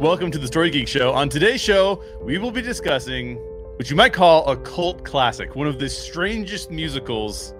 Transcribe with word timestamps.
Welcome 0.00 0.30
to 0.32 0.38
the 0.38 0.46
Story 0.46 0.68
Geek 0.68 0.88
Show. 0.88 1.14
On 1.14 1.26
today's 1.26 1.58
show, 1.58 2.02
we 2.20 2.36
will 2.36 2.50
be 2.50 2.60
discussing 2.60 3.36
what 3.76 3.88
you 3.88 3.96
might 3.96 4.12
call 4.12 4.46
a 4.46 4.54
cult 4.54 5.02
classic, 5.06 5.56
one 5.56 5.66
of 5.66 5.78
the 5.78 5.88
strangest 5.88 6.70
musicals 6.70 7.54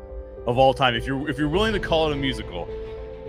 of 0.47 0.59
all 0.59 0.75
time. 0.75 0.95
If 0.95 1.07
you're 1.07 1.31
if 1.31 1.39
you're 1.39 1.49
willing 1.49 1.73
to 1.73 1.81
call 1.81 2.11
it 2.11 2.13
a 2.13 2.17
musical, 2.17 2.69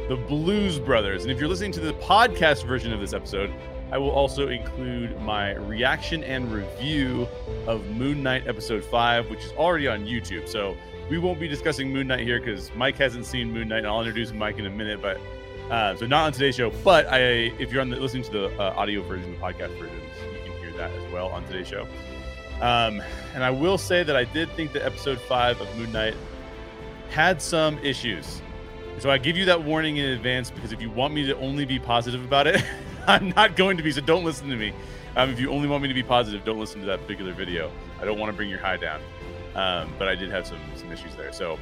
The 0.10 0.18
Blues 0.18 0.78
Brothers. 0.78 1.24
And 1.24 1.32
if 1.32 1.40
you're 1.40 1.48
listening 1.48 1.72
to 1.72 1.80
the 1.80 1.94
podcast 1.94 2.68
version 2.68 2.92
of 2.92 3.00
this 3.00 3.14
episode, 3.14 3.50
I 3.94 3.98
will 3.98 4.12
also 4.12 4.50
include 4.50 5.18
my 5.22 5.52
reaction 5.54 6.22
and 6.26 6.52
review 6.52 7.30
of 7.66 7.86
Moon 7.92 8.22
Knight 8.22 8.46
episode 8.46 8.84
5, 8.84 9.30
which 9.30 9.46
is 9.46 9.54
already 9.54 9.88
on 9.88 10.06
YouTube. 10.06 10.50
So 10.50 10.76
we 11.10 11.18
won't 11.18 11.40
be 11.40 11.48
discussing 11.48 11.94
Moon 11.94 12.08
Knight 12.08 12.26
here 12.26 12.42
because 12.42 12.76
Mike 12.76 12.98
hasn't 12.98 13.26
seen 13.26 13.54
Moon 13.54 13.70
Knight, 13.70 13.80
and 13.80 13.88
I'll 13.88 14.02
introduce 14.02 14.34
Mike 14.34 14.60
in 14.60 14.66
a 14.66 14.70
minute. 14.70 15.02
But 15.02 15.18
uh, 15.70 15.96
so 15.96 16.06
not 16.06 16.26
on 16.26 16.32
today's 16.32 16.56
show, 16.56 16.72
but 16.84 17.08
I, 17.08 17.20
if 17.60 17.72
you're 17.72 17.82
on 17.82 17.90
the, 17.90 17.98
listening 17.98 18.24
to 18.24 18.32
the 18.32 18.60
uh, 18.60 18.74
audio 18.76 19.02
version, 19.02 19.32
the 19.32 19.38
podcast 19.38 19.78
version, 19.78 20.00
you 20.34 20.52
can 20.52 20.60
hear 20.60 20.72
that 20.78 20.92
as 20.92 21.12
well 21.12 21.28
on 21.30 21.46
today's 21.46 21.68
show. 21.68 21.88
Um, 22.62 23.04
and 23.34 23.44
I 23.44 23.50
will 23.50 23.78
say 23.78 24.04
that 24.04 24.16
I 24.16 24.24
did 24.24 24.50
think 24.52 24.74
that 24.74 24.84
episode 24.84 25.20
five 25.20 25.60
of 25.62 25.78
Moon 25.78 25.92
Knight 25.92 26.16
had 27.10 27.42
some 27.42 27.78
issues. 27.80 28.42
So 29.00 29.12
I 29.12 29.18
give 29.18 29.38
you 29.38 29.46
that 29.46 29.64
warning 29.64 29.98
in 29.98 30.06
advance 30.10 30.50
because 30.50 30.72
if 30.72 30.82
you 30.82 30.90
want 30.90 31.14
me 31.14 31.26
to 31.28 31.38
only 31.38 31.66
be 31.66 31.78
positive 31.78 32.24
about 32.24 32.48
it, 32.48 32.64
I'm 33.08 33.30
not 33.30 33.56
going 33.56 33.78
to 33.78 33.84
be. 33.84 33.92
So 33.92 34.02
don't 34.02 34.24
listen 34.24 34.50
to 34.50 34.56
me. 34.56 34.74
Um, 35.16 35.30
if 35.30 35.40
you 35.40 35.52
only 35.52 35.68
want 35.68 35.84
me 35.84 35.88
to 35.88 35.94
be 35.94 36.04
positive, 36.04 36.44
don't 36.46 36.60
listen 36.60 36.80
to 36.82 36.88
that 36.88 37.02
particular 37.02 37.34
video. 37.34 37.72
I 38.02 38.06
don't 38.06 38.18
want 38.18 38.32
to 38.32 38.36
bring 38.36 38.50
your 38.50 38.60
high 38.60 38.78
down. 38.78 39.02
Um, 39.56 39.94
but 39.98 40.08
I 40.08 40.16
did 40.16 40.30
have 40.32 40.46
some 40.48 40.60
some 40.76 40.92
issues 40.92 41.16
there. 41.16 41.34
So 41.34 41.60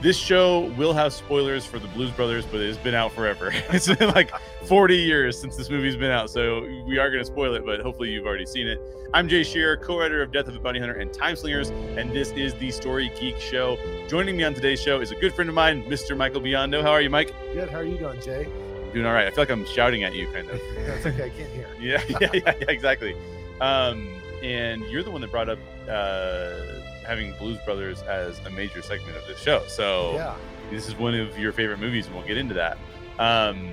this 0.00 0.16
show 0.16 0.72
will 0.76 0.92
have 0.92 1.12
spoilers 1.12 1.64
for 1.64 1.78
the 1.78 1.88
Blues 1.88 2.10
Brothers, 2.10 2.46
but 2.46 2.60
it's 2.60 2.78
been 2.78 2.94
out 2.94 3.12
forever. 3.12 3.50
it's 3.70 3.92
been 3.92 4.10
like 4.10 4.30
40 4.66 4.96
years 4.96 5.40
since 5.40 5.56
this 5.56 5.70
movie's 5.70 5.96
been 5.96 6.10
out, 6.10 6.30
so 6.30 6.62
we 6.86 6.98
are 6.98 7.10
going 7.10 7.20
to 7.20 7.24
spoil 7.24 7.54
it, 7.54 7.64
but 7.64 7.80
hopefully 7.80 8.10
you've 8.10 8.26
already 8.26 8.46
seen 8.46 8.68
it. 8.68 8.80
I'm 9.12 9.28
Jay 9.28 9.42
Shearer, 9.42 9.76
co-writer 9.76 10.22
of 10.22 10.32
Death 10.32 10.46
of 10.48 10.54
a 10.54 10.60
Bounty 10.60 10.78
Hunter 10.78 10.94
and 10.94 11.12
Time 11.12 11.34
Slingers, 11.34 11.70
and 11.70 12.12
this 12.12 12.30
is 12.32 12.54
the 12.54 12.70
Story 12.70 13.10
Geek 13.18 13.40
Show. 13.40 13.78
Joining 14.06 14.36
me 14.36 14.44
on 14.44 14.54
today's 14.54 14.80
show 14.80 15.00
is 15.00 15.10
a 15.10 15.16
good 15.16 15.34
friend 15.34 15.48
of 15.48 15.54
mine, 15.54 15.82
Mr. 15.84 16.16
Michael 16.16 16.42
Biondo. 16.42 16.82
How 16.82 16.90
are 16.90 17.00
you, 17.00 17.10
Mike? 17.10 17.34
Good. 17.52 17.70
How 17.70 17.78
are 17.78 17.84
you 17.84 17.98
doing, 17.98 18.20
Jay? 18.20 18.44
I'm 18.44 18.92
doing 18.92 19.06
all 19.06 19.14
right. 19.14 19.26
I 19.26 19.30
feel 19.30 19.42
like 19.42 19.50
I'm 19.50 19.66
shouting 19.66 20.04
at 20.04 20.14
you, 20.14 20.26
kind 20.28 20.48
of. 20.48 20.60
That's 20.86 21.06
okay. 21.06 21.24
I 21.24 21.30
can't 21.30 21.50
hear. 21.50 21.68
yeah, 21.80 22.02
yeah, 22.08 22.30
yeah, 22.32 22.54
yeah, 22.60 22.64
exactly. 22.68 23.16
Um, 23.60 24.14
and 24.42 24.82
you're 24.82 25.02
the 25.02 25.10
one 25.10 25.22
that 25.22 25.30
brought 25.30 25.48
up 25.48 25.58
uh, 25.88 26.77
having 27.08 27.32
Blues 27.32 27.58
Brothers 27.64 28.02
as 28.02 28.38
a 28.46 28.50
major 28.50 28.82
segment 28.82 29.16
of 29.16 29.26
this 29.26 29.40
show. 29.40 29.62
So 29.66 30.12
Yeah. 30.14 30.34
this 30.70 30.86
is 30.86 30.94
one 30.94 31.14
of 31.14 31.36
your 31.38 31.52
favorite 31.52 31.80
movies, 31.80 32.06
and 32.06 32.14
we'll 32.14 32.26
get 32.26 32.36
into 32.36 32.54
that. 32.54 32.76
Um, 33.18 33.70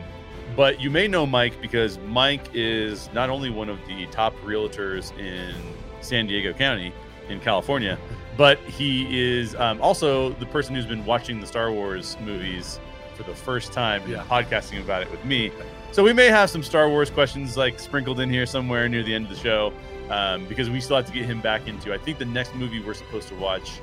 but 0.55 0.79
you 0.79 0.89
may 0.89 1.07
know 1.07 1.25
Mike 1.25 1.61
because 1.61 1.99
Mike 2.07 2.45
is 2.53 3.09
not 3.13 3.29
only 3.29 3.49
one 3.49 3.67
of 3.67 3.77
the 3.87 4.05
top 4.07 4.33
realtors 4.45 5.15
in 5.19 5.53
San 6.01 6.27
Diego 6.27 6.53
County 6.53 6.93
in 7.27 7.41
California, 7.41 7.97
but 8.37 8.57
he 8.59 9.19
is 9.37 9.53
um, 9.55 9.81
also 9.81 10.29
the 10.33 10.45
person 10.45 10.73
who's 10.73 10.85
been 10.85 11.05
watching 11.05 11.41
the 11.41 11.47
Star 11.47 11.71
Wars 11.73 12.15
movies 12.23 12.79
for 13.15 13.23
the 13.23 13.35
first 13.35 13.73
time 13.73 14.01
and 14.03 14.15
podcasting 14.29 14.81
about 14.81 15.01
it 15.01 15.11
with 15.11 15.23
me. 15.25 15.51
So 15.91 16.03
we 16.03 16.11
may 16.13 16.27
have 16.27 16.49
some 16.49 16.63
Star 16.63 16.89
Wars 16.89 17.09
questions 17.09 17.55
like 17.57 17.79
sprinkled 17.79 18.19
in 18.19 18.29
here 18.29 18.45
somewhere 18.45 18.87
near 18.89 19.03
the 19.03 19.13
end 19.15 19.25
of 19.25 19.31
the 19.31 19.37
show 19.41 19.71
um, 20.09 20.45
because 20.45 20.69
we 20.69 20.79
still 20.81 20.95
have 20.95 21.05
to 21.07 21.13
get 21.13 21.25
him 21.25 21.41
back 21.41 21.67
into. 21.67 21.93
I 21.93 21.97
think 21.97 22.17
the 22.17 22.25
next 22.25 22.55
movie 22.55 22.81
we're 22.81 22.93
supposed 22.93 23.27
to 23.29 23.35
watch 23.35 23.79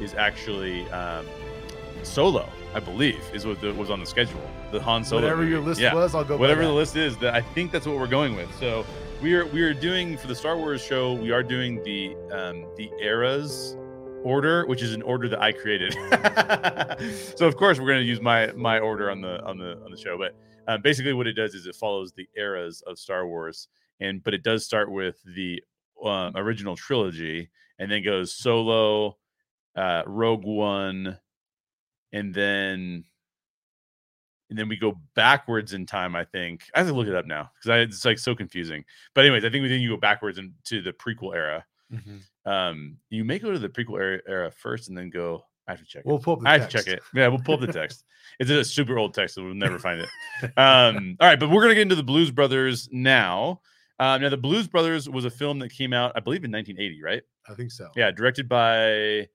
is 0.00 0.14
actually 0.14 0.88
um, 0.90 1.26
Solo, 2.02 2.48
I 2.74 2.80
believe, 2.80 3.22
is 3.32 3.46
what 3.46 3.60
the, 3.60 3.72
was 3.74 3.90
on 3.90 4.00
the 4.00 4.06
schedule. 4.06 4.40
The 4.72 4.80
Han 4.82 5.04
Solo. 5.04 5.22
Whatever 5.22 5.44
your 5.44 5.60
list 5.60 5.80
Yeah. 5.80 5.94
was, 5.94 6.14
I'll 6.14 6.24
go. 6.24 6.36
Whatever 6.36 6.62
the 6.62 6.72
list 6.72 6.96
is, 6.96 7.16
that 7.18 7.34
I 7.34 7.40
think 7.40 7.72
that's 7.72 7.86
what 7.86 7.96
we're 7.96 8.06
going 8.06 8.36
with. 8.36 8.52
So 8.58 8.84
we 9.22 9.34
are 9.34 9.46
we 9.46 9.62
are 9.62 9.74
doing 9.74 10.16
for 10.16 10.26
the 10.26 10.34
Star 10.34 10.56
Wars 10.56 10.82
show. 10.82 11.14
We 11.14 11.30
are 11.30 11.42
doing 11.42 11.82
the 11.82 12.14
um, 12.32 12.66
the 12.76 12.90
eras 13.00 13.76
order, 14.22 14.66
which 14.66 14.82
is 14.82 14.92
an 14.94 15.02
order 15.02 15.28
that 15.28 15.40
I 15.40 15.52
created. 15.52 15.92
so 17.36 17.46
of 17.46 17.56
course 17.56 17.78
we're 17.78 17.86
going 17.86 18.00
to 18.00 18.06
use 18.06 18.20
my 18.20 18.48
my 18.52 18.78
order 18.78 19.10
on 19.10 19.20
the 19.20 19.42
on 19.44 19.58
the 19.58 19.78
on 19.84 19.90
the 19.90 19.96
show. 19.96 20.18
But 20.18 20.34
um, 20.66 20.82
basically, 20.82 21.12
what 21.12 21.26
it 21.26 21.34
does 21.34 21.54
is 21.54 21.66
it 21.66 21.76
follows 21.76 22.12
the 22.12 22.28
eras 22.36 22.82
of 22.86 22.98
Star 22.98 23.26
Wars, 23.26 23.68
and 24.00 24.22
but 24.22 24.34
it 24.34 24.42
does 24.42 24.64
start 24.64 24.90
with 24.90 25.16
the 25.24 25.62
um, 26.04 26.32
original 26.36 26.76
trilogy, 26.76 27.50
and 27.78 27.90
then 27.90 28.02
goes 28.04 28.34
Solo, 28.34 29.16
uh, 29.76 30.02
Rogue 30.06 30.44
One, 30.44 31.18
and 32.12 32.34
then 32.34 33.04
and 34.50 34.58
then 34.58 34.68
we 34.68 34.76
go 34.76 35.00
backwards 35.14 35.72
in 35.72 35.86
time. 35.86 36.14
I 36.14 36.24
think 36.24 36.64
I 36.74 36.78
have 36.78 36.88
to 36.88 36.94
look 36.94 37.08
it 37.08 37.14
up 37.14 37.26
now 37.26 37.50
because 37.56 37.70
I 37.70 37.78
it's 37.78 38.04
like 38.04 38.18
so 38.18 38.34
confusing. 38.34 38.84
But 39.14 39.24
anyways, 39.24 39.44
I 39.44 39.50
think 39.50 39.62
we 39.62 39.68
then 39.68 39.80
you 39.80 39.90
go 39.90 39.96
backwards 39.96 40.38
into 40.38 40.82
the 40.82 40.92
prequel 40.92 41.34
era. 41.34 41.64
Mhm. 41.92 42.20
Um, 42.46 42.96
you 43.10 43.24
may 43.24 43.38
go 43.38 43.52
to 43.52 43.58
the 43.58 43.68
prequel 43.68 43.98
era, 44.00 44.20
era 44.28 44.50
first 44.50 44.88
and 44.88 44.96
then 44.96 45.10
go. 45.10 45.44
I 45.66 45.72
have 45.72 45.80
to 45.80 45.86
check. 45.86 46.02
We'll 46.04 46.16
it. 46.16 46.22
pull 46.22 46.34
up 46.34 46.40
the 46.42 46.48
I 46.48 46.58
have 46.58 46.68
to 46.68 46.76
check 46.76 46.86
it. 46.88 47.02
Yeah, 47.14 47.28
we'll 47.28 47.38
pull 47.38 47.54
up 47.54 47.60
the 47.62 47.72
text. 47.72 48.04
it's 48.38 48.50
a 48.50 48.62
super 48.64 48.98
old 48.98 49.14
text, 49.14 49.34
so 49.34 49.42
we'll 49.44 49.54
never 49.54 49.78
find 49.78 50.00
it. 50.00 50.08
Um, 50.58 51.16
all 51.20 51.26
right, 51.28 51.40
but 51.40 51.48
we're 51.48 51.62
gonna 51.62 51.74
get 51.74 51.82
into 51.82 51.94
the 51.94 52.02
Blues 52.02 52.30
Brothers 52.30 52.88
now. 52.92 53.62
Um, 54.04 54.20
now, 54.22 54.28
the 54.28 54.36
Blues 54.36 54.68
Brothers 54.68 55.08
was 55.08 55.24
a 55.24 55.30
film 55.30 55.58
that 55.60 55.70
came 55.70 55.92
out, 55.92 56.12
I 56.14 56.20
believe, 56.20 56.44
in 56.44 56.50
1980, 56.50 57.02
right? 57.02 57.22
I 57.48 57.54
think 57.54 57.70
so. 57.70 57.90
Yeah, 57.96 58.10
directed 58.10 58.48
by 58.48 59.28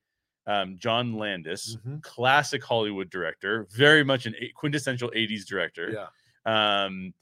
um, 0.47 0.77
John 0.79 1.13
Landis, 1.13 1.77
Mhm. 1.85 2.01
classic 2.01 2.63
Hollywood 2.63 3.09
director, 3.11 3.67
very 3.71 4.03
much 4.03 4.25
an 4.25 4.33
a- 4.39 4.49
quintessential 4.49 5.11
80s 5.13 5.45
director. 5.45 5.91
Yeah. 5.91 6.83
Um, 6.85 7.13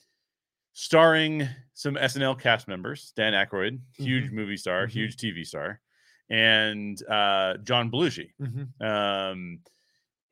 starring 0.74 1.48
some 1.74 1.98
SNL 1.98 2.36
cast 2.40 2.68
members, 2.70 3.12
Dan 3.18 3.34
Aykroyd, 3.34 3.80
huge 3.98 4.32
movie 4.32 4.56
star, 4.58 4.86
Mhm. 4.88 4.92
huge 4.92 5.18
TV 5.18 5.44
star, 5.46 5.82
and 6.30 7.02
uh, 7.10 7.58
John 7.58 7.92
Belushi. 7.92 8.32
Mhm. 8.40 8.82
Um, 8.82 9.60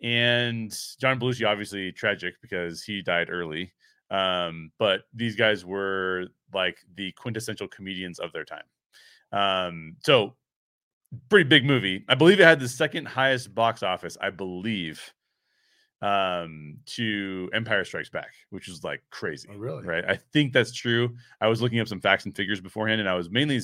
and 0.02 0.72
John 1.00 1.20
Belushi, 1.20 1.46
obviously 1.48 1.92
tragic 1.92 2.36
because 2.42 2.84
he 2.84 3.02
died 3.02 3.30
early. 3.30 3.74
Um, 4.12 4.72
but 4.78 5.06
these 5.14 5.36
guys 5.36 5.66
were 5.66 6.28
like 6.56 6.80
the 6.96 7.12
quintessential 7.12 7.68
comedians 7.68 8.20
of 8.20 8.34
their 8.34 8.46
time. 8.46 8.64
Um, 9.32 9.98
so 10.04 10.36
pretty 11.30 11.48
big 11.48 11.66
movie. 11.66 12.04
I 12.10 12.16
believe 12.16 12.40
it 12.40 12.44
had 12.44 12.60
the 12.60 12.68
second 12.68 13.06
highest 13.06 13.54
box 13.54 13.84
office, 13.84 14.18
I 14.20 14.30
believe, 14.30 15.14
um, 16.02 16.78
to 16.88 17.50
Empire 17.54 17.84
Strikes 17.86 18.10
Back, 18.10 18.34
which 18.50 18.68
is 18.68 18.84
like 18.84 19.02
crazy. 19.12 19.48
Oh, 19.52 19.58
really? 19.58 19.84
Right. 19.84 20.06
I 20.08 20.16
think 20.34 20.54
that's 20.54 20.74
true. 20.74 21.16
I 21.42 21.48
was 21.48 21.62
looking 21.62 21.80
up 21.80 21.88
some 21.88 22.02
facts 22.02 22.26
and 22.26 22.36
figures 22.36 22.62
beforehand, 22.62 23.00
and 23.00 23.10
I 23.10 23.16
was 23.16 23.30
mainly 23.30 23.60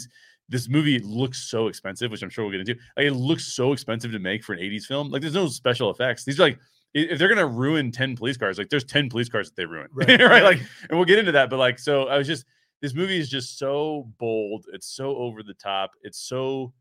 this 0.50 0.68
movie 0.68 1.00
looks 1.00 1.50
so 1.50 1.68
expensive, 1.68 2.12
which 2.12 2.23
I'm 2.23 2.29
sure 2.29 2.44
we'll 2.44 2.52
get 2.52 2.62
into. 2.62 2.79
Like, 2.97 3.06
it 3.06 3.13
looks 3.13 3.46
so 3.46 3.73
expensive 3.73 4.12
to 4.12 4.19
make 4.19 4.44
for 4.44 4.53
an 4.53 4.59
80s 4.59 4.84
film. 4.84 5.09
Like, 5.09 5.22
there's 5.22 5.34
no 5.34 5.47
special 5.47 5.90
effects. 5.90 6.25
These 6.25 6.40
are 6.40 6.44
like, 6.44 6.59
if 6.94 7.18
they're 7.18 7.29
gonna 7.29 7.47
ruin 7.47 7.90
10 7.91 8.18
police 8.18 8.35
cars, 8.35 8.58
like 8.58 8.69
there's 8.69 8.84
10 8.84 9.09
police 9.09 9.29
cars 9.29 9.50
that 9.50 9.56
they 9.56 9.66
ruin. 9.66 9.88
Right. 9.94 10.19
Right. 10.19 10.44
Like, 10.44 10.59
and 10.90 10.97
we'll 10.97 11.06
get 11.06 11.19
into 11.19 11.31
that. 11.34 11.50
But 11.50 11.58
like, 11.58 11.79
so 11.79 12.08
I 12.08 12.18
was 12.18 12.28
just 12.28 12.46
this 12.81 12.94
movie 12.94 13.18
is 13.18 13.30
just 13.30 13.58
so 13.58 14.12
bold, 14.19 14.66
it's 14.74 14.88
so 14.88 15.16
over 15.18 15.44
the 15.44 15.53
top, 15.53 15.92
it's 16.03 16.19
so 16.19 16.74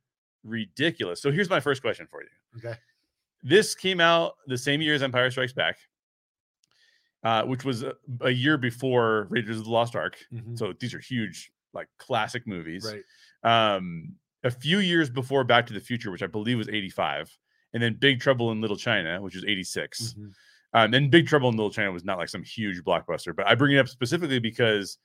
ridiculous. 0.44 1.20
So 1.22 1.30
here's 1.30 1.50
my 1.50 1.60
first 1.60 1.82
question 1.82 2.06
for 2.10 2.22
you 2.22 2.28
Okay. 2.58 2.78
this 3.42 3.74
came 3.74 4.00
out 4.00 4.34
the 4.46 4.58
same 4.58 4.80
year 4.80 4.94
as 4.94 5.02
Empire 5.02 5.30
Strikes 5.30 5.52
Back, 5.52 5.76
uh, 7.22 7.42
which 7.44 7.64
was 7.64 7.82
a, 7.82 7.92
a 8.22 8.30
year 8.30 8.56
before 8.56 9.26
Raiders 9.30 9.58
of 9.58 9.64
the 9.64 9.70
Lost 9.70 9.94
Ark. 9.94 10.16
Mhm. 10.32 10.58
So 10.58 10.72
these 10.80 10.94
are 10.94 10.98
huge, 11.00 11.52
like 11.74 11.88
classic 11.98 12.46
movies. 12.46 12.84
Right. 13.44 13.76
Um, 13.76 14.16
a 14.42 14.50
few 14.50 14.78
years 14.78 15.10
before 15.10 15.44
Back 15.44 15.66
to 15.66 15.74
the 15.74 15.80
Future, 15.80 16.10
which 16.10 16.22
I 16.22 16.26
believe 16.26 16.56
was 16.56 16.68
85, 16.70 17.30
and 17.74 17.82
then 17.82 17.94
Big 17.94 18.20
Trouble 18.20 18.52
in 18.52 18.60
Little 18.62 18.76
China, 18.76 19.20
which 19.20 19.34
was 19.34 19.44
86. 19.44 20.14
Mhm. 20.14 20.32
Um, 20.72 20.94
and 20.94 21.10
Big 21.10 21.26
Trouble 21.26 21.48
in 21.50 21.56
Little 21.56 21.70
China 21.72 21.92
was 21.92 22.04
not 22.04 22.16
like 22.16 22.28
some 22.30 22.42
huge 22.42 22.80
blockbuster, 22.82 23.34
but 23.36 23.46
I 23.46 23.54
bring 23.54 23.74
it 23.76 23.78
up 23.78 23.88
specifically 23.88 24.38
because 24.38 24.96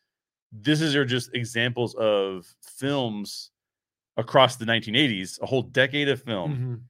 this 0.52 0.82
is 0.82 0.96
are 0.96 1.06
just 1.06 1.34
examples 1.34 1.96
of 1.96 2.46
films 2.62 3.52
across 4.18 4.56
the 4.58 4.66
1980s, 4.66 5.40
a 5.42 5.46
whole 5.46 5.62
decade 5.64 6.10
of 6.10 6.22
film 6.24 6.52
Mhm. 6.56 6.82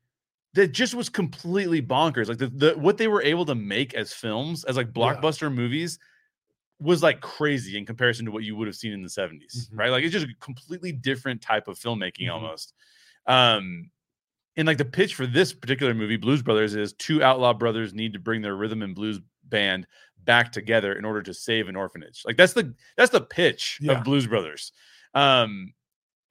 that 0.53 0.69
just 0.73 0.93
was 0.95 1.09
completely 1.09 1.81
bonkers. 1.81 2.27
Like 2.29 2.37
the, 2.39 2.47
the 2.47 2.73
what 2.77 2.97
they 2.97 3.07
were 3.07 3.21
able 3.23 3.45
to 3.45 3.55
make 3.55 3.93
as 3.95 4.13
films, 4.13 4.63
as 4.65 4.77
like 4.77 4.87
Yeah. 4.87 4.91
blockbuster 4.93 5.53
movies, 5.53 5.99
was 6.79 7.01
like 7.03 7.21
crazy 7.21 7.77
in 7.77 7.85
comparison 7.85 8.25
to 8.25 8.31
what 8.31 8.43
you 8.43 8.55
would 8.55 8.67
have 8.67 8.75
seen 8.75 8.93
in 8.93 9.01
the 9.01 9.09
70s, 9.09 9.69
Mhm. 9.71 9.77
right? 9.79 9.91
Like 9.91 10.03
it's 10.03 10.13
just 10.13 10.25
a 10.27 10.33
completely 10.41 10.91
different 10.91 11.41
type 11.41 11.67
of 11.67 11.79
filmmaking 11.79 12.27
Mhm. 12.27 12.33
almost. 12.33 12.73
Um, 13.27 13.91
and 14.57 14.67
like 14.67 14.77
the 14.77 14.85
pitch 14.85 15.15
for 15.15 15.25
this 15.27 15.53
particular 15.53 15.93
movie, 15.93 16.17
Blues 16.17 16.41
Brothers, 16.43 16.75
is 16.75 16.93
two 16.93 17.23
outlaw 17.23 17.53
brothers 17.53 17.93
need 17.93 18.13
to 18.13 18.19
bring 18.19 18.41
their 18.41 18.55
rhythm 18.55 18.81
and 18.83 18.95
blues 18.95 19.19
band 19.49 19.87
back 20.23 20.51
together 20.51 20.93
in 20.93 21.05
order 21.05 21.21
to 21.21 21.33
save 21.33 21.69
an 21.69 21.75
orphanage. 21.75 22.23
Like 22.25 22.37
that's 22.37 22.53
the 22.53 22.73
that's 22.97 23.11
the 23.11 23.21
pitch 23.21 23.79
Yeah. 23.81 23.93
of 23.93 24.03
Blues 24.03 24.25
Brothers. 24.27 24.71
Um, 25.13 25.73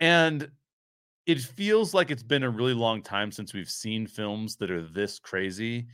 and 0.01 0.51
it 1.27 1.41
feels 1.41 1.95
like 1.95 2.11
it's 2.11 2.23
been 2.23 2.43
a 2.43 2.51
really 2.51 2.75
long 2.75 3.03
time 3.03 3.33
since 3.33 3.55
we've 3.55 3.71
seen 3.71 4.07
films 4.07 4.57
that 4.57 4.71
are 4.71 4.83
this 4.83 5.19
crazy 5.19 5.87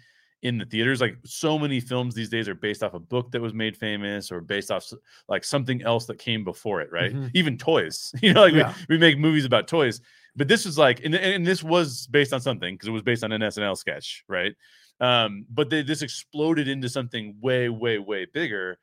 in 0.43 0.57
the 0.59 0.65
theaters. 0.65 1.01
Like 1.01 1.19
so 1.25 1.59
many 1.59 1.79
films 1.79 2.15
these 2.15 2.31
days 2.31 2.49
are 2.49 2.55
based 2.55 2.83
off 2.83 2.95
a 2.95 2.99
book 2.99 3.31
that 3.33 3.41
was 3.41 3.53
made 3.55 3.77
famous 3.77 4.33
or 4.33 4.41
based 4.41 4.71
off 4.71 4.91
like 5.29 5.45
something 5.45 5.83
else 5.83 6.07
that 6.07 6.19
came 6.19 6.43
before 6.43 6.81
it, 6.81 6.91
right? 6.91 7.13
Mhm. 7.15 7.31
Even 7.35 7.59
toys, 7.59 8.13
you 8.23 8.33
know, 8.33 8.43
like 8.43 8.55
Yeah. 8.55 8.75
we, 8.89 8.97
we 8.97 8.99
make 8.99 9.19
movies 9.19 9.45
about 9.45 9.69
toys, 9.69 10.01
but 10.35 10.49
this 10.49 10.65
was 10.65 10.79
like, 10.79 11.05
and, 11.05 11.15
and 11.15 11.47
this 11.47 11.63
was 11.63 12.07
based 12.09 12.33
on 12.33 12.41
something 12.41 12.75
because 12.75 12.89
it 12.89 12.93
was 12.93 13.03
based 13.03 13.23
on 13.23 13.31
an 13.33 13.43
SNL 13.43 13.77
sketch, 13.77 14.25
right? 14.29 14.55
Um, 15.01 15.47
but 15.49 15.71
they, 15.71 15.83
this 15.83 16.03
exploded 16.03 16.69
into 16.69 16.89
something 16.89 17.37
way, 17.41 17.69
way, 17.69 17.99
way 17.99 18.27
bigger. 18.27 18.79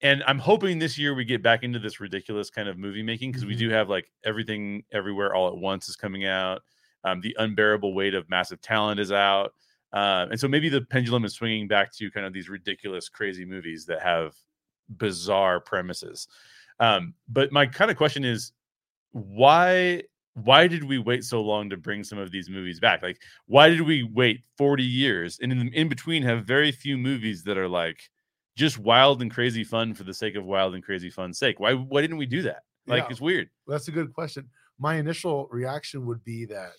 And 0.00 0.22
I'm 0.26 0.38
hoping 0.38 0.78
this 0.78 0.96
year 0.96 1.14
we 1.14 1.24
get 1.24 1.42
back 1.42 1.64
into 1.64 1.80
this 1.80 1.98
ridiculous 1.98 2.50
kind 2.50 2.68
of 2.68 2.78
movie 2.78 3.02
making 3.02 3.32
because 3.32 3.44
we 3.44 3.54
Mhm. 3.56 3.58
do 3.58 3.70
have 3.70 3.88
like 3.88 4.10
everything 4.24 4.84
everywhere 4.92 5.34
all 5.34 5.48
at 5.48 5.56
once 5.56 5.88
is 5.88 5.96
coming 5.96 6.24
out. 6.24 6.62
Um, 7.04 7.20
the 7.20 7.34
unbearable 7.38 7.94
weight 7.94 8.14
of 8.14 8.28
massive 8.30 8.60
talent 8.60 9.00
is 9.00 9.10
out. 9.10 9.54
Uh, 9.92 10.26
and 10.30 10.38
so 10.38 10.46
maybe 10.46 10.68
the 10.68 10.82
pendulum 10.82 11.24
is 11.24 11.34
swinging 11.34 11.66
back 11.66 11.92
to 11.94 12.10
kind 12.10 12.26
of 12.26 12.32
these 12.32 12.48
ridiculous, 12.48 13.08
crazy 13.08 13.44
movies 13.44 13.86
that 13.86 14.00
have 14.02 14.36
bizarre 14.96 15.60
premises. 15.60 16.28
Um, 16.78 17.14
but 17.28 17.50
my 17.50 17.66
kind 17.66 17.90
of 17.90 17.96
question 17.96 18.24
is, 18.24 18.52
why 19.12 20.02
why 20.44 20.66
did 20.66 20.84
we 20.84 20.98
wait 20.98 21.24
so 21.24 21.40
long 21.42 21.70
to 21.70 21.76
bring 21.76 22.04
some 22.04 22.18
of 22.18 22.30
these 22.30 22.48
movies 22.48 22.80
back? 22.80 23.02
Like, 23.02 23.20
why 23.46 23.68
did 23.68 23.80
we 23.82 24.02
wait 24.02 24.42
40 24.56 24.82
years 24.82 25.38
and 25.40 25.52
in, 25.52 25.72
in 25.74 25.88
between 25.88 26.22
have 26.22 26.44
very 26.44 26.72
few 26.72 26.96
movies 26.98 27.44
that 27.44 27.58
are 27.58 27.68
like 27.68 28.00
just 28.56 28.78
wild 28.78 29.22
and 29.22 29.30
crazy 29.30 29.64
fun 29.64 29.94
for 29.94 30.04
the 30.04 30.14
sake 30.14 30.34
of 30.34 30.44
wild 30.44 30.74
and 30.74 30.82
crazy 30.84 31.10
fun's 31.10 31.38
sake? 31.38 31.60
Why 31.60 31.74
why 31.74 32.00
didn't 32.00 32.16
we 32.18 32.26
do 32.26 32.42
that? 32.42 32.62
Like, 32.86 33.04
Yeah. 33.04 33.10
it's 33.10 33.20
weird. 33.20 33.50
That's 33.66 33.88
a 33.88 33.92
good 33.92 34.12
question. 34.12 34.48
My 34.78 34.94
initial 34.96 35.48
reaction 35.50 36.06
would 36.06 36.24
be 36.24 36.44
that 36.46 36.72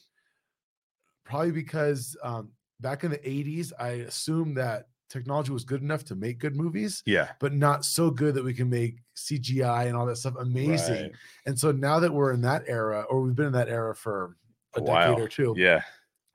probably 1.25 1.51
because 1.51 2.17
um, 2.23 2.51
back 2.79 3.03
in 3.03 3.11
the 3.11 3.17
80s, 3.19 3.71
I 3.79 3.89
assumed 4.07 4.57
that 4.57 4.87
technology 5.09 5.51
was 5.51 5.63
good 5.63 5.81
enough 5.81 6.03
to 6.05 6.15
make 6.15 6.37
good 6.39 6.55
movies, 6.55 7.01
Yeah. 7.05 7.29
but 7.39 7.53
not 7.53 7.83
so 7.83 8.09
good 8.11 8.35
that 8.35 8.43
we 8.43 8.53
can 8.53 8.69
make 8.69 8.97
CGI 9.15 9.87
and 9.87 9.95
all 9.97 10.05
that 10.05 10.17
stuff 10.17 10.35
amazing. 10.39 11.03
Right. 11.03 11.11
And 11.45 11.59
so 11.59 11.71
now 11.71 11.99
that 11.99 12.13
we're 12.13 12.31
in 12.31 12.41
that 12.41 12.63
era, 12.67 13.05
or 13.09 13.21
we've 13.21 13.35
been 13.35 13.47
in 13.47 13.53
that 13.53 13.69
era 13.69 13.95
for 13.95 14.35
a, 14.75 14.81
A 14.81 14.85
decade 14.85 15.19
or 15.19 15.27
two, 15.27 15.55
Yeah. 15.57 15.81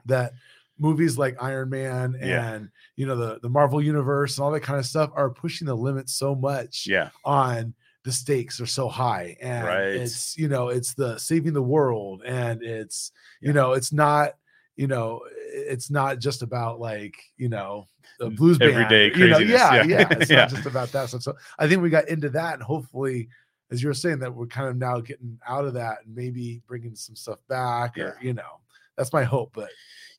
that 0.07 0.33
movies 0.79 1.17
like 1.17 1.41
Iron 1.41 1.71
Man 1.71 2.17
and 2.21 2.29
Yeah. 2.29 2.61
you 2.97 3.07
know 3.07 3.15
the 3.17 3.39
the 3.41 3.49
Marvel 3.49 3.81
universe 3.81 4.37
and 4.37 4.45
all 4.45 4.51
that 4.51 4.61
kind 4.65 4.79
of 4.81 4.85
stuff 4.85 5.11
are 5.15 5.31
pushing 5.31 5.67
the 5.69 5.75
limits 5.77 6.15
so 6.17 6.35
much 6.35 6.85
Yeah. 6.89 7.11
on 7.25 7.75
the 8.03 8.11
stakes 8.11 8.61
are 8.61 8.67
so 8.67 8.89
high 8.89 9.37
and 9.41 9.65
Right. 9.67 9.83
it's 9.95 10.37
you 10.37 10.49
know 10.49 10.69
it's 10.71 10.95
the 10.95 11.17
saving 11.19 11.53
the 11.53 11.63
world 11.63 12.23
and 12.27 12.61
it's 12.63 13.13
you 13.41 13.49
Yeah. 13.51 13.53
know 13.55 13.73
it's 13.75 13.93
not 13.93 14.35
you 14.77 14.87
know 14.87 15.21
it's 15.53 15.91
not 15.91 16.19
just 16.19 16.43
about 16.43 16.81
like 16.81 17.15
you 17.37 17.49
know 17.49 17.87
the 18.19 18.27
N- 18.27 18.35
blues 18.35 18.59
band 18.59 18.73
everyday 18.73 19.17
you 19.17 19.29
know 19.29 19.39
yeah 19.39 19.75
yeah. 19.77 19.85
yeah, 19.85 20.07
it's 20.21 20.31
Yeah. 20.31 20.37
not 20.41 20.49
just 20.51 20.67
about 20.67 20.91
that 20.93 21.09
so, 21.11 21.19
so 21.19 21.35
i 21.59 21.69
think 21.69 21.81
we 21.83 21.91
got 21.91 22.09
into 22.09 22.29
that 22.31 22.55
and 22.55 22.63
hopefully 22.63 23.29
as 23.71 23.83
you 23.83 23.89
were 23.89 23.95
saying 23.95 24.19
that 24.21 24.35
we're 24.35 24.47
kind 24.47 24.69
of 24.69 24.77
now 24.77 25.01
getting 25.01 25.39
out 25.47 25.65
of 25.65 25.75
that 25.75 25.99
and 26.05 26.15
maybe 26.15 26.61
bringing 26.67 26.95
some 26.95 27.17
stuff 27.17 27.39
back 27.49 27.97
or 27.99 28.19
you 28.21 28.33
know 28.35 28.61
that's 28.97 29.13
my 29.13 29.25
hope 29.25 29.51
but 29.55 29.71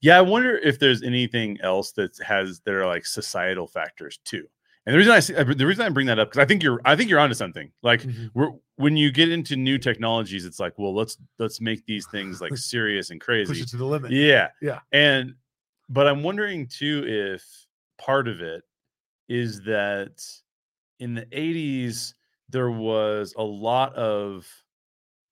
Yeah, 0.01 0.17
I 0.17 0.21
wonder 0.21 0.57
if 0.57 0.79
there's 0.79 1.01
anything 1.01 1.57
else 1.61 1.91
that 1.93 2.17
has 2.19 2.59
that 2.65 2.73
are 2.73 2.85
like 2.85 3.05
societal 3.05 3.67
factors 3.67 4.19
too. 4.25 4.45
And 4.85 4.93
the 4.93 4.97
reason 4.97 5.13
I 5.13 5.19
see, 5.21 5.33
the 5.33 5.65
reason 5.65 5.85
I 5.85 5.89
bring 5.89 6.07
that 6.07 6.19
up 6.19 6.27
because 6.29 6.43
I 6.43 6.45
think 6.45 6.61
you're 6.61 6.79
I 6.83 6.95
think 6.97 7.09
you're 7.09 7.19
onto 7.21 7.33
something. 7.35 7.71
Like 7.81 8.01
Mhm. 8.03 8.29
we're 8.33 8.51
when 8.77 8.97
you 8.97 9.11
get 9.11 9.31
into 9.31 9.55
new 9.55 9.77
technologies, 9.77 10.45
it's 10.45 10.59
like, 10.59 10.77
well, 10.77 10.93
let's 10.93 11.17
let's 11.39 11.61
make 11.61 11.85
these 11.85 12.05
things 12.07 12.41
like 12.41 12.57
serious 12.75 13.09
and 13.09 13.21
crazy. 13.21 13.47
push 13.47 13.61
it 13.61 13.69
to 13.69 13.77
the 13.77 13.85
limit 13.85 14.11
Yeah, 14.11 14.49
Yeah. 14.61 14.79
And 14.91 15.35
but 15.89 16.07
I'm 16.07 16.23
wondering 16.23 16.67
too 16.67 17.03
if 17.07 17.43
part 17.97 18.27
of 18.27 18.41
it 18.41 18.63
is 19.29 19.61
that 19.61 20.23
in 20.99 21.13
the 21.13 21.25
80s 21.27 22.13
there 22.49 22.69
was 22.71 23.33
a 23.37 23.43
lot 23.43 23.93
of 23.95 24.47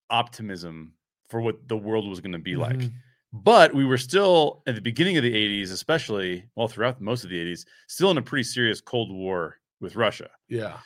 optimism 0.10 0.94
for 1.30 1.42
what 1.42 1.68
the 1.68 1.78
world 1.78 2.07
was 2.07 2.19
going 2.22 2.31
to 2.34 2.40
be 2.40 2.56
like 2.56 2.75
Mhm. 2.78 2.94
but 3.31 3.74
we 3.74 3.86
were 3.86 3.98
still 3.98 4.62
at 4.68 4.75
the 4.75 4.81
beginning 4.81 5.18
of 5.18 5.24
the 5.24 5.34
80s 5.34 5.72
especially 5.72 6.45
well 6.56 6.68
throughout 6.68 7.01
most 7.01 7.24
of 7.24 7.30
the 7.30 7.38
80s 7.40 7.66
still 7.88 8.12
in 8.12 8.18
a 8.18 8.22
pretty 8.22 8.44
serious 8.44 8.81
cold 8.81 9.12
war 9.12 9.57
with 9.80 9.95
russia 9.95 10.30
yeah 10.50 10.80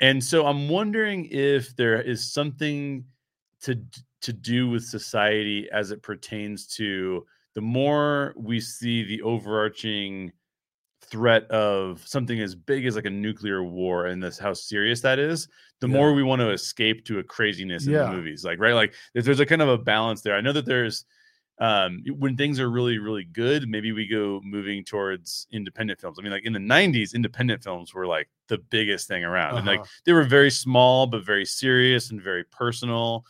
and 0.00 0.22
so 0.22 0.46
i'm 0.46 0.68
wondering 0.68 1.26
if 1.30 1.74
there 1.76 2.00
is 2.00 2.32
something 2.32 3.04
to 3.60 3.78
to 4.22 4.32
do 4.32 4.68
with 4.68 4.84
society 4.84 5.68
as 5.72 5.90
it 5.90 6.02
pertains 6.02 6.66
to 6.66 7.24
the 7.54 7.60
more 7.60 8.34
we 8.36 8.60
see 8.60 9.02
the 9.04 9.20
overarching 9.22 10.32
threat 11.02 11.50
of 11.50 12.06
something 12.06 12.40
as 12.40 12.54
big 12.54 12.86
as 12.86 12.94
like 12.94 13.04
a 13.06 13.10
nuclear 13.10 13.64
war 13.64 14.06
and 14.06 14.22
this 14.22 14.38
how 14.38 14.52
serious 14.52 15.00
that 15.00 15.18
is 15.18 15.48
the 15.80 15.88
Yeah. 15.88 15.94
more 15.94 16.12
we 16.12 16.22
want 16.22 16.40
to 16.40 16.50
escape 16.50 17.04
to 17.06 17.18
a 17.18 17.24
craziness 17.24 17.86
in 17.86 17.92
Yeah. 17.94 18.04
the 18.04 18.12
movies 18.16 18.44
like 18.44 18.58
right 18.60 18.74
like 18.74 18.94
if 19.14 19.24
there's 19.24 19.40
a 19.40 19.46
kind 19.46 19.62
of 19.62 19.68
a 19.68 19.78
balance 19.78 20.20
there 20.22 20.36
i 20.36 20.40
know 20.40 20.52
that 20.52 20.66
there's 20.66 21.04
um 21.60 22.02
when 22.18 22.36
things 22.36 22.58
are 22.58 22.70
really 22.70 22.98
really 22.98 23.24
good 23.24 23.68
maybe 23.68 23.92
we 23.92 24.06
go 24.06 24.40
moving 24.44 24.84
towards 24.84 25.46
independent 25.52 26.00
films. 26.00 26.18
I 26.18 26.22
mean 26.22 26.32
like 26.32 26.44
in 26.46 26.52
the 26.54 26.58
90s 26.58 27.14
independent 27.14 27.62
films 27.62 27.92
were 27.94 28.06
like 28.06 28.28
the 28.48 28.58
biggest 28.58 29.06
thing 29.08 29.24
around 29.24 29.58
and 29.58 29.66
like 29.66 29.80
Uh-huh. 29.80 29.88
they 30.04 30.12
were 30.12 30.24
very 30.24 30.50
small 30.50 31.06
but 31.06 31.24
very 31.24 31.44
serious 31.44 32.10
and 32.10 32.20
very 32.22 32.44
personal. 32.44 33.24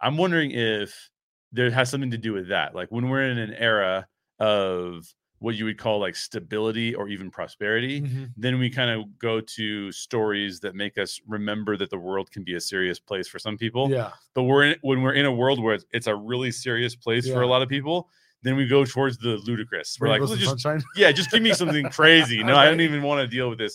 I'm 0.00 0.16
wondering 0.16 0.52
if 0.52 1.10
there 1.52 1.70
has 1.70 1.90
something 1.90 2.10
to 2.10 2.18
do 2.18 2.32
with 2.32 2.48
that. 2.48 2.74
Like 2.74 2.90
when 2.90 3.08
we're 3.08 3.28
in 3.30 3.38
an 3.38 3.54
era 3.54 4.06
of 4.38 5.06
what 5.46 5.54
you 5.54 5.64
would 5.64 5.78
call 5.78 6.00
like 6.00 6.16
stability 6.16 6.92
or 6.98 7.08
even 7.08 7.30
prosperity 7.30 8.00
Mhm. 8.00 8.32
then 8.36 8.58
we 8.58 8.68
kind 8.68 8.90
of 8.90 9.16
go 9.28 9.34
to 9.40 9.92
stories 9.92 10.58
that 10.64 10.74
make 10.74 10.98
us 10.98 11.20
remember 11.36 11.76
that 11.76 11.88
the 11.90 11.98
world 12.08 12.26
can 12.34 12.42
be 12.42 12.54
a 12.56 12.60
serious 12.60 12.98
place 12.98 13.28
for 13.28 13.38
some 13.38 13.56
people. 13.56 13.88
Yeah. 13.88 14.10
But 14.34 14.42
we're 14.42 14.64
in 14.64 14.76
when 14.88 15.02
we're 15.02 15.14
in 15.14 15.24
a 15.24 15.32
world 15.42 15.62
where 15.62 15.74
it's, 15.76 15.86
it's 15.92 16.08
a 16.08 16.16
really 16.16 16.50
serious 16.50 16.96
place 16.96 17.24
for 17.34 17.42
a 17.42 17.46
lot 17.46 17.62
of 17.62 17.68
people 17.68 18.08
then 18.42 18.54
we 18.56 18.66
go 18.66 18.84
towards 18.84 19.16
the 19.18 19.34
ludicrous. 19.48 19.96
We're 19.98 20.08
like 20.08 20.20
Rainbows 20.20 20.30
"Well, 20.30 20.38
just 20.38 20.62
sunshine. 20.62 20.82
yeah 21.02 21.10
just 21.12 21.30
give 21.30 21.42
me 21.42 21.52
something 21.62 21.84
crazy 21.98 22.42
no 22.42 22.54
i 22.56 22.64
don't 22.68 22.80
even 22.88 23.02
want 23.02 23.18
to 23.20 23.28
deal 23.36 23.48
with 23.50 23.58
this 23.58 23.74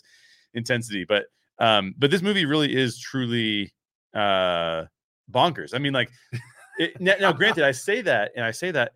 intensity. 0.54 1.04
But 1.14 1.24
um 1.68 1.84
but 2.02 2.12
this 2.12 2.22
movie 2.22 2.46
really 2.54 2.72
is 2.84 3.00
truly 3.00 3.74
uh 4.14 4.86
bonkers. 5.32 5.74
I 5.74 5.78
mean 5.78 5.94
like 5.94 6.10
it, 6.84 7.00
now, 7.00 7.16
now 7.20 7.32
granted 7.32 7.64
i 7.64 7.72
say 7.72 8.02
that 8.02 8.26
and 8.36 8.44
i 8.44 8.52
say 8.52 8.72
that 8.72 8.90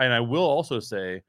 and 0.00 0.12
i 0.12 0.20
will 0.32 0.48
also 0.56 0.80
say 0.80 1.22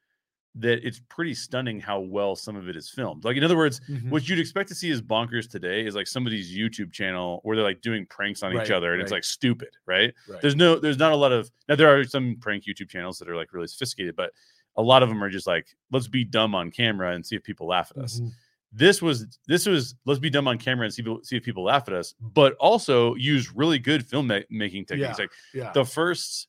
that 0.57 0.85
it's 0.87 1.01
pretty 1.09 1.33
stunning 1.33 1.79
how 1.81 1.99
well 1.99 2.35
some 2.35 2.55
of 2.55 2.69
it 2.69 2.75
is 2.77 2.89
filmed 2.89 3.25
like 3.25 3.35
in 3.35 3.43
other 3.43 3.57
words 3.57 3.81
Mhm. 3.89 4.09
what 4.09 4.27
you'd 4.29 4.39
expect 4.39 4.69
to 4.69 4.75
see 4.75 4.89
is 4.89 5.01
bonkers 5.01 5.49
today 5.49 5.85
is 5.85 5.95
like 5.95 6.07
somebody's 6.07 6.55
YouTube 6.55 6.93
channel 6.93 7.41
where 7.43 7.55
they're 7.57 7.65
like 7.65 7.81
doing 7.81 8.05
pranks 8.05 8.41
on 8.41 8.53
each 8.53 8.71
other 8.71 8.93
and 8.93 9.01
it's 9.01 9.11
like 9.11 9.25
stupid, 9.25 9.69
right? 9.85 10.13
Right. 10.29 10.41
There's 10.41 10.55
no 10.55 10.77
there's 10.79 10.97
not 10.97 11.11
a 11.11 11.15
lot 11.15 11.31
of 11.33 11.51
now 11.67 11.75
there 11.75 11.93
are 11.93 12.03
some 12.05 12.37
prank 12.39 12.63
YouTube 12.63 12.89
channels 12.89 13.19
that 13.19 13.27
are 13.29 13.35
like 13.35 13.51
really 13.53 13.67
sophisticated, 13.67 14.15
but 14.15 14.31
a 14.77 14.81
lot 14.81 15.03
of 15.03 15.09
them 15.09 15.23
are 15.23 15.29
just 15.29 15.47
like 15.47 15.67
let's 15.91 16.07
be 16.07 16.23
dumb 16.23 16.55
on 16.55 16.71
camera 16.71 17.13
and 17.13 17.25
see 17.25 17.35
if 17.35 17.43
people 17.43 17.67
laugh 17.67 17.91
at 17.95 18.01
us. 18.03 18.19
Mhm. 18.21 18.31
This 18.71 19.01
was 19.01 19.37
this 19.47 19.65
was 19.65 19.95
let's 20.05 20.19
be 20.19 20.29
dumb 20.29 20.47
on 20.47 20.57
camera 20.57 20.85
and 20.85 20.93
see 20.93 21.03
see 21.23 21.35
if 21.37 21.43
people 21.43 21.63
laugh 21.63 21.83
at 21.87 21.93
us, 21.93 22.15
but 22.19 22.53
also 22.55 23.15
use 23.15 23.53
really 23.53 23.79
good 23.79 24.07
filmmaking 24.07 24.87
techniques. 24.87 24.99
Yeah. 24.99 25.13
Like 25.19 25.31
yeah 25.53 25.71
the 25.73 25.85
first 25.85 26.47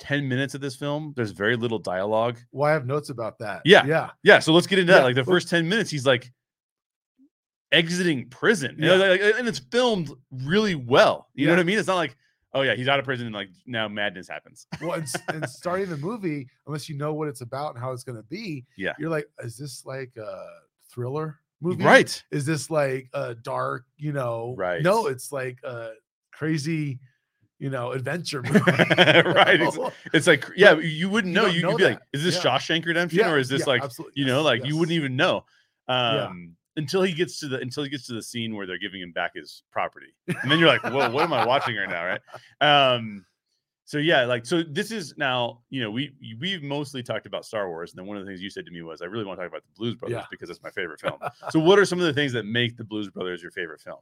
10 0.00 0.26
minutes 0.28 0.54
of 0.54 0.60
this 0.60 0.74
film, 0.74 1.12
there's 1.16 1.30
very 1.30 1.56
little 1.56 1.78
dialogue. 1.78 2.38
well 2.52 2.68
i 2.68 2.72
have 2.72 2.86
notes 2.86 3.10
about 3.10 3.38
that 3.38 3.62
Yeah. 3.64 3.84
yeah 3.86 4.10
Yeah, 4.22 4.38
so 4.40 4.52
let's 4.52 4.66
get 4.66 4.78
into 4.78 4.92
that. 4.92 5.04
Like 5.04 5.14
the 5.14 5.24
first 5.24 5.48
10 5.48 5.68
minutes, 5.68 5.90
he's 5.90 6.06
like 6.06 6.32
exiting 7.72 8.28
prison. 8.28 8.76
Yeah. 8.78 8.94
like- 8.94 9.20
and 9.20 9.46
it's 9.46 9.58
filmed 9.60 10.10
really 10.30 10.74
well. 10.74 11.28
You 11.34 11.46
know 11.46 11.52
what 11.52 11.60
I 11.60 11.64
mean? 11.64 11.78
It's 11.78 11.86
not 11.88 11.96
like, 11.96 12.16
oh 12.52 12.62
yeah, 12.62 12.74
he's 12.74 12.88
out 12.88 12.98
of 12.98 13.04
prison 13.04 13.26
and 13.26 13.34
like 13.34 13.48
now 13.66 13.86
madness 13.88 14.26
happens. 14.28 14.66
well 14.80 14.94
and, 14.94 15.06
and 15.28 15.48
starting 15.60 15.88
the 15.88 15.96
movie 15.96 16.48
unless 16.66 16.88
you 16.88 16.96
know 16.96 17.14
what 17.14 17.28
it's 17.28 17.42
about 17.42 17.74
and 17.74 17.82
how 17.82 17.92
it's 17.92 18.02
going 18.02 18.16
to 18.16 18.24
be 18.24 18.64
Yeah. 18.76 18.94
you're 18.98 19.10
like 19.10 19.26
is 19.44 19.56
this 19.56 19.84
like 19.86 20.10
a 20.16 20.46
thriller 20.92 21.38
movie 21.60 21.84
Right. 21.84 22.20
is 22.32 22.44
this 22.44 22.68
like 22.70 23.08
a 23.14 23.34
dark 23.36 23.84
you 23.98 24.12
know 24.12 24.54
Right. 24.58 24.82
no 24.82 25.06
it's 25.06 25.30
like 25.30 25.58
a 25.62 25.90
crazy 26.32 26.98
you 27.60 27.70
know 27.70 27.92
adventure 27.92 28.42
movie 28.42 28.58
Right, 28.58 29.60
ex- 29.60 29.78
It's 30.12 30.26
like, 30.26 30.44
yeah, 30.56 30.76
you 30.78 31.08
wouldn't 31.08 31.32
know. 31.32 31.46
You, 31.46 31.68
would 31.68 31.76
be 31.76 31.84
like, 31.84 32.00
is 32.12 32.24
this 32.24 32.42
Yeah. 32.42 32.58
Shawshank 32.58 32.84
Redemption 32.86 33.20
Yeah, 33.20 33.30
or 33.30 33.38
is 33.38 33.48
this 33.48 33.60
yeah, 33.60 33.66
like, 33.66 33.82
absolutely. 33.84 34.14
you 34.20 34.26
know, 34.26 34.38
Yes, 34.38 34.44
like 34.44 34.66
you 34.66 34.76
wouldn't 34.76 34.96
even 34.96 35.14
know. 35.14 35.44
Um, 35.86 36.56
until 36.76 37.02
he 37.02 37.12
gets 37.12 37.38
to 37.40 37.48
the 37.48 37.58
until 37.58 37.82
he 37.84 37.90
gets 37.90 38.06
to 38.06 38.14
the 38.14 38.22
scene 38.22 38.54
where 38.56 38.66
they're 38.66 38.78
giving 38.78 39.00
him 39.00 39.12
back 39.12 39.32
his 39.34 39.62
property. 39.70 40.14
And 40.28 40.50
then 40.50 40.58
you're 40.58 40.68
like, 40.68 40.82
whoa, 40.84 41.10
what 41.10 41.22
am 41.24 41.32
I 41.32 41.44
watching 41.44 41.76
right 41.76 41.88
now? 41.88 42.06
Right. 42.06 42.20
Um, 42.94 43.26
so 43.84 43.98
yeah, 43.98 44.24
like 44.24 44.46
so 44.46 44.62
this 44.62 44.92
is 44.92 45.14
now, 45.16 45.62
you 45.68 45.82
know, 45.82 45.90
we 45.90 46.12
we've 46.40 46.62
mostly 46.62 47.02
talked 47.02 47.26
about 47.26 47.44
Star 47.44 47.68
Wars, 47.68 47.90
and 47.90 47.98
then 47.98 48.06
one 48.06 48.16
of 48.16 48.24
the 48.24 48.30
things 48.30 48.40
you 48.40 48.48
said 48.48 48.64
to 48.66 48.70
me 48.70 48.82
was 48.82 49.02
I 49.02 49.06
really 49.06 49.24
want 49.24 49.38
to 49.38 49.44
talk 49.44 49.50
about 49.52 49.64
the 49.64 49.76
Blues 49.76 49.96
Brothers 49.96 50.24
because 50.30 50.48
it's 50.48 50.62
my 50.62 50.70
favorite 50.70 51.00
film. 51.00 51.18
so 51.50 51.58
what 51.58 51.78
are 51.78 51.84
some 51.84 51.98
of 51.98 52.06
the 52.06 52.14
things 52.14 52.32
that 52.32 52.46
make 52.46 52.76
the 52.76 52.84
Blues 52.84 53.10
Brothers 53.10 53.42
your 53.42 53.50
favorite 53.50 53.80
film? 53.80 53.98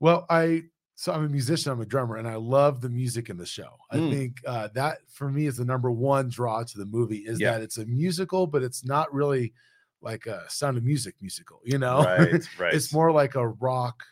Well, 0.00 0.24
I 0.30 0.62
so 1.00 1.14
I'm 1.14 1.24
a 1.24 1.28
musician, 1.30 1.72
I'm 1.72 1.80
a 1.80 1.86
drummer, 1.86 2.16
and 2.16 2.28
I 2.28 2.34
love 2.34 2.82
the 2.82 2.90
music 2.90 3.30
in 3.30 3.38
the 3.38 3.46
show. 3.46 3.74
I 3.90 3.96
Mm. 3.96 4.10
think 4.12 4.42
uh, 4.46 4.68
that 4.74 4.98
for 5.08 5.30
me 5.30 5.46
is 5.46 5.56
the 5.56 5.64
number 5.64 5.90
one 5.90 6.28
draw 6.28 6.62
to 6.62 6.78
the 6.78 6.84
movie 6.84 7.24
is 7.26 7.40
Yeah. 7.40 7.52
that 7.52 7.62
it's 7.62 7.78
a 7.78 7.86
musical, 7.86 8.46
but 8.46 8.62
it's 8.62 8.84
not 8.84 9.10
really 9.14 9.54
like 10.02 10.26
a 10.26 10.44
Sound 10.50 10.76
of 10.76 10.84
Music 10.84 11.14
musical. 11.22 11.62
You 11.64 11.78
know, 11.78 12.02
Right, 12.04 12.46
right. 12.58 12.74
it's 12.74 12.92
more 12.92 13.12
like 13.12 13.34
a 13.34 13.48
rock 13.48 14.02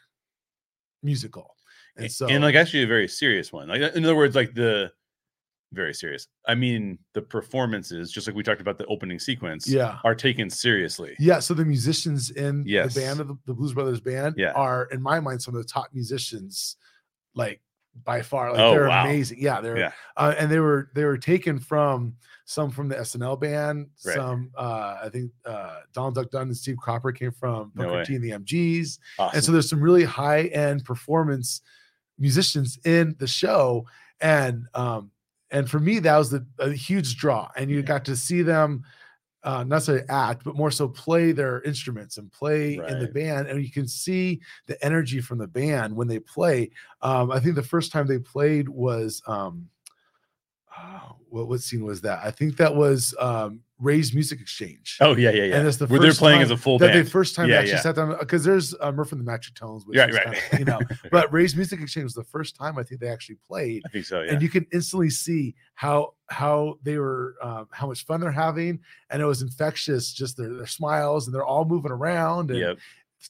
musical. 1.03 1.57
And 1.99 2.11
so, 2.11 2.27
and 2.27 2.43
like 2.43 2.55
actually 2.55 2.85
a 2.85 2.87
very 2.87 3.07
serious 3.07 3.53
one. 3.53 3.69
Like 3.69 3.83
in 3.95 4.03
other 4.07 4.17
words, 4.17 4.35
like 4.35 4.55
the 4.55 4.91
very 5.73 5.93
serious. 5.93 6.27
I 6.47 6.55
mean, 6.55 6.99
the 7.15 7.23
performances, 7.23 8.11
just 8.11 8.27
like 8.27 8.35
we 8.37 8.43
talked 8.43 8.61
about 8.61 8.79
the 8.79 8.87
opening 8.87 9.19
sequence, 9.19 9.69
yeah, 9.69 9.99
are 10.05 10.15
taken 10.15 10.49
seriously. 10.51 11.15
yeah. 11.19 11.41
So 11.41 11.53
the 11.55 11.65
musicians 11.65 12.31
in 12.31 12.65
Yes. 12.67 12.95
the 12.95 13.01
band 13.03 13.21
of 13.21 13.29
the, 13.29 13.37
the 13.47 13.55
Blues 13.55 13.75
Brothers 13.75 14.01
band 14.01 14.37
Yeah. 14.39 14.53
are, 14.53 14.85
in 14.93 15.03
my 15.03 15.21
mind, 15.21 15.43
some 15.43 15.55
of 15.55 15.63
the 15.63 15.69
top 15.69 15.89
musicians, 15.93 16.77
like 17.35 17.61
by 18.05 18.23
far. 18.23 18.53
Like 18.53 18.61
Oh, 18.61 18.71
they're 18.71 18.89
wow. 18.89 19.05
amazing. 19.05 19.39
Yeah, 19.41 19.61
they're 19.61 19.77
Yeah. 19.79 19.93
uh, 20.17 20.35
and 20.39 20.51
they 20.51 20.61
were 20.61 20.91
they 20.95 21.05
were 21.05 21.19
taken 21.19 21.59
from 21.59 22.15
some 22.45 22.71
from 22.71 22.89
the 22.89 22.95
SNL 22.97 23.37
band. 23.39 23.89
Right. 24.07 24.15
Some 24.15 24.51
uh, 24.57 24.99
I 25.03 25.09
think 25.11 25.33
uh, 25.45 25.81
Donald 25.93 26.15
Duck 26.15 26.31
Dunn 26.31 26.43
and 26.49 26.57
Steve 26.57 26.77
Cropper 26.79 27.13
came 27.13 27.33
from 27.33 27.73
Booker 27.75 27.93
way. 27.93 28.05
T 28.05 28.15
and 28.15 28.23
the 28.25 28.31
MGs, 28.31 28.99
Awesome. 29.19 29.37
and 29.37 29.45
so 29.45 29.53
there's 29.53 29.69
some 29.69 29.81
really 29.83 30.05
high 30.05 30.45
end 30.45 30.85
performance 30.85 31.61
musicians 32.19 32.79
in 32.85 33.15
the 33.19 33.27
show, 33.27 33.85
and 34.21 34.67
um, 34.75 35.11
and 35.51 35.69
for 35.71 35.79
me 35.81 35.99
that 36.01 36.17
was 36.17 36.31
the 36.31 36.47
a 36.59 36.71
huge 36.73 37.17
draw, 37.17 37.49
and 37.57 37.71
you 37.71 37.79
Yeah. 37.79 37.83
got 37.83 38.05
to 38.07 38.17
see 38.17 38.43
them. 38.43 38.85
Uh, 39.45 39.59
not 39.59 39.69
necessarily 39.69 40.05
act, 40.09 40.43
but 40.43 40.57
more 40.57 40.71
so 40.71 40.89
play 40.89 41.31
their 41.31 41.63
instruments 41.63 42.19
and 42.19 42.31
play 42.33 42.75
in 42.75 42.99
the 42.99 43.07
band, 43.07 43.47
and 43.47 43.63
you 43.63 43.71
can 43.71 43.87
see 43.87 44.41
the 44.67 44.85
energy 44.85 45.21
from 45.21 45.39
the 45.39 45.47
band 45.47 45.95
when 45.95 46.09
they 46.09 46.19
play. 46.19 46.69
Um, 47.03 47.31
I 47.31 47.39
think 47.39 47.55
the 47.55 47.63
first 47.63 47.93
time 47.93 48.09
they 48.09 48.19
played 48.19 48.69
was 48.69 49.23
um, 49.29 49.69
oh, 50.77 51.17
what 51.29 51.47
what 51.49 51.61
scene 51.61 51.85
was 51.85 52.01
that? 52.01 52.19
I 52.25 52.33
think 52.33 52.57
that 52.57 52.75
was 52.75 53.15
um, 53.21 53.61
Ray's 53.81 54.13
Music 54.13 54.41
Exchange. 54.41 54.99
oh 55.01 55.15
yeah, 55.17 55.31
yeah, 55.31 55.45
yeah. 55.45 55.57
And 55.57 55.69
it's 55.69 55.77
the 55.77 55.87
Where 55.87 56.01
they're 56.01 56.11
first 56.11 56.19
playing 56.21 56.39
time 56.39 56.45
as 56.47 56.51
a 56.51 56.57
full 56.57 56.79
that 56.79 56.93
band. 56.95 57.07
the 57.07 57.11
first 57.11 57.35
time 57.37 57.49
Yeah, 57.49 57.57
they 57.57 57.59
actually 57.61 57.73
yeah. 57.75 57.81
sat 57.83 57.95
down 57.97 58.17
because 58.19 58.43
there's 58.45 58.75
uh, 58.81 58.91
Murph 58.93 59.13
and 59.13 59.21
the 59.21 59.25
Magic 59.25 59.55
Tones, 59.55 59.87
which 59.87 59.97
Right, 59.99 60.13
right. 60.13 60.25
kind 60.25 60.37
of, 60.53 60.59
you 60.59 60.65
know. 60.65 60.81
But 61.13 61.33
Ray's 61.33 61.55
Music 61.55 61.81
Exchange 61.81 62.05
was 62.05 62.15
the 62.15 62.25
first 62.25 62.57
time 62.57 62.77
I 62.79 62.83
think 62.83 63.01
they 63.01 63.09
actually 63.09 63.39
played, 63.47 63.83
I 63.87 63.89
think 63.91 64.05
so. 64.05 64.23
Yeah. 64.23 64.33
and 64.33 64.43
you 64.43 64.49
can 64.49 64.67
instantly 64.73 65.11
see 65.11 65.55
how 65.75 66.15
how 66.29 66.79
they 66.83 66.99
were 66.99 67.37
um, 67.43 67.69
how 67.71 67.87
much 67.87 68.05
fun 68.05 68.21
they're 68.21 68.33
having, 68.33 68.81
and 69.11 69.23
it 69.23 69.27
was 69.27 69.43
infectious. 69.43 70.13
Just 70.13 70.37
their, 70.37 70.53
their 70.55 70.67
smiles, 70.67 71.27
and 71.27 71.35
they're 71.35 71.45
all 71.47 71.65
moving 71.65 71.93
around. 71.93 72.51
And 72.51 72.59
yep. 72.59 72.79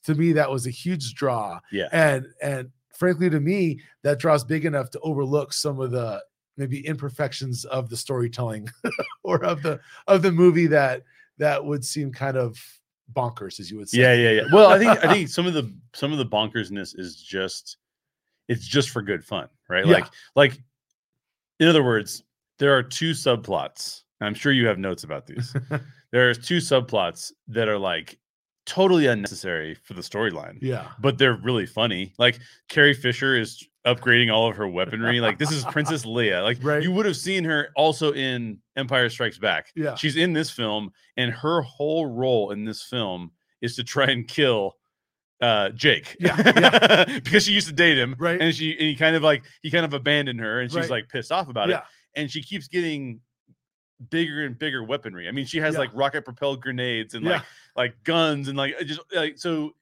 to 0.05 0.15
me, 0.15 0.33
that 0.33 0.51
was 0.51 0.67
a 0.67 0.71
huge 0.71 1.15
draw 1.15 1.61
Yeah. 1.71 1.89
and 1.93 2.27
and 2.43 2.71
frankly 2.97 3.31
to 3.31 3.39
me 3.39 3.81
that 4.03 4.19
draws 4.19 4.43
big 4.43 4.65
enough 4.65 4.91
to 4.91 4.99
overlook 5.01 5.53
some 5.53 5.79
of 5.79 5.93
the 5.93 6.21
maybe 6.59 6.87
imperfections 6.87 7.65
of 7.67 7.89
the 7.89 7.97
storytelling 7.97 8.69
or 9.23 9.43
of 9.45 9.63
the 9.63 9.81
of 10.07 10.23
the 10.23 10.33
movie 10.33 10.67
that 10.67 11.03
that 11.39 11.65
would 11.65 11.85
seem 11.85 12.13
kind 12.13 12.37
of 12.37 12.61
bonkers 13.15 13.59
as 13.61 13.71
you 13.71 13.79
would 13.79 13.89
say 13.89 14.01
Yeah, 14.01 14.15
yeah, 14.15 14.31
yeah. 14.31 14.43
Well, 14.53 14.71
I 14.71 14.79
think 14.79 15.05
I 15.05 15.13
think 15.13 15.29
some 15.39 15.47
of 15.47 15.55
the 15.55 15.73
some 15.95 16.13
of 16.13 16.19
the 16.19 16.27
bonkersness 16.27 16.99
is 16.99 17.17
just 17.17 17.79
it's 18.49 18.67
just 18.67 18.91
for 18.91 19.03
good 19.03 19.25
fun, 19.25 19.49
right? 19.69 19.87
Yeah. 19.87 19.93
Like 19.95 20.07
like 20.35 20.59
in 21.61 21.69
other 21.69 21.85
words, 21.85 22.25
there 22.59 22.77
are 22.77 22.83
two 22.83 23.13
subplots. 23.13 24.03
and 24.21 24.27
I'm 24.27 24.35
sure 24.35 24.53
you 24.53 24.67
have 24.67 24.79
notes 24.79 25.05
about 25.05 25.27
these. 25.27 25.55
There's 26.13 26.39
two 26.39 26.59
subplots 26.59 27.33
that 27.49 27.69
are 27.69 27.79
like 27.79 28.19
totally 28.69 29.07
unnecessary 29.07 29.75
for 29.75 29.95
the 29.95 30.03
storyline, 30.03 30.59
yeah 30.61 30.89
but 31.01 31.19
they're 31.19 31.35
really 31.37 31.67
funny. 31.67 32.13
Like 32.19 32.39
Carrie 32.69 32.95
Fisher 32.95 33.35
is 33.37 33.67
upgrading 33.87 34.31
all 34.33 34.49
of 34.51 34.57
her 34.57 34.69
weaponry. 34.69 35.21
Like 35.21 35.39
this 35.39 35.51
is 35.51 35.65
Princess 35.65 36.05
Leia. 36.05 36.43
Like 36.43 36.59
Right. 36.63 36.83
you 36.83 36.93
would 36.93 37.07
have 37.07 37.17
seen 37.17 37.45
her 37.45 37.71
also 37.75 38.13
in 38.13 38.59
Empire 38.77 39.09
Strikes 39.09 39.39
Back. 39.39 39.69
Yeah. 39.75 39.95
She's 39.95 40.17
in 40.17 40.33
this 40.35 40.51
film, 40.51 40.91
and 41.17 41.33
her 41.33 41.63
whole 41.63 42.07
role 42.07 42.51
in 42.51 42.65
this 42.65 42.83
film 42.83 43.31
is 43.63 43.77
to 43.77 43.85
try 43.85 44.07
and 44.07 44.29
kill 44.29 44.77
uh 45.41 45.71
Jake. 45.71 46.17
Yeah, 46.21 47.05
because 47.25 47.45
she 47.45 47.53
used 47.53 47.69
to 47.69 47.73
date 47.75 47.97
him. 47.97 48.15
Right. 48.19 48.41
And 48.41 48.55
she 48.55 48.73
and 48.73 48.81
he 48.83 48.95
kind 48.97 49.17
of 49.17 49.23
like 49.23 49.45
he 49.63 49.71
kind 49.71 49.85
of 49.87 49.95
abandoned 49.95 50.41
her 50.41 50.61
and 50.61 50.71
she's 50.71 50.81
Right. 50.83 50.91
like 50.91 51.09
pissed 51.09 51.33
off 51.33 51.49
about 51.49 51.69
yeah 51.69 51.79
it. 51.79 51.85
And 52.17 52.31
she 52.31 52.43
keeps 52.43 52.67
getting 52.69 53.21
bigger 54.11 54.45
and 54.45 54.59
bigger 54.59 54.83
weaponry. 54.85 55.29
I 55.29 55.33
mean, 55.33 55.47
she 55.47 55.59
has 55.59 55.75
Yeah. 55.75 55.81
like 55.81 55.91
rocket 55.95 56.25
propelled 56.25 56.61
grenades 56.63 57.15
and 57.15 57.25
yeah 57.25 57.33
like 57.33 57.43
like 57.77 58.05
guns 58.05 58.49
and 58.49 58.57
like 58.57 58.79
just 58.81 59.01
like 59.15 59.39
so 59.39 59.75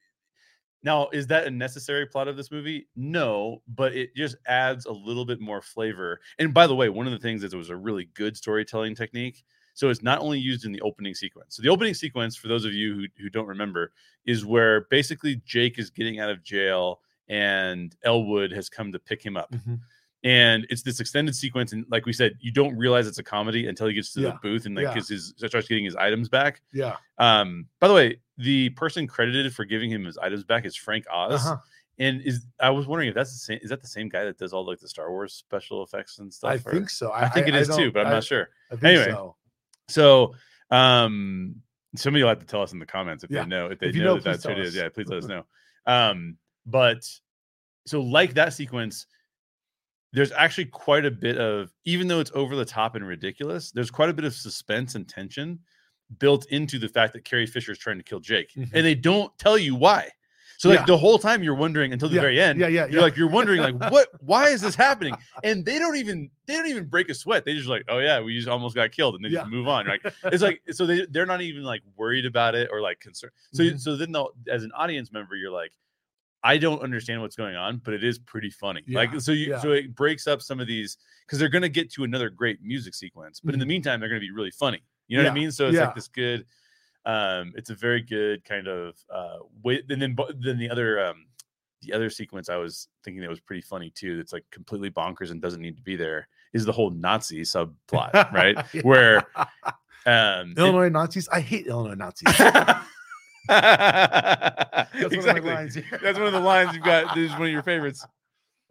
now 0.83 1.09
is 1.09 1.27
that 1.27 1.47
a 1.47 1.51
necessary 1.51 2.05
plot 2.05 2.27
of 2.27 2.37
this 2.37 2.51
movie 2.51 2.87
no 2.95 3.61
but 3.67 3.95
it 3.95 4.15
just 4.15 4.35
adds 4.45 4.85
a 4.85 4.91
little 4.91 5.25
bit 5.25 5.39
more 5.41 5.61
flavor 5.61 6.19
and 6.39 6.53
by 6.53 6.67
the 6.67 6.75
way 6.75 6.87
one 6.89 7.07
of 7.07 7.11
the 7.11 7.19
things 7.19 7.43
is 7.43 7.53
it 7.53 7.57
was 7.57 7.71
a 7.71 7.75
really 7.75 8.05
good 8.13 8.37
storytelling 8.37 8.93
technique 8.95 9.43
so 9.73 9.89
it's 9.89 10.03
not 10.03 10.19
only 10.19 10.39
used 10.39 10.65
in 10.65 10.71
the 10.71 10.81
opening 10.81 11.15
sequence 11.15 11.55
so 11.55 11.63
the 11.63 11.69
opening 11.69 11.93
sequence 11.95 12.35
for 12.35 12.47
those 12.47 12.63
of 12.63 12.73
you 12.73 12.93
who, 12.93 13.05
who 13.17 13.29
don't 13.29 13.47
remember 13.47 13.91
is 14.25 14.45
where 14.45 14.81
basically 14.91 15.41
jake 15.45 15.79
is 15.79 15.89
getting 15.89 16.19
out 16.19 16.29
of 16.29 16.43
jail 16.43 17.01
and 17.27 17.95
elwood 18.03 18.51
has 18.51 18.69
come 18.69 18.91
to 18.91 18.99
pick 18.99 19.23
him 19.25 19.35
up 19.35 19.51
Mhm. 19.51 19.79
And 20.23 20.65
it's 20.69 20.81
this 20.81 20.99
extended 20.99 21.35
sequence 21.35 21.73
and 21.73 21.85
like 21.89 22.05
we 22.05 22.11
said 22.13 22.33
you 22.39 22.51
don't 22.51 22.75
realize 22.75 23.05
it's 23.07 23.19
a 23.19 23.23
comedy 23.23 23.67
until 23.67 23.87
he 23.87 23.93
gets 23.93 24.11
to 24.13 24.21
Yeah. 24.21 24.29
the 24.31 24.39
booth 24.41 24.65
and 24.65 24.75
like 24.75 24.83
Yeah. 24.85 24.93
his 24.95 25.33
starts 25.37 25.67
getting 25.67 25.85
his 25.85 25.95
items 25.95 26.27
back 26.29 26.61
yeah 26.73 26.95
um, 27.19 27.67
by 27.79 27.87
the 27.87 27.93
way, 27.93 28.19
the 28.37 28.69
person 28.71 29.07
credited 29.07 29.53
for 29.55 29.63
giving 29.65 29.89
him 29.91 30.05
his 30.05 30.17
items 30.19 30.43
back 30.43 30.65
is 30.65 30.75
Frank 30.75 31.05
Oz. 31.11 31.45
uh-huh. 31.45 31.57
And 31.99 32.21
is 32.21 32.45
I 32.59 32.69
was 32.69 32.85
wondering 32.87 33.09
if 33.09 33.15
that's 33.15 33.31
the 33.31 33.37
same 33.39 33.59
is 33.63 33.69
that 33.71 33.81
the 33.81 33.87
same 33.87 34.07
guy 34.09 34.23
that 34.25 34.37
does 34.37 34.53
all 34.53 34.65
like 34.65 34.79
the 34.79 34.87
Star 34.87 35.09
Wars 35.11 35.33
special 35.33 35.83
effects 35.83 36.19
and 36.19 36.31
stuff? 36.33 36.51
i 36.51 36.55
or- 36.69 36.73
think 36.73 36.89
so 36.91 37.11
I 37.11 37.27
think 37.29 37.47
it 37.47 37.55
is 37.55 37.67
too, 37.75 37.91
but 37.91 38.01
I'm 38.01 38.07
I- 38.07 38.11
not 38.11 38.23
sure. 38.23 38.49
I 38.71 38.87
Anyway, 38.87 39.05
so 39.11 39.35
So 39.89 40.33
um 40.69 41.55
somebody 41.95 42.21
will 42.23 42.29
have 42.29 42.39
to 42.39 42.45
tell 42.45 42.61
us 42.61 42.73
in 42.73 42.79
the 42.79 42.85
comments 42.85 43.23
if 43.23 43.31
Yeah. 43.31 43.43
they 43.43 43.49
know 43.49 43.67
if 43.67 43.79
they 43.79 43.87
If 43.87 43.95
know, 43.95 44.03
know, 44.03 44.15
that 44.15 44.23
that's 44.23 44.43
who 44.45 44.51
it 44.51 44.59
is. 44.59 44.75
Yeah, 44.75 44.89
please 44.89 45.07
let 45.07 45.19
us 45.23 45.25
know. 45.27 45.45
Um, 45.87 46.37
but 46.65 47.03
so 47.87 48.01
like 48.01 48.33
that 48.35 48.53
sequence, 48.53 49.07
there's 50.13 50.31
actually 50.31 50.65
quite 50.65 51.05
a 51.05 51.11
bit 51.11 51.37
of 51.37 51.71
even 51.85 52.07
though 52.07 52.19
it's 52.19 52.31
over 52.33 52.55
the 52.55 52.65
top 52.65 52.95
and 52.95 53.05
ridiculous, 53.07 53.71
there's 53.71 53.91
quite 53.91 54.09
a 54.09 54.13
bit 54.13 54.25
of 54.25 54.33
suspense 54.33 54.95
and 54.95 55.07
tension 55.07 55.59
built 56.19 56.45
into 56.47 56.79
the 56.79 56.87
fact 56.87 57.13
that 57.13 57.25
Carrie 57.25 57.45
Fisher 57.45 57.73
is 57.73 57.77
trying 57.77 57.97
to 57.97 58.03
kill 58.03 58.19
Jake, 58.21 58.53
Mhm. 58.55 58.69
and 58.73 58.85
they 58.85 58.95
don't 58.95 59.37
tell 59.37 59.57
you 59.57 59.75
why. 59.75 60.09
So 60.59 60.69
like 60.69 60.79
Yeah. 60.79 60.85
the 60.85 60.97
whole 60.97 61.19
time 61.19 61.43
you're 61.43 61.53
wondering 61.53 61.93
until 61.93 62.07
the 62.09 62.15
Yeah, 62.15 62.21
very 62.21 62.41
end, 62.41 62.59
yeah 62.59 62.67
yeah 62.67 62.85
you're 62.85 62.95
yeah 62.95 63.01
like 63.01 63.15
you're 63.17 63.27
wondering 63.29 63.61
like 63.61 63.91
what 63.91 64.07
why 64.21 64.47
is 64.49 64.61
this 64.61 64.73
happening 64.73 65.15
and 65.43 65.63
they 65.63 65.77
don't 65.77 65.97
even 65.97 66.31
they 66.47 66.55
don't 66.55 66.65
even 66.67 66.85
break 66.85 67.09
a 67.09 67.13
sweat 67.13 67.45
they 67.45 67.53
just 67.53 67.67
like 67.67 67.83
oh 67.89 67.99
yeah 67.99 68.19
we 68.21 68.35
just 68.35 68.47
almost 68.47 68.73
got 68.73 68.91
killed 68.91 69.13
and 69.13 69.23
they 69.23 69.29
just 69.29 69.45
move 69.47 69.67
on 69.67 69.85
like 69.85 70.01
it's 70.23 70.41
like 70.41 70.61
so 70.71 70.87
they 70.87 71.05
they're 71.11 71.27
not 71.27 71.41
even 71.41 71.61
like 71.63 71.83
worried 71.95 72.25
about 72.25 72.55
it 72.55 72.69
or 72.71 72.81
like 72.81 72.99
concerned 72.99 73.33
so 73.53 73.61
Mhm. 73.63 73.79
so 73.79 73.95
then 73.95 74.15
as 74.49 74.63
an 74.63 74.71
audience 74.71 75.11
member 75.11 75.35
you're 75.35 75.51
like 75.51 75.73
I 76.43 76.57
don't 76.57 76.81
understand 76.81 77.21
what's 77.21 77.35
going 77.35 77.55
on, 77.55 77.81
but 77.83 77.93
it 77.93 78.03
is 78.03 78.19
pretty 78.19 78.49
funny. 78.49 78.83
Like 78.87 79.19
so 79.19 79.31
you 79.31 79.51
yeah. 79.51 79.59
so 79.59 79.71
it 79.71 79.95
breaks 79.95 80.27
up 80.27 80.41
some 80.41 80.59
of 80.59 80.67
these 80.67 80.97
because 81.25 81.39
they're 81.39 81.49
gonna 81.49 81.67
get 81.69 81.91
to 81.93 82.03
another 82.03 82.29
great 82.29 82.61
music 82.61 82.93
sequence, 82.93 83.39
but 83.39 83.53
in 83.53 83.59
the 83.59 83.65
meantime 83.65 83.99
they're 83.99 84.09
gonna 84.09 84.19
be 84.21 84.31
really 84.31 84.51
funny. 84.51 84.81
You 85.07 85.17
know 85.17 85.23
what 85.23 85.27
I 85.27 85.33
Mm-hmm. 85.33 85.39
Mean? 85.39 85.51
So 85.51 85.67
it's 85.67 85.75
yeah. 85.75 85.85
like 85.85 85.95
this 85.95 86.07
good 86.07 86.45
um 87.05 87.53
it's 87.55 87.69
a 87.69 87.75
very 87.75 88.01
good 88.01 88.43
kind 88.43 88.67
of 88.67 88.95
uh 89.13 89.37
way 89.63 89.81
and 89.89 90.01
then 90.01 90.15
then 90.39 90.57
the 90.57 90.69
other 90.69 91.03
um 91.05 91.25
the 91.81 91.93
other 91.93 92.09
sequence 92.09 92.49
I 92.49 92.57
was 92.57 92.87
thinking 93.03 93.21
that 93.21 93.29
was 93.29 93.39
pretty 93.39 93.61
funny 93.61 93.89
too, 93.91 94.17
that's 94.17 94.33
like 94.33 94.43
completely 94.51 94.89
bonkers 94.91 95.31
and 95.31 95.41
doesn't 95.41 95.61
need 95.61 95.77
to 95.77 95.83
be 95.83 95.95
there, 95.95 96.27
is 96.53 96.65
the 96.65 96.71
whole 96.71 96.89
Nazi 96.89 97.41
subplot, 97.43 98.31
right? 98.33 98.57
Where 98.83 99.23
um 100.05 100.51
it- 100.51 100.57
illinois 100.59 100.89
nazis 100.89 101.27
i 101.29 101.39
hate 101.41 101.67
illinois 101.67 101.93
nazis 101.95 102.33
that's 103.47 105.13
exactly. 105.13 105.17
one 105.17 105.37
of 105.37 105.43
my 105.45 105.53
lines. 105.53 105.77
That's 106.01 106.17
one 106.17 106.27
of 106.27 106.33
the 106.33 106.39
lines 106.39 106.73
you've 106.73 106.83
got. 106.83 107.15
This 107.15 107.31
is 107.31 107.37
one 107.37 107.47
of 107.47 107.51
your 107.51 107.63
favorites, 107.63 108.05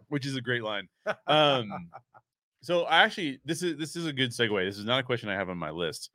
which 0.08 0.26
is 0.26 0.36
a 0.36 0.40
great 0.40 0.62
line. 0.62 0.88
Um, 1.26 1.90
so 2.62 2.82
I 2.82 3.02
actually, 3.02 3.40
this 3.44 3.62
is 3.62 3.76
this 3.76 3.96
is 3.96 4.06
a 4.06 4.12
good 4.12 4.30
segue. 4.30 4.66
This 4.66 4.78
is 4.78 4.84
not 4.84 5.00
a 5.00 5.02
question 5.02 5.28
I 5.28 5.34
have 5.34 5.48
on 5.48 5.58
my 5.58 5.70
list. 5.70 6.10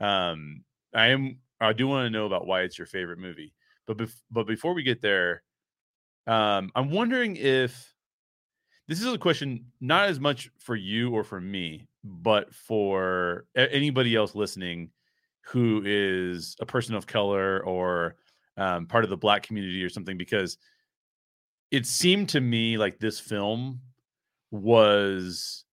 Um, 0.00 0.64
I 0.94 1.08
am. 1.08 1.38
I 1.60 1.72
do 1.72 1.88
want 1.88 2.06
to 2.06 2.10
know 2.10 2.26
about 2.26 2.46
why 2.46 2.62
it's 2.62 2.78
your 2.78 2.86
favorite 2.86 3.18
movie, 3.18 3.52
but 3.86 3.96
bef- 3.96 4.22
but 4.30 4.46
before 4.46 4.74
we 4.74 4.82
get 4.82 5.02
there, 5.02 5.42
um, 6.26 6.70
I'm 6.74 6.90
wondering 6.90 7.36
if 7.36 7.92
this 8.86 9.00
is 9.00 9.12
a 9.12 9.18
question 9.18 9.66
not 9.80 10.08
as 10.08 10.20
much 10.20 10.50
for 10.58 10.76
you 10.76 11.10
or 11.10 11.24
for 11.24 11.40
me, 11.40 11.88
but 12.04 12.54
for 12.54 13.46
anybody 13.56 14.14
else 14.14 14.34
listening 14.34 14.90
who 15.48 15.82
is 15.84 16.56
a 16.60 16.66
person 16.66 16.94
of 16.94 17.06
color 17.06 17.60
or 17.64 18.16
um, 18.56 18.86
part 18.86 19.04
of 19.04 19.10
the 19.10 19.16
black 19.16 19.42
community 19.42 19.82
or 19.82 19.88
something, 19.88 20.16
because 20.16 20.58
it 21.70 21.86
seemed 21.86 22.28
to 22.30 22.40
me 22.40 22.78
like 22.78 22.98
this 22.98 23.20
film 23.20 23.80
was 24.50 25.64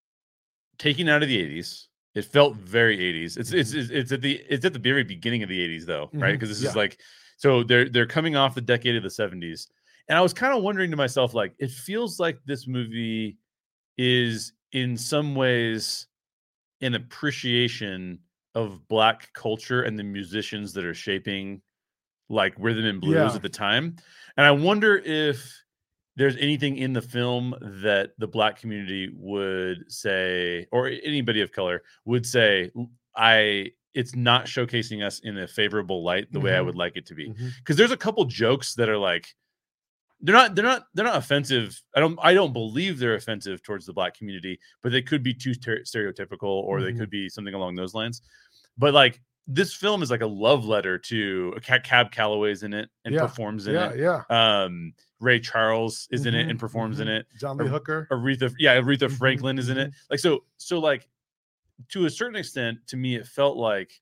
taken 0.77 1.09
out 1.09 1.23
of 1.23 1.29
the 1.29 1.37
80s. 1.37 1.85
It 2.13 2.25
felt 2.25 2.55
very 2.55 2.97
80s. 2.97 3.37
It's 3.37 3.51
it's 3.51 3.73
it's, 3.73 3.89
it's 3.89 4.11
at 4.11 4.21
the 4.21 4.41
it's 4.49 4.65
at 4.65 4.73
the 4.73 4.79
very 4.79 5.03
beginning 5.03 5.43
of 5.43 5.49
the 5.49 5.59
80s 5.59 5.85
though, 5.85 6.09
right? 6.13 6.31
Because 6.31 6.49
this 6.49 6.61
yeah. 6.61 6.69
is 6.69 6.75
like 6.75 6.99
so 7.37 7.63
they're 7.63 7.89
they're 7.89 8.05
coming 8.05 8.35
off 8.35 8.55
the 8.55 8.61
decade 8.61 8.95
of 8.95 9.03
the 9.03 9.09
70s 9.09 9.67
and 10.07 10.17
I 10.17 10.21
was 10.21 10.33
kind 10.33 10.55
of 10.55 10.63
wondering 10.63 10.91
to 10.91 10.97
myself, 10.97 11.33
like, 11.33 11.53
it 11.57 11.71
feels 11.71 12.19
like 12.19 12.37
this 12.45 12.67
movie 12.67 13.37
is 13.97 14.53
in 14.71 14.97
some 14.97 15.35
ways 15.35 16.07
an 16.81 16.93
appreciation 16.93 18.19
of 18.55 18.87
black 18.87 19.31
culture 19.33 19.83
and 19.83 19.99
the 19.99 20.03
musicians 20.03 20.73
that 20.73 20.85
are 20.85 20.93
shaping 20.93 21.61
like 22.29 22.53
rhythm 22.57 22.85
and 22.85 23.01
blues 23.01 23.13
Yeah. 23.15 23.35
at 23.35 23.41
the 23.41 23.49
time. 23.49 23.95
And 24.37 24.45
I 24.45 24.51
wonder 24.51 24.97
if 24.97 25.53
there's 26.15 26.37
anything 26.37 26.77
in 26.77 26.93
the 26.93 27.01
film 27.01 27.53
that 27.61 28.11
the 28.17 28.27
black 28.27 28.57
community 28.59 29.11
would 29.13 29.91
say, 29.91 30.65
or 30.71 30.87
anybody 30.87 31.41
of 31.41 31.51
color 31.51 31.83
would 32.05 32.25
say, 32.25 32.71
I 33.15 33.71
it's 33.93 34.13
not 34.15 34.45
showcasing 34.45 35.05
us 35.05 35.19
in 35.19 35.37
a 35.37 35.47
favorable 35.47 36.03
light 36.03 36.29
the 36.31 36.39
way 36.39 36.53
I 36.53 36.59
Mhm. 36.59 36.65
would 36.65 36.75
like 36.75 36.97
it 36.97 37.05
to 37.05 37.15
be 37.15 37.29
Mhm. 37.29 37.51
because 37.59 37.77
there's 37.77 37.91
a 37.91 37.97
couple 37.97 38.25
jokes 38.25 38.73
that 38.75 38.89
are 38.89 38.97
like 38.97 39.33
they're 40.21 40.33
not 40.35 40.55
they're 40.55 40.63
not 40.65 40.87
they're 40.93 41.05
not 41.05 41.17
offensive 41.17 41.81
i 41.95 41.99
don't 41.99 42.17
i 42.21 42.33
don't 42.33 42.53
believe 42.53 42.97
they're 42.97 43.15
offensive 43.15 43.61
towards 43.61 43.85
the 43.85 43.93
black 43.93 44.13
community 44.15 44.59
but 44.81 44.91
they 44.91 45.01
could 45.01 45.21
be 45.21 45.33
too 45.33 45.53
ter- 45.53 45.81
stereotypical 45.81 46.43
or 46.43 46.81
they 46.81 46.91
Mhm. 46.93 46.97
could 46.99 47.09
be 47.09 47.27
something 47.29 47.53
along 47.53 47.75
those 47.75 47.93
lines 47.93 48.21
but 48.77 48.93
like 48.93 49.21
this 49.47 49.73
film 49.75 50.01
is 50.01 50.09
like 50.09 50.21
a 50.21 50.25
love 50.27 50.65
letter 50.65 50.97
to 50.97 51.53
a 51.55 51.59
cab 51.79 52.11
calloway's 52.11 52.63
in 52.63 52.73
it 52.73 52.89
and 53.03 53.13
Yeah. 53.13 53.21
performs 53.21 53.67
in 53.67 53.75
Yeah, 53.75 53.91
it 53.91 53.99
yeah. 53.99 54.23
um 54.63 54.93
ray 55.19 55.39
charles 55.39 56.07
is 56.11 56.25
in 56.25 56.33
it 56.33 56.47
and 56.49 56.57
Mhm, 56.57 56.59
performs 56.59 56.99
in 57.01 57.07
mhm. 57.07 57.17
it 57.19 57.27
John 57.37 57.57
Lee 57.57 57.65
Ar- 57.65 57.71
Hooker. 57.71 58.07
aretha 58.11 58.53
yeah 58.57 58.75
aretha 58.79 59.07
Mhm, 59.09 59.17
franklin 59.17 59.59
is 59.59 59.69
in 59.69 59.77
it 59.77 59.91
like 60.09 60.19
so 60.19 60.45
so 60.57 60.79
like 60.79 61.07
to 61.89 62.05
a 62.05 62.09
certain 62.09 62.37
extent 62.37 62.79
to 62.87 62.95
me 62.97 63.15
it 63.15 63.27
felt 63.27 63.57
like 63.57 64.01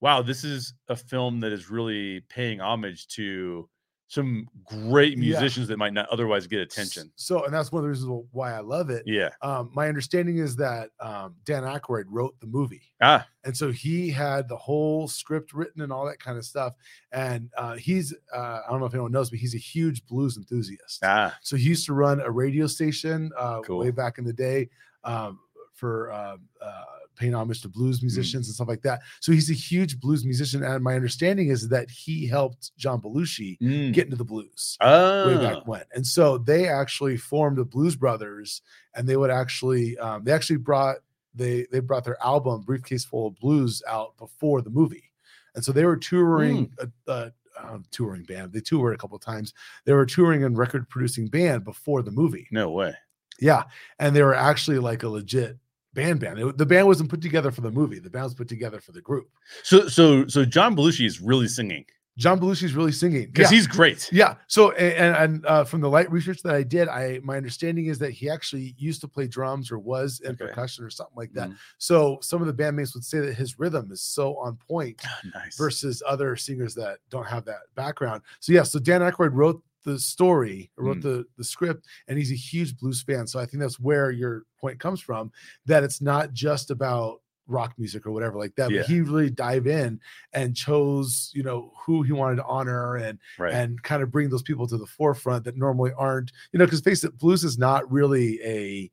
wow 0.00 0.22
this 0.22 0.42
is 0.42 0.72
a 0.88 0.96
film 0.96 1.38
that 1.40 1.52
is 1.52 1.70
really 1.70 2.20
paying 2.30 2.60
homage 2.60 3.06
to 3.08 3.68
some 4.10 4.48
great 4.64 5.12
Yeah. 5.16 5.20
musicians 5.20 5.68
that 5.68 5.76
might 5.78 5.92
not 5.92 6.08
otherwise 6.08 6.48
get 6.48 6.58
attention 6.58 7.12
So, 7.14 7.44
and 7.44 7.54
that's 7.54 7.70
one 7.70 7.78
of 7.78 7.84
the 7.84 7.90
reasons 7.90 8.26
why 8.32 8.52
I 8.52 8.58
love 8.58 8.90
it. 8.90 9.04
yeah 9.06 9.28
Um, 9.40 9.70
my 9.72 9.86
understanding 9.86 10.38
is 10.38 10.56
that 10.56 10.90
um, 10.98 11.36
Dan 11.44 11.62
Aykroyd 11.62 12.06
wrote 12.08 12.34
the 12.40 12.48
movie. 12.48 12.82
ah 13.00 13.24
and 13.44 13.56
so 13.56 13.70
he 13.70 14.10
had 14.10 14.48
the 14.48 14.56
whole 14.56 15.06
script 15.06 15.52
written 15.54 15.80
and 15.82 15.92
all 15.92 16.04
that 16.06 16.18
kind 16.18 16.36
of 16.36 16.44
stuff 16.44 16.74
and 17.12 17.48
uh, 17.56 17.76
he's 17.76 18.12
uh, 18.34 18.60
i 18.66 18.70
don't 18.70 18.80
know 18.80 18.86
if 18.86 18.94
anyone 18.94 19.12
knows 19.12 19.30
but 19.30 19.38
he's 19.38 19.54
a 19.54 19.58
huge 19.58 20.04
blues 20.06 20.36
enthusiast 20.36 21.00
ah 21.04 21.32
so 21.40 21.54
he 21.56 21.64
used 21.68 21.86
to 21.86 21.94
run 21.94 22.20
a 22.20 22.30
radio 22.30 22.66
station 22.66 23.30
uh, 23.38 23.60
Cool. 23.60 23.78
way 23.78 23.90
back 23.92 24.18
in 24.18 24.24
the 24.24 24.32
day 24.32 24.68
um, 25.04 25.38
for 25.72 26.10
uh, 26.12 26.36
uh, 26.60 26.84
paying 27.20 27.34
homage 27.34 27.60
to 27.62 27.68
blues 27.68 28.02
musicians 28.02 28.48
and 28.48 28.54
stuff 28.54 28.68
like 28.68 28.82
that 28.82 29.00
so 29.20 29.30
he's 29.32 29.50
a 29.50 29.54
huge 29.54 30.00
blues 30.00 30.24
musician 30.24 30.62
and 30.62 30.82
my 30.82 30.94
understanding 30.94 31.48
is 31.48 31.68
that 31.68 31.90
he 31.90 32.26
helped 32.26 32.72
john 32.76 33.00
belushi 33.00 33.58
mm. 33.60 33.92
get 33.92 34.04
into 34.04 34.16
the 34.16 34.24
blues 34.24 34.76
oh 34.80 35.20
way 35.28 35.36
back 35.36 35.66
when. 35.66 35.82
And 35.94 36.06
so 36.06 36.38
they 36.38 36.68
actually 36.68 37.16
formed 37.16 37.58
the 37.58 37.64
Blues 37.64 37.96
Brothers, 37.96 38.62
and 38.94 39.08
they 39.08 39.16
would 39.16 39.30
actually 39.30 39.96
um, 39.98 40.24
they 40.24 40.32
actually 40.32 40.58
brought 40.58 40.96
they 41.34 41.66
they 41.70 41.80
brought 41.80 42.04
their 42.04 42.22
album 42.22 42.62
Briefcase 42.62 43.04
Full 43.04 43.28
of 43.28 43.36
Blues 43.36 43.82
out 43.88 44.16
before 44.18 44.62
the 44.62 44.70
movie, 44.70 45.12
and 45.54 45.64
so 45.64 45.72
they 45.72 45.84
were 45.84 45.96
touring 45.96 46.72
a, 46.78 47.12
a 47.12 47.32
um, 47.58 47.84
touring 47.90 48.24
band. 48.24 48.52
They 48.52 48.60
toured 48.60 48.94
a 48.94 48.98
couple 48.98 49.16
of 49.16 49.22
times. 49.22 49.52
They 49.84 49.92
were 49.92 50.06
touring 50.06 50.44
and 50.44 50.56
record 50.56 50.88
producing 50.88 51.28
band 51.28 51.64
before 51.64 52.02
the 52.02 52.10
movie. 52.10 52.48
no 52.50 52.70
way 52.70 52.94
Yeah, 53.40 53.64
and 53.98 54.14
they 54.14 54.22
were 54.22 54.34
actually 54.34 54.78
like 54.78 55.02
a 55.02 55.08
legit 55.08 55.58
band 55.94 56.20
band. 56.20 56.38
It- 56.38 56.58
the 56.58 56.66
band 56.66 56.86
wasn't 56.86 57.10
put 57.10 57.20
together 57.20 57.50
for 57.50 57.60
the 57.62 57.70
movie. 57.70 57.98
The 57.98 58.10
band 58.10 58.24
was 58.24 58.34
put 58.34 58.48
together 58.48 58.80
for 58.80 58.92
the 58.92 59.00
group. 59.00 59.28
so 59.62 59.88
so 59.88 60.26
so 60.26 60.44
john 60.44 60.76
belushi 60.76 61.04
is 61.06 61.20
really 61.20 61.48
singing 61.48 61.84
John 62.18 62.38
Belushi 62.38 62.64
is 62.64 62.74
really 62.74 62.92
singing 62.92 63.26
because 63.26 63.50
Yeah. 63.50 63.56
he's 63.56 63.66
great 63.66 64.10
Yeah. 64.12 64.34
So 64.46 64.72
and 64.72 65.16
and 65.16 65.46
uh, 65.46 65.64
from 65.64 65.80
the 65.80 65.88
light 65.88 66.10
research 66.12 66.42
that 66.42 66.54
I 66.54 66.62
did, 66.64 66.86
I 66.88 67.20
my 67.22 67.36
understanding 67.38 67.86
is 67.86 67.98
that 68.00 68.10
he 68.10 68.28
actually 68.28 68.74
used 68.76 69.00
to 69.02 69.08
play 69.08 69.26
drums 69.26 69.70
or 69.70 69.78
was 69.78 70.20
in 70.20 70.32
Okay. 70.32 70.46
percussion 70.48 70.84
or 70.84 70.90
something 70.90 71.16
like 71.16 71.32
that. 71.32 71.48
Mm. 71.48 71.56
So 71.78 72.18
some 72.20 72.42
of 72.42 72.46
the 72.48 72.52
bandmates 72.52 72.92
would 72.94 73.04
say 73.04 73.20
that 73.20 73.34
his 73.34 73.58
rhythm 73.58 73.90
is 73.90 74.02
so 74.02 74.36
on 74.36 74.56
point 74.56 75.00
nice 75.34 75.56
versus 75.56 76.02
other 76.06 76.36
singers 76.36 76.74
that 76.74 76.98
don't 77.08 77.26
have 77.26 77.46
that 77.46 77.60
background. 77.74 78.20
So 78.40 78.52
yeah, 78.52 78.64
so 78.64 78.78
Dan 78.78 79.00
Aykroyd 79.00 79.30
wrote 79.32 79.62
the 79.84 79.98
story, 79.98 80.70
wrote 80.76 80.98
Mm. 80.98 81.02
the 81.02 81.24
the 81.36 81.44
script, 81.44 81.86
and 82.08 82.18
he's 82.18 82.32
a 82.32 82.36
huge 82.36 82.76
blues 82.76 83.02
fan. 83.02 83.26
So 83.26 83.38
I 83.40 83.46
think 83.46 83.60
that's 83.62 83.80
where 83.80 84.10
your 84.10 84.44
point 84.60 84.78
comes 84.78 85.00
from 85.00 85.32
that 85.66 85.82
it's 85.84 86.00
not 86.00 86.32
just 86.32 86.70
about 86.70 87.20
rock 87.46 87.74
music 87.78 88.06
or 88.06 88.12
whatever 88.12 88.38
like 88.38 88.54
that. 88.54 88.70
Yeah. 88.70 88.82
But 88.82 88.86
he 88.86 89.00
really 89.00 89.28
dive 89.30 89.66
in 89.66 89.98
and 90.34 90.54
chose, 90.54 91.32
you 91.34 91.42
know, 91.42 91.72
who 91.84 92.02
he 92.02 92.12
wanted 92.12 92.36
to 92.36 92.44
honor 92.44 92.96
and 92.96 93.18
right 93.38 93.52
and 93.52 93.82
kind 93.82 94.02
of 94.02 94.10
bring 94.12 94.28
those 94.30 94.42
people 94.42 94.68
to 94.68 94.76
the 94.78 94.86
forefront 94.86 95.44
that 95.44 95.56
normally 95.56 95.92
aren't, 95.96 96.30
you 96.52 96.58
know, 96.58 96.64
because 96.64 96.80
face 96.80 97.02
it, 97.02 97.18
blues 97.18 97.42
is 97.42 97.58
not 97.58 97.90
really 97.90 98.40
a 98.44 98.90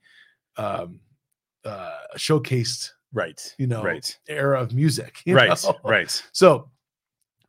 um 0.59 0.99
uh 1.65 1.91
showcased, 2.15 2.89
right 3.13 3.53
you 3.59 3.67
know, 3.67 3.83
right 3.83 4.17
era 4.27 4.59
of 4.59 4.73
music. 4.73 5.17
right 5.27 5.63
know? 5.63 5.75
right 5.83 6.23
So 6.31 6.71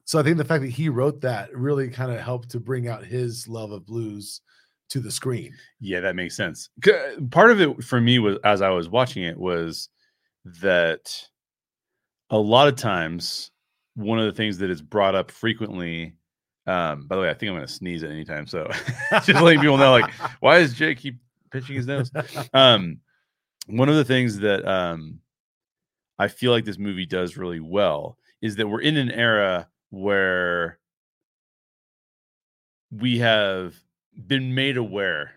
so 0.08 0.18
I 0.18 0.22
think 0.22 0.38
the 0.38 0.44
fact 0.44 0.62
that 0.62 0.70
he 0.70 0.88
wrote 0.88 1.20
that 1.20 1.54
really 1.54 1.90
kind 1.90 2.10
of 2.10 2.18
helped 2.18 2.48
to 2.52 2.60
bring 2.60 2.88
out 2.88 3.04
his 3.04 3.46
love 3.46 3.72
of 3.72 3.84
blues 3.84 4.40
to 4.88 5.00
the 5.00 5.10
screen. 5.10 5.52
Yeah, 5.80 6.00
that 6.00 6.16
makes 6.16 6.34
sense. 6.34 6.70
Part 7.30 7.50
of 7.50 7.60
it 7.60 7.84
for 7.84 8.00
me 8.00 8.18
was 8.18 8.38
as 8.42 8.62
I 8.62 8.70
was 8.70 8.88
watching 8.88 9.24
it 9.24 9.36
was 9.36 9.90
that 10.62 11.22
a 12.30 12.38
lot 12.38 12.68
of 12.68 12.76
times 12.76 13.50
one 13.96 14.18
of 14.18 14.24
the 14.24 14.32
things 14.32 14.56
that 14.56 14.70
is 14.70 14.80
brought 14.80 15.14
up 15.14 15.30
frequently. 15.30 16.14
Um, 16.66 17.06
by 17.06 17.16
the 17.16 17.20
way, 17.20 17.28
I 17.28 17.34
think 17.34 17.50
I'm 17.50 17.56
going 17.56 17.66
to 17.66 17.72
sneeze 17.72 18.02
at 18.02 18.10
any 18.10 18.24
time, 18.24 18.46
so 18.46 18.66
just 19.10 19.42
letting 19.42 19.60
people 19.60 19.76
know, 19.76 19.90
like, 19.90 20.10
why 20.40 20.58
does 20.58 20.72
Jake 20.72 20.96
keep 20.96 21.18
pitching 21.52 21.76
his 21.76 21.86
nose? 21.86 22.10
Um, 22.54 23.00
one 23.66 23.90
of 23.90 23.96
the 23.96 24.06
things 24.06 24.38
that 24.38 24.66
um, 24.66 25.18
I 26.18 26.28
feel 26.28 26.50
like 26.50 26.64
this 26.64 26.78
movie 26.78 27.04
does 27.04 27.36
really 27.36 27.60
well 27.60 28.16
is 28.40 28.56
that 28.56 28.68
we're 28.68 28.80
in 28.80 28.96
an 28.96 29.10
era 29.10 29.68
where 29.90 30.78
we 32.90 33.18
have 33.18 33.74
been 34.26 34.54
made 34.54 34.76
aware 34.76 35.32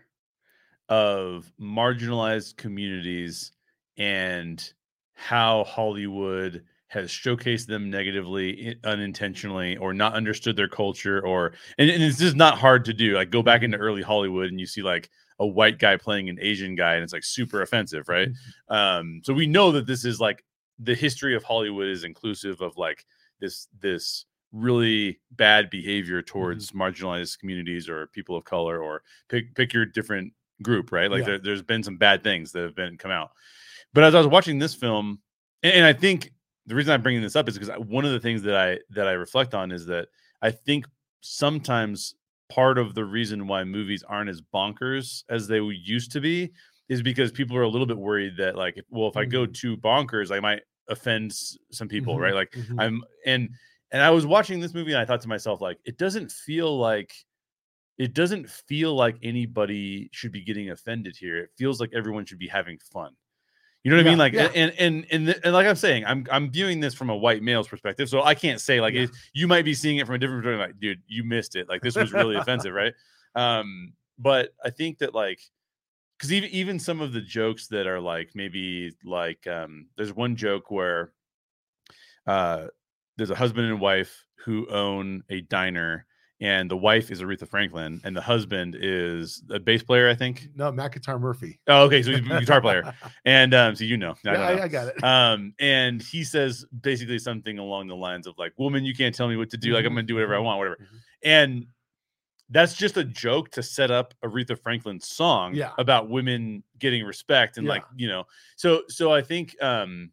of 0.90 1.52
marginalized 1.60 2.58
communities 2.58 3.52
and 3.98 4.74
how 5.14 5.64
Hollywood 5.66 6.64
has 6.92 7.10
showcased 7.10 7.68
them 7.68 7.90
negatively 7.90 8.76
unintentionally 8.84 9.78
or 9.78 9.94
not 9.94 10.14
understood 10.14 10.58
their 10.58 10.68
culture 10.68 11.26
or 11.26 11.54
and, 11.78 11.90
and 11.90 12.04
it's 12.04 12.18
just 12.18 12.36
not 12.36 12.58
hard 12.58 12.84
to 12.84 12.94
do 12.94 13.16
like 13.16 13.30
go 13.30 13.42
back 13.42 13.64
into 13.64 13.78
early 13.78 14.02
hollywood 14.02 14.50
and 14.50 14.60
you 14.60 14.66
see 14.66 14.82
like 14.82 15.10
a 15.40 15.48
white 15.48 15.80
guy 15.80 15.96
playing 15.96 16.28
an 16.28 16.38
asian 16.42 16.76
guy 16.76 16.96
and 16.96 17.04
it's 17.04 17.14
like 17.14 17.24
super 17.24 17.62
offensive 17.62 18.10
right? 18.10 18.28
Um 18.70 19.22
so 19.24 19.34
we 19.34 19.48
know 19.48 19.72
that 19.72 19.88
this 19.88 20.04
is 20.04 20.20
like 20.20 20.44
the 20.80 20.94
history 20.94 21.34
of 21.34 21.46
hollywood 21.46 21.88
is 21.88 22.04
inclusive 22.04 22.60
of 22.60 22.76
like 22.76 23.06
this 23.40 23.70
this 23.80 24.26
really 24.52 25.20
bad 25.32 25.70
behavior 25.70 26.22
towards 26.22 26.72
marginalized 26.72 27.40
communities 27.40 27.88
or 27.88 28.08
people 28.08 28.36
of 28.36 28.44
color 28.44 28.82
or 28.84 29.02
pick 29.30 29.54
pick 29.56 29.74
your 29.74 29.86
different 29.86 30.34
group 30.62 30.92
right 30.92 31.10
like 31.10 31.22
Yeah. 31.22 31.26
there, 31.28 31.40
there's 31.40 31.62
been 31.62 31.84
some 31.84 31.98
bad 31.98 32.24
things 32.24 32.52
that 32.52 32.62
have 32.64 32.76
been 32.76 32.98
come 32.98 33.12
out 33.12 33.32
but 33.94 34.04
as 34.04 34.14
i 34.14 34.18
was 34.18 34.28
watching 34.28 34.60
this 34.60 34.76
film 34.76 35.20
and, 35.64 35.74
and 35.74 35.86
i 35.86 35.94
think 35.94 36.32
the 36.68 36.76
reason 36.76 36.94
i'm 36.94 37.02
bringing 37.02 37.22
this 37.22 37.36
up 37.36 37.48
is 37.48 37.56
because 37.56 37.70
I- 37.70 37.78
one 37.78 38.06
of 38.06 38.12
the 38.12 38.20
things 38.20 38.42
that 38.44 38.56
i 38.56 38.78
that 38.92 39.08
i 39.08 39.14
reflect 39.14 39.54
on 39.56 39.72
is 39.72 39.86
that 39.88 40.10
i 40.42 40.52
think 40.52 40.86
sometimes 41.22 42.16
part 42.50 42.78
of 42.78 42.94
the 42.94 43.06
reason 43.06 43.48
why 43.48 43.64
movies 43.64 44.04
aren't 44.08 44.30
as 44.30 44.42
bonkers 44.54 45.24
as 45.30 45.48
they 45.48 45.60
used 45.62 46.12
to 46.12 46.20
be 46.20 46.52
is 46.90 47.02
because 47.02 47.32
people 47.32 47.56
are 47.56 47.62
a 47.62 47.70
little 47.70 47.88
bit 47.88 47.98
worried 47.98 48.36
that 48.38 48.56
like 48.58 48.84
well 48.90 49.08
if 49.08 49.16
i 49.16 49.24
go 49.24 49.46
Mhm. 49.48 49.54
too 49.54 49.78
bonkers 49.78 50.30
i 50.32 50.40
might 50.40 50.62
offend 50.90 51.32
some 51.72 51.88
people 51.88 52.16
Mhm, 52.18 52.20
right 52.22 52.34
like 52.36 52.52
mhm. 52.52 52.76
i'm 52.80 53.04
and 53.26 53.50
and 53.92 54.02
i 54.02 54.10
was 54.10 54.26
watching 54.26 54.60
this 54.60 54.74
movie 54.74 54.92
and 54.92 55.00
i 55.02 55.06
thought 55.06 55.22
to 55.22 55.28
myself 55.28 55.62
like 55.62 55.80
it 55.86 55.98
doesn't 55.98 56.32
feel 56.32 56.78
like 56.78 57.14
it 57.98 58.14
doesn't 58.16 58.50
feel 58.50 58.96
like 58.96 59.18
anybody 59.22 60.10
should 60.12 60.32
be 60.32 60.42
getting 60.42 60.72
offended 60.72 61.16
here. 61.16 61.38
It 61.38 61.52
feels 61.56 61.80
like 61.80 61.92
everyone 61.94 62.26
should 62.26 62.40
be 62.40 62.48
having 62.48 62.80
fun. 62.92 63.12
You 63.84 63.92
know 63.92 63.98
what 63.98 64.08
i 64.08 64.10
mean? 64.10 64.18
Like 64.18 64.34
yeah. 64.34 64.50
and 64.56 64.72
and 64.80 65.06
and, 65.12 65.26
th- 65.28 65.40
and 65.44 65.54
like 65.54 65.68
i'm 65.68 65.76
saying 65.76 66.06
i'm 66.06 66.26
i'm 66.32 66.50
viewing 66.52 66.80
this 66.80 66.94
from 66.96 67.10
a 67.12 67.16
white 67.16 67.44
male's 67.44 67.68
perspective 67.68 68.10
so 68.10 68.24
i 68.24 68.34
can't 68.34 68.60
say 68.62 68.80
like 68.82 68.94
Yeah. 68.96 69.04
it, 69.04 69.12
you 69.34 69.48
might 69.48 69.66
be 69.66 69.74
seeing 69.76 69.98
it 69.98 70.06
from 70.08 70.16
a 70.16 70.18
different 70.18 70.44
perspective 70.44 70.68
like 70.68 70.80
dude 70.80 71.02
you 71.08 71.24
missed 71.24 71.56
it. 71.56 71.68
Like 71.70 71.82
this 71.82 71.96
was 71.96 72.12
really 72.12 72.36
offensive 72.42 72.74
right? 72.74 72.94
Um 73.36 73.94
but 74.18 74.54
i 74.64 74.70
think 74.72 74.98
that 75.00 75.14
like 75.14 75.40
because 76.18 76.32
even 76.34 76.50
even 76.52 76.80
some 76.80 77.02
of 77.02 77.12
the 77.14 77.22
jokes 77.22 77.68
that 77.68 77.86
are 77.88 78.00
like 78.00 78.32
maybe 78.36 78.96
like 79.04 79.46
um 79.48 79.88
there's 79.98 80.14
one 80.14 80.36
joke 80.36 80.72
where 80.72 81.12
uh 82.26 82.68
there's 83.18 83.30
a 83.30 83.36
husband 83.36 83.68
and 83.68 83.80
wife 83.80 84.26
who 84.46 84.68
own 84.70 85.24
a 85.30 85.42
diner 85.42 86.06
and 86.40 86.72
the 86.72 86.78
wife 86.78 87.12
is 87.12 87.22
Aretha 87.22 87.48
Franklin 87.48 88.02
and 88.04 88.16
the 88.18 88.22
husband 88.22 88.76
is 88.80 89.44
a 89.52 89.60
bass 89.60 89.84
player 89.84 90.10
I 90.10 90.16
think 90.16 90.48
no, 90.56 90.72
Matt 90.72 90.94
Guitar 90.94 91.20
Murphy. 91.20 91.60
oh 91.68 91.84
okay 91.86 92.02
so 92.02 92.12
he's 92.12 92.20
a 92.20 92.24
guitar 92.40 92.62
player 92.62 92.94
and 93.26 93.54
um 93.54 93.76
so 93.76 93.84
you 93.84 93.98
know 93.98 94.12
I 94.26 94.32
yeah, 94.32 94.34
know. 94.34 94.42
I, 94.44 94.64
I 94.64 94.68
got 94.68 94.88
it. 94.88 95.04
um 95.04 95.54
and 95.60 96.02
he 96.02 96.24
says 96.24 96.66
basically 96.82 97.20
something 97.20 97.60
along 97.60 97.88
the 97.88 97.96
lines 97.96 98.26
of 98.28 98.36
like 98.40 98.54
woman 98.58 98.84
you 98.84 98.96
can't 98.96 99.14
tell 99.14 99.28
me 99.28 99.38
what 99.38 99.50
to 99.52 99.58
do 99.58 99.74
like 99.74 99.86
i'm 99.86 99.92
Mhm, 99.92 99.96
gonna 99.98 100.04
do 100.08 100.16
whatever 100.16 100.36
i 100.36 100.40
mhm, 100.40 100.44
want 100.46 100.58
whatever 100.60 100.78
mhm. 100.82 100.98
and 101.24 101.68
that's 102.50 102.74
just 102.74 102.98
a 102.98 103.04
joke 103.06 103.50
to 103.52 103.64
set 103.64 103.92
up 103.92 104.14
Aretha 104.26 104.60
Franklin's 104.60 105.08
song 105.08 105.56
Yeah. 105.56 105.72
about 105.78 106.10
women 106.10 106.64
getting 106.80 107.06
respect 107.06 107.58
and 107.58 107.66
like, 107.66 107.86
you 107.96 108.10
know. 108.10 108.26
So 108.58 108.84
so 108.90 109.10
I 109.14 109.22
think 109.22 109.56
um 109.64 110.12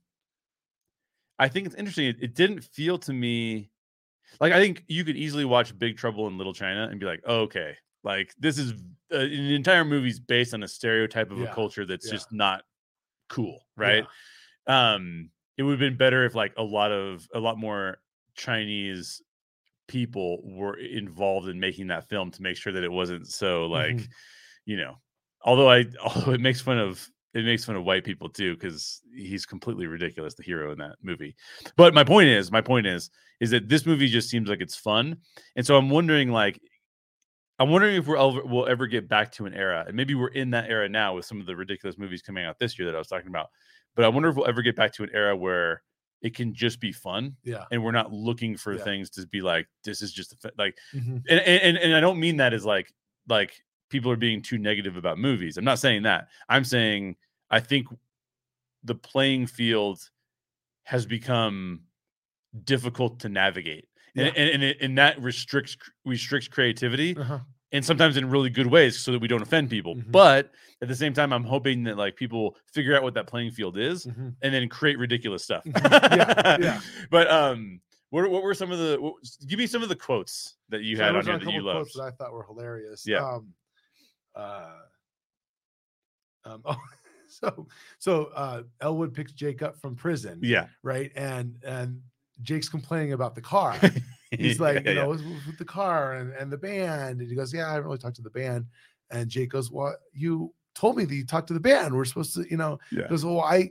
I 1.38 1.48
think 1.48 1.66
it's 1.66 1.76
interesting. 1.76 2.06
It, 2.06 2.16
it 2.22 2.34
didn't 2.34 2.62
feel 2.62 2.98
to 3.00 3.12
me 3.12 3.70
like 4.40 4.52
I 4.52 4.60
think 4.60 4.84
you 4.88 5.04
could 5.04 5.16
easily 5.16 5.44
watch 5.44 5.78
Big 5.78 5.96
Trouble 5.96 6.28
in 6.28 6.38
Little 6.38 6.54
China 6.54 6.88
and 6.90 7.00
be 7.00 7.06
like, 7.06 7.22
oh, 7.26 7.42
okay, 7.42 7.76
like 8.04 8.34
this 8.38 8.58
is 8.58 8.72
uh, 9.12 9.18
an 9.18 9.32
entire 9.32 9.84
movie's 9.84 10.20
based 10.20 10.54
on 10.54 10.62
a 10.62 10.68
stereotype 10.68 11.30
of 11.30 11.40
Yeah. 11.40 11.44
a 11.44 11.48
culture 11.48 11.86
that's 11.86 12.06
Yeah. 12.06 12.10
just 12.10 12.32
not 12.32 12.64
cool, 13.28 13.60
right? 13.76 14.06
um 14.68 15.30
it 15.58 15.62
would 15.64 15.72
have 15.72 15.80
been 15.80 15.96
better 15.96 16.24
if 16.24 16.34
like 16.34 16.54
a 16.56 16.62
lot 16.62 16.92
of 16.92 17.28
a 17.34 17.40
lot 17.40 17.58
more 17.58 17.98
chinese 18.36 19.22
people 19.88 20.40
were 20.44 20.76
involved 20.78 21.48
in 21.48 21.58
making 21.60 21.88
that 21.88 22.08
film 22.08 22.30
to 22.30 22.42
make 22.42 22.56
sure 22.56 22.72
that 22.72 22.84
it 22.84 22.92
wasn't 22.92 23.26
so 23.26 23.66
like 23.66 23.98
Mhm. 23.98 24.08
you 24.66 24.76
know 24.76 24.96
although 25.42 25.70
i 25.70 25.84
although 26.04 26.32
it 26.32 26.40
makes 26.40 26.60
fun 26.60 26.78
of 26.78 27.08
it 27.38 27.44
makes 27.44 27.64
fun 27.64 27.76
of 27.76 27.84
white 27.84 28.04
people 28.04 28.28
too 28.28 28.54
because 28.54 29.00
he's 29.14 29.46
completely 29.46 29.86
ridiculous 29.86 30.34
the 30.34 30.42
hero 30.42 30.72
in 30.72 30.78
that 30.78 30.96
movie 31.02 31.34
but 31.76 31.94
my 31.94 32.04
point 32.04 32.28
is 32.28 32.50
my 32.50 32.60
point 32.60 32.86
is 32.86 33.10
is 33.40 33.50
that 33.50 33.68
this 33.68 33.86
movie 33.86 34.08
just 34.08 34.28
seems 34.28 34.48
like 34.48 34.60
it's 34.60 34.74
fun 34.76 35.16
and 35.56 35.64
so 35.64 35.76
i'm 35.76 35.88
wondering 35.90 36.30
like 36.30 36.60
i'm 37.58 37.70
wondering 37.70 37.96
if 37.96 38.06
we're 38.06 38.16
ever, 38.16 38.44
we'll 38.44 38.66
ever 38.68 38.86
get 38.86 39.08
back 39.08 39.30
to 39.32 39.46
an 39.46 39.54
era 39.54 39.84
and 39.86 39.96
maybe 39.96 40.14
we're 40.14 40.28
in 40.28 40.50
that 40.50 40.68
era 40.70 40.88
now 40.88 41.14
with 41.14 41.24
some 41.24 41.40
of 41.40 41.46
the 41.46 41.54
ridiculous 41.56 41.98
movies 41.98 42.22
coming 42.22 42.44
out 42.44 42.58
this 42.58 42.78
year 42.78 42.86
that 42.86 42.94
i 42.94 42.98
was 42.98 43.08
talking 43.08 43.28
about 43.28 43.48
but 43.96 44.04
I 44.04 44.08
wonder 44.08 44.28
if 44.28 44.36
we'll 44.36 44.46
ever 44.46 44.62
get 44.62 44.76
back 44.76 44.92
to 44.92 45.02
an 45.02 45.10
era 45.12 45.36
where 45.36 45.82
it 46.22 46.32
can 46.32 46.54
just 46.54 46.78
be 46.78 46.92
fun 46.92 47.34
Yeah. 47.42 47.64
and 47.72 47.82
we're 47.82 47.90
not 47.90 48.12
looking 48.12 48.56
for 48.56 48.74
Yeah. 48.74 48.84
things 48.84 49.10
to 49.10 49.26
be 49.26 49.40
like 49.40 49.66
this 49.82 50.02
is 50.02 50.12
just 50.12 50.32
a 50.34 50.36
fa-" 50.36 50.52
like 50.56 50.76
Mhm. 50.94 51.22
and, 51.28 51.40
and 51.40 51.76
and 51.78 51.94
I 51.96 52.00
don't 52.00 52.20
mean 52.20 52.36
that 52.36 52.52
as 52.54 52.64
like 52.64 52.92
like 53.28 53.60
people 53.90 54.12
are 54.12 54.16
being 54.16 54.40
too 54.42 54.58
negative 54.58 54.96
about 54.96 55.18
movies. 55.18 55.56
I'm 55.56 55.64
not 55.64 55.78
saying 55.80 56.02
that. 56.02 56.28
I'm 56.48 56.62
saying 56.62 57.16
I 57.50 57.60
think 57.60 57.86
the 58.84 58.94
playing 58.94 59.46
field 59.46 60.00
has 60.84 61.06
become 61.06 61.80
difficult 62.64 63.20
to 63.20 63.28
navigate. 63.28 63.88
And, 64.16 64.26
Yeah. 64.26 64.32
and, 64.42 64.50
and, 64.54 64.62
it, 64.62 64.76
and 64.80 64.98
that 64.98 65.20
restricts 65.20 65.76
restricts 66.04 66.48
creativity 66.48 67.16
Uh-huh. 67.16 67.40
and 67.72 67.84
sometimes 67.84 68.16
in 68.16 68.30
really 68.30 68.48
good 68.50 68.66
ways 68.66 68.98
so 68.98 69.12
that 69.12 69.18
we 69.20 69.28
don't 69.28 69.42
offend 69.42 69.68
people. 69.70 69.96
Mhm. 69.96 70.10
But 70.10 70.52
at 70.80 70.88
the 70.88 70.94
same 70.94 71.12
time, 71.12 71.32
I'm 71.32 71.44
hoping 71.44 71.84
that 71.84 71.96
like 71.98 72.16
people 72.16 72.56
figure 72.72 72.96
out 72.96 73.02
what 73.02 73.14
that 73.14 73.26
playing 73.26 73.50
field 73.50 73.76
is 73.76 74.06
Mhm. 74.06 74.34
and 74.42 74.54
then 74.54 74.68
create 74.68 74.98
ridiculous 74.98 75.44
stuff. 75.44 75.62
Yeah, 75.66 76.56
yeah. 76.60 76.80
But 77.10 77.30
um, 77.30 77.80
what 78.10 78.30
what 78.30 78.42
were 78.42 78.54
some 78.54 78.70
of 78.72 78.78
the? 78.78 78.96
What, 78.98 79.14
give 79.46 79.58
me 79.58 79.66
some 79.66 79.82
of 79.82 79.90
the 79.90 79.96
quotes 79.96 80.56
that 80.70 80.82
you 80.82 80.96
So 80.96 81.02
had 81.04 81.16
on 81.16 81.24
here 81.26 81.38
that 81.38 81.52
you 81.52 81.60
loved. 81.60 81.76
quotes 81.90 81.94
that 81.96 82.02
I 82.04 82.10
thought 82.12 82.32
were 82.32 82.44
hilarious. 82.44 83.04
Yeah. 83.06 83.22
Um, 83.28 83.52
uh, 84.34 84.78
um, 86.46 86.62
oh, 86.64 86.76
so 87.40 87.66
so 87.98 88.24
uh, 88.34 88.62
Elwood 88.80 89.14
picks 89.14 89.32
Jake 89.32 89.62
up 89.62 89.76
from 89.80 89.94
prison. 89.94 90.38
Yeah, 90.42 90.66
Right. 90.82 91.12
And 91.16 91.54
and 91.64 92.00
Jake's 92.42 92.68
complaining 92.68 93.12
about 93.12 93.34
the 93.34 93.40
car. 93.40 93.76
He's 94.30 94.60
like, 94.60 94.84
Yeah, 94.84 94.90
you 94.90 94.96
yeah. 94.96 95.02
know, 95.02 95.08
with, 95.10 95.22
with 95.46 95.58
the 95.58 95.64
car 95.64 96.14
and, 96.14 96.32
and 96.34 96.52
the 96.52 96.58
band. 96.58 97.20
And 97.20 97.28
he 97.30 97.34
goes, 97.36 97.52
Yeah, 97.54 97.66
I 97.68 97.70
haven't 97.72 97.84
really 97.86 97.98
talked 97.98 98.16
to 98.16 98.22
the 98.22 98.30
band. 98.30 98.66
And 99.10 99.28
Jake 99.28 99.50
goes, 99.50 99.70
Well, 99.70 99.96
you 100.12 100.52
told 100.74 100.96
me 100.96 101.04
that 101.04 101.14
you 101.14 101.24
talked 101.26 101.48
to 101.48 101.54
the 101.54 101.58
band. 101.60 101.92
We're 101.94 102.04
supposed 102.04 102.34
to, 102.34 102.44
you 102.48 102.56
know, 102.56 102.78
Yeah. 102.92 103.08
goes, 103.08 103.24
Well, 103.24 103.40
I 103.40 103.70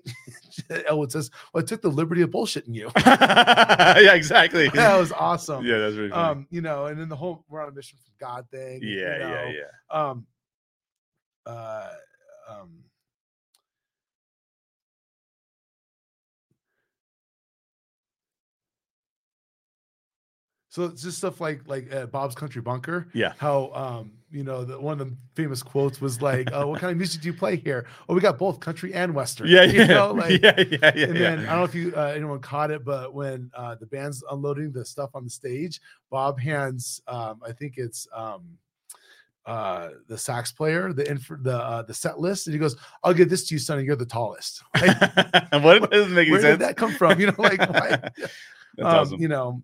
Elwood 0.87 1.11
says, 1.11 1.29
Well, 1.53 1.63
I 1.63 1.65
took 1.65 1.81
the 1.81 1.89
liberty 1.89 2.21
of 2.23 2.31
bullshitting 2.31 2.73
you. 2.75 2.91
yeah, 3.05 4.13
exactly. 4.13 4.67
that 4.69 4.97
was 4.97 5.11
awesome. 5.13 5.63
yeah, 5.65 5.77
that's 5.77 5.95
really 5.95 6.09
funny. 6.09 6.31
Um, 6.39 6.47
you 6.49 6.61
know, 6.61 6.87
and 6.87 6.99
then 6.99 7.07
the 7.07 7.15
whole 7.15 7.45
we're 7.47 7.61
on 7.61 7.69
a 7.69 7.71
mission 7.71 7.97
from 8.03 8.13
God 8.19 8.45
thing. 8.49 8.81
you 8.81 8.99
yeah, 8.99 9.17
yeah, 9.19 9.51
yeah. 9.51 10.01
um 10.01 10.25
uh 11.45 11.89
um 12.49 12.83
so 20.77 20.83
it's 20.83 21.01
just 21.01 21.17
stuff 21.17 21.41
like 21.41 21.61
like 21.65 21.91
uh, 21.91 22.05
Bob's 22.05 22.35
Country 22.35 22.61
Bunker. 22.61 23.07
Yeah. 23.11 23.33
How 23.39 23.71
um 23.73 24.11
you 24.29 24.43
know 24.43 24.63
the 24.63 24.79
one 24.79 25.01
of 25.01 25.09
the 25.09 25.15
famous 25.33 25.63
quotes 25.63 25.99
was 25.99 26.21
like, 26.21 26.49
"Oh, 26.53 26.67
what 26.67 26.79
kind 26.79 26.91
of 26.91 26.97
music 26.97 27.21
do 27.21 27.27
you 27.29 27.33
play 27.33 27.55
here?" 27.55 27.87
Oh, 28.07 28.13
we 28.13 28.21
got 28.21 28.37
both 28.37 28.59
country 28.59 28.93
and 28.93 29.15
western. 29.15 29.47
Yeah, 29.47 29.63
You 29.63 29.79
yeah, 29.79 29.85
know, 29.87 30.11
like, 30.13 30.39
yeah, 30.39 30.53
yeah, 30.55 30.65
yeah. 30.69 30.87
and 30.89 30.95
yeah. 30.95 31.13
then 31.13 31.39
I 31.39 31.45
don't 31.45 31.57
know 31.57 31.63
if 31.63 31.73
you 31.73 31.93
uh, 31.97 32.13
anyone 32.15 32.39
caught 32.41 32.69
it, 32.69 32.85
but 32.85 33.11
when 33.11 33.49
uh, 33.55 33.73
the 33.73 33.87
band's 33.87 34.23
unloading 34.31 34.71
the 34.71 34.85
stuff 34.85 35.09
on 35.15 35.23
the 35.23 35.31
stage, 35.31 35.81
Bob 36.11 36.39
hands 36.39 37.01
um, 37.07 37.41
I 37.43 37.53
think 37.53 37.79
it's 37.79 38.07
um, 38.13 38.43
uh, 39.47 39.89
the 40.07 40.17
sax 40.17 40.51
player 40.51 40.93
the 40.93 41.09
inf- 41.09 41.41
the 41.41 41.57
uh, 41.57 41.81
the 41.81 41.93
set 41.95 42.19
list, 42.19 42.45
and 42.45 42.53
he 42.53 42.59
goes, 42.59 42.75
"I'll 43.03 43.15
give 43.15 43.31
this 43.31 43.47
to 43.47 43.55
you, 43.55 43.59
Sonny. 43.59 43.83
You're 43.83 43.95
the 43.95 44.05
tallest." 44.05 44.61
Like, 45.49 45.81
what 45.81 45.89
doesn't 45.89 46.13
make 46.13 46.27
any 46.27 46.31
where 46.33 46.41
sense? 46.41 46.59
did 46.59 46.67
that 46.67 46.77
come 46.77 46.91
from? 46.91 47.19
You 47.19 47.27
know, 47.27 47.35
like 47.39 47.59
why? 47.61 47.89
That's 47.97 48.29
um, 48.79 48.85
awesome. 48.85 49.19
you 49.19 49.27
know, 49.27 49.63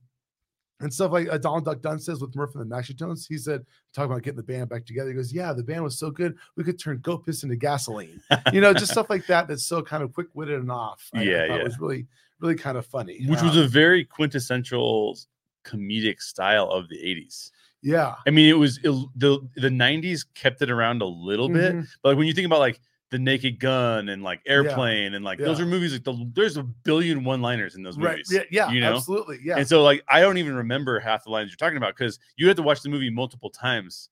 and 0.84 0.93
stuff 0.93 1.12
like 1.12 1.28
uh, 1.30 1.38
Donald 1.39 1.65
Duck 1.65 1.82
Dunn 1.82 1.98
says 1.98 2.22
with 2.22 2.36
Murph 2.36 2.54
and 2.54 2.62
the 2.62 2.65
Magic 2.65 2.98
Tones. 2.98 3.26
He 3.26 3.38
said, 3.38 3.65
talking 3.93 4.12
about 4.12 4.22
getting 4.24 4.38
the 4.38 4.43
band 4.43 4.69
back 4.69 4.86
together. 4.86 5.10
He 5.10 5.15
goes, 5.15 5.34
"Yeah, 5.34 5.54
the 5.54 5.63
band 5.63 5.84
was 5.84 5.98
so 5.98 6.12
good, 6.12 6.36
we 6.56 6.63
could 6.63 6.78
turn 6.80 7.00
goat 7.00 7.26
piss 7.26 7.43
into 7.43 7.56
gasoline." 7.56 8.22
you 8.54 8.62
know, 8.62 8.74
just 8.74 8.91
stuff 8.91 9.10
like 9.10 9.26
that. 9.28 9.48
That's 9.48 9.63
so 9.65 9.82
kind 9.82 10.04
of 10.04 10.13
quick 10.13 10.28
witted 10.34 10.60
and 10.60 10.72
off. 10.72 11.10
I, 11.13 11.19
I 11.19 11.24
Yeah, 11.24 11.48
thought 11.48 11.58
yeah. 11.58 11.63
was 11.63 11.80
really, 11.80 12.06
really 12.39 12.56
kind 12.56 12.78
of 12.78 12.86
funny. 12.86 13.26
Which 13.26 13.41
was 13.41 13.58
Um, 13.58 13.63
a 13.63 13.67
very 13.67 14.04
quintessential 14.04 15.17
comedic 15.65 16.19
style 16.22 16.69
of 16.69 16.89
the 16.89 16.98
80s. 16.98 17.52
yeah. 17.82 18.15
I 18.28 18.30
mean, 18.32 18.50
it 18.50 18.58
was 18.58 18.80
il- 18.84 19.12
the 19.15 19.39
the 19.56 19.69
90s 19.69 20.26
kept 20.36 20.62
it 20.62 20.69
around 20.69 21.02
a 21.02 21.06
little 21.06 21.50
bit, 21.50 21.74
Mhm. 21.76 21.88
but 22.02 22.10
like 22.10 22.17
when 22.17 22.28
you 22.28 22.34
think 22.34 22.46
about 22.46 22.60
like 22.60 22.80
the 23.13 23.19
Naked 23.19 23.60
Gun 23.60 24.10
and 24.10 24.23
like 24.23 24.41
Airplane 24.47 25.13
and 25.13 25.23
like 25.23 25.38
those 25.38 25.60
are 25.60 25.67
movies 25.67 25.93
like 25.93 26.04
the, 26.04 26.32
there's 26.34 26.58
a 26.58 26.63
billion 26.63 27.23
one-liners 27.23 27.76
in 27.76 27.84
those 27.84 27.95
movies. 27.95 28.28
Right. 28.34 28.47
Yeah. 28.49 28.65
Yeah. 28.67 28.71
you 28.73 28.82
know? 28.82 28.95
Absolutely. 28.95 29.38
Yeah. 29.43 29.58
And 29.58 29.67
so 29.67 29.84
like 29.84 30.04
I 30.08 30.19
don't 30.19 30.39
even 30.39 30.56
remember 30.56 30.99
half 30.99 31.23
the 31.23 31.30
lines 31.30 31.52
you're 31.52 31.58
talking 31.58 31.78
about 31.78 31.95
because 31.95 32.17
you 32.38 32.47
had 32.47 32.58
to 32.58 32.63
watch 32.63 32.82
the 32.82 32.89
movie 32.89 33.12
multiple 33.12 33.52
times 33.52 34.10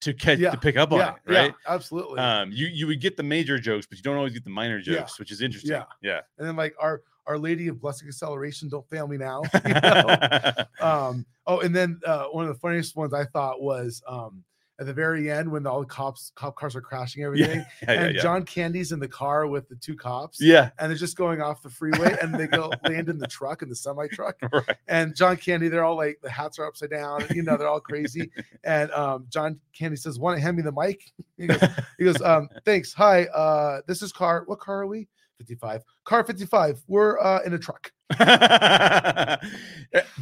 to 0.00 0.12
catch 0.12 0.40
Yeah, 0.40 0.50
to 0.50 0.56
pick 0.56 0.76
up 0.76 0.90
on 0.90 0.98
yeah. 0.98 1.10
it, 1.10 1.32
right? 1.32 1.54
Yeah. 1.64 1.72
Absolutely. 1.74 2.18
Um, 2.18 2.50
you 2.50 2.66
you 2.66 2.88
would 2.88 3.00
get 3.00 3.16
the 3.16 3.22
major 3.22 3.56
jokes, 3.56 3.86
but 3.86 3.98
you 3.98 4.02
don't 4.02 4.16
always 4.16 4.32
get 4.32 4.42
the 4.42 4.50
minor 4.50 4.78
Yeah. 4.78 4.96
jokes, 4.96 5.20
which 5.20 5.30
is 5.30 5.42
interesting. 5.42 5.70
Yeah. 5.70 5.84
Yeah. 6.02 6.20
and 6.38 6.48
then 6.48 6.56
like 6.56 6.74
our 6.80 7.02
Our 7.26 7.38
Lady 7.38 7.68
of 7.68 7.80
Blessed 7.80 8.02
Acceleration, 8.04 8.68
don't 8.68 8.88
fail 8.90 9.06
me 9.06 9.16
now. 9.16 9.42
you 9.64 9.74
know? 9.74 10.54
um, 10.80 11.24
oh, 11.46 11.60
and 11.60 11.76
then 11.76 12.00
uh, 12.04 12.24
one 12.32 12.48
of 12.48 12.52
the 12.52 12.58
funniest 12.58 12.96
ones 12.96 13.14
I 13.14 13.26
thought 13.26 13.62
was 13.62 14.02
um, 14.08 14.42
at 14.80 14.86
the 14.86 14.94
very 14.94 15.30
end 15.30 15.52
when 15.52 15.66
all 15.66 15.80
the 15.80 15.86
cops 15.86 16.32
cop 16.34 16.56
cars 16.56 16.74
are 16.74 16.80
crashing 16.80 17.22
everything, 17.22 17.58
yeah, 17.82 17.92
yeah, 17.92 18.02
and 18.02 18.14
yeah. 18.16 18.22
John 18.22 18.44
Candy's 18.44 18.92
in 18.92 18.98
the 18.98 19.06
car 19.06 19.46
with 19.46 19.68
the 19.68 19.76
two 19.76 19.94
cops. 19.94 20.40
yeah. 20.40 20.70
And 20.78 20.90
they're 20.90 20.96
just 20.96 21.16
going 21.16 21.42
off 21.42 21.62
the 21.62 21.68
freeway 21.68 22.16
and 22.22 22.34
they 22.34 22.46
go 22.46 22.72
land 22.88 23.10
in 23.10 23.18
the 23.18 23.26
truck 23.26 23.60
in 23.60 23.68
the 23.68 23.76
semi 23.76 24.08
truck. 24.08 24.36
Right. 24.52 24.76
And 24.88 25.14
John 25.14 25.36
Candy, 25.36 25.68
they're 25.68 25.84
all 25.84 25.96
like 25.96 26.18
the 26.22 26.30
hats 26.30 26.58
are 26.58 26.66
upside 26.66 26.90
down, 26.90 27.24
you 27.30 27.42
know, 27.42 27.56
they're 27.56 27.68
all 27.68 27.78
crazy. 27.80 28.30
And 28.64 28.90
um, 28.92 29.26
John 29.28 29.60
Candy 29.72 29.96
says, 29.96 30.18
Want 30.18 30.36
to 30.38 30.42
hand 30.42 30.56
me 30.56 30.62
the 30.62 30.72
mic? 30.72 31.12
He 31.36 31.46
goes, 31.46 31.62
he 31.98 32.04
goes 32.04 32.20
um, 32.22 32.48
Thanks. 32.64 32.92
Hi, 32.94 33.26
uh, 33.26 33.82
this 33.86 34.02
is 34.02 34.12
car. 34.12 34.42
What 34.46 34.58
car 34.58 34.80
are 34.80 34.86
we? 34.86 35.06
55. 35.40 35.82
Car 36.04 36.22
55. 36.22 36.82
We're 36.86 37.18
uh, 37.18 37.40
in 37.46 37.54
a 37.54 37.58
truck. 37.58 37.90
By 38.18 39.38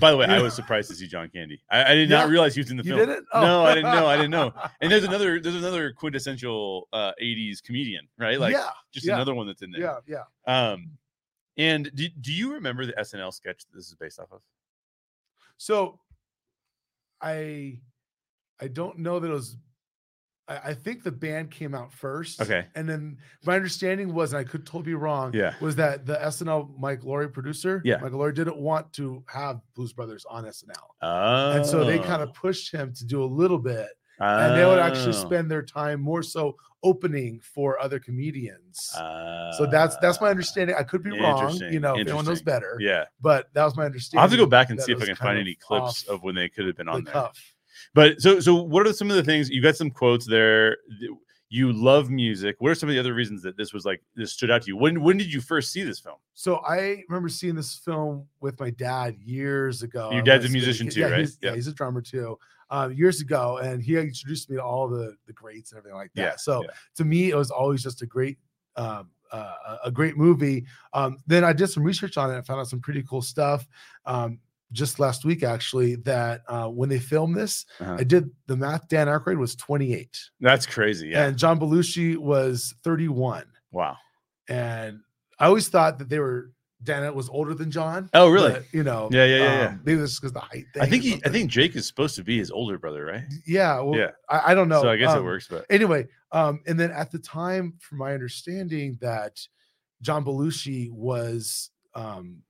the 0.01 0.17
way, 0.17 0.27
I 0.27 0.41
was 0.41 0.55
surprised 0.55 0.89
to 0.91 0.95
see 0.95 1.09
John 1.09 1.29
Candy. 1.29 1.61
I, 1.69 1.91
I 1.91 1.95
did 1.97 2.09
not 2.09 2.29
realize 2.29 2.55
he 2.55 2.61
was 2.61 2.71
in 2.71 2.77
the 2.77 2.85
You 2.85 2.95
film. 2.95 3.09
didn't? 3.09 3.27
No, 3.35 3.65
I 3.65 3.75
didn't 3.75 3.91
know. 3.93 4.07
I 4.07 4.15
didn't 4.17 4.31
know. 4.31 4.53
And 4.81 4.93
there's 4.93 5.03
another 5.03 5.41
there's 5.41 5.57
another 5.57 5.93
quintessential 5.93 6.87
uh 6.93 7.11
80s 7.21 7.61
comedian, 7.61 8.07
right? 8.17 8.39
Like 8.39 8.53
yeah, 8.53 8.69
just 8.93 9.07
yeah. 9.07 9.17
another 9.17 9.35
one 9.35 9.49
that's 9.49 9.63
in 9.63 9.73
there. 9.73 9.81
yeah, 10.07 10.23
yeah. 10.47 10.73
Um 10.73 10.93
and 11.57 11.91
do, 11.97 12.09
do 12.21 12.33
you 12.33 12.53
remember 12.53 12.87
the 12.87 12.93
SNL 12.93 13.35
sketch 13.35 13.65
that 13.65 13.77
this 13.77 13.89
is 13.89 13.97
based 13.97 14.21
off 14.21 14.31
of? 14.31 14.41
So 15.57 15.99
I 17.21 17.81
I 18.61 18.69
don't 18.69 18.99
know 19.01 19.19
that 19.19 19.29
it 19.29 19.35
was 19.35 19.57
I, 20.49 20.71
I 20.71 20.75
think 20.75 21.03
the 21.03 21.13
band 21.13 21.51
came 21.51 21.75
out 21.75 21.93
first. 21.93 22.41
Okay. 22.41 22.67
And 22.75 22.89
then 22.89 23.19
my 23.45 23.55
understanding 23.55 24.15
was, 24.15 24.33
and 24.33 24.41
I 24.41 24.45
could 24.45 24.65
totally 24.67 24.85
be 24.85 24.95
wrong, 24.95 25.33
Yeah. 25.35 25.55
was 25.61 25.77
that 25.77 26.07
the 26.07 26.17
SNL 26.17 26.79
Mike 26.79 27.05
Laurie 27.05 27.29
producer, 27.29 27.83
Yeah. 27.85 27.99
Mike 28.01 28.13
Laurie 28.13 28.33
didn't 28.33 28.59
want 28.59 28.93
to 28.95 29.23
have 29.27 29.61
Blues 29.75 29.93
Brothers 29.93 30.25
on 30.29 30.45
SNL. 30.45 30.95
Oh. 31.03 31.51
And 31.53 31.67
so 31.67 31.85
they 31.85 31.99
kind 31.99 32.23
of 32.23 32.31
oh. 32.31 32.41
pushed 32.41 32.73
him 32.73 32.93
to 32.95 33.05
do 33.05 33.23
a 33.23 33.27
little 33.27 33.59
bit. 33.59 33.89
And 34.21 34.57
they 34.57 34.65
would 34.65 34.81
actually 34.81 35.15
Oh. 35.17 35.27
spend 35.27 35.49
their 35.51 35.63
time 35.63 36.01
more 36.01 36.25
so 36.25 36.57
opening 36.83 37.41
for 37.41 37.81
other 37.81 37.99
comedians. 38.01 38.79
so 38.93 39.67
that's 39.71 39.97
that's 39.99 40.21
my 40.21 40.29
understanding. 40.29 40.77
I 40.79 40.83
could 40.83 41.03
be 41.03 41.11
wrong, 41.11 41.55
you 41.71 41.81
know, 41.81 41.95
if 41.95 42.01
anyone 42.07 42.25
knows 42.25 42.43
better. 42.43 42.79
Yeah. 42.81 43.05
But 43.21 43.53
that 43.55 43.65
was 43.65 43.77
my 43.77 43.85
understanding. 43.85 44.19
I'll 44.21 44.29
have 44.29 44.31
to 44.33 44.37
go 44.37 44.47
back 44.47 44.71
and 44.71 44.81
see 44.81 44.93
if 44.93 45.03
I 45.03 45.07
can 45.07 45.17
find 45.17 45.39
any 45.39 45.55
clips 45.55 46.05
of 46.09 46.23
when 46.23 46.35
they 46.35 46.49
could 46.49 46.67
have 46.67 46.77
been 46.77 46.87
the 46.87 46.93
on 46.93 47.05
there. 47.05 47.13
cuff. 47.13 47.55
But 47.95 48.21
so 48.21 48.41
so 48.41 48.55
what 48.55 48.87
are 48.87 48.93
some 48.93 49.11
of 49.11 49.17
the 49.17 49.25
things 49.25 49.51
you 49.51 49.63
got 49.63 49.77
some 49.77 49.91
quotes 49.91 50.27
there 50.27 50.77
you 51.51 51.73
love 51.73 52.11
music. 52.11 52.57
What 52.59 52.71
are 52.71 52.75
some 52.75 52.91
of 52.91 52.95
the 52.95 52.99
other 53.01 53.15
reasons 53.15 53.43
that 53.43 53.57
this 53.57 53.73
was 53.73 53.87
like 53.87 54.03
this 54.15 54.33
stood 54.35 54.51
out 54.51 54.63
to 54.63 54.69
you? 54.69 54.77
When 54.77 55.03
when 55.03 55.17
did 55.17 55.33
you 55.33 55.41
first 55.41 55.73
see 55.73 55.83
this 55.83 55.99
film? 55.99 56.17
So 56.35 56.57
I 56.59 57.03
remember 57.09 57.29
seeing 57.31 57.55
this 57.55 57.75
film 57.77 58.27
with 58.41 58.61
my 58.61 58.71
dad 58.71 59.17
years 59.19 59.83
ago. 59.83 60.11
Your 60.13 60.23
dad's 60.23 60.45
a 60.45 60.51
musician 60.51 60.91
too, 60.91 61.01
yeah, 61.01 61.07
right? 61.07 61.21
He's, 61.21 61.39
yeah. 61.41 61.51
Yeah. 61.51 61.57
he's 61.57 61.67
a 61.67 61.73
drummer 61.73 62.03
too. 62.03 62.39
um, 62.71 62.93
years 62.93 63.23
ago, 63.23 63.57
and 63.59 63.83
he 63.83 63.97
introduced 63.97 64.51
me 64.51 64.57
to 64.57 64.63
all 64.63 64.89
the 64.89 65.17
the 65.27 65.33
greats 65.33 65.73
and 65.73 65.79
everything 65.79 65.97
like 65.97 66.13
that. 66.15 66.23
Yeah, 66.23 66.37
so 66.37 66.65
yeah. 66.65 66.71
to 66.97 67.05
me, 67.07 67.31
it 67.31 67.37
was 67.37 67.51
always 67.51 67.83
just 67.83 68.03
a 68.03 68.07
great. 68.07 68.37
Um, 68.77 69.11
uh, 69.31 69.55
a- 69.67 69.89
a 69.89 69.91
great 69.91 70.17
movie. 70.17 70.65
Um, 70.95 71.19
then 71.27 71.45
I 71.45 71.53
did 71.53 71.67
some 71.69 71.83
research 71.83 72.17
on 72.17 72.31
it 72.31 72.37
and 72.37 72.47
found 72.47 72.61
out 72.61 72.69
some 72.69 72.81
pretty 72.81 73.03
cool 73.03 73.21
stuff. 73.21 73.69
Um, 74.07 74.39
just 74.73 74.99
last 75.01 75.25
week, 75.25 75.43
actually, 75.43 75.97
that 75.97 76.43
uh, 76.49 76.67
when 76.69 76.89
they 76.89 76.99
filmed 76.99 77.37
this, 77.37 77.65
Uh-huh. 77.81 77.97
I 77.99 78.05
did 78.05 78.31
the 78.47 78.57
math. 78.57 78.89
Dan 78.89 79.07
Aykroyd 79.07 79.39
was 79.39 79.55
28, 79.57 80.17
That's 80.41 80.67
crazy. 80.67 81.09
Yeah. 81.09 81.27
and 81.27 81.39
John 81.39 81.59
Belushi 81.59 82.17
was 82.17 82.75
31. 82.85 83.45
wow. 83.73 83.97
And 84.49 85.01
I 85.39 85.47
always 85.47 85.69
thought 85.69 85.99
that 85.99 86.09
they 86.09 86.19
were 86.19 86.53
Dan 86.83 87.13
was 87.15 87.29
older 87.29 87.55
than 87.55 87.71
John. 87.73 88.09
Oh, 88.15 88.29
really? 88.29 88.53
but, 88.53 88.65
you 88.73 88.85
know, 88.85 89.09
Yeah, 89.11 89.25
yeah, 89.25 89.37
yeah, 89.37 89.61
yeah. 89.63 89.69
um, 89.71 89.81
Maybe 89.85 89.99
this 90.01 90.19
because 90.21 90.33
the 90.33 90.39
height. 90.41 90.65
Thing 90.73 90.83
I 90.83 90.87
think 90.87 91.03
he. 91.03 91.21
I 91.25 91.29
think 91.29 91.51
Jake 91.51 91.75
is 91.75 91.87
supposed 91.89 92.15
to 92.17 92.23
be 92.23 92.39
his 92.39 92.51
older 92.53 92.79
brother, 92.79 93.05
right? 93.05 93.25
Yeah. 93.47 93.81
Well, 93.81 93.99
Yeah. 93.99 94.11
I, 94.29 94.53
I 94.53 94.55
don't 94.55 94.69
know. 94.69 94.81
So 94.83 94.89
I 94.89 94.97
guess 94.97 95.13
it 95.13 95.19
Um, 95.19 95.25
works, 95.25 95.49
but 95.51 95.67
Anyway, 95.71 96.07
um, 96.31 96.61
and 96.69 96.79
then 96.79 96.93
at 96.93 97.11
the 97.11 97.19
time, 97.19 97.75
from 97.81 97.99
my 97.99 98.13
understanding, 98.15 98.97
that 99.01 99.41
John 100.03 100.25
Belushi 100.25 100.89
was, 100.93 101.71
um, 101.95 102.43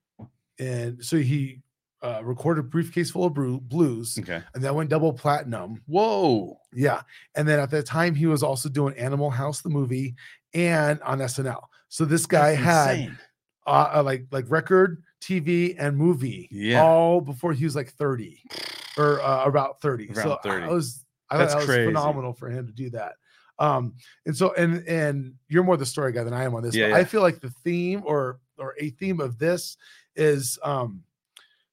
and 0.58 1.02
so 1.02 1.16
he 1.16 1.62
uh, 2.02 2.20
recorded 2.22 2.70
"Briefcase 2.70 3.10
Full 3.10 3.24
of 3.24 3.34
Blues," 3.68 4.18
okay. 4.18 4.42
and 4.54 4.62
that 4.62 4.74
went 4.74 4.90
double 4.90 5.12
platinum. 5.12 5.82
Whoa. 5.86 6.58
Yeah, 6.72 7.02
and 7.34 7.46
then 7.48 7.58
at 7.58 7.70
that 7.70 7.86
time, 7.86 8.14
he 8.14 8.26
was 8.26 8.42
also 8.42 8.68
doing 8.68 8.96
Animal 8.96 9.30
House, 9.30 9.62
the 9.62 9.68
movie, 9.68 10.14
and 10.54 11.00
on 11.02 11.18
SNL. 11.18 11.62
So 11.88 12.04
this 12.04 12.26
guy 12.26 12.54
That's 12.54 12.64
had 12.64 13.18
uh, 13.66 13.90
uh, 13.96 14.02
like 14.04 14.26
like 14.30 14.44
record, 14.48 15.02
TV, 15.20 15.74
and 15.78 15.96
movie, 15.96 16.48
Yeah. 16.50 16.82
all 16.82 17.20
before 17.20 17.52
he 17.52 17.64
was 17.64 17.74
like 17.74 17.90
thirty 17.90 18.42
or 18.98 19.20
uh, 19.22 19.44
about 19.44 19.80
thirty. 19.80 20.12
so 20.14 20.38
Around 20.44 20.62
I 20.64 20.68
was 20.68 21.04
I 21.30 21.38
That's 21.38 21.52
thought 21.52 21.66
that 21.66 21.68
was 21.68 21.86
phenomenal 21.86 22.32
for 22.32 22.48
him 22.48 22.66
to 22.66 22.72
do 22.72 22.90
that. 22.90 23.14
Um, 23.58 23.94
and 24.24 24.36
so 24.36 24.54
and 24.54 24.86
and 24.86 25.34
you're 25.48 25.64
more 25.64 25.76
the 25.76 25.86
story 25.86 26.12
guy 26.12 26.22
than 26.22 26.32
I 26.34 26.44
am 26.44 26.54
on 26.54 26.62
this. 26.62 26.74
Yeah, 26.74 26.88
yeah. 26.88 26.96
I 26.96 27.04
feel 27.04 27.22
like 27.22 27.40
the 27.40 27.50
theme 27.64 28.02
or 28.04 28.38
or 28.56 28.74
a 28.78 28.90
theme 28.90 29.20
of 29.20 29.38
this 29.38 29.76
is 30.16 30.58
um 30.62 31.02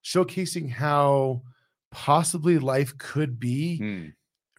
showcasing 0.06 0.70
how 0.72 1.41
possibly 1.91 2.60
life 2.60 2.98
could 2.98 3.39
be 3.39 3.78
Hmm. 3.78 4.06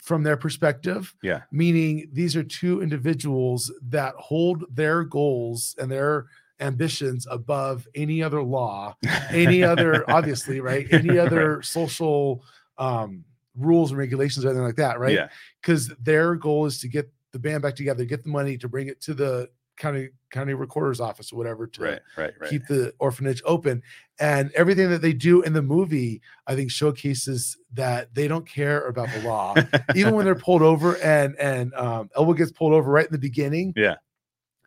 from 0.02 0.22
their 0.24 0.36
perspective. 0.36 1.14
Yeah. 1.22 1.42
Meaning 1.52 2.08
these 2.12 2.34
are 2.36 2.42
two 2.42 2.82
individuals 2.82 3.72
that 3.88 4.14
hold 4.16 4.64
their 4.70 5.04
goals 5.04 5.74
and 5.78 5.90
their 5.90 6.26
ambitions 6.60 7.26
above 7.30 7.86
any 7.94 8.22
other 8.22 8.42
law, 8.42 8.96
any 9.30 9.62
other, 9.62 10.04
obviously, 10.10 10.60
right? 10.60 10.86
Any 10.92 11.18
other 11.18 11.62
social 11.62 12.44
um 12.78 13.24
rules 13.54 13.90
and 13.90 13.98
regulations 13.98 14.44
or 14.44 14.48
anything 14.48 14.64
like 14.66 14.76
that, 14.76 14.98
right? 15.00 15.14
Yeah. 15.14 15.28
Because 15.62 15.88
their 16.00 16.34
goal 16.34 16.66
is 16.66 16.78
to 16.80 16.88
get 16.88 17.10
the 17.32 17.38
band 17.38 17.62
back 17.62 17.74
together, 17.76 18.04
get 18.04 18.22
the 18.22 18.28
money 18.30 18.56
to 18.58 18.68
bring 18.68 18.88
it 18.88 19.00
to 19.02 19.14
the 19.14 19.48
county 19.76 20.08
county 20.30 20.54
recorder's 20.54 21.00
office 21.00 21.32
or 21.32 21.36
whatever 21.36 21.66
to 21.66 21.82
Right. 21.82 22.00
Right. 22.16 22.32
Right. 22.40 22.50
keep 22.50 22.66
the 22.66 22.92
orphanage 22.98 23.42
open 23.44 23.82
and 24.18 24.50
everything 24.54 24.90
that 24.90 25.02
they 25.02 25.12
do 25.12 25.42
in 25.42 25.52
the 25.52 25.62
movie 25.62 26.20
i 26.46 26.54
think 26.54 26.70
showcases 26.70 27.56
that 27.74 28.12
they 28.14 28.26
don't 28.28 28.46
care 28.46 28.86
about 28.88 29.10
the 29.12 29.20
law 29.20 29.54
even 29.94 30.14
when 30.14 30.24
they're 30.24 30.34
pulled 30.34 30.62
over 30.62 30.96
and 31.02 31.36
and 31.38 31.72
um 31.74 32.08
elwood 32.16 32.36
gets 32.38 32.50
pulled 32.52 32.72
over 32.72 32.90
right 32.90 33.06
in 33.06 33.12
the 33.12 33.18
beginning 33.18 33.72
Yeah. 33.76 33.96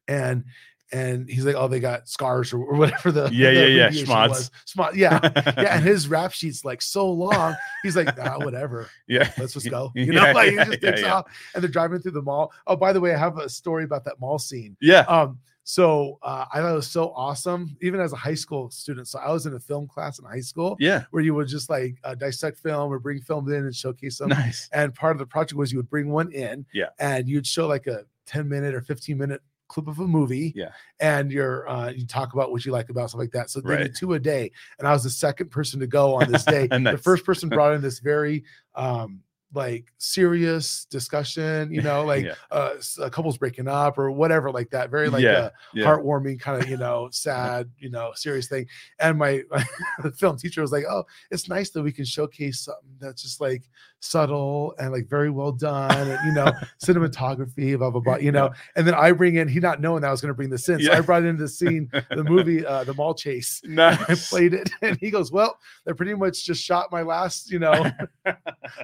and 0.07 0.43
and 0.91 1.29
he's 1.29 1.45
like 1.45 1.55
oh 1.55 1.67
they 1.67 1.79
got 1.79 2.07
scars 2.09 2.51
or, 2.53 2.59
or 2.63 2.75
whatever 2.77 3.11
the 3.11 3.29
Yeah, 3.31 3.51
the 3.51 3.69
yeah, 3.69 3.89
yeah, 3.89 4.03
schmods. 4.03 4.49
Schmod, 4.67 4.95
yeah 4.95 5.19
yeah 5.57 5.75
and 5.75 5.83
his 5.83 6.07
rap 6.07 6.31
sheet's 6.31 6.65
like 6.65 6.81
so 6.81 7.09
long 7.11 7.55
he's 7.83 7.95
like 7.95 8.09
ah, 8.19 8.37
whatever 8.39 8.89
yeah. 9.07 9.31
let's 9.37 9.53
just 9.53 9.69
go 9.69 9.91
you 9.95 10.11
know 10.13 10.25
Yeah, 10.25 10.31
like 10.33 10.51
yeah, 10.53 10.63
he 10.65 10.69
just 10.71 10.81
takes 10.81 11.01
yeah. 11.01 11.15
off 11.15 11.25
and 11.53 11.63
they're 11.63 11.69
driving 11.69 11.99
through 11.99 12.11
the 12.11 12.21
mall 12.21 12.51
oh 12.67 12.75
by 12.75 12.91
the 12.93 12.99
way 12.99 13.13
i 13.13 13.17
have 13.17 13.37
a 13.37 13.49
story 13.49 13.83
about 13.83 14.03
that 14.05 14.19
mall 14.19 14.39
scene 14.39 14.75
Yeah. 14.81 15.01
um, 15.07 15.39
so 15.65 16.17
uh, 16.23 16.45
I 16.51 16.61
thought 16.61 16.71
it 16.71 16.75
was 16.75 16.87
so 16.87 17.11
awesome, 17.15 17.77
even 17.79 17.99
as 17.99 18.11
a 18.11 18.15
high 18.15 18.33
school 18.33 18.71
student. 18.71 19.07
So 19.07 19.19
I 19.19 19.31
was 19.31 19.45
in 19.45 19.53
a 19.53 19.59
film 19.59 19.87
class 19.87 20.17
in 20.17 20.25
high 20.25 20.39
school 20.39 20.75
Yeah. 20.79 21.03
where 21.11 21.21
you 21.21 21.35
would 21.35 21.47
just 21.47 21.69
like 21.69 21.95
uh, 22.03 22.15
dissect 22.15 22.57
film 22.57 22.91
or 22.91 22.97
bring 22.97 23.21
films 23.21 23.51
in 23.51 23.57
and 23.65 23.75
showcase 23.75 24.17
them. 24.17 24.29
Nice. 24.29 24.67
And 24.73 24.95
part 24.95 25.11
of 25.11 25.19
the 25.19 25.27
project 25.27 25.53
was 25.53 25.71
you 25.71 25.77
would 25.77 25.89
bring 25.89 26.09
one 26.09 26.31
in, 26.31 26.65
Yeah. 26.73 26.87
and 26.97 27.29
you'd 27.29 27.45
show 27.45 27.67
like 27.67 27.85
a 27.85 28.05
10 28.25 28.49
minute 28.49 28.73
or 28.73 28.81
15 28.81 29.15
minute 29.15 29.41
clip 29.69 29.87
of 29.87 29.99
a 29.99 30.07
movie, 30.07 30.51
Yeah. 30.55 30.71
and 30.99 31.31
you're 31.31 31.69
uh, 31.69 31.89
you 31.91 32.05
talk 32.05 32.33
about 32.33 32.51
what 32.51 32.65
you 32.65 32.73
like 32.73 32.89
about 32.89 33.09
stuff 33.09 33.19
like 33.19 33.31
that. 33.31 33.49
So 33.49 33.61
they 33.61 33.69
Right. 33.69 33.83
did 33.83 33.95
two 33.95 34.13
a 34.13 34.19
day, 34.19 34.51
and 34.79 34.87
I 34.87 34.91
was 34.91 35.03
the 35.03 35.09
second 35.09 35.49
person 35.51 35.79
to 35.79 35.87
go 35.87 36.15
on 36.15 36.29
this 36.29 36.43
day. 36.55 36.67
The 36.67 36.99
first 37.01 37.23
person 37.25 37.47
brought 37.47 37.73
in 37.73 37.81
this 37.81 37.99
very 37.99 38.43
um 38.75 39.21
like 39.53 39.85
serious 39.97 40.85
discussion, 40.91 41.71
you 41.73 41.81
know, 41.81 42.05
like 42.05 42.25
Yeah. 42.25 42.33
uh 42.51 42.73
a 43.01 43.09
couple's 43.09 43.37
breaking 43.37 43.67
up 43.67 43.97
or 43.97 44.11
whatever 44.11 44.51
like 44.51 44.69
that 44.69 44.91
very 44.91 45.09
like 45.09 45.23
Yeah, 45.23 45.45
a 45.47 45.51
yeah. 45.73 45.85
heartwarming 45.85 46.39
kind 46.39 46.61
of 46.61 46.69
you 46.69 46.77
know 46.77 47.09
sad 47.11 47.69
you 47.79 47.89
know 47.89 48.11
serious 48.15 48.47
thing 48.47 48.67
and 48.99 49.17
my, 49.17 49.41
my 49.51 50.09
film 50.15 50.37
teacher 50.37 50.61
was 50.61 50.71
like 50.71 50.85
oh 50.89 51.03
it's 51.31 51.49
nice 51.49 51.71
that 51.71 51.81
we 51.81 51.91
can 51.91 52.05
showcase 52.05 52.61
something 52.61 52.89
that's 52.99 53.23
just 53.23 53.41
like 53.41 53.63
subtle 54.01 54.73
and 54.79 54.91
like 54.91 55.07
very 55.09 55.29
well 55.29 55.51
done 55.51 55.91
and 56.07 56.19
you 56.25 56.31
know 56.33 56.51
cinematography 56.83 57.77
blah 57.77 57.89
blah 57.89 57.99
blah 58.01 58.15
you 58.17 58.31
know 58.31 58.49
and 58.75 58.87
then 58.87 58.93
i 58.93 59.11
bring 59.11 59.35
in 59.35 59.47
he 59.47 59.59
not 59.59 59.81
knowing 59.81 60.01
that 60.01 60.07
i 60.07 60.11
was 60.11 60.21
going 60.21 60.29
to 60.29 60.33
bring 60.35 60.49
this 60.49 60.69
in 60.69 60.79
so 60.81 60.91
i 60.93 61.01
brought 61.01 61.23
in 61.23 61.37
the 61.37 61.47
scene 61.47 61.89
the 62.11 62.23
movie 62.23 62.65
uh 62.65 62.83
the 62.83 62.93
mall 62.93 63.13
chase 63.13 63.61
Nice. 63.63 63.99
I 64.09 64.15
played 64.37 64.53
it, 64.53 64.69
and 64.81 64.97
he 64.97 65.09
goes, 65.11 65.31
"Well, 65.31 65.57
they 65.85 65.93
pretty 65.93 66.13
much 66.13 66.45
just 66.45 66.63
shot 66.63 66.91
my 66.91 67.01
last, 67.01 67.51
you 67.51 67.59
know, 67.59 67.85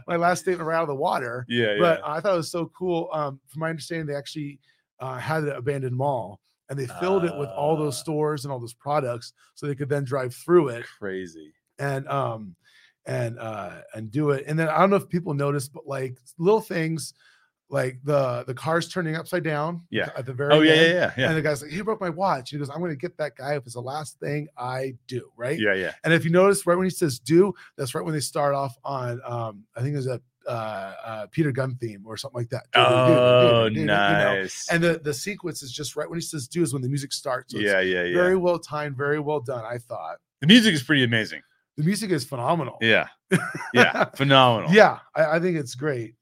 my 0.07 0.15
last 0.15 0.45
statement 0.55 0.67
right 0.67 0.77
out 0.77 0.83
of 0.83 0.87
the 0.89 0.95
water." 0.95 1.45
Yeah. 1.47 1.73
Yeah. 1.73 1.79
But 1.79 2.01
I 2.05 2.19
thought 2.19 2.33
it 2.33 2.37
was 2.37 2.51
so 2.51 2.71
cool. 2.77 3.09
Um, 3.13 3.39
from 3.47 3.59
my 3.61 3.69
understanding, 3.69 4.07
they 4.07 4.15
actually 4.15 4.59
uh, 4.99 5.17
had 5.17 5.43
an 5.43 5.49
abandoned 5.51 5.95
mall, 5.95 6.39
and 6.69 6.79
they 6.79 6.87
filled 6.99 7.25
it 7.25 7.37
with 7.37 7.49
all 7.49 7.75
those 7.77 7.95
Ah. 7.97 8.01
stores 8.03 8.45
and 8.45 8.51
all 8.51 8.59
those 8.59 8.73
products, 8.73 9.33
so 9.53 9.67
they 9.67 9.75
could 9.75 9.89
then 9.89 10.03
drive 10.03 10.33
through 10.33 10.69
it 10.69 10.85
Crazy. 10.99 11.53
and 11.79 12.07
um 12.07 12.55
and 13.05 13.37
uh 13.39 13.81
and 13.93 14.09
do 14.11 14.31
it. 14.31 14.45
And 14.47 14.57
then 14.57 14.67
I 14.69 14.79
don't 14.79 14.89
know 14.89 14.95
if 14.95 15.07
people 15.09 15.33
noticed, 15.33 15.73
but 15.73 15.85
like 15.85 16.17
little 16.39 16.61
things, 16.61 17.13
like 17.69 17.99
the 18.03 18.43
the 18.47 18.53
cars 18.53 18.87
turning 18.87 19.15
upside 19.15 19.43
down. 19.43 19.81
Yeah. 19.91 20.09
At 20.17 20.25
the 20.25 20.33
very 20.33 20.53
Oh 20.53 20.61
yeah. 20.61 20.71
end, 20.73 20.81
Yeah. 20.81 20.93
Yeah. 20.93 21.13
Yeah. 21.17 21.27
And 21.27 21.37
the 21.37 21.41
guy's 21.43 21.61
like, 21.61 21.71
he 21.71 21.81
broke 21.81 21.99
my 22.01 22.09
watch. 22.09 22.49
He 22.51 22.57
goes, 22.57 22.69
I'm 22.69 22.79
going 22.79 22.91
to 22.91 22.95
get 22.97 23.17
that 23.17 23.35
guy 23.35 23.55
if 23.55 23.63
it's 23.65 23.73
the 23.75 23.81
last 23.81 24.19
thing 24.19 24.47
I 24.57 24.95
do. 25.07 25.29
Right. 25.37 25.59
Yeah. 25.59 25.73
Yeah. 25.75 25.91
And 26.03 26.13
if 26.13 26.23
you 26.25 26.31
notice, 26.31 26.65
right 26.65 26.75
when 26.77 26.85
he 26.85 26.89
says 26.91 27.19
do, 27.19 27.53
that's 27.77 27.93
right 27.93 28.03
when 28.05 28.13
they 28.13 28.19
start 28.21 28.55
off 28.55 28.75
on, 28.83 29.19
um, 29.25 29.65
I 29.75 29.81
think 29.81 29.93
there's 29.93 30.07
a 30.07 30.21
uh, 30.47 30.93
uh, 31.05 31.25
Peter 31.31 31.51
Gunn 31.51 31.75
theme 31.75 32.03
or 32.05 32.17
something 32.17 32.39
like 32.39 32.49
that. 32.49 32.65
Oh, 32.75 33.65
You 33.65 33.85
know? 33.85 33.95
nice. 33.95 34.67
And 34.71 34.83
the, 34.83 34.99
the 35.03 35.13
sequence 35.13 35.63
is 35.63 35.71
just 35.71 35.95
right 35.95 36.09
when 36.09 36.17
he 36.17 36.21
says 36.21 36.47
do 36.47 36.61
is 36.61 36.73
when 36.73 36.81
the 36.81 36.89
music 36.89 37.11
starts. 37.13 37.53
So 37.53 37.59
yeah. 37.59 37.79
Yeah. 37.79 38.03
Yeah. 38.03 38.13
Very 38.15 38.35
well 38.37 38.59
timed, 38.59 38.95
very 38.97 39.19
well 39.19 39.39
done, 39.39 39.63
I 39.65 39.77
thought. 39.77 40.17
the 40.41 40.47
music 40.47 40.73
is 40.73 40.83
pretty 40.83 41.03
amazing. 41.03 41.41
The 41.77 41.83
music 41.83 42.11
is 42.11 42.23
phenomenal. 42.23 42.77
Yeah. 42.81 43.07
Yeah. 43.73 44.05
Phenomenal. 44.15 44.71
Yeah, 44.71 44.99
I, 45.13 45.35
I 45.35 45.39
think 45.41 45.57
it's 45.57 45.75
great. 45.75 46.15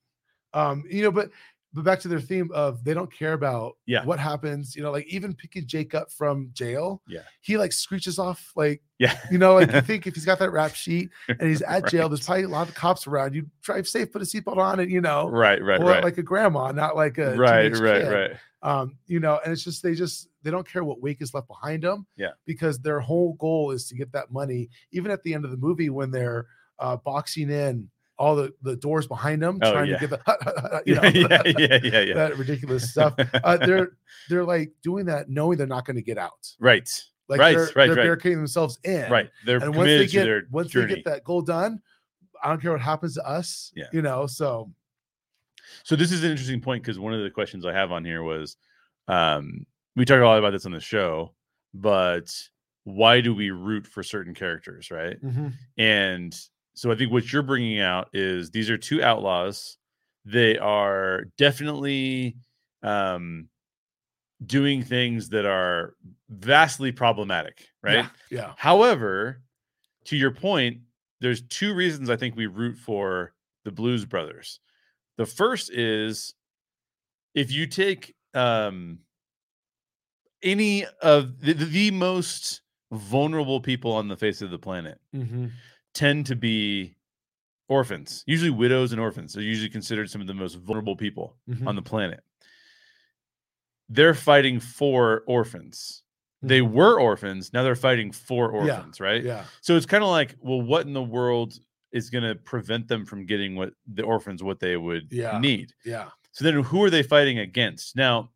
Um, 0.53 0.83
you 0.89 1.03
know, 1.03 1.11
but 1.11 1.29
but 1.73 1.83
back 1.83 1.99
to 2.01 2.07
their 2.07 2.19
theme 2.19 2.49
of 2.53 2.83
they 2.83 2.93
don't 2.93 3.11
care 3.11 3.33
about 3.33 3.73
Yeah. 3.85 4.05
what 4.05 4.19
happens, 4.19 4.75
you 4.75 4.83
know, 4.83 4.91
like 4.91 5.07
even 5.07 5.33
picking 5.33 5.65
Jake 5.65 5.95
up 5.95 6.11
from 6.11 6.49
jail, 6.53 7.01
Yeah. 7.07 7.21
he 7.41 7.57
like 7.57 7.71
screeches 7.73 8.19
off 8.19 8.51
like 8.55 8.81
Yeah. 8.99 9.17
you 9.31 9.37
know, 9.37 9.55
like 9.55 9.71
you 9.71 9.81
think 9.81 10.05
if 10.07 10.13
he's 10.13 10.25
got 10.25 10.39
that 10.39 10.51
rap 10.51 10.75
sheet 10.75 11.09
and 11.27 11.41
he's 11.41 11.61
at 11.63 11.87
jail, 11.89 12.09
there's 12.09 12.25
probably 12.25 12.43
a 12.43 12.47
lot 12.47 12.69
of 12.69 12.75
cops 12.75 13.07
around. 13.07 13.33
You 13.33 13.47
drive 13.61 13.87
safe, 13.87 14.11
put 14.11 14.21
a 14.21 14.25
seatbelt 14.25 14.57
on, 14.57 14.79
and 14.79 14.91
you 14.91 15.01
know, 15.01 15.27
Right. 15.29 15.61
Right. 15.63 15.81
or 15.81 15.85
Right. 15.85 16.03
like 16.03 16.17
a 16.17 16.23
grandma, 16.23 16.71
not 16.71 16.95
like 16.95 17.17
a 17.17 17.35
right. 17.35 17.71
Right. 17.77 18.01
kid. 18.03 18.09
Right. 18.11 18.31
Um, 18.61 18.97
you 19.07 19.19
know, 19.19 19.39
and 19.43 19.51
it's 19.51 19.63
just 19.63 19.83
they 19.83 19.93
just 19.95 20.29
they 20.43 20.51
don't 20.51 20.67
care 20.67 20.83
what 20.83 21.01
wake 21.01 21.21
is 21.21 21.33
left 21.33 21.47
behind 21.47 21.83
them. 21.83 22.05
Yeah. 22.15 22.31
because 22.45 22.79
their 22.79 22.99
whole 22.99 23.33
goal 23.33 23.71
is 23.71 23.87
to 23.87 23.95
get 23.95 24.11
that 24.13 24.31
money. 24.31 24.69
Even 24.91 25.09
at 25.11 25.23
the 25.23 25.33
end 25.33 25.43
of 25.45 25.51
the 25.51 25.57
movie, 25.57 25.89
when 25.89 26.11
they're 26.11 26.45
uh, 26.79 26.97
boxing 26.97 27.49
in 27.49 27.89
all 28.23 28.35
the 28.35 28.53
the 28.61 28.75
doors 28.75 29.05
behind 29.07 29.41
them, 29.41 29.59
Oh, 29.61 29.71
trying 29.71 29.89
yeah. 29.89 29.97
to 29.97 30.07
get 30.07 30.09
the 30.25 30.83
you 30.85 30.95
know 30.95 31.01
yeah. 31.13 31.41
Yeah. 31.59 31.79
Yeah. 31.83 31.99
Yeah. 32.01 32.13
that 32.15 32.37
ridiculous 32.37 32.89
stuff. 32.91 33.13
Uh, 33.43 33.57
they're 33.57 33.97
they're 34.29 34.45
like 34.45 34.71
doing 34.83 35.05
that 35.07 35.29
knowing 35.29 35.57
they're 35.57 35.67
not 35.67 35.85
going 35.85 35.95
to 35.97 36.01
get 36.01 36.17
out. 36.17 36.47
Right. 36.59 36.89
Like 37.29 37.39
Right, 37.39 37.55
they're, 37.55 37.65
right, 37.75 37.87
they're 37.87 37.95
right. 37.95 38.03
barricading 38.03 38.37
themselves 38.37 38.79
in. 38.83 39.09
Right. 39.11 39.29
They're 39.45 39.57
And 39.63 39.75
once 39.75 39.87
they 39.87 40.07
get 40.07 40.51
once 40.51 40.69
journey. 40.71 40.87
they 40.87 40.95
get 40.95 41.05
that 41.05 41.23
goal 41.23 41.41
done, 41.41 41.81
I 42.43 42.49
don't 42.49 42.61
care 42.61 42.71
what 42.71 42.81
happens 42.81 43.13
to 43.15 43.25
us. 43.27 43.71
Yeah. 43.75 43.85
You 43.93 44.01
know, 44.01 44.27
so 44.27 44.71
So 45.83 45.95
this 45.95 46.11
is 46.11 46.23
an 46.23 46.31
interesting 46.31 46.61
point 46.61 46.83
because 46.83 46.99
one 46.99 47.13
of 47.13 47.23
the 47.23 47.29
questions 47.29 47.65
I 47.65 47.73
have 47.73 47.91
on 47.91 48.03
here 48.05 48.23
was, 48.23 48.57
um, 49.07 49.65
we 49.95 50.05
talk 50.05 50.19
a 50.21 50.25
lot 50.25 50.37
about 50.39 50.51
this 50.51 50.65
on 50.65 50.71
the 50.73 50.79
show, 50.79 51.33
but 51.73 52.33
why 52.83 53.21
do 53.21 53.33
we 53.33 53.51
root 53.51 53.87
for 53.87 54.03
certain 54.03 54.33
characters, 54.33 54.91
right? 54.91 55.17
And 55.77 56.37
so 56.73 56.91
I 56.91 56.95
think 56.95 57.11
what 57.11 57.31
you're 57.31 57.43
bringing 57.43 57.79
out 57.79 58.09
is 58.13 58.51
these 58.51 58.69
are 58.69 58.77
two 58.77 59.01
outlaws. 59.03 59.77
They 60.25 60.57
are 60.57 61.25
definitely 61.37 62.37
um, 62.81 63.49
doing 64.45 64.83
things 64.83 65.29
that 65.29 65.45
are 65.45 65.95
vastly 66.29 66.91
problematic, 66.91 67.67
right? 67.81 67.95
Yeah. 67.95 68.09
yeah. 68.29 68.53
However, 68.57 69.41
to 70.05 70.17
your 70.17 70.31
point, 70.31 70.79
there's 71.21 71.41
two 71.41 71.73
reasons 71.73 72.09
I 72.09 72.15
think 72.15 72.35
we 72.35 72.47
root 72.47 72.77
for 72.77 73.33
the 73.63 73.71
Blues 73.71 74.05
Brothers. 74.05 74.59
The 75.17 75.25
first 75.25 75.71
is 75.71 76.33
if 77.35 77.51
you 77.51 77.67
take 77.67 78.15
um, 78.33 78.99
any 80.41 80.85
of 81.01 81.39
the, 81.39 81.53
the 81.53 81.91
most 81.91 82.61
vulnerable 82.91 83.59
people 83.61 83.91
on 83.93 84.07
the 84.07 84.17
face 84.17 84.41
of 84.41 84.51
the 84.51 84.59
planet 84.59 84.99
Mhm. 85.15 85.51
Tend 85.93 86.25
to 86.27 86.35
be 86.35 86.95
orphans. 87.69 88.23
Usually, 88.27 88.49
widows 88.51 88.91
and 88.91 89.01
orphans 89.01 89.37
are 89.37 89.41
usually 89.41 89.69
considered 89.69 90.09
some 90.09 90.21
of 90.21 90.27
the 90.27 90.33
most 90.33 90.55
vulnerable 90.55 90.95
people 90.95 91.37
Mhm. 91.49 91.67
on 91.67 91.75
the 91.75 91.81
planet. 91.81 92.23
They're 93.89 94.13
fighting 94.13 94.59
for 94.59 95.23
orphans. 95.27 96.03
They 96.41 96.59
Mhm. 96.59 96.71
were 96.71 96.99
orphans. 96.99 97.53
Now 97.53 97.63
they're 97.63 97.75
fighting 97.75 98.11
for 98.11 98.51
Yeah, 98.65 98.77
orphans, 98.77 98.99
right? 98.99 99.23
Yeah. 99.23 99.45
So 99.61 99.75
it's 99.77 99.85
kind 99.85 100.03
of 100.03 100.09
like, 100.09 100.35
well, 100.39 100.61
what 100.61 100.85
in 100.87 100.93
the 100.93 101.03
world 101.03 101.59
is 101.91 102.09
going 102.09 102.23
to 102.23 102.35
prevent 102.35 102.87
them 102.87 103.05
from 103.05 103.25
getting 103.25 103.55
what 103.55 103.73
the 103.85 104.03
orphans 104.03 104.41
what 104.43 104.59
they 104.59 104.77
would 104.77 105.11
Yeah. 105.11 105.37
need? 105.39 105.73
Yeah. 105.85 106.09
So 106.31 106.43
then, 106.43 106.63
who 106.63 106.83
are 106.83 106.89
they 106.89 107.03
fighting 107.03 107.39
against? 107.39 107.95
Now, 107.95 108.31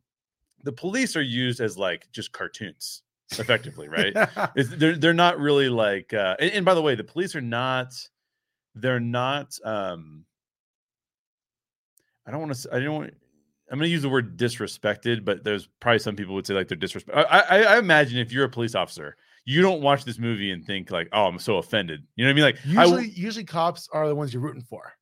the 0.64 0.72
police 0.74 1.16
are 1.16 1.22
used 1.22 1.60
as 1.62 1.78
like 1.78 2.12
just 2.12 2.32
cartoons, 2.32 3.04
effectively, 3.32 3.88
right? 3.90 4.14
It's, 4.56 4.70
they're 4.70 4.96
they're 4.98 5.14
not 5.14 5.40
really 5.40 5.70
like. 5.70 6.14
Uh, 6.14 6.36
and, 6.40 6.52
and 6.52 6.66
by 6.66 6.74
the 6.74 6.82
way, 6.82 6.96
the 6.96 7.04
police 7.04 7.36
are 7.36 7.42
not. 7.42 7.94
They're 8.76 9.00
not. 9.00 9.58
Um, 9.64 10.26
I 12.26 12.32
don't 12.32 12.42
want 12.42 12.56
to. 12.56 12.70
I 12.76 12.80
don't. 12.80 12.96
want 12.96 13.14
I'm 13.70 13.78
going 13.80 13.88
to 13.88 13.92
use 13.92 14.02
the 14.02 14.10
word 14.10 14.38
disrespected, 14.38 15.26
but 15.26 15.44
there's 15.44 15.68
probably 15.82 16.00
some 16.00 16.16
people 16.16 16.36
would 16.36 16.48
say 16.48 16.54
like 16.54 16.68
they're 16.70 16.78
disrespect. 16.78 17.18
I, 17.18 17.40
I, 17.40 17.62
I 17.76 17.78
imagine 17.80 18.18
if 18.18 18.32
you're 18.32 18.46
a 18.46 18.50
police 18.50 18.76
officer, 18.76 19.18
you 19.44 19.62
don't 19.62 19.82
watch 19.82 20.06
this 20.06 20.18
movie 20.20 20.52
and 20.52 20.66
think 20.66 20.90
like, 20.90 21.10
"Oh, 21.12 21.26
I'm 21.26 21.40
so 21.40 21.58
offended." 21.58 22.04
You 22.16 22.24
know 22.26 22.30
what 22.30 22.32
I 22.32 22.36
mean? 22.36 22.44
Like, 22.44 22.62
w- 22.64 22.80
usually, 23.04 23.10
usually 23.22 23.46
cops 23.46 23.90
are 23.92 24.08
the 24.08 24.16
ones 24.16 24.34
you're 24.34 24.42
rooting 24.44 24.64
for. 24.64 24.94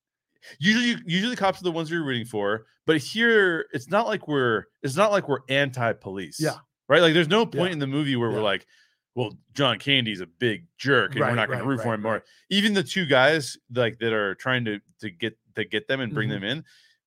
usually 0.60 1.02
usually 1.06 1.36
cops 1.36 1.62
are 1.62 1.64
the 1.64 1.72
ones 1.72 1.90
you're 1.90 2.04
rooting 2.04 2.26
for 2.26 2.66
but 2.86 2.98
here 2.98 3.66
it's 3.74 3.90
not 3.90 4.06
like 4.06 4.28
we're 4.28 4.66
it's 4.84 4.96
not 4.96 5.10
like 5.12 5.28
we're 5.28 5.40
anti-police 5.50 6.40
Yeah. 6.40 6.58
Right 6.88 7.02
like 7.02 7.14
there's 7.14 7.28
no 7.28 7.46
point 7.46 7.70
Yeah. 7.70 7.74
in 7.74 7.80
the 7.80 7.88
movie 7.88 8.16
where 8.16 8.30
Yeah. 8.30 8.36
we're 8.38 8.44
like 8.44 8.66
well 9.16 9.38
john 9.54 9.80
candy's 9.80 10.22
a 10.22 10.26
big 10.28 10.66
jerk 10.78 11.12
and 11.12 11.22
we're 11.22 11.36
not 11.36 11.48
going 11.48 11.60
right, 11.60 11.64
to 11.64 11.70
root 11.70 11.82
for 11.82 11.94
him 11.94 12.02
more 12.02 12.14
right. 12.14 12.22
even 12.50 12.74
the 12.74 12.84
two 12.84 13.06
guys 13.06 13.58
like 13.74 13.98
that 14.00 14.14
are 14.14 14.36
trying 14.36 14.66
to 14.66 14.80
to 15.00 15.10
get 15.10 15.38
to 15.56 15.64
get 15.66 15.88
them 15.88 16.02
and 16.02 16.14
bring 16.14 16.30
Mhm. 16.30 16.34
them 16.34 16.44
in 16.44 16.64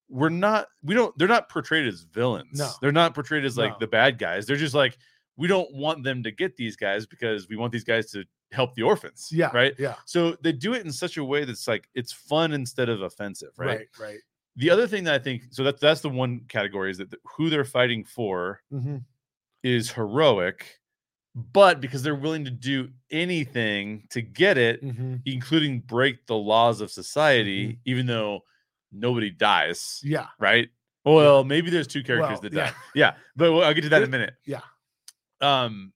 we're 0.09 0.31
not 0.31 0.69
we 0.83 0.95
don't 0.95 1.17
they're 1.19 1.29
not 1.29 1.49
portrayed 1.49 1.87
as 1.87 2.03
villains 2.03 2.59
No. 2.59 2.71
they're 2.81 2.93
not 2.93 3.15
portrayed 3.15 3.45
as 3.45 3.59
like 3.59 3.73
No. 3.73 3.77
the 3.81 3.87
bad 3.87 4.19
guys 4.19 4.47
they're 4.47 4.57
just 4.57 4.75
like 4.75 4.97
we 5.37 5.47
don't 5.47 5.73
want 5.73 6.03
them 6.03 6.23
to 6.25 6.31
get 6.33 6.57
these 6.57 6.75
guys 6.77 7.07
because 7.07 7.49
we 7.49 7.57
want 7.57 7.73
these 7.73 7.85
guys 7.85 8.11
to 8.13 8.25
help 8.51 8.75
the 8.75 8.83
orphans 8.83 9.29
Yeah. 9.31 9.51
right 9.53 9.75
Yeah. 9.79 9.97
so 10.07 10.33
they 10.43 10.53
do 10.53 10.73
it 10.73 10.85
in 10.85 10.91
such 10.93 11.19
a 11.19 11.25
way 11.25 11.45
that's 11.45 11.69
like 11.69 11.89
it's 11.95 12.13
fun 12.13 12.53
instead 12.53 12.89
of 12.89 13.03
offensive 13.03 13.51
right 13.59 13.67
Right. 13.69 13.89
Right. 14.01 14.19
the 14.57 14.71
other 14.71 14.87
thing 14.89 15.05
that 15.05 15.15
I 15.15 15.19
think 15.19 15.43
so 15.51 15.63
that's 15.63 15.81
that's 15.81 16.01
the 16.01 16.09
one 16.09 16.41
category 16.49 16.91
is 16.91 16.97
that 16.99 17.11
the, 17.11 17.19
who 17.37 17.51
they're 17.51 17.67
fighting 17.67 18.03
for 18.05 18.63
Mhm. 18.73 19.05
Is 19.63 19.91
heroic, 19.93 20.79
but 21.35 21.81
because 21.81 22.03
they're 22.03 22.15
willing 22.15 22.45
to 22.45 22.51
do 22.51 22.89
anything 23.11 24.07
to 24.11 24.21
get 24.23 24.57
it, 24.59 24.83
Mhm. 24.83 25.23
including 25.25 25.81
break 25.81 26.27
the 26.27 26.37
laws 26.37 26.81
of 26.81 26.91
society, 26.91 27.69
Mm-hmm. 27.69 27.81
even 27.85 28.07
though 28.07 28.45
nobody 28.93 29.31
dies, 29.31 30.01
Yeah. 30.03 30.29
right? 30.39 30.69
Well, 31.05 31.45
maybe 31.45 31.71
there's 31.71 31.87
two 31.87 32.03
characters 32.03 32.33
Well, 32.33 32.41
that 32.43 32.53
die. 32.53 32.65
yeah. 32.67 32.75
Yeah, 32.95 33.17
but 33.37 33.53
I'll 33.63 33.75
get 33.75 33.83
to 33.83 33.89
that 33.91 34.03
in 34.03 34.09
a 34.09 34.11
minute. 34.11 34.35
yeah. 34.45 34.61
Um, 35.41 35.93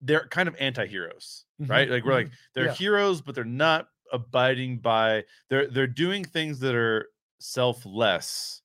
they're 0.00 0.28
kind 0.28 0.48
of 0.48 0.56
anti-heroes, 0.58 1.46
Mhm, 1.60 1.70
right? 1.70 1.88
Like 1.90 2.04
we're 2.04 2.12
like 2.12 2.30
they're 2.54 2.66
Yeah. 2.66 2.74
heroes, 2.74 3.22
but 3.22 3.34
they're 3.34 3.44
not 3.44 3.88
abiding 4.12 4.78
by 4.80 5.24
they're 5.48 5.66
they're 5.68 5.86
doing 5.86 6.24
things 6.24 6.60
that 6.60 6.74
are 6.74 7.08
selfless, 7.40 8.62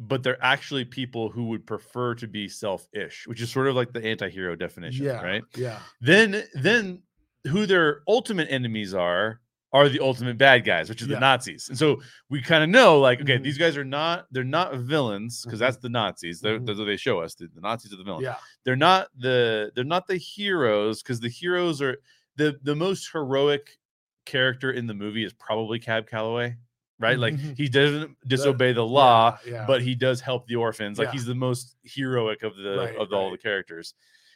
but 0.00 0.22
they're 0.22 0.42
actually 0.44 0.84
people 0.84 1.28
who 1.30 1.44
would 1.44 1.66
prefer 1.66 2.14
to 2.16 2.26
be 2.26 2.48
selfish, 2.48 3.26
which 3.26 3.40
is 3.40 3.50
sort 3.50 3.66
of 3.68 3.76
like 3.76 3.92
the 3.92 4.04
anti-hero 4.04 4.56
definition, 4.56 5.04
Yeah. 5.06 5.22
right? 5.22 5.42
Yeah. 5.56 5.80
Then 6.00 6.44
then 6.54 7.02
who 7.46 7.66
their 7.66 8.02
ultimate 8.08 8.48
enemies 8.50 8.94
are 8.94 9.40
are 9.72 9.88
the 9.88 9.98
ultimate 10.00 10.38
bad 10.38 10.64
guys, 10.64 10.88
which 10.88 11.02
is 11.02 11.08
Yeah. 11.08 11.16
the 11.16 11.20
Nazis. 11.20 11.68
And 11.68 11.76
so 11.76 12.00
we 12.30 12.40
kind 12.40 12.62
of 12.62 12.70
know, 12.70 13.00
like, 13.00 13.20
okay, 13.20 13.38
Mhm. 13.38 13.42
these 13.42 13.58
guys 13.58 13.76
are 13.76 13.84
not 13.84 14.26
they're 14.32 14.44
not 14.44 14.76
villains 14.76 15.42
because 15.44 15.58
Mhm. 15.58 15.62
that's 15.62 15.76
the 15.78 15.88
Nazis. 15.88 16.40
They're, 16.40 16.60
Mhm. 16.60 16.66
That's 16.66 16.78
what 16.78 16.84
they 16.86 16.96
show 16.96 17.20
us. 17.20 17.34
The, 17.34 17.48
the 17.52 17.60
Nazis 17.60 17.92
are 17.92 17.96
the 17.96 18.04
villains 18.04 18.22
Yeah. 18.24 18.36
they're 18.64 18.76
not 18.76 19.08
the 19.16 19.72
they're 19.74 19.84
not 19.84 20.06
the 20.06 20.16
heroes 20.16 21.02
because 21.02 21.20
the 21.20 21.28
heroes 21.28 21.82
are 21.82 21.98
the 22.36 22.58
the 22.62 22.74
most 22.76 23.10
heroic 23.12 23.78
character 24.26 24.70
in 24.72 24.86
the 24.86 24.94
movie 24.94 25.24
is 25.24 25.32
probably 25.34 25.78
Cab 25.78 26.08
Calloway, 26.08 26.56
right? 26.98 27.18
Like 27.18 27.34
Mhm. 27.34 27.56
he 27.56 27.68
doesn't 27.68 28.16
disobey 28.26 28.72
the 28.72 28.84
law, 28.86 29.38
Yeah. 29.44 29.52
yeah. 29.52 29.64
but 29.66 29.82
he 29.82 29.94
does 29.94 30.20
help 30.20 30.46
the 30.46 30.56
orphans. 30.56 30.98
Like 30.98 31.06
Yeah. 31.06 31.12
he's 31.12 31.26
the 31.26 31.34
most 31.34 31.76
heroic 31.82 32.42
of 32.42 32.56
the 32.56 32.76
Right, 32.78 32.96
of 32.96 33.12
all 33.12 33.30
the 33.30 33.38
characters. 33.38 33.94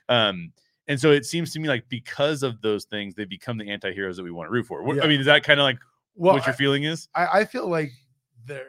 Um, 0.09 0.53
and 0.87 0.99
so 1.01 1.11
it 1.13 1.27
seems 1.27 1.53
to 1.53 1.61
me 1.61 1.69
like 1.69 1.89
because 1.89 2.43
of 2.43 2.61
those 2.63 2.85
things, 2.87 3.15
they 3.15 3.25
become 3.27 3.59
the 3.59 3.71
anti-heroes 3.71 4.17
that 4.17 4.23
we 4.23 4.31
want 4.31 4.49
to 4.49 4.53
root 4.53 4.67
for. 4.67 4.81
I 5.03 5.07
mean, 5.07 5.21
is 5.21 5.27
that 5.27 5.45
kind 5.45 5.61
of 5.61 5.65
like 5.65 5.79
well, 6.15 6.35
what 6.35 6.47
your 6.47 6.55
feeling 6.55 6.85
is? 6.85 7.09
I, 7.15 7.41
I 7.41 7.45
feel 7.45 7.69
like 7.69 7.93
there 8.45 8.67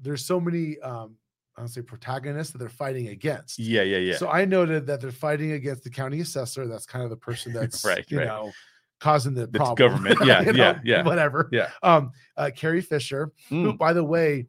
there's 0.00 0.24
so 0.24 0.38
many 0.40 0.78
um 0.80 1.16
I 1.56 1.62
don't 1.62 1.68
say 1.68 1.80
protagonists 1.80 2.52
that 2.52 2.58
they're 2.58 2.68
fighting 2.68 3.08
against. 3.08 3.58
Yeah, 3.58 3.80
yeah, 3.80 3.96
yeah. 3.96 4.16
So 4.18 4.28
I 4.28 4.44
noted 4.44 4.86
that 4.88 5.00
they're 5.00 5.10
fighting 5.10 5.52
against 5.52 5.84
the 5.84 5.88
county 5.90 6.20
assessor. 6.20 6.66
That's 6.66 6.84
kind 6.84 7.02
of 7.02 7.08
the 7.08 7.16
person 7.16 7.52
that's 7.54 7.82
Right, 7.84 8.04
you 8.10 8.18
right. 8.18 8.26
know 8.26 8.52
causing 9.06 9.34
the 9.34 9.48
problem. 9.48 9.74
government. 9.76 10.18
Yeah, 10.26 10.50
yeah, 10.50 10.78
yeah. 10.84 11.02
Whatever. 11.04 11.48
Yeah. 11.52 11.70
Um, 11.82 12.10
uh, 12.36 12.50
Carrie 12.54 12.80
Fisher, 12.82 13.32
who, 13.48 13.72
Mm, 13.72 13.78
by 13.78 13.92
the 13.92 14.04
way, 14.04 14.46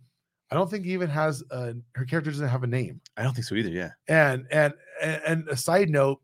I 0.52 0.56
don't 0.56 0.70
think 0.72 0.86
even 0.86 1.10
has 1.10 1.44
a, 1.52 1.74
her 1.96 2.06
character 2.06 2.32
doesn't 2.32 2.48
have 2.48 2.64
a 2.64 2.68
name. 2.68 3.02
I 3.18 3.24
don't 3.24 3.34
think 3.34 3.46
so 3.46 3.56
either. 3.56 3.70
Yeah. 3.70 3.92
And 4.08 4.46
and 4.52 4.74
and, 5.02 5.22
and 5.28 5.48
a 5.50 5.58
side 5.58 5.90
note 5.90 6.20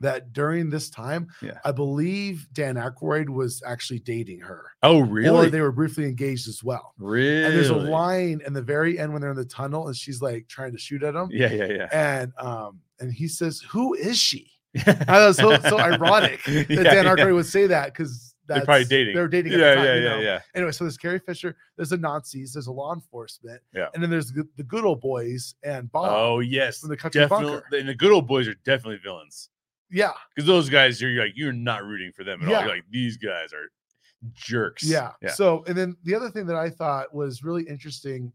that 0.00 0.32
during 0.32 0.68
this 0.68 0.90
time, 0.90 1.28
Yeah. 1.42 1.58
I 1.64 1.70
believe 1.70 2.48
Dan 2.52 2.74
Aykroyd 2.74 3.28
was 3.28 3.62
actually 3.64 4.00
dating 4.00 4.40
her. 4.40 4.64
Oh, 4.82 4.98
really? 5.00 5.46
Or 5.46 5.50
they 5.50 5.60
were 5.60 5.70
briefly 5.70 6.04
engaged 6.06 6.48
as 6.48 6.64
well. 6.64 6.92
really? 6.98 7.44
And 7.44 7.54
there's 7.54 7.70
a 7.70 7.76
line 7.76 8.40
in 8.46 8.52
the 8.52 8.62
very 8.62 8.98
end 8.98 9.12
when 9.12 9.22
they're 9.22 9.30
in 9.30 9.36
the 9.36 9.44
tunnel 9.44 9.86
and 9.86 9.96
she's 9.96 10.20
like 10.20 10.48
trying 10.48 10.72
to 10.72 10.78
shoot 10.78 11.02
at 11.04 11.14
him. 11.14 11.28
Yeah, 11.30 11.52
yeah, 11.52 11.66
yeah. 11.66 11.88
And 11.92 12.32
um, 12.38 12.80
and 13.00 13.12
he 13.12 13.28
says, 13.28 13.60
Who 13.70 13.94
is 13.94 14.18
she? 14.18 14.50
That 14.74 15.08
was 15.08 15.36
so, 15.36 15.58
so 15.60 15.78
ironic 15.78 16.42
that 16.46 16.68
Dan 16.68 17.04
Aykroyd 17.04 17.34
would 17.34 17.46
say 17.46 17.66
that 17.66 17.92
because 17.92 18.34
They're 18.46 18.64
probably 18.64 18.84
dating. 18.86 19.14
They're 19.14 19.28
dating. 19.28 19.52
At 19.52 19.58
Yeah, 19.58 19.68
the 19.70 19.74
time, 19.76 19.84
yeah, 19.84 19.94
you 19.96 20.02
yeah, 20.02 20.08
know? 20.10 20.20
yeah. 20.20 20.40
Anyway, 20.54 20.72
so 20.72 20.84
there's 20.84 20.96
Carrie 20.96 21.18
Fisher, 21.20 21.56
there's 21.76 21.90
the 21.90 21.98
Nazis, 21.98 22.54
there's 22.54 22.66
a 22.68 22.72
law 22.72 22.94
enforcement, 22.94 23.60
Yeah. 23.74 23.88
and 23.94 24.02
then 24.02 24.10
there's 24.10 24.32
the, 24.32 24.48
the 24.56 24.62
good 24.62 24.84
old 24.84 25.00
boys 25.00 25.54
and 25.62 25.90
Bob. 25.92 26.08
Oh 26.10 26.40
yes, 26.40 26.78
from 26.80 26.88
the 26.90 26.96
country 26.96 27.20
definitely. 27.20 27.46
bunker. 27.60 27.76
And 27.76 27.88
the 27.88 27.94
good 27.94 28.12
old 28.12 28.26
boys 28.26 28.48
are 28.48 28.54
definitely 28.64 28.98
villains 29.02 29.50
Yeah, 29.90 30.12
because 30.34 30.46
those 30.46 30.68
guys 30.70 31.00
you're 31.00 31.22
like 31.22 31.32
you're 31.34 31.52
not 31.52 31.84
rooting 31.84 32.12
for 32.12 32.24
them 32.24 32.40
at 32.42 32.46
all. 32.48 32.52
Yeah. 32.52 32.60
You're 32.64 32.74
like 32.76 32.84
these 32.90 33.16
guys 33.18 33.52
are 33.52 33.70
jerks. 34.32 34.84
yeah, 34.84 35.10
yeah. 35.20 35.30
So, 35.32 35.64
and 35.66 35.76
then 35.76 35.96
the 36.04 36.14
other 36.14 36.30
thing 36.30 36.46
that 36.46 36.56
I 36.56 36.70
thought 36.70 37.12
was 37.14 37.42
really 37.42 37.64
interesting 37.64 38.32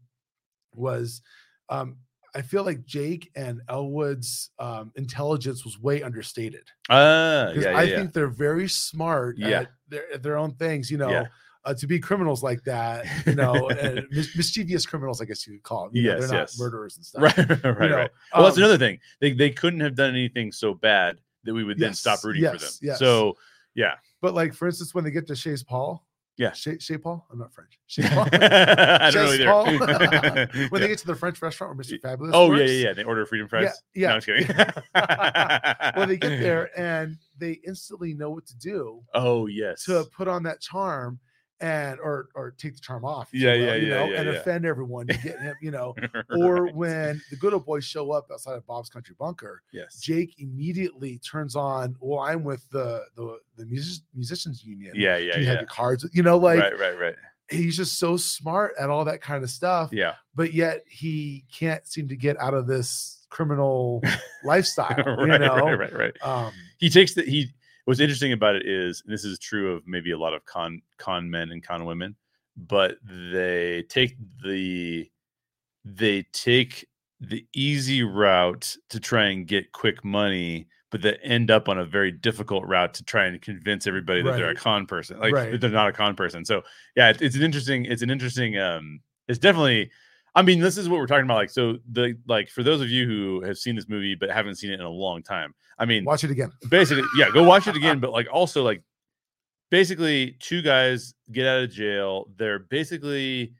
was 0.74 1.22
um, 1.70 1.96
I 2.34 2.42
feel 2.42 2.64
like 2.64 2.84
Jake 2.84 3.30
and 3.34 3.60
Elwood's 3.68 4.50
um, 4.58 4.92
intelligence 4.96 5.64
was 5.64 5.78
way 5.80 6.02
understated. 6.02 6.64
Ah, 6.90 7.50
yeah, 7.50 7.60
yeah, 7.60 7.68
I 7.78 7.82
yeah. 7.84 7.96
think 7.96 8.12
they're 8.12 8.28
very 8.28 8.68
smart 8.68 9.38
Yeah. 9.38 9.60
at 9.60 9.70
their, 9.88 10.12
at 10.14 10.22
their 10.22 10.36
own 10.36 10.54
things, 10.54 10.90
you 10.90 10.98
know. 10.98 11.10
Yeah. 11.10 11.26
Uh, 11.64 11.74
to 11.74 11.86
be 11.86 11.98
criminals 11.98 12.42
like 12.42 12.62
that, 12.64 13.04
you 13.26 13.34
know, 13.34 13.68
mis- 14.10 14.34
mischievous 14.36 14.86
criminals, 14.86 15.20
I 15.20 15.24
guess 15.26 15.46
you 15.46 15.54
could 15.54 15.62
call 15.64 15.84
them. 15.86 15.96
You 15.96 16.02
know, 16.04 16.10
Yes, 16.12 16.20
they're 16.20 16.28
not 16.28 16.40
yes. 16.42 16.58
murderers 16.58 16.96
and 16.96 17.04
stuff. 17.04 17.22
right, 17.36 17.36
right, 17.36 17.48
you 17.64 17.70
right. 17.70 17.90
know. 17.90 17.96
right. 17.96 18.10
Well, 18.34 18.44
that's 18.44 18.56
Um, 18.56 18.62
another 18.62 18.78
thing. 18.78 18.98
They 19.20 19.32
they 19.32 19.50
couldn't 19.50 19.80
have 19.80 19.94
done 19.94 20.10
anything 20.10 20.52
so 20.52 20.72
bad 20.72 21.18
that 21.44 21.52
we 21.52 21.64
would 21.64 21.78
then 21.78 21.92
stop 21.94 22.18
Yes, 22.18 22.24
rooting 22.24 22.44
for 22.44 22.50
them. 22.52 22.60
yes, 22.60 22.78
yes. 22.80 22.98
So 22.98 23.36
yeah, 23.74 23.94
But 24.22 24.34
like, 24.34 24.54
for 24.54 24.66
instance, 24.66 24.94
when 24.94 25.04
they 25.04 25.10
get 25.10 25.26
to 25.28 25.36
Shays 25.36 25.62
Paul, 25.62 26.06
Yeah. 26.38 26.52
Chez 26.52 26.78
Paul, 27.02 27.26
I'm 27.32 27.38
not 27.40 27.52
French. 27.52 27.78
Chez 27.88 28.08
Paul. 28.08 28.26
I 28.32 29.10
don't 29.10 29.26
know 29.26 29.32
either. 29.32 29.46
Paul. 29.46 29.64
when 29.76 29.78
Yeah. 29.88 30.68
they 30.78 30.88
get 30.88 30.98
to 30.98 31.06
the 31.08 31.16
French 31.16 31.42
restaurant 31.42 31.76
where 31.76 31.84
Mr. 31.84 32.00
Fabulous. 32.00 32.32
oh 32.34 32.44
yeah, 32.52 32.58
works, 32.60 32.70
yeah, 32.70 32.76
yeah. 32.88 32.92
They 32.92 33.02
order 33.04 33.26
freedom 33.26 33.48
fries. 33.48 33.72
yeah. 33.94 34.08
No, 34.08 34.14
I'm 34.14 34.20
kidding. 34.22 34.46
When 35.96 36.08
they 36.08 36.16
get 36.16 36.40
there 36.40 36.70
and 36.78 37.16
they 37.38 37.58
instantly 37.66 38.14
know 38.14 38.30
what 38.30 38.46
to 38.46 38.56
do 38.56 39.02
Oh 39.14 39.46
yes. 39.46 39.84
to 39.84 40.04
put 40.16 40.28
on 40.28 40.42
that 40.44 40.60
charm 40.60 41.18
and 41.60 41.98
or 42.00 42.28
or 42.34 42.52
take 42.52 42.74
the 42.74 42.80
charm 42.80 43.04
off. 43.04 43.28
Yeah, 43.32 43.54
you 43.54 43.60
will, 43.60 43.66
yeah, 43.68 43.74
you 43.74 43.88
yeah, 43.88 43.94
know, 43.94 44.04
yeah, 44.06 44.20
and 44.20 44.28
yeah. 44.28 44.34
offend 44.36 44.64
everyone 44.64 45.06
to 45.08 45.14
get 45.18 45.40
him, 45.40 45.56
you 45.60 45.70
know. 45.70 45.94
Or 46.30 46.66
when 46.68 47.20
the 47.30 47.36
good 47.36 47.52
old 47.54 47.64
boys 47.64 47.84
show 47.84 48.12
up 48.12 48.28
outside 48.30 48.54
of 48.54 48.66
Bob's 48.66 48.88
Country 48.88 49.14
Bunker, 49.18 49.62
yes. 49.72 50.00
Jake 50.00 50.34
immediately 50.38 51.18
turns 51.18 51.56
on. 51.56 51.96
Well, 52.00 52.20
I'm 52.20 52.44
with 52.44 52.68
the 52.70 53.04
the 53.16 53.38
the 53.56 53.66
music, 53.66 54.04
musicians 54.14 54.64
union. 54.64 54.92
Yeah, 54.94 55.16
yeah, 55.16 55.34
Do 55.34 55.40
you 55.40 55.46
yeah. 55.46 55.50
have 55.52 55.60
your 55.60 55.68
cards? 55.68 56.08
You 56.12 56.22
know, 56.22 56.36
like 56.36 56.60
right, 56.60 56.78
right, 56.78 56.98
right. 56.98 57.14
he's 57.50 57.76
just 57.76 57.98
so 57.98 58.16
smart 58.16 58.74
at 58.78 58.90
all 58.90 59.04
that 59.06 59.20
kind 59.20 59.42
of 59.42 59.50
stuff. 59.50 59.90
Yeah. 59.92 60.14
But 60.34 60.52
yet 60.52 60.84
he 60.88 61.44
can't 61.52 61.86
seem 61.86 62.08
to 62.08 62.16
get 62.16 62.38
out 62.38 62.54
of 62.54 62.66
this 62.66 63.26
criminal 63.30 64.02
lifestyle. 64.44 64.96
right, 64.96 65.32
you 65.32 65.38
know, 65.38 65.56
right, 65.56 65.78
right, 65.78 65.92
right. 65.92 66.16
Um, 66.22 66.52
He 66.78 66.88
takes 66.90 67.14
the 67.14 67.22
he 67.22 67.52
what's 67.88 68.00
interesting 68.00 68.32
about 68.34 68.54
it 68.54 68.66
is 68.66 69.02
and 69.06 69.12
this 69.14 69.24
is 69.24 69.38
true 69.38 69.72
of 69.74 69.82
maybe 69.86 70.10
a 70.10 70.18
lot 70.18 70.34
of 70.34 70.44
con 70.44 70.82
con 70.98 71.30
men 71.30 71.50
and 71.52 71.66
con 71.66 71.86
women 71.86 72.14
but 72.54 72.96
they 73.32 73.82
take 73.88 74.14
the 74.44 75.10
they 75.86 76.22
take 76.34 76.86
the 77.20 77.46
easy 77.54 78.02
route 78.02 78.76
to 78.90 79.00
try 79.00 79.24
and 79.28 79.46
get 79.46 79.72
quick 79.72 80.04
money 80.04 80.66
but 80.90 81.00
they 81.00 81.14
end 81.22 81.50
up 81.50 81.66
on 81.66 81.78
a 81.78 81.84
very 81.84 82.12
difficult 82.12 82.62
route 82.66 82.92
to 82.92 83.02
try 83.04 83.24
and 83.24 83.40
convince 83.40 83.86
everybody 83.86 84.20
that 84.22 84.36
they're 84.36 84.50
a 84.50 84.54
con 84.54 84.84
person 84.84 85.18
like 85.18 85.32
Right. 85.32 85.58
they're 85.58 85.70
not 85.70 85.88
a 85.88 85.92
con 85.92 86.14
person 86.14 86.44
so 86.44 86.62
yeah 86.94 87.08
it's, 87.08 87.22
it's 87.22 87.36
an 87.36 87.42
interesting 87.42 87.86
it's 87.86 88.02
an 88.02 88.10
interesting 88.10 88.58
um 88.58 89.00
it's 89.28 89.38
definitely 89.38 89.90
i 90.38 90.42
mean 90.42 90.60
this 90.60 90.76
is 90.78 90.88
what 90.88 90.98
we're 91.00 91.06
talking 91.06 91.24
about 91.24 91.36
like 91.36 91.50
so 91.50 91.78
the 91.92 92.16
like 92.26 92.48
for 92.48 92.62
those 92.62 92.80
of 92.80 92.88
you 92.88 93.06
who 93.06 93.40
have 93.42 93.58
seen 93.58 93.74
this 93.74 93.88
movie 93.88 94.14
but 94.14 94.30
haven't 94.30 94.54
seen 94.56 94.70
it 94.70 94.74
in 94.80 94.86
a 94.86 94.88
long 94.88 95.22
time 95.22 95.54
i 95.78 95.84
mean 95.84 96.04
Watch 96.04 96.22
it 96.24 96.30
again. 96.30 96.52
basically 96.68 97.04
yeah 97.16 97.30
go 97.30 97.42
watch 97.42 97.66
it 97.66 97.76
again 97.76 97.98
but 97.98 98.12
like 98.12 98.28
also 98.32 98.62
like 98.62 98.82
basically 99.70 100.36
two 100.40 100.62
guys 100.62 101.14
get 101.32 101.46
out 101.46 101.62
of 101.64 101.70
jail 101.70 102.28
they're 102.36 102.60
basically 102.60 103.52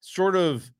sort 0.00 0.36
of 0.36 0.70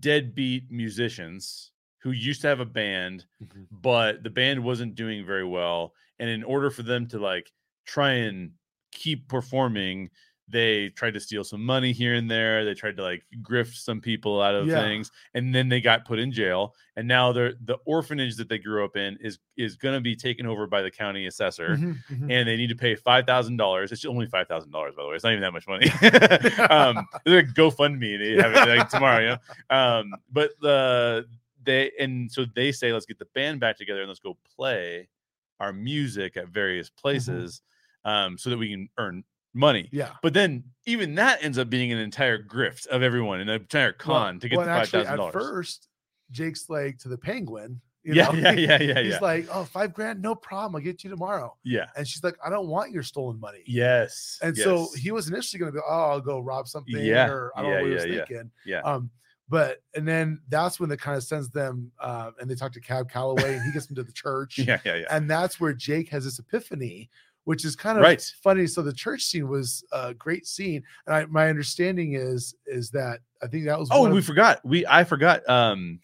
deadbeat 0.00 0.70
musicians 0.70 1.72
who 2.02 2.10
used 2.12 2.40
to 2.42 2.46
have 2.48 2.60
a 2.60 2.64
band 2.64 3.24
Mhm. 3.42 3.66
but 3.70 4.22
the 4.22 4.30
band 4.30 4.62
wasn't 4.62 4.94
doing 4.94 5.24
very 5.26 5.44
well 5.44 5.92
and 6.18 6.28
in 6.30 6.42
order 6.44 6.70
for 6.70 6.82
them 6.82 7.06
to 7.08 7.18
like 7.18 7.50
try 7.86 8.12
and 8.12 8.52
keep 8.92 9.28
performing 9.28 10.10
they 10.48 10.90
tried 10.90 11.12
to 11.14 11.18
steal 11.20 11.42
some 11.42 11.60
money 11.64 11.92
here 11.92 12.14
and 12.14 12.30
there 12.30 12.64
they 12.64 12.72
tried 12.72 12.96
to 12.96 13.02
like 13.02 13.24
grift 13.42 13.74
some 13.74 14.00
people 14.00 14.40
out 14.40 14.54
of 14.54 14.68
Yeah. 14.68 14.80
things 14.80 15.10
and 15.34 15.52
then 15.52 15.68
they 15.68 15.80
got 15.80 16.04
put 16.04 16.20
in 16.20 16.30
jail 16.30 16.74
and 16.94 17.08
now 17.08 17.32
they're 17.32 17.54
the 17.64 17.78
orphanage 17.84 18.36
that 18.36 18.48
they 18.48 18.58
grew 18.58 18.84
up 18.84 18.96
in 18.96 19.18
is 19.20 19.40
is 19.56 19.74
going 19.76 19.94
to 19.96 20.00
be 20.00 20.14
taken 20.14 20.46
over 20.46 20.68
by 20.68 20.82
the 20.82 20.90
county 20.90 21.26
assessor 21.26 21.70
Mhm, 21.78 21.96
mhm. 22.08 22.30
and 22.32 22.48
they 22.48 22.56
need 22.56 22.68
to 22.68 22.76
pay 22.76 22.94
five 22.94 23.26
thousand 23.26 23.56
dollars. 23.56 23.90
It's 23.90 24.04
only 24.04 24.26
five 24.26 24.46
thousand 24.46 24.70
dollars, 24.70 24.94
by 24.96 25.02
the 25.02 25.08
way. 25.08 25.14
It's 25.16 25.24
not 25.24 25.32
even 25.32 25.42
that 25.42 25.52
much 25.52 25.66
money. 25.66 25.90
um, 26.70 27.06
they're 27.24 27.42
like 27.42 27.54
GoFundMe. 27.54 28.18
They 28.18 28.40
have 28.40 28.52
it 28.68 28.76
like 28.78 28.88
tomorrow, 28.88 29.20
you 29.20 29.28
know. 29.70 29.76
Um, 29.76 30.14
but 30.30 30.52
the 30.60 31.26
they 31.64 31.90
and 31.98 32.30
so 32.30 32.44
they 32.54 32.70
say, 32.70 32.92
let's 32.92 33.06
get 33.06 33.18
the 33.18 33.26
band 33.34 33.58
back 33.58 33.76
together 33.76 34.00
and 34.00 34.08
let's 34.08 34.20
go 34.20 34.36
play 34.56 35.08
our 35.58 35.72
music 35.72 36.36
at 36.36 36.48
various 36.48 36.88
places, 36.90 37.62
um, 38.04 38.38
so 38.38 38.50
that 38.50 38.58
we 38.58 38.70
can 38.70 38.88
earn 38.98 39.24
money. 39.56 39.88
Yeah. 39.92 40.10
But 40.22 40.34
then 40.34 40.64
even 40.84 41.14
that 41.16 41.42
ends 41.42 41.58
up 41.58 41.68
being 41.70 41.90
an 41.92 41.98
entire 41.98 42.42
grift 42.42 42.86
of 42.88 43.02
everyone, 43.02 43.40
an 43.40 43.48
entire 43.48 43.88
Well- 44.06 44.16
con 44.18 44.40
to 44.40 44.48
get 44.48 44.56
well, 44.58 44.66
the 44.66 44.72
five 44.72 44.88
thousand 44.88 45.12
At 45.12 45.16
dollars. 45.16 45.32
first, 45.32 45.88
Jake's 46.30 46.68
like 46.68 46.98
to 46.98 47.08
the 47.08 47.18
penguin. 47.18 47.80
You 48.02 48.14
Yeah, 48.14 48.30
know? 48.30 48.38
yeah, 48.38 48.52
yeah, 48.52 48.80
yeah, 48.94 49.02
He's 49.02 49.12
yeah. 49.14 49.18
like, 49.20 49.48
oh, 49.52 49.64
five 49.64 49.92
grand, 49.92 50.22
no 50.22 50.36
problem. 50.36 50.76
I'll 50.76 50.82
get 50.84 51.02
you 51.02 51.10
tomorrow. 51.10 51.56
Yeah. 51.64 51.86
And 51.96 52.06
she's 52.06 52.22
like, 52.22 52.36
I 52.44 52.50
don't 52.50 52.68
want 52.68 52.92
your 52.92 53.02
stolen 53.02 53.40
money. 53.40 53.64
Yes. 53.66 54.38
And 54.42 54.56
so 54.56 54.86
he 54.96 55.10
was 55.10 55.26
initially 55.28 55.58
going 55.58 55.72
to 55.72 55.78
go, 55.80 55.84
oh, 55.88 56.10
I'll 56.10 56.20
go 56.20 56.38
rob 56.38 56.68
something. 56.68 57.04
Yeah, 57.04 57.26
Or 57.28 57.50
I 57.56 57.62
don't 57.62 57.70
yeah, 57.72 57.76
know 57.78 57.82
what 57.82 57.88
he 57.88 57.94
was 57.94 58.04
yeah, 58.06 58.12
yeah, 58.12 58.24
thinking. 58.26 58.50
yeah. 58.64 58.80
Um, 58.82 59.10
but 59.48 59.78
and 59.94 60.06
then 60.06 60.40
that's 60.48 60.78
when 60.80 60.90
it 60.90 61.00
kind 61.00 61.16
of 61.16 61.22
sends 61.24 61.50
them, 61.50 61.90
uh, 62.00 62.30
and 62.40 62.50
they 62.50 62.54
talk 62.56 62.72
to 62.72 62.80
Cab 62.80 63.08
Calloway, 63.10 63.54
and 63.56 63.64
he 63.64 63.72
gets 63.72 63.86
them 63.86 63.94
to 63.96 64.02
the 64.02 64.12
church. 64.12 64.58
yeah, 64.58 64.78
yeah, 64.84 64.96
yeah. 64.96 65.06
And 65.10 65.28
that's 65.30 65.60
where 65.60 65.72
Jake 65.72 66.08
has 66.10 66.24
this 66.24 66.38
epiphany, 66.40 67.10
which 67.46 67.64
is 67.64 67.74
kind 67.76 67.96
of 67.96 68.02
Right. 68.02 68.20
funny. 68.42 68.66
So 68.66 68.82
the 68.82 68.92
church 68.92 69.22
scene 69.22 69.48
was 69.48 69.84
a 69.92 70.12
great 70.14 70.46
scene, 70.46 70.82
and 71.06 71.14
I, 71.14 71.24
my 71.26 71.48
understanding 71.48 72.12
is 72.14 72.54
is 72.66 72.90
that 72.90 73.20
I 73.42 73.46
think 73.46 73.64
that 73.66 73.78
was 73.78 73.88
Oh, 73.92 74.08
we 74.10 74.18
of- 74.18 74.24
forgot. 74.24 74.64
We 74.64 74.86
I 74.86 75.04
forgot. 75.04 75.48
Um, 75.48 76.00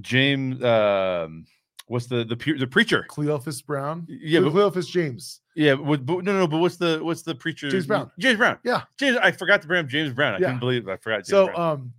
James. 0.00 0.62
Um, 0.62 1.46
what's 1.86 2.06
the 2.06 2.24
the 2.24 2.36
the 2.58 2.66
preacher? 2.66 3.04
Cleophus 3.08 3.62
Brown. 3.62 4.06
Yeah, 4.08 4.40
but, 4.40 4.52
Cleophus 4.52 4.86
James. 4.88 5.40
yeah, 5.54 5.74
but, 5.74 6.04
but 6.04 6.24
no, 6.24 6.32
no. 6.32 6.46
But 6.46 6.58
what's 6.58 6.76
the 6.76 7.00
what's 7.02 7.22
the 7.22 7.34
preacher? 7.34 7.70
James 7.70 7.86
Brown. 7.86 8.10
James 8.18 8.38
Brown. 8.38 8.58
Yeah. 8.64 8.82
James. 8.98 9.16
I 9.22 9.30
forgot 9.32 9.62
to 9.62 9.68
bring 9.68 9.80
up 9.84 9.88
James 9.88 10.12
Brown. 10.12 10.34
I 10.34 10.38
Yeah. 10.38 10.46
couldn't 10.46 10.60
believe 10.60 10.88
I 10.88 10.96
forgot. 10.96 11.18
James 11.18 11.28
so 11.28 11.46
Brown. 11.46 11.60
um 11.72 11.92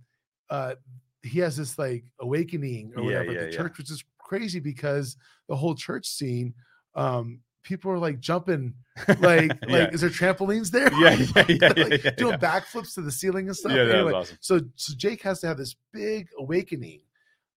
uh 0.50 0.74
he 1.22 1.40
has 1.40 1.56
this 1.56 1.78
like 1.78 2.04
awakening 2.20 2.92
or 2.96 3.02
Yeah, 3.02 3.18
whatever 3.20 3.32
yeah, 3.32 3.44
the 3.46 3.52
church 3.52 3.78
which 3.78 3.90
is 3.90 4.02
crazy 4.18 4.60
because 4.60 5.16
the 5.48 5.56
whole 5.56 5.74
church 5.74 6.06
scene 6.06 6.54
um 6.94 7.40
people 7.68 7.90
are 7.90 7.98
like 7.98 8.18
jumping 8.20 8.72
like 9.20 9.52
Yeah. 9.68 9.72
like 9.84 9.92
is 9.94 10.00
there 10.00 10.10
trampolines 10.10 10.70
there 10.70 10.90
Yeah, 10.94 11.12
yeah, 11.12 11.44
yeah, 11.48 11.84
like, 11.84 12.04
yeah, 12.04 12.10
doing 12.12 12.38
backflips 12.38 12.94
to 12.94 13.02
the 13.02 13.12
ceiling 13.12 13.46
and 13.48 13.56
stuff 13.56 13.72
yeah, 13.72 13.84
that 13.84 13.94
Anyway, 13.96 14.12
was 14.12 14.26
awesome. 14.28 14.38
so 14.40 14.60
so 14.76 14.94
jake 14.96 15.22
has 15.22 15.40
to 15.40 15.46
have 15.48 15.58
this 15.58 15.76
big 15.92 16.28
awakening 16.38 17.00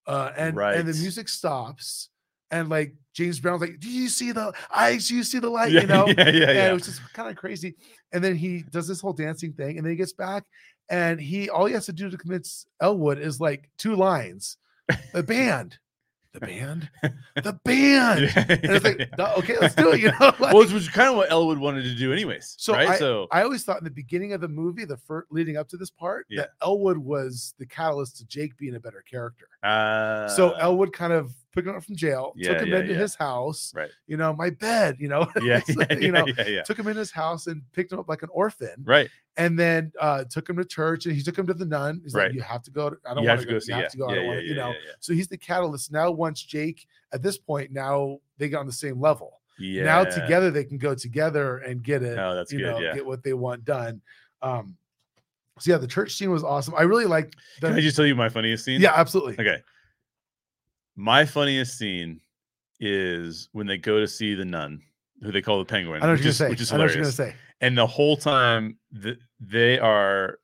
uh 0.07 0.31
and 0.37 0.57
and 0.79 0.87
the 0.87 0.93
music 1.01 1.29
stops 1.29 2.09
and 2.51 2.67
like 2.69 2.93
james 3.13 3.39
brown's 3.39 3.61
like 3.61 3.79
do 3.79 3.89
you 3.89 4.09
see 4.09 4.31
the 4.33 4.51
eyes 4.75 5.07
do 5.07 5.15
you 5.15 5.23
see 5.23 5.39
the 5.39 5.49
light 5.59 5.71
Yeah, 5.71 5.81
you 5.81 5.87
know 5.87 6.07
yeah, 6.07 6.13
yeah, 6.17 6.23
and 6.25 6.33
yeah. 6.57 6.69
it 6.69 6.73
was 6.73 6.85
just 6.85 7.01
kind 7.13 7.29
of 7.29 7.35
crazy. 7.37 7.75
And 8.13 8.21
then 8.23 8.35
he 8.35 8.63
does 8.69 8.87
this 8.89 8.99
whole 8.99 9.13
dancing 9.13 9.53
thing, 9.53 9.77
and 9.77 9.85
then 9.85 9.91
he 9.91 9.95
gets 9.95 10.11
back, 10.11 10.43
and 10.89 11.17
he 11.21 11.49
all 11.49 11.65
he 11.65 11.73
has 11.73 11.85
to 11.85 11.93
do 11.93 12.09
to 12.09 12.17
convince 12.17 12.65
Elwood 12.81 13.19
is 13.19 13.39
like 13.39 13.69
two 13.77 13.95
lines: 13.95 14.57
the 15.13 15.23
band, 15.23 15.77
the 16.33 16.39
band, 16.47 16.89
the 17.35 17.59
band. 17.65 18.31
And 18.35 18.59
it's 18.75 18.85
like. 18.85 19.09
Okay, 19.37 19.55
let's 19.59 19.75
do 19.75 19.91
it. 19.91 19.99
You 19.99 20.07
know, 20.11 20.15
like- 20.21 20.39
well, 20.39 20.57
which 20.59 20.71
was 20.71 20.87
kind 20.87 21.09
of 21.09 21.15
what 21.15 21.31
Elwood 21.31 21.57
wanted 21.57 21.83
to 21.83 21.95
do, 21.95 22.13
anyways. 22.13 22.55
So 22.57 22.73
right? 22.73 22.97
so 22.97 23.27
I 23.31 23.43
always 23.43 23.63
thought 23.63 23.79
in 23.79 23.83
the 23.83 23.89
beginning 23.91 24.33
of 24.33 24.41
the 24.41 24.47
movie, 24.47 24.85
the 24.85 24.97
first 24.97 25.27
leading 25.31 25.57
up 25.57 25.67
to 25.69 25.77
this 25.77 25.89
part, 25.89 26.25
Yeah. 26.29 26.41
that 26.41 26.51
Elwood 26.61 26.97
was 26.97 27.53
the 27.59 27.65
catalyst 27.65 28.17
to 28.17 28.25
Jake 28.25 28.57
being 28.57 28.75
a 28.75 28.79
better 28.79 29.03
character. 29.09 29.47
uh, 29.63 30.27
so 30.29 30.51
Elwood 30.53 30.93
kind 30.93 31.13
of 31.13 31.33
picked 31.53 31.67
him 31.67 31.75
up 31.75 31.83
from 31.83 31.95
jail, 31.95 32.33
Yeah, 32.35 32.53
took 32.53 32.61
him 32.63 32.69
yeah, 32.69 32.79
into 32.79 32.93
yeah. 32.93 32.99
his 32.99 33.15
house, 33.15 33.73
right, 33.75 33.89
you 34.07 34.17
know, 34.17 34.33
my 34.33 34.49
bed, 34.51 34.97
you 34.99 35.07
know, 35.09 35.27
yeah, 35.43 35.61
you 35.99 36.11
know, 36.11 36.25
yeah, 36.27 36.33
yeah, 36.37 36.47
yeah. 36.47 36.61
took 36.63 36.77
him 36.79 36.87
in 36.87 36.95
his 36.97 37.11
house 37.11 37.47
and 37.47 37.61
picked 37.73 37.91
him 37.91 37.99
up 37.99 38.07
like 38.09 38.23
an 38.23 38.29
orphan. 38.31 38.75
right, 38.83 39.09
and 39.37 39.57
then 39.59 39.91
uh 39.99 40.23
took 40.25 40.49
him 40.49 40.57
to 40.57 40.65
church 40.65 41.05
and 41.05 41.15
he 41.15 41.21
took 41.21 41.37
him 41.37 41.47
to 41.47 41.53
the 41.53 41.65
nun 41.65 42.01
he's 42.03 42.13
Right. 42.13 42.25
like 42.27 42.33
you 42.33 42.41
have 42.41 42.63
to 42.63 42.71
go 42.71 42.89
to, 42.89 42.97
i 43.05 43.13
don't 43.13 43.25
want 43.25 43.39
to 43.41 43.45
go, 43.47 43.59
see, 43.59 43.71
you 43.73 43.79
have 43.81 43.91
to 43.91 43.97
go 43.97 44.09
I 44.09 44.15
don't 44.15 44.25
yeah, 44.25 44.39
you 44.41 44.55
know 44.55 44.73
so 44.99 45.13
he's 45.13 45.27
the 45.29 45.37
catalyst 45.37 45.91
now 45.91 46.11
once 46.11 46.41
jake 46.43 46.85
at 47.13 47.21
this 47.21 47.37
point 47.37 47.71
now 47.71 48.19
they 48.37 48.49
got 48.49 48.59
on 48.59 48.65
the 48.65 48.73
same 48.73 48.99
level 48.99 49.39
yeah. 49.57 49.83
now 49.83 50.03
together 50.03 50.51
they 50.51 50.65
can 50.65 50.77
go 50.77 50.93
together 50.95 51.59
and 51.59 51.81
get 51.81 52.03
it 52.03 52.17
Oh, 52.19 52.35
that's 52.35 52.51
you 52.51 52.59
good. 52.59 52.71
know 52.71 52.79
yeah. 52.79 52.93
get 52.93 53.05
what 53.05 53.23
they 53.23 53.31
want 53.33 53.63
done 53.63 54.01
um 54.41 54.75
so 55.59 55.71
yeah 55.71 55.77
the 55.77 55.87
church 55.87 56.13
scene 56.15 56.29
was 56.31 56.43
awesome 56.43 56.73
i 56.75 56.81
really 56.81 57.05
like 57.05 57.33
Can 57.61 57.73
I 57.73 57.79
just 57.79 57.95
tell 57.95 58.05
you 58.05 58.15
my 58.15 58.27
funniest 58.29 58.65
scene? 58.65 58.81
yeah 58.81 58.93
absolutely 58.95 59.33
Okay. 59.33 59.61
My 60.95 61.25
funniest 61.25 61.77
scene 61.77 62.19
is 62.79 63.49
when 63.51 63.67
they 63.67 63.77
go 63.77 63.99
to 63.99 64.07
see 64.07 64.33
the 64.35 64.45
nun, 64.45 64.81
who 65.21 65.31
they 65.31 65.41
call 65.41 65.59
the 65.59 65.65
penguin, 65.65 66.01
i 66.01 66.05
know 66.05 66.11
what 66.13 66.19
which 66.19 66.25
is 66.27 66.39
which 66.41 66.61
is 66.61 66.71
i 66.71 66.77
know 66.77 66.83
what 66.83 66.95
you're 66.95 67.03
hilarious. 67.05 67.35
And 67.61 67.77
the 67.77 67.85
whole 67.87 68.17
time 68.17 68.77
th- 69.03 69.19
they 69.39 69.77
are 69.77 70.39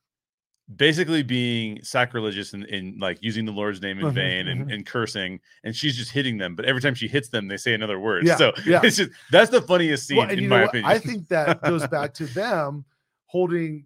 basically 0.76 1.22
being 1.22 1.82
sacrilegious 1.82 2.52
and 2.52 2.64
in, 2.66 2.96
like 3.00 3.18
using 3.22 3.44
the 3.44 3.50
Lord's 3.52 3.80
name 3.80 3.98
in 3.98 4.06
Mhm, 4.06 4.12
vain 4.12 4.48
and, 4.48 4.66
mhm. 4.66 4.72
and 4.74 4.86
cursing, 4.86 5.40
and 5.64 5.74
she's 5.74 5.96
just 5.96 6.12
hitting 6.12 6.36
them. 6.38 6.54
But 6.54 6.66
every 6.66 6.80
time 6.82 6.94
she 6.94 7.08
hits 7.08 7.28
them, 7.30 7.48
they 7.48 7.56
say 7.56 7.72
another 7.74 7.98
word. 7.98 8.26
Yeah, 8.26 8.36
so 8.36 8.52
yeah. 8.66 8.80
it's 8.84 8.96
just 8.98 9.10
that's 9.32 9.50
the 9.50 9.62
funniest 9.62 10.06
scene 10.06 10.18
Well, 10.18 10.30
in 10.30 10.46
my 10.48 10.62
opinion. 10.64 10.90
i 10.90 10.98
think 10.98 11.26
that 11.28 11.62
goes 11.62 11.86
back 11.88 12.14
to 12.20 12.26
them 12.26 12.84
holding 13.26 13.84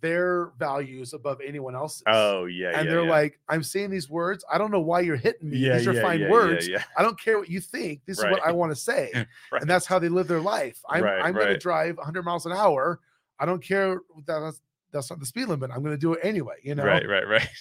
their 0.00 0.52
values 0.58 1.12
above 1.12 1.40
anyone 1.46 1.74
else's 1.74 2.02
oh 2.06 2.46
yeah, 2.46 2.78
and 2.78 2.86
yeah, 2.86 2.90
they're 2.90 3.04
yeah. 3.04 3.10
like, 3.10 3.40
I'm 3.48 3.62
saying 3.62 3.90
these 3.90 4.08
words. 4.08 4.44
I 4.52 4.58
don't 4.58 4.70
know 4.70 4.80
why 4.80 5.00
you're 5.00 5.16
hitting 5.16 5.50
me. 5.50 5.58
yeah, 5.58 5.78
these 5.78 5.86
are 5.86 6.00
fine 6.00 6.28
words. 6.28 6.68
I 6.96 7.02
don't 7.02 7.18
care 7.18 7.38
what 7.38 7.48
you 7.48 7.60
think. 7.60 8.00
This 8.06 8.18
is 8.18 8.24
what 8.24 8.42
I 8.44 8.52
want 8.52 8.72
to 8.72 8.76
say. 8.76 9.10
Right. 9.50 9.60
And 9.60 9.68
that's 9.68 9.86
how 9.86 9.98
they 9.98 10.08
live 10.08 10.28
their 10.28 10.40
life. 10.40 10.80
I'm, 10.88 11.02
Right, 11.02 11.22
I'm 11.22 11.34
going 11.34 11.48
to 11.48 11.58
drive 11.58 11.96
100 11.96 12.22
miles 12.22 12.46
an 12.46 12.52
hour. 12.52 13.00
I 13.38 13.44
don't 13.44 13.62
care 13.62 14.00
that 14.26 14.40
that's, 14.40 14.60
that's 14.92 15.10
not 15.10 15.20
the 15.20 15.26
speed 15.26 15.46
limit. 15.48 15.70
I'm 15.70 15.82
going 15.82 15.94
to 15.94 16.00
do 16.00 16.14
it 16.14 16.20
anyway. 16.22 16.56
You 16.62 16.74
know? 16.74 16.84
right, 16.84 17.06
right, 17.06 17.26
right. 17.26 17.48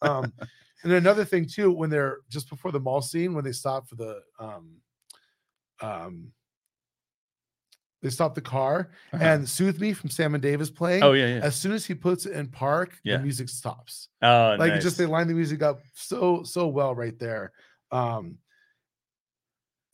Um, 0.00 0.32
and 0.84 0.92
another 0.92 1.24
thing 1.24 1.46
too, 1.46 1.72
when 1.72 1.90
they're 1.90 2.18
just 2.30 2.48
before 2.48 2.70
the 2.70 2.78
mall 2.78 3.02
scene, 3.02 3.34
when 3.34 3.44
they 3.44 3.52
stop 3.52 3.88
for 3.88 3.96
the, 3.96 4.20
um, 4.38 4.76
um, 5.80 6.32
they 8.02 8.10
stop 8.10 8.34
the 8.34 8.40
car 8.40 8.90
Uh-huh. 9.12 9.24
and 9.24 9.48
Soothe 9.48 9.80
Me 9.80 9.92
from 9.92 10.08
Sam 10.10 10.34
and 10.34 10.42
Dave 10.42 10.60
is 10.60 10.70
playing. 10.70 11.02
oh 11.02 11.12
yeah, 11.14 11.26
yeah. 11.26 11.40
As 11.42 11.56
soon 11.56 11.72
as 11.72 11.84
he 11.84 11.94
puts 11.94 12.26
it 12.26 12.32
in 12.32 12.48
park, 12.48 12.96
Yeah. 13.04 13.16
the 13.16 13.22
music 13.24 13.48
stops. 13.48 14.08
Oh, 14.22 14.56
like 14.58 14.72
nice. 14.74 14.82
just 14.82 14.98
they 14.98 15.06
line 15.06 15.26
the 15.28 15.34
music 15.34 15.62
up 15.62 15.80
so 15.94 16.42
so 16.44 16.66
well 16.68 16.94
right 16.94 17.18
there 17.18 17.52
um 17.90 18.36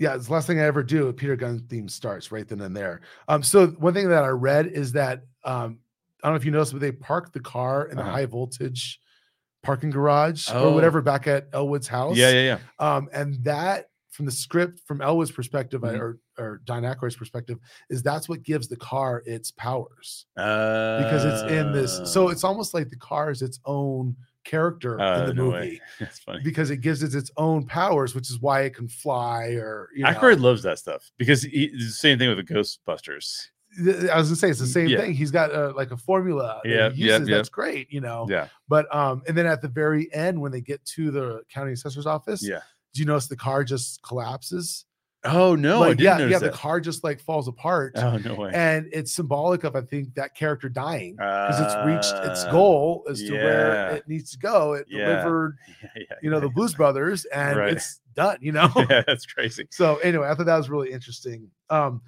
yeah 0.00 0.14
it's 0.16 0.26
the 0.26 0.32
last 0.32 0.46
thing 0.46 0.58
i 0.58 0.64
ever 0.64 0.82
do 0.82 1.06
a 1.08 1.12
peter 1.12 1.36
gunn 1.36 1.60
theme 1.68 1.88
starts 1.88 2.32
right 2.32 2.48
then 2.48 2.60
and 2.60 2.76
there 2.76 3.00
um 3.28 3.42
so 3.42 3.68
one 3.68 3.94
thing 3.94 4.08
that 4.08 4.24
i 4.24 4.28
read 4.28 4.66
is 4.66 4.92
that 4.92 5.22
um 5.44 5.78
i 6.22 6.26
don't 6.26 6.32
know 6.32 6.36
if 6.36 6.44
you 6.44 6.50
noticed 6.50 6.72
but 6.72 6.80
they 6.80 6.90
parked 6.90 7.32
the 7.32 7.40
car 7.40 7.86
in 7.86 7.96
the 7.96 8.02
Uh-huh. 8.02 8.10
high 8.10 8.26
voltage 8.26 8.98
parking 9.62 9.90
garage 9.90 10.48
Oh. 10.52 10.70
or 10.70 10.74
whatever 10.74 11.00
back 11.00 11.26
at 11.28 11.48
elwood's 11.52 11.86
house 11.86 12.16
yeah, 12.16 12.30
yeah, 12.30 12.40
yeah. 12.40 12.58
um 12.96 13.08
and 13.12 13.42
that 13.44 13.86
from 14.14 14.26
the 14.26 14.32
script 14.32 14.80
from 14.86 15.00
elwood's 15.02 15.32
perspective 15.32 15.80
Mhm. 15.82 15.98
or 15.98 16.18
or 16.38 16.60
Dan 16.64 16.82
Aykroyd's 16.84 17.16
perspective 17.16 17.58
is 17.90 18.00
that's 18.02 18.28
what 18.28 18.42
gives 18.44 18.68
the 18.68 18.76
car 18.76 19.22
its 19.26 19.50
powers 19.50 20.26
Uh, 20.36 21.02
because 21.02 21.24
it's 21.24 21.42
in 21.52 21.72
this 21.72 22.00
so 22.12 22.28
it's 22.28 22.44
almost 22.44 22.74
like 22.74 22.88
the 22.90 22.96
car 22.96 23.30
is 23.30 23.42
its 23.42 23.58
own 23.66 24.14
character 24.44 25.00
Uh, 25.00 25.20
in 25.22 25.26
the 25.26 25.34
no 25.34 25.50
movie 25.50 25.80
That's 26.00 26.20
funny. 26.20 26.42
because 26.44 26.70
it 26.70 26.76
gives 26.78 27.02
it 27.02 27.14
its 27.14 27.30
own 27.36 27.66
powers, 27.66 28.14
which 28.14 28.30
is 28.30 28.38
why 28.40 28.62
it 28.62 28.74
can 28.76 28.88
fly 28.88 29.46
or 29.54 29.88
you 29.94 30.04
know. 30.04 30.10
Aykroyd 30.10 30.38
loves 30.40 30.62
that 30.62 30.78
stuff 30.78 31.10
because 31.18 31.42
he, 31.42 31.68
the 31.76 31.90
same 31.90 32.18
thing 32.18 32.28
with 32.28 32.46
the 32.46 32.54
Ghostbusters. 32.54 33.48
I 33.76 34.16
was 34.18 34.28
gonna 34.28 34.36
say 34.36 34.50
it's 34.50 34.60
the 34.60 34.66
same 34.68 34.86
Yeah. 34.88 34.98
thing. 35.00 35.14
He's 35.14 35.32
got 35.32 35.52
uh, 35.52 35.72
like 35.74 35.90
a 35.90 35.96
formula 35.96 36.60
that 36.62 36.70
Yep, 36.70 36.92
he 36.92 37.06
yep, 37.06 37.20
yep. 37.22 37.28
That's 37.28 37.48
great, 37.48 37.90
you 37.92 38.00
know. 38.00 38.26
Yeah. 38.30 38.46
But 38.68 38.94
um, 38.94 39.22
and 39.26 39.36
then 39.36 39.46
at 39.46 39.62
the 39.62 39.68
very 39.68 40.12
end, 40.14 40.40
when 40.40 40.52
they 40.52 40.60
get 40.60 40.84
to 40.96 41.10
the 41.10 41.42
county 41.48 41.72
assessor's 41.72 42.06
office, 42.06 42.46
Yeah. 42.46 42.60
Do 42.94 43.00
you 43.00 43.06
notice 43.06 43.26
the 43.26 43.36
car 43.36 43.64
just 43.64 44.00
collapses? 44.02 44.86
Oh 45.26 45.54
no, 45.54 45.80
like, 45.80 45.98
yeah, 46.00 46.18
yeah, 46.18 46.38
that. 46.38 46.52
the 46.52 46.56
car 46.56 46.80
just 46.80 47.02
like 47.02 47.18
falls 47.18 47.48
apart, 47.48 47.92
Oh 47.96 48.18
no 48.18 48.34
way. 48.34 48.50
and 48.52 48.86
it's 48.92 49.10
symbolic 49.12 49.64
of 49.64 49.74
I 49.74 49.80
think 49.80 50.14
that 50.16 50.34
character 50.34 50.68
dying 50.68 51.14
because 51.16 51.60
it's 51.60 51.74
reached 51.86 52.14
its 52.24 52.44
Ah, 52.44 52.50
goal 52.50 53.06
as 53.08 53.22
to 53.22 53.32
where 53.32 53.86
it 53.96 54.06
needs 54.06 54.30
to 54.32 54.38
go. 54.38 54.74
It 54.74 54.86
Yeah. 54.88 55.06
delivered, 55.06 55.56
Yeah, 55.82 55.88
yeah, 55.96 56.16
you 56.22 56.28
know, 56.30 56.40
the 56.40 56.50
Blues 56.50 56.74
Brothers, 56.74 57.24
and 57.26 57.56
Right. 57.56 57.72
it's 57.72 58.00
done. 58.14 58.36
You 58.42 58.52
know. 58.58 58.70
yeah, 58.76 59.02
that's 59.06 59.24
crazy. 59.24 59.66
So 59.70 59.96
anyway, 59.96 60.28
I 60.28 60.34
thought 60.34 60.44
that 60.46 60.58
was 60.58 60.68
really 60.68 60.92
interesting. 60.92 61.50
Um, 61.70 62.02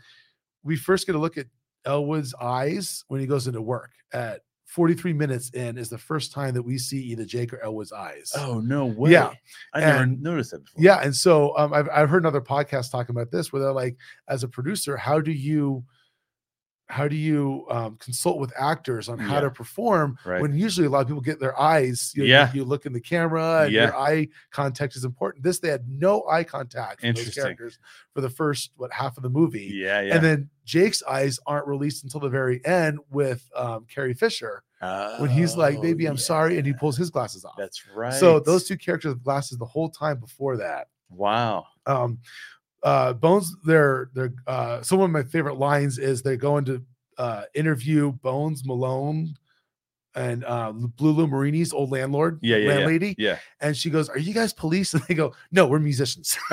we 0.63 0.77
first 0.77 1.07
get 1.07 1.17
a 1.17 1.19
look 1.19 1.39
at 1.39 1.47
Elwood's 1.87 2.35
eyes 2.35 3.03
when 3.09 3.21
he 3.23 3.27
goes 3.27 3.47
into 3.47 3.63
work 3.63 3.93
at 4.13 4.43
43 4.67 5.13
minutes 5.13 5.51
in 5.51 5.79
is 5.79 5.89
the 5.89 5.97
first 5.97 6.33
time 6.33 6.53
that 6.55 6.63
we 6.63 6.77
see 6.77 6.99
either 6.99 7.25
Jake 7.25 7.53
or 7.53 7.63
Elwood's 7.63 7.93
eyes. 7.93 8.33
Oh 8.37 8.61
no 8.61 8.87
way. 8.87 9.13
Yeah, 9.13 9.33
I 9.73 9.81
never 9.81 10.07
noticed 10.07 10.51
that 10.51 10.65
before. 10.65 10.83
Yeah, 10.83 11.01
and 11.03 11.15
so 11.15 11.57
um, 11.57 11.73
I've 11.73 11.89
I've 11.89 12.11
heard 12.11 12.23
another 12.23 12.41
podcast 12.41 12.91
talking 12.91 13.15
about 13.15 13.31
this 13.31 13.53
where 13.53 13.63
they're 13.63 13.73
like, 13.73 13.97
as 14.29 14.43
a 14.43 14.49
producer, 14.49 14.97
how 14.97 15.21
do 15.21 15.33
you 15.33 15.85
how 16.89 17.09
do 17.09 17.17
you 17.17 17.67
um, 17.69 17.97
consult 17.97 18.39
with 18.39 18.53
actors 18.57 19.09
on 19.09 19.19
how 19.19 19.35
Yeah. 19.35 19.41
to 19.41 19.51
perform 19.51 20.17
Right. 20.25 20.41
when 20.41 20.55
usually 20.55 20.87
a 20.87 20.91
lot 20.91 21.01
of 21.01 21.09
people 21.09 21.21
get 21.21 21.41
their 21.41 21.59
eyes 21.61 22.13
you 22.15 22.23
know, 22.23 22.29
Yeah. 22.29 22.53
you, 22.53 22.65
look 22.65 22.87
in 22.87 22.93
the 22.93 23.01
camera 23.01 23.63
and 23.65 23.73
Yeah. 23.73 23.87
your 23.87 23.97
eye 23.97 24.29
contact 24.53 24.95
is 24.95 25.05
important 25.05 25.43
this 25.43 25.59
they 25.59 25.69
had 25.69 25.89
no 25.89 26.25
eye 26.29 26.45
contact 26.45 27.01
from 27.01 27.13
those 27.15 27.35
characters 27.35 27.79
for 28.15 28.21
the 28.21 28.31
first 28.31 28.71
what 28.77 28.93
half 28.93 29.17
of 29.17 29.25
the 29.25 29.29
movie 29.31 29.71
Yeah, 29.75 30.01
yeah. 30.01 30.15
and 30.15 30.25
then 30.25 30.51
Jake's 30.65 31.03
eyes 31.03 31.41
aren't 31.47 31.67
released 31.67 32.05
until 32.05 32.21
the 32.21 32.29
very 32.29 32.65
end 32.65 32.99
with 33.11 33.49
um, 33.57 33.85
Carrie 33.93 34.15
Fisher 34.15 34.63
when 35.19 35.31
he's 35.31 35.57
like, 35.57 35.79
Oh, 35.79 35.83
"Baby, 35.83 36.07
I'm 36.07 36.17
sorry," 36.17 36.57
and 36.59 36.67
he 36.67 36.73
pulls 36.73 36.97
his 36.97 37.11
glasses 37.11 37.45
off. 37.45 37.55
That's 37.59 37.83
right. 37.97 38.13
So 38.13 38.39
those 38.39 38.69
two 38.69 38.77
characters 38.77 39.15
with 39.15 39.25
glasses 39.25 39.59
the 39.59 39.65
whole 39.65 39.89
time 39.91 40.21
before 40.21 40.57
that. 40.59 40.89
Wow. 41.11 41.67
Um, 41.87 42.19
uh, 42.87 43.13
Bones, 43.15 43.55
they're 43.65 44.11
they're 44.15 44.33
uh, 44.47 44.81
some 44.83 45.01
of 45.01 45.11
my 45.11 45.25
favorite 45.25 45.59
lines 45.59 45.99
is 45.99 46.23
they 46.23 46.37
go 46.37 46.57
into 46.57 46.83
uh, 47.19 47.43
interview 47.55 48.13
Bones 48.13 48.63
Malone 48.65 49.35
and 50.15 50.45
uh, 50.45 50.73
Blue 50.73 51.11
Lou 51.13 51.27
Marini's 51.27 51.73
old 51.75 51.91
landlord, 51.91 52.39
Yeah, 52.43 52.57
yeah, 52.57 52.63
yeah. 52.69 52.75
landlady, 52.77 53.15
Yeah. 53.19 53.39
and 53.61 53.77
she 53.77 53.91
goes, 53.91 54.09
"Are 54.09 54.19
you 54.19 54.33
guys 54.33 54.53
police?" 54.53 54.95
And 54.95 55.03
they 55.09 55.15
go, 55.15 55.35
"No, 55.51 55.67
we're 55.67 55.79
musicians." 55.81 56.39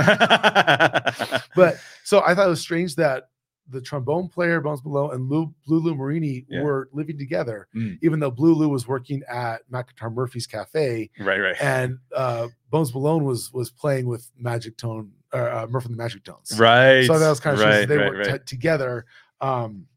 but 1.55 1.77
so 2.03 2.21
I 2.25 2.33
thought 2.35 2.47
it 2.47 2.49
was 2.49 2.61
strange 2.61 2.95
that 2.95 3.29
the 3.69 3.79
trombone 3.79 4.27
player 4.27 4.59
Bones 4.59 4.83
Malone 4.83 5.13
and 5.13 5.29
Lou, 5.29 5.53
Blue 5.65 5.79
Lou 5.79 5.95
Marini 5.95 6.45
Yeah. 6.49 6.63
were 6.63 6.89
living 6.91 7.17
together, 7.17 7.67
Mm. 7.75 7.97
even 8.01 8.19
though 8.19 8.31
Blue 8.31 8.53
Lou 8.53 8.67
was 8.69 8.87
working 8.87 9.23
at 9.29 9.61
Matt 9.69 9.87
Guitar 9.87 10.09
Murphy's 10.09 10.45
Cafe 10.47 11.09
right, 11.19 11.39
right. 11.39 11.55
and 11.61 11.97
uh, 12.15 12.47
Bones 12.69 12.93
Malone 12.93 13.23
was 13.23 13.53
was 13.53 13.69
playing 13.71 14.07
with 14.07 14.29
Magic 14.37 14.75
Tone 14.77 15.11
or 15.33 15.49
uh, 15.49 15.67
Murphy 15.67 15.87
and 15.87 15.95
the 15.95 15.97
Magic 16.01 16.23
Tones. 16.23 16.57
right. 16.59 17.05
So 17.05 17.17
that 17.19 17.29
was 17.29 17.39
kind 17.39 17.55
of 17.59 17.65
right, 17.65 17.87
they 17.87 17.97
right, 17.97 18.09
worked 18.09 18.27
right. 18.27 18.39
t- 18.45 18.55
together. 18.55 19.05
Um, 19.41 19.87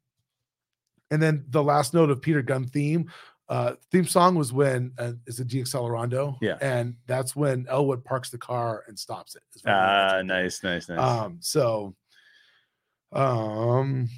and 1.11 1.23
then 1.23 1.45
the 1.51 1.63
last 1.63 1.95
note 1.95 2.11
of 2.11 2.21
Peter 2.23 2.43
Gunn 2.43 2.67
theme. 2.67 3.11
Uh, 3.49 3.75
theme 3.93 4.07
song 4.07 4.35
was 4.35 4.53
when 4.53 4.91
uh, 4.99 5.13
is 5.29 5.37
the 5.37 5.45
Accelerando, 5.45 6.37
Yeah. 6.41 6.57
and 6.61 6.97
that's 7.07 7.37
when 7.37 7.65
Elwood 7.69 8.05
parks 8.05 8.29
the 8.29 8.39
car 8.39 8.83
and 8.89 8.99
stops 8.99 9.37
it. 9.37 9.43
Ah, 9.65 9.71
lands 9.71 9.71
right 9.71 10.11
there. 10.13 10.25
nice, 10.25 10.63
nice, 10.65 10.89
nice. 10.89 10.99
Um, 10.99 11.37
so, 11.39 11.95
um, 13.13 14.09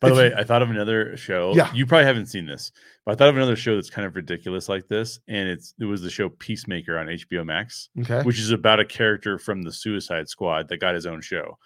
By 0.00 0.08
the 0.08 0.14
way, 0.16 0.28
you- 0.30 0.34
I 0.36 0.42
thought 0.42 0.62
of 0.62 0.70
another 0.70 1.16
show. 1.16 1.54
Yeah. 1.54 1.72
You 1.72 1.86
probably 1.86 2.06
haven't 2.06 2.26
seen 2.26 2.46
this, 2.46 2.72
but 3.06 3.12
I 3.12 3.14
thought 3.14 3.28
of 3.30 3.36
another 3.36 3.56
show 3.56 3.76
that's 3.76 3.88
kind 3.88 4.06
of 4.06 4.14
ridiculous 4.16 4.68
like 4.68 4.88
this. 4.88 5.18
And 5.28 5.48
it's 5.48 5.72
it 5.80 5.84
was 5.86 6.02
the 6.02 6.10
show 6.10 6.28
Peacemaker 6.28 6.98
on 6.98 7.06
HBO 7.06 7.46
Max, 7.46 7.88
okay, 8.00 8.22
which 8.22 8.38
is 8.38 8.50
about 8.50 8.80
a 8.80 8.84
character 8.84 9.38
from 9.38 9.62
the 9.62 9.72
Suicide 9.72 10.28
Squad 10.28 10.68
that 10.68 10.78
got 10.80 10.94
his 10.94 11.06
own 11.06 11.20
show. 11.22 11.56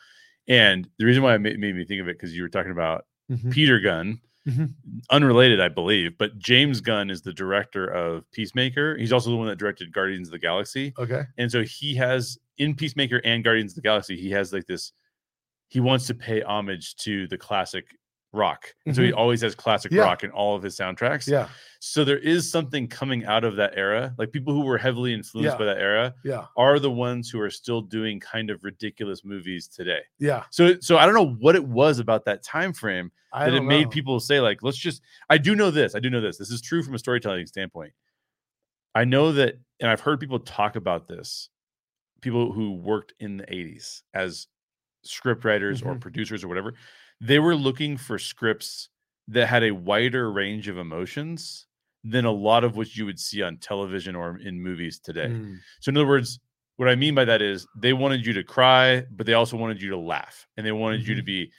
And 0.46 0.88
the 0.98 1.04
reason 1.06 1.22
why 1.22 1.34
it 1.34 1.40
made, 1.40 1.58
made 1.58 1.74
me 1.74 1.84
think 1.84 2.00
of 2.00 2.08
it 2.08 2.18
because 2.18 2.36
you 2.36 2.42
were 2.42 2.48
talking 2.48 2.72
about 2.72 3.06
Mhm. 3.30 3.52
Peter 3.52 3.78
Gunn, 3.80 4.20
Mhm. 4.48 4.74
unrelated, 5.10 5.60
I 5.60 5.68
believe, 5.68 6.18
but 6.18 6.38
James 6.38 6.80
Gunn 6.80 7.10
is 7.10 7.22
the 7.22 7.32
director 7.32 7.84
of 7.86 8.28
Peacemaker. 8.32 8.96
He's 8.96 9.12
also 9.12 9.30
the 9.30 9.36
one 9.36 9.46
that 9.48 9.58
directed 9.58 9.92
Guardians 9.92 10.28
of 10.28 10.32
the 10.32 10.38
Galaxy. 10.38 10.92
okay, 10.98 11.24
And 11.38 11.50
so 11.52 11.62
he 11.62 11.94
has 11.96 12.38
in 12.58 12.74
Peacemaker 12.74 13.20
and 13.24 13.42
Guardians 13.44 13.72
of 13.72 13.76
the 13.76 13.82
Galaxy, 13.82 14.16
he 14.16 14.30
has 14.30 14.52
like 14.52 14.66
this. 14.66 14.92
He 15.68 15.78
wants 15.78 16.06
to 16.08 16.14
pay 16.14 16.42
homage 16.42 16.96
to 16.96 17.28
the 17.28 17.38
classic 17.38 17.86
rock, 18.32 18.74
and 18.86 18.94
so 18.94 19.02
he 19.02 19.12
always 19.12 19.40
has 19.42 19.54
classic 19.54 19.90
Yeah. 19.90 20.02
rock 20.02 20.22
in 20.22 20.30
all 20.30 20.54
of 20.54 20.62
his 20.62 20.76
soundtracks. 20.78 21.26
yeah, 21.26 21.48
So 21.80 22.04
there 22.04 22.18
is 22.18 22.48
something 22.48 22.86
coming 22.86 23.24
out 23.24 23.42
of 23.42 23.56
that 23.56 23.72
era. 23.76 24.14
Like 24.18 24.30
people 24.32 24.52
who 24.54 24.60
were 24.64 24.78
heavily 24.78 25.12
influenced 25.12 25.54
Yeah. 25.54 25.58
by 25.58 25.64
that 25.64 25.78
era 25.78 26.14
yeah, 26.24 26.46
are 26.56 26.78
the 26.78 26.90
ones 26.90 27.28
who 27.30 27.40
are 27.40 27.50
still 27.50 27.80
doing 27.82 28.20
kind 28.20 28.50
of 28.50 28.62
ridiculous 28.62 29.24
movies 29.24 29.66
today. 29.66 30.02
yeah. 30.18 30.44
So 30.50 30.78
so 30.80 30.96
I 30.98 31.06
don't 31.06 31.14
know 31.14 31.34
what 31.40 31.56
it 31.56 31.64
was 31.64 31.98
about 31.98 32.24
that 32.26 32.42
time 32.44 32.72
frame 32.72 33.10
I 33.32 33.46
that 33.46 33.54
it 33.54 33.62
made 33.62 33.84
know. 33.84 33.90
people 33.90 34.20
say 34.20 34.40
like 34.40 34.62
let's 34.62 34.76
just 34.78 35.02
I 35.28 35.38
do 35.38 35.54
know 35.56 35.70
this. 35.70 35.94
I 35.94 36.00
do 36.00 36.10
know 36.10 36.20
this. 36.20 36.38
This 36.38 36.50
is 36.50 36.60
true 36.60 36.82
from 36.82 36.94
a 36.94 36.98
storytelling 36.98 37.46
standpoint. 37.46 37.92
I 38.94 39.04
know 39.04 39.32
that 39.32 39.56
and 39.80 39.90
I've 39.90 40.00
heard 40.00 40.20
people 40.20 40.38
talk 40.40 40.76
about 40.76 41.08
this. 41.08 41.48
People 42.20 42.52
who 42.52 42.72
worked 42.72 43.14
in 43.18 43.38
the 43.38 43.44
80s 43.52 44.02
as 44.14 44.46
script 45.02 45.44
writers 45.44 45.80
or 45.82 45.94
Mhm. 45.94 46.00
producers 46.00 46.44
or 46.44 46.48
whatever. 46.48 46.74
They 47.20 47.38
were 47.38 47.54
looking 47.54 47.96
for 47.96 48.18
scripts 48.18 48.88
that 49.28 49.46
had 49.46 49.62
a 49.62 49.72
wider 49.72 50.30
range 50.32 50.68
of 50.68 50.78
emotions 50.78 51.66
than 52.02 52.24
a 52.24 52.30
lot 52.32 52.64
of 52.64 52.76
what 52.76 52.96
you 52.96 53.04
would 53.04 53.20
see 53.20 53.42
on 53.42 53.58
television 53.58 54.16
or 54.16 54.38
in 54.38 54.60
movies 54.60 54.98
today. 54.98 55.28
Mm, 55.28 55.62
So 55.80 55.90
in 55.90 55.96
other 55.96 56.06
words, 56.06 56.40
what 56.76 56.88
I 56.88 56.94
mean 56.94 57.14
by 57.14 57.26
that 57.26 57.42
is 57.42 57.66
they 57.74 57.92
wanted 57.92 58.24
you 58.24 58.32
to 58.32 58.42
cry, 58.42 59.02
but 59.10 59.26
they 59.26 59.34
also 59.34 59.56
wanted 59.56 59.82
you 59.82 59.90
to 59.90 59.98
laugh, 59.98 60.48
and 60.56 60.66
they 60.66 60.72
wanted 60.72 61.06
you 61.06 61.14
to 61.14 61.22
be 61.22 61.52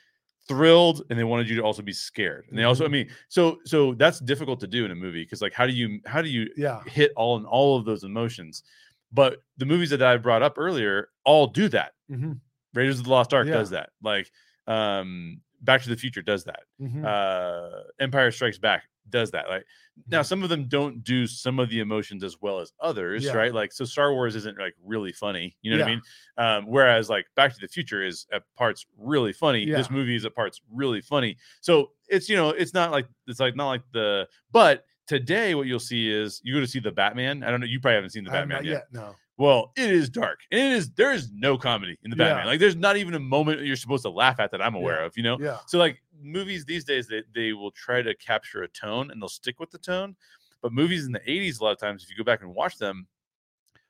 thrilled, 0.48 1.04
and 1.10 1.20
they 1.20 1.24
wanted 1.24 1.48
you 1.48 1.56
to 1.58 1.62
also 1.62 1.84
be 1.84 1.94
scared. 1.94 2.48
And 2.50 2.58
they 2.58 2.64
also, 2.64 2.84
I 2.86 2.88
Mhm. 2.88 2.92
mean, 2.92 3.12
so 3.30 3.60
so 3.66 3.94
that's 3.94 4.20
difficult 4.20 4.60
to 4.62 4.68
do 4.68 4.84
in 4.84 4.90
a 4.92 4.96
movie 4.96 5.24
because 5.24 5.42
like 5.44 5.54
how 5.54 5.68
do 5.68 5.74
you 5.74 6.02
how 6.08 6.24
do 6.24 6.30
you 6.30 6.50
yeah, 6.56 6.84
hit 6.88 7.12
all 7.16 7.38
in 7.38 7.46
all 7.46 7.78
of 7.78 7.86
those 7.86 8.04
emotions? 8.04 8.64
But 9.12 9.44
the 9.58 9.66
movies 9.68 9.92
that 9.92 10.02
I 10.02 10.18
brought 10.18 10.42
up 10.42 10.56
earlier 10.58 11.10
all 11.24 11.46
do 11.46 11.70
that. 11.70 11.94
mhm, 12.08 12.42
Raiders 12.74 13.00
of 13.00 13.06
the 13.06 13.12
Lost 13.12 13.34
Ark 13.34 13.48
Yeah. 13.48 13.52
does 13.52 13.70
that. 13.72 13.92
Like 14.02 14.32
um 14.68 15.42
Back 15.62 15.82
to 15.84 15.90
the 15.90 15.96
Future 15.96 16.22
does 16.22 16.44
that 16.46 16.64
mhm. 16.82 17.06
uh 17.06 17.84
empire 18.00 18.32
strikes 18.32 18.58
back 18.58 18.84
does 19.10 19.32
that 19.32 19.50
like 19.50 19.66
now 20.10 20.22
Mhm. 20.22 20.26
some 20.26 20.44
of 20.44 20.50
them 20.50 20.68
don't 20.68 21.04
do 21.04 21.28
some 21.28 21.60
of 21.60 21.70
the 21.70 21.80
emotions 21.80 22.24
as 22.24 22.38
well 22.40 22.60
as 22.60 22.72
others 22.80 23.26
Yeah. 23.26 23.34
right 23.34 23.54
like 23.54 23.72
so 23.74 23.84
star 23.84 24.14
wars 24.14 24.36
isn't 24.36 24.58
like 24.58 24.76
really 24.84 25.12
funny 25.12 25.56
you 25.62 25.72
know 25.72 25.78
what 25.80 25.88
i 25.88 25.90
mean 25.92 26.02
um 26.38 26.66
whereas 26.68 27.10
like 27.10 27.26
back 27.36 27.54
to 27.54 27.60
the 27.60 27.68
future 27.68 28.04
is 28.04 28.26
at 28.32 28.44
parts 28.56 28.86
really 28.98 29.34
funny 29.34 29.66
this 29.66 29.90
movie 29.90 30.16
is 30.16 30.24
at 30.24 30.36
parts 30.36 30.62
really 30.72 31.02
funny 31.02 31.36
so 31.62 31.92
it's 32.10 32.30
you 32.30 32.36
know 32.36 32.50
it's 32.50 32.74
not 32.74 32.92
like 32.92 33.08
it's 33.28 33.40
like 33.40 33.56
not 33.56 33.68
like 33.70 33.82
the 33.92 34.28
but 34.52 34.86
today 35.08 35.56
what 35.56 35.66
you'll 35.68 35.80
see 35.80 36.10
is 36.10 36.40
you 36.44 36.54
go 36.54 36.60
to 36.60 36.68
see 36.68 36.80
the 36.80 36.92
batman 36.92 37.44
i 37.44 37.50
don't 37.50 37.60
know 37.60 37.66
you 37.66 37.80
probably 37.80 37.96
haven't 37.96 38.12
seen 38.12 38.24
the 38.24 38.30
batman 38.32 38.64
yet 38.64 38.72
yet. 38.74 38.84
No. 38.92 39.16
Well, 39.42 39.72
it 39.76 39.90
is 39.92 40.10
dark. 40.10 40.42
And 40.52 40.60
it 40.62 40.72
is 40.74 40.92
there 40.94 41.12
is 41.14 41.32
no 41.34 41.58
comedy 41.58 41.98
in 42.04 42.10
the 42.12 42.16
Batman. 42.16 42.46
Yeah. 42.46 42.46
Like 42.46 42.60
there's 42.60 42.76
not 42.76 42.98
even 42.98 43.14
a 43.16 43.20
moment 43.20 43.62
you're 43.62 43.76
supposed 43.76 44.04
to 44.04 44.10
laugh 44.10 44.40
at 44.40 44.52
that 44.52 44.62
I'm 44.62 44.76
aware 44.76 45.00
Yeah. 45.00 45.06
of, 45.06 45.18
you 45.18 45.24
know? 45.24 45.40
Yeah. 45.40 45.60
So 45.66 45.78
like 45.80 46.02
movies 46.22 46.66
these 46.66 46.86
days 46.86 47.08
they, 47.08 47.24
they 47.34 47.54
will 47.54 47.72
try 47.72 48.02
to 48.02 48.16
capture 48.16 48.64
a 48.64 48.68
tone 48.68 49.12
and 49.12 49.22
they'll 49.22 49.30
stick 49.30 49.60
with 49.60 49.72
the 49.72 49.80
tone. 49.80 50.16
But 50.62 50.74
movies 50.74 51.06
in 51.06 51.12
the 51.12 51.22
80s 51.32 51.60
a 51.60 51.64
lot 51.64 51.72
of 51.72 51.80
times 51.80 52.04
if 52.04 52.10
you 52.10 52.16
go 52.18 52.24
back 52.24 52.42
and 52.42 52.54
watch 52.54 52.78
them, 52.78 53.08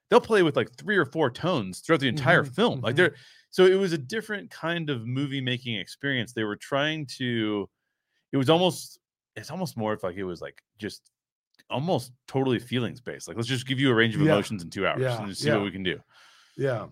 they'll 0.09 0.21
play 0.21 0.43
with 0.43 0.55
like 0.55 0.71
three 0.77 0.97
or 0.97 1.05
four 1.05 1.29
tones 1.31 1.79
throughout 1.79 2.01
the 2.01 2.07
entire 2.07 2.43
Mhm, 2.43 2.45
film. 2.45 2.81
Like 2.81 2.95
mhm. 2.95 2.97
they're 2.97 3.15
so 3.49 3.65
it 3.65 3.75
was 3.75 3.93
a 3.93 3.97
different 3.97 4.49
kind 4.51 4.89
of 4.89 5.05
movie 5.05 5.41
making 5.41 5.75
experience. 5.75 6.33
They 6.33 6.43
were 6.43 6.55
trying 6.55 7.05
to 7.17 7.69
it 8.31 8.37
was 8.37 8.49
almost 8.49 8.99
it's 9.35 9.51
almost 9.51 9.77
more 9.77 9.93
of 9.93 10.03
like 10.03 10.17
it 10.17 10.25
was 10.25 10.41
like 10.41 10.63
just 10.77 11.11
almost 11.71 12.11
totally 12.27 12.59
feelings 12.59 13.01
based. 13.01 13.27
Like 13.27 13.37
let's 13.37 13.49
just 13.49 13.65
give 13.67 13.79
you 13.79 13.89
a 13.91 13.93
range 13.93 14.15
of 14.15 14.21
Yeah. 14.21 14.31
emotions 14.33 14.61
in 14.63 14.69
two 14.69 14.85
hours 14.85 15.01
Yeah, 15.01 15.17
and 15.19 15.27
just 15.27 15.41
see 15.41 15.47
yeah. 15.47 15.55
what 15.55 15.63
we 15.63 15.71
can 15.71 15.83
do. 15.83 15.99
Yeah. 16.57 16.87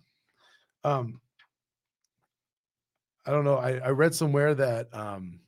Um 0.83 1.21
I 3.25 3.31
don't 3.31 3.43
know. 3.43 3.57
I, 3.57 3.73
I 3.77 3.89
read 3.89 4.15
somewhere 4.15 4.55
that 4.55 4.87
um 4.93 5.39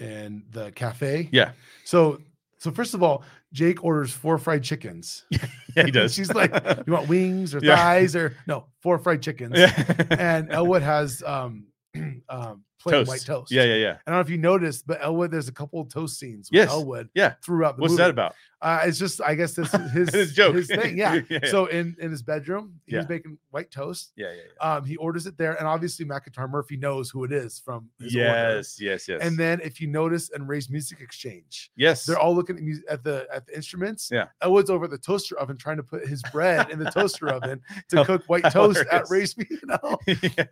in 0.00 0.44
the 0.50 0.70
cafe. 0.72 1.28
Yeah. 1.32 1.52
So 1.84 2.20
so 2.58 2.70
first 2.70 2.94
of 2.94 3.02
all, 3.02 3.22
Jake 3.52 3.84
orders 3.84 4.12
four 4.12 4.38
fried 4.38 4.62
chickens. 4.64 5.24
Yeah, 5.76 5.84
he 5.84 5.90
does. 5.92 6.12
She's 6.14 6.32
like, 6.34 6.50
you 6.86 6.92
want 6.92 7.08
wings 7.08 7.54
or 7.54 7.60
Yeah. 7.62 7.76
thighs 7.76 8.16
or 8.16 8.34
no, 8.48 8.64
four 8.82 8.98
fried 8.98 9.22
chickens. 9.22 9.56
yeah. 9.56 10.04
And 10.10 10.50
Elwood 10.50 10.82
has 10.82 11.22
um 11.24 11.66
um 12.28 12.64
playing 12.78 13.00
Toast. 13.04 13.08
white 13.08 13.20
toast. 13.20 13.50
Yeah, 13.52 13.64
yeah, 13.64 13.74
yeah. 13.74 13.96
I 14.06 14.10
don't 14.10 14.16
know 14.18 14.20
if 14.20 14.30
you 14.30 14.38
noticed, 14.38 14.86
but 14.86 14.98
Elwood, 15.02 15.30
there's 15.30 15.48
a 15.48 15.52
couple 15.52 15.80
of 15.80 15.88
toast 15.88 16.18
scenes 16.18 16.48
with 16.50 16.56
Yes. 16.58 16.70
Elwood 16.70 17.08
Yeah. 17.14 17.34
throughout 17.42 17.76
the 17.76 17.80
movie. 17.82 17.82
What's 17.82 17.92
movie. 17.92 18.02
that 18.04 18.10
about? 18.10 18.34
Uh, 18.60 18.80
it's 18.84 18.98
just, 18.98 19.20
I 19.22 19.36
guess 19.36 19.52
this 19.54 19.72
is 19.72 19.90
his, 19.92 20.08
His 20.14 20.32
joke. 20.34 20.54
his 20.56 20.66
thing. 20.66 20.96
Yeah. 20.98 21.14
Yeah, 21.30 21.38
yeah. 21.42 21.50
So 21.50 21.66
in 21.66 21.96
in 22.00 22.10
his 22.10 22.22
bedroom, 22.22 22.74
he's 22.86 22.94
Yeah. 22.94 23.04
making 23.08 23.38
white 23.50 23.70
toast. 23.70 24.12
Yeah, 24.16 24.28
yeah, 24.32 24.42
yeah. 24.60 24.74
Um, 24.76 24.84
he 24.84 24.96
orders 24.96 25.26
it 25.26 25.36
there, 25.38 25.54
and 25.54 25.66
obviously 25.66 26.04
Matt 26.04 26.24
Guitar 26.24 26.48
Murphy 26.48 26.76
knows 26.76 27.08
who 27.10 27.24
it 27.24 27.32
is 27.32 27.58
from 27.60 27.88
his 28.00 28.14
order. 28.16 28.26
Yes, 28.28 28.80
yes, 28.80 29.06
yes. 29.08 29.20
And 29.22 29.36
then 29.38 29.60
if 29.62 29.80
you 29.80 29.86
notice 29.86 30.30
and 30.30 30.48
Ray's 30.48 30.70
music 30.70 31.00
exchange, 31.00 31.70
yes, 31.76 32.04
they're 32.04 32.18
all 32.18 32.34
looking 32.34 32.56
at, 32.56 32.62
mus- 32.62 32.82
at 32.90 33.04
the 33.04 33.26
at 33.32 33.46
the 33.46 33.54
instruments. 33.56 34.08
Yeah. 34.12 34.26
Elwood's 34.42 34.70
over 34.70 34.88
the 34.88 34.98
toaster 34.98 35.38
oven 35.38 35.56
trying 35.56 35.76
to 35.76 35.82
put 35.84 36.06
his 36.06 36.20
bread 36.32 36.70
in 36.70 36.78
the 36.80 36.90
toaster 36.90 37.28
oven 37.32 37.60
to 37.90 38.04
cook 38.04 38.24
white 38.26 38.50
toast 38.52 38.84
at 38.90 39.08
raise. 39.08 39.36
Ray's, 39.38 39.50
you 39.50 39.58
know. 39.64 39.98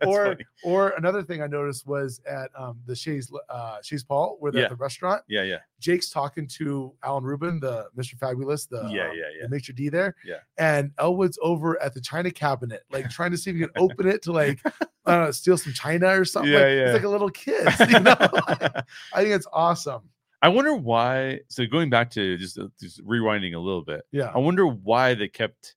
Or 0.05 0.25
funny. 0.27 0.45
or 0.63 0.89
another 0.97 1.23
thing 1.23 1.41
I 1.41 1.47
noticed 1.47 1.85
was 1.87 2.16
at 2.25 2.49
um 2.57 2.79
the 2.85 2.95
Shays 2.95 3.31
uh 3.49 3.77
Shays 3.83 4.03
Paul, 4.03 4.37
where 4.39 4.51
they're 4.51 4.61
Yeah. 4.61 4.65
at 4.65 4.71
the 4.71 4.75
restaurant. 4.77 5.23
yeah, 5.27 5.43
yeah, 5.43 5.59
Jake's 5.79 6.09
talking 6.09 6.47
to 6.57 6.93
Alan 7.03 7.23
Rubin, 7.23 7.59
the 7.59 7.87
Mr. 7.97 8.17
Fabulous, 8.17 8.65
the 8.65 8.77
Yeah, 8.77 8.83
um, 8.83 8.91
yeah, 9.15 9.23
yeah. 9.35 9.43
the 9.43 9.49
maitre 9.49 9.73
d 9.75 9.89
there. 9.89 10.15
Yeah. 10.25 10.37
And 10.57 10.91
Elwood's 10.97 11.37
over 11.41 11.81
at 11.81 11.93
the 11.93 12.01
china 12.01 12.31
cabinet, 12.31 12.83
like 12.89 13.09
trying 13.09 13.31
to 13.31 13.37
see 13.37 13.51
if 13.51 13.55
he 13.57 13.61
can 13.63 13.71
open 13.77 14.07
it 14.07 14.21
to 14.23 14.31
like 14.31 14.59
I 15.05 15.15
don't 15.15 15.23
know, 15.25 15.31
steal 15.31 15.57
some 15.57 15.73
china 15.73 16.19
or 16.19 16.25
something. 16.25 16.51
Yeah, 16.51 16.59
like, 16.59 16.65
yeah. 16.67 16.83
It's 16.85 16.93
like 16.93 17.03
a 17.03 17.09
little 17.09 17.29
kid, 17.29 17.67
you 17.89 17.99
know. 17.99 18.15
I 18.19 19.21
think 19.21 19.29
it's 19.35 19.47
awesome. 19.53 20.09
I 20.41 20.49
wonder 20.49 20.75
why. 20.75 21.39
So 21.49 21.65
going 21.65 21.89
back 21.89 22.11
to 22.11 22.37
just, 22.37 22.59
uh, 22.59 22.67
just 22.79 23.03
rewinding 23.05 23.55
a 23.55 23.59
little 23.59 23.83
bit, 23.83 24.01
Yeah. 24.11 24.31
I 24.35 24.37
wonder 24.37 24.67
why 24.67 25.13
they 25.15 25.27
kept 25.27 25.75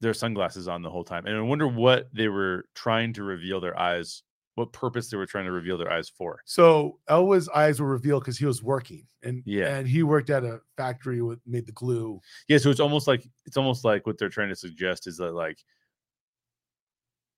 their 0.00 0.12
sunglasses 0.12 0.68
on 0.68 0.82
the 0.82 0.90
whole 0.90 1.04
time, 1.04 1.24
and 1.24 1.34
I 1.36 1.40
wonder 1.40 1.66
what 1.66 2.08
they 2.12 2.28
were 2.28 2.66
trying 2.74 3.14
to 3.14 3.22
reveal 3.22 3.60
their 3.60 3.78
eyes, 3.78 4.22
what 4.56 4.72
purpose 4.72 5.10
they 5.10 5.16
were 5.16 5.26
trying 5.26 5.44
to 5.46 5.50
reveal 5.52 5.76
their 5.76 5.90
eyes 5.92 6.08
for. 6.08 6.40
So 6.44 6.98
Elwood's 7.08 7.48
eyes 7.48 7.80
were 7.80 7.88
revealed 7.88 8.22
because 8.22 8.38
he 8.38 8.46
was 8.46 8.62
working, 8.62 9.06
and 9.22 9.42
Yeah. 9.44 9.76
and 9.76 9.88
he 9.88 10.02
worked 10.02 10.30
at 10.30 10.44
a 10.44 10.60
factory 10.76 11.22
with 11.22 11.40
made 11.46 11.66
the 11.66 11.72
glue. 11.72 12.20
Yeah, 12.48 12.58
so 12.58 12.70
it's 12.70 12.80
almost 12.80 13.06
like 13.08 13.26
it's 13.46 13.56
almost 13.56 13.84
like 13.84 14.06
what 14.06 14.18
they're 14.18 14.28
trying 14.28 14.50
to 14.50 14.56
suggest 14.56 15.06
is 15.06 15.16
that 15.16 15.32
like 15.32 15.58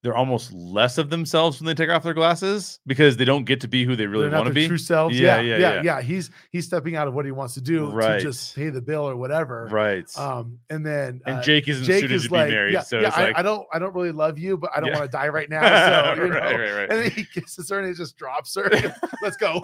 they're 0.06 0.16
almost 0.16 0.52
less 0.52 0.98
of 0.98 1.10
themselves 1.10 1.58
when 1.58 1.66
they 1.66 1.74
take 1.74 1.90
off 1.90 2.04
their 2.04 2.14
glasses 2.14 2.78
because 2.86 3.16
they 3.16 3.24
don't 3.24 3.42
get 3.44 3.60
to 3.62 3.66
be 3.66 3.84
who 3.84 3.96
they 3.96 4.06
really 4.06 4.28
want 4.28 4.46
to 4.46 4.52
their 4.52 4.62
be. 4.62 4.68
true 4.68 4.78
selves. 4.78 5.18
Yeah, 5.18 5.40
Yeah, 5.40 5.42
yeah, 5.42 5.56
yeah, 5.58 5.74
yeah. 5.74 5.82
yeah, 5.82 6.00
He's 6.00 6.30
he's 6.52 6.64
stepping 6.64 6.94
out 6.94 7.08
of 7.08 7.14
what 7.14 7.24
he 7.24 7.32
wants 7.32 7.54
to 7.54 7.60
do 7.60 7.90
Right. 7.90 8.18
to 8.18 8.22
just 8.22 8.54
pay 8.54 8.68
the 8.70 8.80
bill 8.80 9.02
or 9.08 9.16
whatever. 9.16 9.66
Right. 9.68 10.06
Um, 10.16 10.60
and 10.70 10.86
then 10.86 11.20
and 11.26 11.38
uh, 11.38 11.42
Jake 11.42 11.66
isn't 11.66 11.84
Jake 11.84 12.02
suited 12.02 12.14
is 12.14 12.22
to 12.22 12.28
be 12.30 12.36
like, 12.36 12.50
married, 12.50 12.74
yeah, 12.74 12.82
so 12.82 13.00
yeah, 13.00 13.10
I, 13.16 13.24
like 13.24 13.38
I 13.38 13.42
don't, 13.42 13.66
I 13.72 13.80
don't 13.80 13.94
really 13.96 14.12
love 14.12 14.38
you, 14.38 14.56
but 14.56 14.70
I 14.76 14.78
don't 14.78 14.92
want 14.92 15.02
to 15.02 15.08
die 15.10 15.26
right 15.26 15.50
now. 15.50 16.14
So 16.16 16.22
you 16.22 16.28
know, 16.30 16.36
right, 16.38 16.56
right, 16.60 16.72
right. 16.72 16.90
and 16.92 17.00
then 17.02 17.10
he 17.10 17.24
kisses 17.24 17.68
her 17.70 17.80
and 17.80 17.88
he 17.88 17.94
just 17.94 18.16
drops 18.16 18.54
her. 18.54 18.70
Let's 19.22 19.36
go. 19.36 19.60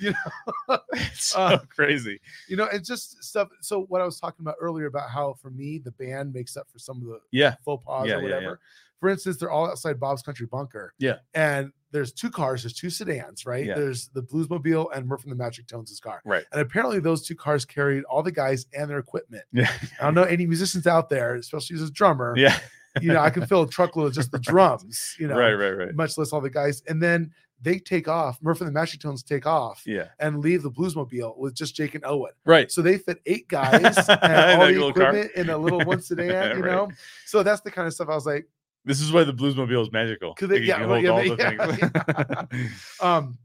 You 0.00 0.12
know, 0.12 0.78
it's 0.92 1.24
so 1.26 1.40
uh, 1.40 1.58
crazy. 1.74 2.20
You 2.48 2.56
know, 2.56 2.68
it's 2.72 2.86
just 2.88 3.24
stuff. 3.24 3.48
So 3.60 3.82
what 3.86 4.00
I 4.00 4.04
was 4.04 4.20
talking 4.20 4.44
about 4.44 4.54
earlier 4.60 4.86
about 4.86 5.10
how 5.10 5.34
for 5.42 5.50
me 5.50 5.78
the 5.78 5.90
band 5.92 6.32
makes 6.32 6.56
up 6.56 6.68
for 6.70 6.78
some 6.78 6.98
of 6.98 7.08
the 7.08 7.20
Yeah. 7.32 7.56
faux 7.64 7.84
pas 7.84 8.04
or 8.04 8.08
yeah, 8.08 8.16
whatever. 8.22 8.60
For 9.00 9.08
instance, 9.08 9.36
they're 9.36 9.50
all 9.50 9.66
outside 9.68 10.00
Bob's 10.00 10.22
Country 10.22 10.46
Bunker. 10.46 10.92
Yeah. 10.98 11.16
And 11.34 11.72
there's 11.90 12.12
two 12.12 12.30
cars, 12.30 12.62
there's 12.62 12.74
two 12.74 12.90
sedans, 12.90 13.46
right? 13.46 13.64
Yeah. 13.64 13.74
There's 13.74 14.08
the 14.08 14.22
Bluesmobile 14.22 14.88
and 14.94 15.06
Murph 15.06 15.22
and 15.22 15.32
the 15.32 15.36
Magic 15.36 15.66
Tones' 15.68 15.98
car. 16.00 16.20
Right. 16.24 16.44
And 16.52 16.60
apparently 16.60 17.00
those 17.00 17.26
two 17.26 17.34
cars 17.34 17.64
carried 17.64 18.04
all 18.04 18.22
the 18.22 18.32
guys 18.32 18.66
and 18.74 18.90
their 18.90 18.98
equipment. 18.98 19.44
Yeah. 19.52 19.70
I 20.00 20.04
don't 20.04 20.14
know 20.14 20.24
any 20.24 20.46
musicians 20.46 20.86
out 20.86 21.08
there, 21.08 21.34
especially 21.36 21.76
as 21.76 21.82
a 21.82 21.90
drummer. 21.90 22.34
Yeah. 22.36 22.58
You 23.00 23.12
know, 23.12 23.20
I 23.20 23.30
can 23.30 23.46
fill 23.46 23.62
a 23.62 23.68
truckload 23.68 24.08
of 24.08 24.12
just 24.14 24.32
the 24.32 24.38
drums, 24.40 25.14
you 25.18 25.28
know, 25.28 25.36
right, 25.38 25.52
right, 25.54 25.70
right. 25.70 25.94
much 25.94 26.18
less 26.18 26.32
all 26.32 26.40
the 26.40 26.50
guys. 26.50 26.82
And 26.88 27.00
then 27.00 27.30
they 27.60 27.78
take 27.78 28.06
off, 28.08 28.38
Murph 28.42 28.60
and 28.60 28.68
the 28.68 28.72
Magic 28.72 29.00
Tones 29.00 29.22
take 29.22 29.46
off 29.46 29.82
Yeah. 29.86 30.08
and 30.18 30.40
leave 30.40 30.62
the 30.62 30.70
Bluesmobile 30.70 31.36
with 31.38 31.54
just 31.54 31.74
Jake 31.74 31.94
and 31.94 32.04
Owen. 32.04 32.32
Right. 32.44 32.70
So 32.70 32.82
they 32.82 32.98
fit 32.98 33.20
eight 33.26 33.48
guys 33.48 33.96
and 34.08 34.60
all 34.60 34.66
the 34.66 34.72
little 34.72 34.92
car. 34.92 35.08
equipment 35.16 35.30
in 35.36 35.50
a 35.50 35.56
little 35.58 35.80
one 35.84 36.00
sedan, 36.02 36.28
you 36.58 36.62
Right. 36.64 36.72
know? 36.72 36.90
So 37.26 37.42
that's 37.42 37.60
the 37.62 37.70
kind 37.70 37.86
of 37.86 37.94
stuff 37.94 38.08
I 38.08 38.14
was 38.14 38.26
like, 38.26 38.46
This 38.84 39.00
is 39.00 39.12
why 39.12 39.24
the 39.24 39.32
Bluesmobile 39.32 39.82
is 39.82 39.92
magical. 39.92 40.34
'Cause 40.34 40.48
they- 40.48 40.60
Like, 40.60 40.66
yeah, 40.68 40.86
well, 40.86 40.98
yeah, 41.00 41.34
the 41.34 41.36
yeah, 41.38 42.44
things. 42.46 42.96
um, 43.02 43.38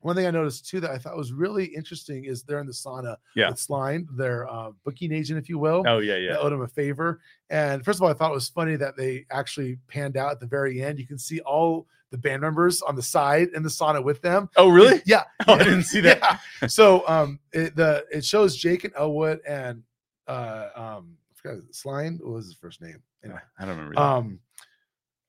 one 0.00 0.14
thing 0.14 0.26
I 0.26 0.30
noticed 0.30 0.68
too 0.68 0.78
that 0.80 0.90
I 0.92 0.98
thought 0.98 1.16
was 1.16 1.32
really 1.32 1.64
interesting 1.64 2.24
is 2.26 2.44
they're 2.44 2.60
in 2.60 2.66
the 2.66 2.72
sauna 2.72 3.16
Yeah. 3.34 3.50
with 3.50 3.58
Sline, 3.58 4.06
their 4.12 4.48
uh, 4.48 4.70
booking 4.84 5.10
agent, 5.12 5.38
if 5.40 5.48
you 5.48 5.58
will. 5.58 5.82
oh 5.88 5.98
yeah, 5.98 6.14
that 6.14 6.20
yeah. 6.22 6.36
owed 6.38 6.52
him 6.52 6.60
a 6.60 6.68
favor. 6.68 7.20
And 7.50 7.84
first 7.84 7.98
of 7.98 8.02
all, 8.04 8.08
I 8.08 8.12
thought 8.14 8.30
it 8.30 8.34
was 8.34 8.48
funny 8.48 8.76
that 8.76 8.96
they 8.96 9.26
actually 9.32 9.78
panned 9.88 10.16
out 10.16 10.30
at 10.30 10.38
the 10.40 10.46
very 10.46 10.80
end. 10.82 11.00
You 11.00 11.06
can 11.06 11.18
see 11.18 11.40
all 11.40 11.88
the 12.10 12.16
band 12.18 12.40
members 12.42 12.80
on 12.80 12.94
the 12.94 13.02
side 13.02 13.48
in 13.54 13.62
the 13.64 13.68
sauna 13.68 14.02
with 14.02 14.22
them. 14.22 14.48
Oh 14.56 14.68
really? 14.68 15.02
Yeah. 15.04 15.24
Oh, 15.48 15.54
I 15.54 15.58
didn't 15.64 15.82
see 15.82 16.00
that. 16.02 16.20
Yeah. 16.62 16.68
So 16.68 17.06
um 17.08 17.40
it, 17.52 17.74
the 17.74 18.06
it 18.12 18.24
shows 18.24 18.56
Jake 18.56 18.84
and 18.84 18.94
Elwood 18.96 19.40
and 19.46 19.82
uh 20.28 20.68
um 20.76 21.16
I 21.30 21.34
forgot 21.34 21.74
Sline. 21.74 22.18
What 22.22 22.34
was 22.34 22.44
his 22.46 22.54
first 22.54 22.80
name? 22.80 23.02
Anyway. 23.24 23.40
I 23.58 23.62
don't 23.64 23.70
remember. 23.76 23.94
That. 23.96 24.00
Um 24.00 24.38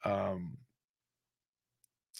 um 0.05 0.57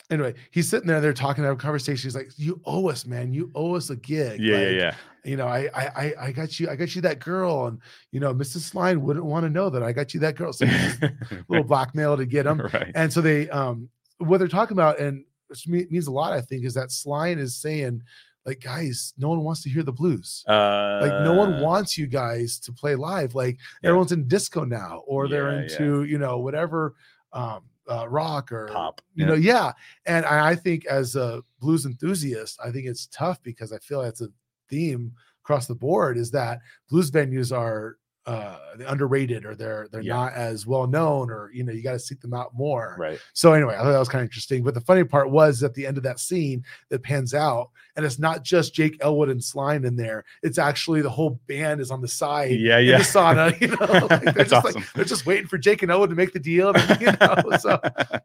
anyway, 0.09 0.34
he's 0.51 0.69
sitting 0.69 0.88
there, 0.88 1.01
they're 1.01 1.13
talking, 1.13 1.43
having 1.43 1.57
a 1.57 1.61
conversation. 1.61 2.07
He's 2.07 2.15
like, 2.15 2.32
You 2.38 2.59
owe 2.65 2.89
us, 2.89 3.05
man. 3.05 3.34
You 3.34 3.51
owe 3.55 3.75
us 3.75 3.89
a 3.89 3.95
gig. 3.95 4.39
yeah, 4.39 4.55
Like, 4.55 4.63
yeah, 4.65 4.69
yeah. 4.71 4.95
you 5.23 5.36
know, 5.38 5.47
I, 5.47 5.69
I, 5.73 5.86
I, 5.88 6.13
I 6.27 6.32
got 6.32 6.59
you, 6.59 6.69
I 6.69 6.75
got 6.75 6.95
you 6.95 7.01
that 7.01 7.19
girl, 7.19 7.67
and 7.67 7.80
you 8.11 8.19
know, 8.19 8.34
Mrs. 8.34 8.59
Sline 8.61 9.01
wouldn't 9.01 9.25
want 9.25 9.43
to 9.45 9.49
know 9.49 9.69
that 9.69 9.84
I 9.84 9.91
got 9.91 10.13
you 10.13 10.19
that 10.21 10.36
girl. 10.36 10.53
So 10.53 10.65
a 10.65 11.11
little 11.47 11.63
blackmail 11.65 12.17
to 12.17 12.25
get 12.25 12.45
him. 12.45 12.59
right. 12.73 12.91
And 12.95 13.11
so 13.11 13.21
they, 13.21 13.49
um, 13.49 13.89
what 14.19 14.38
they're 14.39 14.47
talking 14.47 14.75
about, 14.75 14.99
and 14.99 15.23
which 15.47 15.67
means 15.67 16.07
a 16.07 16.11
lot, 16.11 16.32
I 16.34 16.41
think, 16.41 16.63
is 16.65 16.73
that 16.75 16.91
Sline 16.91 17.39
is 17.39 17.55
saying, 17.55 18.01
like, 18.45 18.61
guys, 18.61 19.13
no 19.17 19.30
one 19.30 19.43
wants 19.43 19.63
to 19.63 19.69
hear 19.69 19.84
the 19.84 19.91
blues. 19.91 20.43
Uh, 20.47 20.99
Like, 21.01 21.23
no 21.23 21.34
one 21.34 21.59
wants 21.61 21.97
you 21.97 22.07
guys 22.07 22.59
to 22.59 22.71
play 22.71 22.95
live. 22.95 23.36
Like, 23.36 23.57
Yeah. 23.84 23.89
everyone's 23.89 24.11
in 24.11 24.27
disco 24.27 24.63
now, 24.63 25.01
or 25.07 25.27
they're 25.27 25.51
Yeah, 25.51 25.55
yeah. 25.57 25.61
into, 25.63 26.03
you 26.05 26.17
know, 26.19 26.38
whatever, 26.39 26.95
um, 27.34 27.61
uh, 27.89 28.07
rock 28.07 28.51
or 28.51 28.67
pop. 28.67 29.01
you 29.15 29.25
know, 29.25 29.34
yeah. 29.34 29.71
And 30.05 30.25
I, 30.25 30.51
I 30.51 30.55
think 30.55 30.86
as 30.86 31.15
a 31.15 31.41
blues 31.59 31.86
enthusiast, 31.86 32.59
I 32.63 32.71
think 32.71 32.86
it's 32.86 33.07
tough 33.07 33.41
because 33.43 33.73
I 33.73 33.80
feel 33.80 34.01
that's 34.01 34.21
a 34.21 34.30
theme 34.69 35.13
across 35.43 35.65
the 35.65 35.75
board 35.75 36.17
is 36.17 36.30
that 36.32 36.59
blues 36.89 37.09
venues 37.09 37.55
are 37.55 37.97
uh 38.30 38.57
underrated 38.88 39.45
or 39.45 39.55
they're 39.55 39.88
they're 39.91 40.01
Yeah. 40.01 40.13
not 40.15 40.34
as 40.34 40.67
well 40.67 40.86
known 40.88 41.30
or 41.32 41.49
you 41.53 41.63
know 41.63 41.71
you 41.73 41.82
got 41.82 41.93
to 41.93 41.99
seek 41.99 42.19
them 42.21 42.34
out 42.34 42.53
more 42.53 42.95
right. 42.99 43.19
so 43.34 43.53
anyway 43.53 43.75
i 43.75 43.80
thought 43.80 43.91
that 43.91 43.99
was 43.99 44.09
kind 44.09 44.21
of 44.21 44.27
interesting 44.27 44.63
but 44.63 44.73
the 44.73 44.82
funny 44.82 45.03
part 45.03 45.32
was 45.32 45.63
at 45.63 45.73
the 45.73 45.86
end 45.88 45.97
of 45.97 46.03
that 46.03 46.19
scene 46.19 46.63
that 46.89 47.01
pans 47.01 47.34
out 47.34 47.69
and 47.95 48.05
it's 48.05 48.19
not 48.19 48.43
just 48.43 48.73
jake 48.73 48.97
elwood 49.01 49.30
and 49.30 49.43
sline 49.43 49.84
in 49.86 49.95
there 49.95 50.23
it's 50.43 50.57
actually 50.57 51.01
the 51.01 51.09
whole 51.09 51.39
band 51.47 51.82
is 51.82 51.91
on 51.91 52.01
the 52.01 52.07
side 52.07 52.51
Yeah, 52.59 52.77
yeah. 52.77 52.97
the 52.99 53.03
sauna 53.03 53.59
you 53.61 53.67
know 53.67 54.07
like 54.07 54.23
they're 54.36 54.43
just 54.45 54.53
awesome. 54.53 54.82
like 54.82 54.93
they're 54.93 55.05
just 55.05 55.25
waiting 55.25 55.47
for 55.47 55.57
jake 55.57 55.82
and 55.82 55.91
elwood 55.91 56.09
to 56.11 56.15
make 56.15 56.34
the 56.34 56.39
deal 56.39 56.71
and, 56.75 57.01
you 57.01 57.07
know 57.07 57.57
so 57.57 57.80
I 57.84 58.19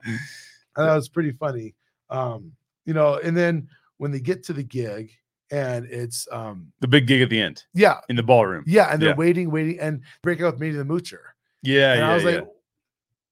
thought 0.77 0.93
it 0.93 0.97
was 0.97 1.09
pretty 1.09 1.31
funny. 1.31 1.75
Um, 2.11 2.51
you 2.85 2.95
know, 2.95 3.19
and 3.23 3.37
then 3.37 3.69
when 3.99 4.11
they 4.11 4.19
get 4.21 4.43
to 4.45 4.53
the 4.53 4.65
gig 4.65 5.13
and 5.55 5.87
it's 5.87 6.27
um 6.33 6.73
the 6.81 6.89
big 6.89 7.07
gig 7.07 7.23
at 7.23 7.31
the 7.31 7.41
end 7.41 7.65
yeah, 7.75 8.01
in 8.09 8.17
the 8.17 8.23
ballroom. 8.23 8.65
yeah, 8.67 8.93
and 8.93 9.01
they're 9.01 9.11
Yeah. 9.11 9.15
waiting, 9.17 9.51
waiting, 9.51 9.79
and 9.81 10.03
breaking 10.23 10.45
out 10.45 10.55
with 10.55 10.61
Minnie 10.61 10.75
the 10.77 10.85
Moocher. 10.85 11.21
Yeah, 11.63 11.93
and 11.93 12.01
yeah. 12.01 12.11
I 12.11 12.15
was 12.15 12.25
like, 12.25 12.45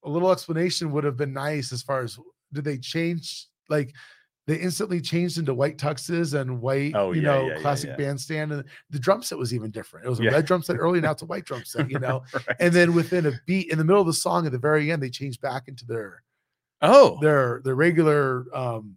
a 0.05 0.09
little 0.11 0.31
explanation 0.33 0.91
would 0.93 1.05
have 1.05 1.17
been 1.17 1.33
nice 1.33 1.73
as 1.73 1.83
far 1.83 2.01
as 2.03 2.19
did 2.53 2.65
they 2.65 2.79
change 2.79 3.47
like 3.69 3.95
they 4.49 4.57
instantly 4.57 5.01
changed 5.01 5.39
into 5.39 5.55
white 5.55 5.79
tuxes 5.79 6.35
and 6.39 6.61
white, 6.61 6.93
Oh, 6.97 7.13
you 7.13 7.23
yeah, 7.23 7.29
know, 7.29 7.49
yeah, 7.49 7.59
classic 7.61 7.91
yeah. 7.91 7.97
bandstand, 7.97 8.51
and 8.53 8.65
the 8.91 8.99
drum 8.99 9.23
set 9.23 9.39
was 9.39 9.55
even 9.55 9.71
different. 9.71 10.05
It 10.05 10.09
was 10.09 10.19
a 10.19 10.25
red 10.25 10.47
drum 10.47 10.63
set 10.65 10.77
early, 10.77 11.01
now 11.03 11.13
it's 11.13 11.23
a 11.23 11.27
white 11.27 11.45
drum 11.45 11.63
set, 11.65 11.89
you 11.89 12.01
know. 12.01 12.25
Right. 12.35 12.57
And 12.59 12.73
then 12.75 12.93
within 12.95 13.27
a 13.27 13.33
beat, 13.47 13.71
in 13.71 13.79
the 13.79 13.85
middle 13.85 14.01
of 14.01 14.07
the 14.09 14.13
song, 14.13 14.45
at 14.47 14.53
the 14.53 14.59
very 14.59 14.91
end, 14.91 15.01
they 15.03 15.11
changed 15.11 15.41
back 15.41 15.69
into 15.69 15.87
their 15.87 16.23
oh, 16.81 17.19
their 17.21 17.61
their 17.65 17.77
regular 17.77 18.47
um 18.53 18.97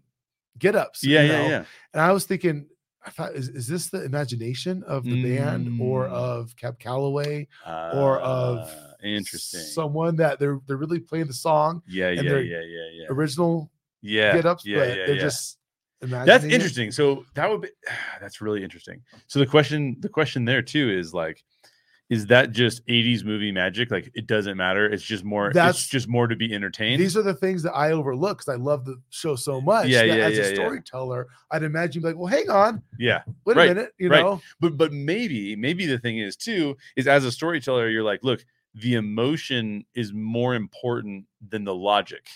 get 0.57 0.76
ups. 0.76 1.03
yeah, 1.03 1.21
you 1.21 1.32
yeah, 1.32 1.47
yeah. 1.47 1.65
And 1.93 2.01
I 2.01 2.11
was 2.11 2.26
thinking, 2.26 2.65
I 3.06 3.10
thought, 3.12 3.36
is, 3.36 3.49
is 3.49 3.68
this 3.68 3.89
the 3.89 4.03
imagination 4.03 4.84
of 4.84 5.03
the 5.03 5.22
band 5.22 5.80
or 5.80 6.08
Mm. 6.08 6.12
of 6.12 6.56
Cab 6.56 6.80
Calloway 6.80 7.47
or 7.93 8.20
of 8.20 8.60
Ah, 8.68 8.93
interesting. 9.03 9.60
someone 9.60 10.16
that 10.16 10.39
they're 10.39 10.60
they're 10.68 10.78
really 10.78 10.99
playing 10.99 11.28
the 11.28 11.34
song 11.34 11.82
yeah, 11.88 12.10
and 12.10 12.24
yeah, 12.26 12.38
yeah, 12.39 12.62
yeah, 12.62 12.89
yeah. 12.93 13.06
original 13.10 13.70
Yeah, 14.01 14.34
get 14.36 14.45
ups, 14.45 14.66
yeah, 14.66 14.78
yeah, 14.84 14.95
they're 15.06 15.16
yeah. 15.16 15.22
just 15.22 15.58
imagining 16.01 16.26
That's 16.26 16.43
it. 16.45 16.51
interesting. 16.53 16.91
So 16.91 17.26
that 17.36 17.49
would 17.49 17.62
be 17.62 17.70
that's 18.22 18.41
really 18.41 18.64
interesting. 18.64 19.01
So 19.28 19.39
the 19.39 19.45
question 19.45 19.97
the 19.99 20.10
question 20.10 20.43
there 20.45 20.62
too 20.64 20.89
is 20.89 21.14
like 21.14 21.43
is 22.10 22.28
that 22.28 22.51
just 22.51 22.86
80s 22.86 23.24
movie 23.24 23.51
magic? 23.51 23.89
Like 23.89 24.12
it 24.14 24.28
doesn't 24.28 24.58
matter. 24.58 24.86
It's 24.86 25.03
just 25.03 25.24
more 25.24 25.51
That's- 25.51 25.76
it's 25.76 25.88
just 25.88 26.08
more 26.08 26.28
to 26.28 26.36
be 26.36 26.53
entertained. 26.53 27.01
These 27.01 27.18
are 27.18 27.24
the 27.24 27.34
things 27.34 27.64
that 27.64 27.74
I 27.74 27.91
overlook 27.91 28.39
because 28.39 28.53
I 28.53 28.58
love 28.58 28.86
the 28.86 29.01
show 29.10 29.36
so 29.36 29.60
much. 29.60 29.88
Yeah, 29.88 30.03
yeah, 30.03 30.14
as 30.16 30.38
yeah, 30.38 30.43
a 30.43 30.49
yeah. 30.49 30.56
storyteller, 30.56 31.28
I'd 31.51 31.64
imagine 31.64 32.03
like, 32.03 32.16
well, 32.16 32.28
hang 32.28 32.49
on, 32.49 32.84
yeah. 32.99 33.24
wait 33.45 33.58
Right, 33.58 33.72
a 33.72 33.76
minute, 33.76 33.93
you 33.97 34.10
right. 34.10 34.22
know. 34.24 34.41
But 34.60 34.78
but 34.78 34.93
maybe 34.93 35.56
maybe 35.56 35.86
the 35.88 35.97
thing 35.97 36.20
is 36.20 36.36
too 36.36 36.78
is 36.95 37.08
as 37.08 37.26
a 37.26 37.32
storyteller 37.32 37.89
you're 37.89 38.03
like, 38.03 38.24
look, 38.24 38.45
the 38.76 38.95
emotion 38.95 39.86
is 39.95 40.14
more 40.14 40.53
important 40.53 41.26
than 41.47 41.64
the 41.64 41.74
logic. 41.74 42.28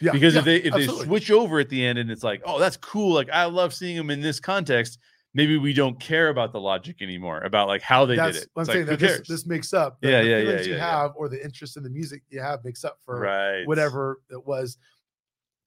Yeah, 0.00 0.12
because 0.12 0.34
yeah, 0.34 0.38
if 0.40 0.44
they 0.44 0.56
if 0.58 0.74
absolutely. 0.74 0.98
they 0.98 1.04
switch 1.08 1.30
over 1.32 1.58
at 1.58 1.68
the 1.68 1.84
end 1.84 1.98
and 1.98 2.10
it's 2.12 2.22
like, 2.22 2.42
oh, 2.44 2.60
that's 2.60 2.76
cool. 2.76 3.12
Like 3.12 3.30
I 3.30 3.46
love 3.46 3.74
seeing 3.74 3.96
them 3.96 4.10
in 4.10 4.20
this 4.20 4.38
context. 4.38 4.98
Maybe 5.34 5.58
we 5.58 5.72
don't 5.72 5.98
care 6.00 6.28
about 6.30 6.52
the 6.52 6.60
logic 6.60 7.02
anymore 7.02 7.40
about 7.42 7.68
like 7.68 7.82
how 7.82 8.06
they 8.06 8.16
That's 8.16 8.38
did 8.38 8.42
it. 8.44 8.50
I'm 8.56 8.62
It's 8.62 8.72
saying. 8.72 8.86
who 8.86 8.90
That 8.96 8.98
this, 8.98 9.28
this 9.28 9.46
makes 9.46 9.72
up. 9.72 10.00
The, 10.00 10.10
Yeah, 10.10 10.22
the 10.22 10.28
yeah, 10.28 10.38
yeah, 10.38 10.60
you 10.62 10.72
yeah. 10.72 10.94
have 10.94 11.12
or 11.16 11.28
the 11.28 11.42
interest 11.44 11.76
in 11.76 11.82
the 11.82 11.90
music 11.90 12.22
you 12.30 12.40
have 12.40 12.64
makes 12.64 12.84
up 12.84 12.98
for 13.04 13.20
right. 13.20 13.66
whatever 13.66 14.20
it 14.30 14.46
was. 14.46 14.78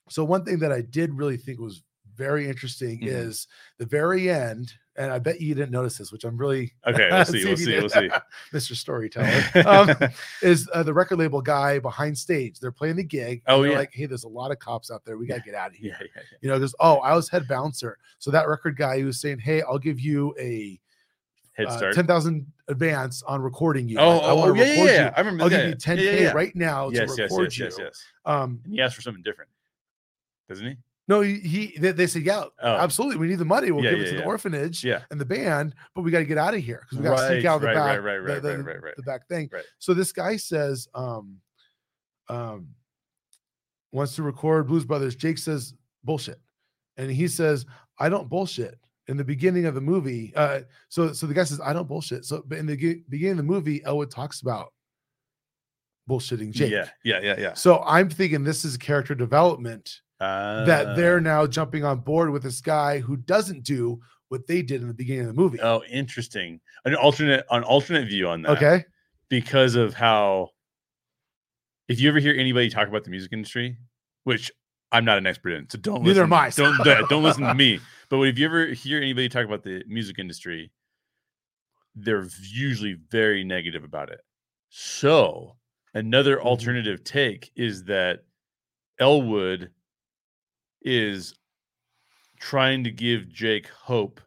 So 0.09 0.25
one 0.25 0.43
thing 0.43 0.59
that 0.59 0.71
I 0.71 0.81
did 0.81 1.13
really 1.13 1.37
think 1.37 1.59
was 1.59 1.83
very 2.21 2.47
interesting 2.47 2.99
Mhm. 2.99 3.07
is 3.07 3.47
the 3.77 3.85
very 3.85 4.29
end, 4.29 4.73
and 4.95 5.11
I 5.11 5.17
bet 5.19 5.41
you 5.41 5.55
didn't 5.55 5.71
notice 5.71 5.97
this, 5.97 6.11
which 6.11 6.23
I'm 6.23 6.37
really 6.37 6.73
Okay, 6.85 7.09
we'll 7.11 7.25
see. 7.25 7.39
if 7.41 7.45
We'll 7.47 7.57
see. 7.57 7.65
did. 7.65 7.79
We'll 7.81 7.89
see. 7.89 8.09
Mr. 8.53 8.75
Storyteller. 8.75 9.41
Um, 9.65 10.09
is 10.41 10.69
uh, 10.73 10.83
the 10.83 10.93
record 10.93 11.17
label 11.19 11.41
guy 11.41 11.79
behind 11.79 12.17
stage? 12.17 12.59
They're 12.59 12.71
playing 12.71 12.97
the 12.97 13.03
gig. 13.03 13.41
Oh, 13.47 13.61
they're 13.63 13.71
yeah. 13.71 13.77
like, 13.79 13.93
hey, 13.93 14.05
there's 14.05 14.25
a 14.25 14.29
lot 14.29 14.51
of 14.51 14.59
cops 14.59 14.91
out 14.91 15.03
there. 15.05 15.17
We 15.17 15.25
gotta 15.25 15.41
get 15.41 15.55
out 15.55 15.71
of 15.71 15.75
here. 15.77 15.95
yeah, 15.99 16.07
yeah, 16.15 16.21
yeah. 16.31 16.37
You 16.41 16.49
know, 16.49 16.55
because 16.59 16.75
oh, 16.79 16.97
I 16.97 17.15
was 17.15 17.27
head 17.29 17.47
bouncer. 17.47 17.97
So 18.19 18.29
that 18.31 18.47
record 18.47 18.75
guy, 18.77 18.97
he 18.97 19.03
was 19.03 19.19
saying, 19.19 19.39
hey, 19.39 19.61
I'll 19.63 19.79
give 19.79 19.99
you 19.99 20.35
a 20.39 20.79
Head 21.53 21.65
uh, 21.67 21.91
ten 21.91 22.07
thousand 22.07 22.45
advance 22.69 23.23
on 23.23 23.41
recording 23.41 23.89
you. 23.89 23.99
oh, 23.99 24.09
Like, 24.17 24.23
I 24.23 24.25
oh, 24.29 24.41
oh, 24.43 24.53
yeah, 24.53 24.63
yeah, 24.63 24.69
record 24.71 24.85
yeah. 24.93 25.03
you. 25.05 25.11
I 25.15 25.19
remember 25.19 25.43
I'll 25.43 25.49
that. 25.49 25.57
give 25.57 25.97
you 25.97 25.97
10k 25.97 26.05
Yeah, 26.05 26.19
yeah, 26.27 26.31
right 26.31 26.55
now 26.55 26.89
Yes, 26.89 27.13
to 27.15 27.21
yes, 27.23 27.31
record 27.31 27.43
yes, 27.45 27.57
you. 27.57 27.65
yes, 27.65 27.75
yes. 27.79 28.05
Um, 28.25 28.61
And 28.63 28.73
he 28.73 28.79
asked 28.81 28.95
for 28.95 29.01
something 29.01 29.21
different, 29.21 29.51
doesn't 30.47 30.65
he? 30.65 30.77
No, 31.11 31.19
he, 31.21 31.39
he 31.39 31.77
they, 31.77 31.91
they 31.91 32.07
said, 32.07 32.21
yeah, 32.23 32.45
Oh. 32.63 32.75
absolutely, 32.77 33.17
we 33.17 33.27
need 33.27 33.35
the 33.39 33.45
money. 33.45 33.69
We'll 33.71 33.83
Yeah, 33.83 33.91
give 33.91 33.99
it 33.99 34.03
yeah, 34.05 34.11
to 34.11 34.17
the 34.19 34.25
orphanage 34.25 34.81
Yeah. 34.83 35.01
and 35.11 35.19
the 35.19 35.25
band, 35.25 35.75
but 35.93 36.03
we 36.03 36.09
got 36.11 36.19
to 36.19 36.25
get 36.25 36.37
out 36.37 36.53
of 36.53 36.61
here 36.61 36.81
because 36.83 36.97
we 36.99 37.03
got 37.03 37.17
to 37.19 37.27
sneak 37.27 37.45
out 37.45 37.59
the 37.61 37.67
right, 37.67 37.73
back, 37.75 38.01
right, 38.01 38.17
right, 38.17 38.25
the, 38.25 38.33
right, 38.33 38.41
the- 38.41 38.49
right, 38.57 38.65
right, 38.65 38.83
right. 38.83 38.95
the 38.95 39.03
back 39.03 39.27
thing. 39.27 39.49
Right. 39.51 39.65
So 39.79 39.93
this 39.93 40.11
guy 40.13 40.37
says, 40.37 40.87
um, 40.95 41.37
um, 42.29 42.69
wants 43.91 44.15
to 44.15 44.23
record 44.23 44.67
Blues 44.67 44.85
Brothers. 44.85 45.15
Jake 45.15 45.37
says 45.37 45.73
bullshit, 46.05 46.39
and 46.97 47.11
he 47.11 47.27
says, 47.27 47.65
I 47.99 48.07
don't 48.09 48.29
bullshit. 48.29 48.79
In 49.07 49.17
the 49.17 49.23
beginning 49.25 49.65
of 49.65 49.75
the 49.75 49.81
movie, 49.81 50.31
uh, 50.37 50.61
so 50.87 51.11
so 51.11 51.27
the 51.27 51.33
guy 51.33 51.43
says, 51.43 51.59
I 51.59 51.73
don't 51.73 51.87
bullshit. 51.89 52.23
So, 52.23 52.43
but 52.47 52.57
in 52.59 52.65
the 52.65 52.77
ge- 52.77 53.03
beginning 53.09 53.31
of 53.31 53.37
the 53.37 53.51
movie, 53.51 53.83
Elwood 53.83 54.09
talks 54.11 54.39
about 54.41 54.71
bullshitting 56.09 56.51
Jake. 56.51 56.71
Yeah, 56.71 56.87
yeah, 57.03 57.19
yeah, 57.21 57.35
yeah. 57.37 57.53
So 57.53 57.83
I'm 57.85 58.09
thinking 58.09 58.43
this 58.45 58.63
is 58.63 58.77
character 58.77 59.13
development 59.15 60.01
that 60.21 60.95
they're 60.95 61.17
Uh, 61.17 61.21
now 61.21 61.47
jumping 61.47 61.83
on 61.83 61.99
board 61.99 62.29
with 62.29 62.43
this 62.43 62.61
guy 62.61 62.99
who 62.99 63.17
doesn't 63.17 63.63
do 63.63 63.99
what 64.29 64.47
they 64.47 64.61
did 64.61 64.81
in 64.81 64.87
the 64.87 64.93
beginning 64.93 65.21
of 65.21 65.27
the 65.35 65.41
movie. 65.41 65.59
Oh, 65.61 65.83
interesting. 65.89 66.61
An 66.85 66.95
alternate, 66.95 67.45
an 67.51 67.63
alternate 67.63 68.07
view 68.07 68.27
on 68.29 68.43
that. 68.43 68.51
okay. 68.57 68.85
because 69.29 69.75
of 69.75 69.93
how 69.93 70.49
if 71.87 71.99
you 71.99 72.09
ever 72.09 72.19
hear 72.19 72.33
anybody 72.33 72.69
talk 72.69 72.87
about 72.87 73.03
the 73.03 73.09
music 73.09 73.31
industry, 73.33 73.77
which 74.25 74.51
I'm 74.91 75.03
not 75.05 75.17
an 75.17 75.25
expert 75.25 75.51
in, 75.51 75.69
so 75.69 75.77
don't 75.77 76.03
Neither 76.03 76.21
listen, 76.21 76.23
am 76.23 76.33
I, 76.33 76.49
Don't 76.49 77.09
don't 77.09 77.23
listen 77.23 77.43
to 77.43 77.53
me. 77.65 77.79
But 78.09 78.21
if 78.23 78.37
you 78.37 78.45
ever 78.45 78.67
hear 78.67 79.01
anybody 79.01 79.27
talk 79.29 79.45
about 79.45 79.63
the 79.63 79.83
music 79.87 80.19
industry, 80.19 80.71
they're 81.95 82.27
usually 82.41 82.93
very 83.09 83.43
negative 83.43 83.83
about 83.83 84.09
it. 84.11 84.19
So 84.69 85.57
another 85.93 86.37
Mhm. 86.37 86.41
alternative 86.43 87.03
take 87.03 87.51
is 87.55 87.85
that 87.85 88.23
Elwood 88.99 89.71
is 90.81 91.33
trying 92.39 92.83
to 92.83 92.91
give 92.91 93.29
Jake 93.29 93.67
hope 93.67 94.19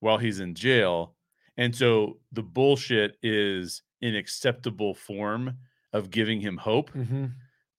while 0.00 0.18
he's 0.18 0.40
in 0.40 0.54
jail. 0.54 1.14
And 1.56 1.74
so 1.74 2.18
the 2.32 2.42
bullshit 2.42 3.16
is 3.22 3.82
an 4.02 4.14
acceptable 4.14 4.94
form 4.94 5.56
of 5.92 6.10
giving 6.10 6.40
him 6.40 6.56
hope, 6.56 6.90
Mhm. 6.92 7.32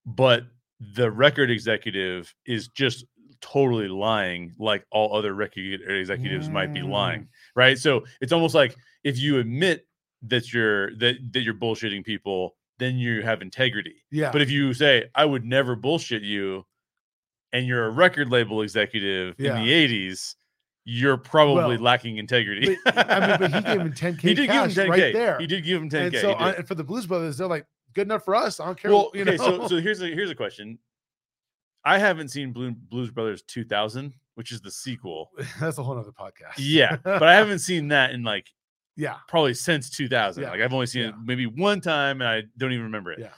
but 0.05 0.45
the 0.79 1.09
record 1.11 1.49
executive 1.51 2.33
is 2.45 2.67
just 2.67 3.05
totally 3.41 3.87
lying 3.87 4.53
like 4.57 4.85
all 4.91 5.15
other 5.15 5.33
record 5.33 5.81
executives 5.89 6.49
might 6.49 6.73
be 6.73 6.81
lying 6.81 7.27
right 7.55 7.77
so 7.77 8.05
it's 8.21 8.31
almost 8.31 8.55
like 8.55 8.73
if 9.03 9.19
you 9.19 9.37
admit 9.39 9.85
that 10.21 10.53
you're 10.53 10.95
that, 10.95 11.15
that 11.33 11.41
you're 11.41 11.53
bullshitting 11.53 12.05
people 12.05 12.55
then 12.79 12.95
you 12.97 13.21
have 13.21 13.41
integrity 13.41 13.95
Yeah. 14.11 14.31
but 14.31 14.41
if 14.41 14.49
you 14.49 14.73
say 14.73 15.09
i 15.15 15.25
would 15.25 15.43
never 15.43 15.75
bullshit 15.75 16.21
you 16.23 16.65
and 17.53 17.65
you're 17.65 17.85
a 17.85 17.89
record 17.91 18.29
label 18.29 18.61
executive 18.61 19.35
Yeah. 19.37 19.57
in 19.57 19.65
the 19.65 19.71
80s 19.71 20.35
you're 20.85 21.15
probably 21.15 21.75
Well, 21.77 21.83
lacking 21.83 22.17
integrity 22.17 22.77
But, 22.83 23.09
I 23.09 23.27
mean, 23.27 23.37
but 23.39 23.51
he 23.53 23.61
gave 23.61 23.79
him 23.81 23.93
10k 23.93 24.19
he 24.27 24.33
did 24.33 24.47
give 24.49 24.63
him 24.63 24.69
10k 24.69 24.89
right 24.89 25.13
there. 25.13 25.39
he 25.39 25.47
did 25.47 25.63
give 25.63 25.81
him 25.81 25.89
10k 25.89 26.05
and 26.07 26.15
so. 26.17 26.31
I, 26.33 26.51
and 26.53 26.67
for 26.67 26.75
the 26.75 26.83
Blues 26.83 27.05
Brothers, 27.05 27.37
they're 27.37 27.47
like, 27.47 27.65
good 27.93 28.07
enough 28.07 28.25
for 28.25 28.35
us. 28.35 28.59
I 28.59 28.65
don't 28.65 28.77
care. 28.77 28.91
well 28.91 29.09
you 29.13 29.21
okay 29.21 29.37
know? 29.37 29.61
so 29.61 29.67
so 29.69 29.75
here's 29.79 30.01
a 30.01 30.07
here's 30.07 30.29
a 30.31 30.35
question 30.35 30.77
i 31.85 31.97
haven't 31.97 32.29
seen 32.29 32.51
Blue, 32.51 32.71
blues 32.71 33.11
brothers 33.11 33.41
2000 33.43 34.13
which 34.35 34.51
is 34.51 34.61
the 34.61 34.71
sequel 34.71 35.29
that's 35.59 35.77
a 35.77 35.83
whole 35.83 35.95
nother 35.95 36.11
podcast. 36.11 36.53
yeah 36.57 36.95
but 37.03 37.23
i 37.23 37.33
haven't 37.35 37.59
seen 37.59 37.89
that 37.89 38.11
in 38.11 38.23
like 38.23 38.51
yeah. 38.95 39.15
probably 39.27 39.53
since 39.53 39.89
2000 39.89 40.41
Yeah, 40.43 40.49
like 40.51 40.61
i've 40.61 40.73
only 40.73 40.85
seen 40.87 41.03
it 41.03 41.15
maybe 41.23 41.45
one 41.45 41.81
time 41.81 42.21
and 42.21 42.29
i 42.29 42.41
don't 42.57 42.71
even 42.71 42.85
remember 42.85 43.11
it 43.11 43.19
Yeah. 43.19 43.29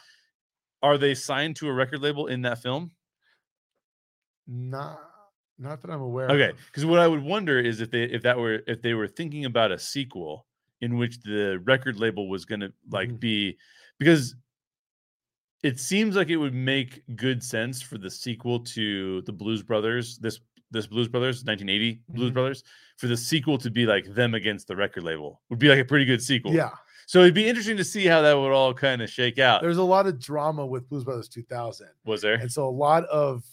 are 0.84 0.98
they 0.98 1.14
signed 1.16 1.56
to 1.58 1.68
a 1.68 1.74
record 1.74 2.02
label 2.02 2.28
in 2.28 2.42
that 2.44 2.62
film 2.62 2.92
Not 4.48 5.00
not 5.58 5.82
that 5.82 5.90
I'm 5.90 6.02
aware 6.02 6.30
okay 6.30 6.52
because 6.66 6.86
what 6.86 7.00
i 7.00 7.08
would 7.08 7.24
wonder 7.24 7.58
is 7.60 7.80
if 7.80 7.90
they 7.90 8.04
if 8.04 8.22
that 8.24 8.38
were 8.38 8.62
if 8.68 8.82
they 8.82 8.94
were 8.94 9.08
thinking 9.08 9.46
about 9.46 9.72
a 9.72 9.80
sequel 9.80 10.46
in 10.82 10.98
which 10.98 11.22
the 11.22 11.62
record 11.64 11.98
label 11.98 12.28
was 12.28 12.44
going 12.44 12.60
to 12.60 12.74
like 12.92 13.08
Mhm. 13.10 13.20
be 13.22 13.58
because 13.98 14.36
it 15.64 15.80
seems 15.80 16.16
like 16.16 16.30
it 16.30 16.36
would 16.38 16.54
make 16.54 17.02
good 17.16 17.42
sense 17.42 17.82
for 17.82 17.98
the 17.98 18.10
sequel 18.12 18.60
to 18.60 19.22
the 19.22 19.32
blues 19.32 19.64
brothers 19.64 20.18
this 20.20 20.40
this 20.72 20.88
blues 20.88 21.08
brothers 21.08 21.44
1980 21.46 22.02
blues 22.10 22.32
Mhm. 22.32 22.34
brothers 22.34 22.64
for 22.98 23.08
the 23.08 23.16
sequel 23.18 23.58
to 23.60 23.72
be 23.72 23.86
like 23.86 24.06
them 24.14 24.34
against 24.36 24.68
the 24.68 24.76
record 24.76 25.04
label 25.04 25.42
would 25.50 25.60
be 25.60 25.70
like 25.70 25.80
a 25.80 25.86
pretty 25.86 26.06
good 26.06 26.22
sequel 26.22 26.54
Yeah. 26.54 26.72
so 27.08 27.22
it'd 27.22 27.34
be 27.34 27.48
interesting 27.48 27.78
to 27.78 27.84
see 27.86 28.06
how 28.06 28.22
that 28.22 28.34
would 28.34 28.52
all 28.52 28.74
kind 28.74 29.02
of 29.02 29.10
shake 29.10 29.40
out 29.40 29.62
There's 29.62 29.78
a 29.78 29.84
lot 29.84 30.06
of 30.06 30.20
drama 30.20 30.66
with 30.66 30.90
Blues 30.90 31.06
Brothers 31.06 31.30
2000. 31.30 31.88
was 32.04 32.22
there 32.22 32.36
And 32.36 32.52
so 32.52 32.68
a 32.68 32.70
lot 32.70 33.06
of 33.06 33.44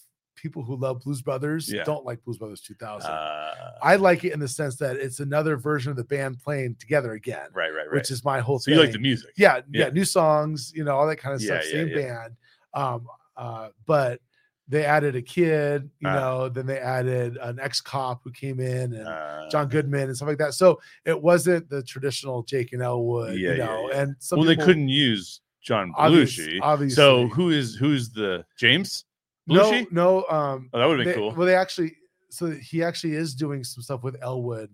people 0.43 0.62
who 0.64 0.74
love 0.76 1.01
Blues 1.01 1.22
Brothers 1.22 1.72
Yeah. 1.72 1.84
don't 1.84 2.05
like 2.05 2.22
Blues 2.24 2.36
Brothers 2.36 2.61
2000. 2.61 3.09
uh, 3.11 3.72
I 3.80 3.95
like 3.97 4.24
it 4.24 4.32
in 4.32 4.40
the 4.40 4.49
sense 4.49 4.74
that 4.76 4.97
it's 4.97 5.20
another 5.20 5.57
version 5.57 5.90
of 5.90 5.97
the 5.97 6.05
band 6.05 6.40
playing 6.43 6.74
together 6.80 7.12
again, 7.12 7.47
right 7.55 7.72
right 7.72 7.86
right 7.86 7.93
which 7.95 8.11
is 8.11 8.24
my 8.24 8.40
whole 8.40 8.59
so 8.59 8.64
thing. 8.66 8.74
you 8.74 8.80
like 8.80 8.93
the 8.93 8.99
music 8.99 9.30
yeah, 9.36 9.61
yeah, 9.70 9.86
Yeah. 9.86 9.88
new 9.90 10.05
songs, 10.05 10.72
you 10.74 10.82
know, 10.84 10.97
all 10.97 11.07
that 11.07 11.16
kind 11.16 11.34
of 11.34 11.40
Yeah, 11.40 11.61
stuff. 11.61 11.64
Same 11.70 11.95
band. 11.95 12.36
Um, 12.74 13.07
uh, 13.36 13.68
but 13.86 14.20
they 14.68 14.84
added 14.84 15.14
a 15.16 15.22
kid, 15.22 15.88
you 16.01 16.09
Ah. 16.09 16.14
know, 16.14 16.49
then 16.49 16.66
they 16.66 16.78
added 16.78 17.36
an 17.40 17.61
ex-cop 17.61 18.22
who 18.24 18.32
came 18.32 18.59
in 18.59 18.95
and 18.95 19.07
uh, 19.07 19.49
John 19.51 19.68
Goodman 19.68 20.05
and 20.09 20.16
stuff 20.16 20.28
like 20.28 20.38
that. 20.38 20.55
So 20.55 20.80
it 21.05 21.20
wasn't 21.20 21.68
the 21.68 21.82
traditional 21.82 22.43
Jake 22.43 22.72
and 22.72 22.82
Elwood, 22.82 23.38
Yeah, 23.38 23.53
you 23.53 23.59
know, 23.59 23.90
and 23.93 24.16
some 24.18 24.38
well 24.38 24.49
people, 24.49 24.64
they 24.64 24.66
couldn't 24.66 24.88
use 24.88 25.40
john 25.61 25.93
belushi 25.93 26.59
obviously. 26.61 26.97
so 26.97 27.28
who 27.28 27.51
is 27.51 27.76
who's 27.76 28.11
the 28.11 28.45
james 28.59 29.05
belushi 29.49 29.90
no, 29.93 30.24
um, 30.30 30.70
oh 30.72 30.78
that 30.78 30.86
would 30.86 30.99
have 30.99 31.05
been 31.07 31.14
they- 31.14 31.18
cool 31.20 31.32
Well, 31.34 31.47
they 31.47 31.55
actually, 31.57 31.97
so 32.30 32.51
he 32.51 32.82
actually 32.82 33.14
is 33.14 33.34
doing 33.34 33.64
some 33.64 33.82
stuff 33.82 34.03
with 34.03 34.16
Elwood 34.22 34.70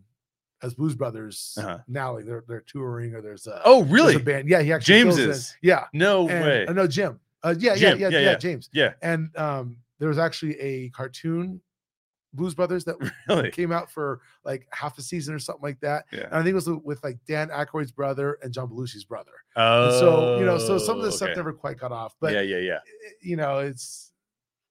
as 0.62 0.74
Blues 0.74 0.94
Brothers 0.94 1.54
Uh-huh. 1.58 1.78
now. 1.88 2.14
Like 2.16 2.24
they're 2.26 2.44
they're 2.48 2.60
touring 2.66 3.14
or 3.14 3.20
there's 3.22 3.46
a 3.46 3.60
oh 3.64 3.84
really 3.84 4.16
a 4.16 4.20
band. 4.20 4.48
Yeah, 4.48 4.60
he 4.62 4.72
actually 4.72 4.94
James 4.94 5.16
fills 5.16 5.18
in. 5.24 5.30
is? 5.30 5.56
Yeah, 5.62 5.84
no 5.92 6.28
and, 6.28 6.44
way 6.44 6.66
uh, 6.66 6.72
no, 6.72 6.86
Jim. 6.86 7.20
Uh, 7.42 7.54
yeah, 7.58 7.76
Jim, 7.76 7.98
yeah, 7.98 8.08
yeah, 8.08 8.18
yeah, 8.18 8.18
yeah, 8.24 8.30
yeah. 8.32 8.36
James. 8.38 8.68
yeah 8.72 8.92
And 9.00 9.34
um, 9.36 9.76
there 10.00 10.08
was 10.08 10.18
actually 10.18 10.58
a 10.60 10.88
cartoon 10.90 11.60
Blues 12.34 12.54
Brothers 12.54 12.84
that 12.84 12.96
really 13.28 13.50
came 13.52 13.70
out 13.72 13.90
for 13.90 14.20
like 14.44 14.66
half 14.72 14.98
a 14.98 15.02
season 15.02 15.34
or 15.34 15.38
something 15.38 15.62
like 15.62 15.78
that. 15.80 16.04
yeah 16.12 16.24
And 16.26 16.34
I 16.34 16.38
think 16.38 16.48
it 16.48 16.54
was 16.54 16.68
with 16.68 17.02
like 17.04 17.18
Dan 17.26 17.48
Aykroyd's 17.48 17.92
brother 17.92 18.38
and 18.42 18.52
John 18.52 18.68
Belushi's 18.68 19.04
brother. 19.04 19.30
oh 19.56 19.84
And 19.84 19.92
so 19.94 20.38
you 20.40 20.44
know, 20.46 20.58
so 20.58 20.76
some 20.78 20.98
of 20.98 21.04
this 21.04 21.16
stuff 21.16 21.30
never 21.36 21.52
quite 21.52 21.78
got 21.78 21.92
off, 21.92 22.16
but 22.20 22.32
yeah 22.32 22.40
yeah 22.42 22.58
yeah 22.58 22.78
you 23.22 23.36
know, 23.36 23.58
it's 23.60 24.10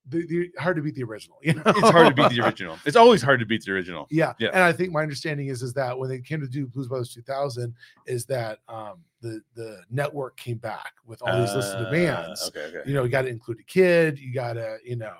the, 0.09 0.25
the, 0.27 0.51
hard 0.59 0.75
to 0.77 0.81
beat 0.81 0.95
the 0.95 1.03
original. 1.03 1.37
You 1.43 1.53
know, 1.53 1.61
it's 1.65 1.89
hard 1.89 2.07
to 2.07 2.13
beat 2.13 2.29
the 2.35 2.43
original 2.45 2.77
it's 2.85 2.95
always 2.95 3.21
hard 3.21 3.39
to 3.39 3.45
beat 3.45 3.63
the 3.65 3.71
original 3.71 4.07
Yeah. 4.09 4.33
Yeah. 4.39 4.49
And 4.53 4.63
I 4.63 4.71
think 4.71 4.91
my 4.91 5.01
understanding 5.01 5.47
is 5.47 5.61
is 5.61 5.73
that 5.73 5.97
when 5.97 6.09
they 6.09 6.19
came 6.19 6.39
to 6.41 6.47
do 6.47 6.67
Blues 6.67 6.87
Brothers 6.87 7.13
2000, 7.13 7.73
is 8.05 8.25
that 8.25 8.59
um 8.67 9.03
the 9.21 9.41
the 9.55 9.81
network 9.89 10.37
came 10.37 10.57
back 10.57 10.93
with 11.05 11.21
all 11.21 11.39
these 11.41 11.53
lists 11.55 11.73
of 11.73 11.81
Uh, 11.81 11.89
demands. 11.91 12.43
okay 12.47 12.65
okay 12.75 12.87
You 12.87 12.93
know, 12.93 13.03
you 13.03 13.09
got 13.09 13.23
to 13.23 13.27
include 13.29 13.59
a 13.59 13.63
kid, 13.63 14.19
you 14.19 14.33
gotta, 14.33 14.77
you 14.85 14.95
know, 14.95 15.15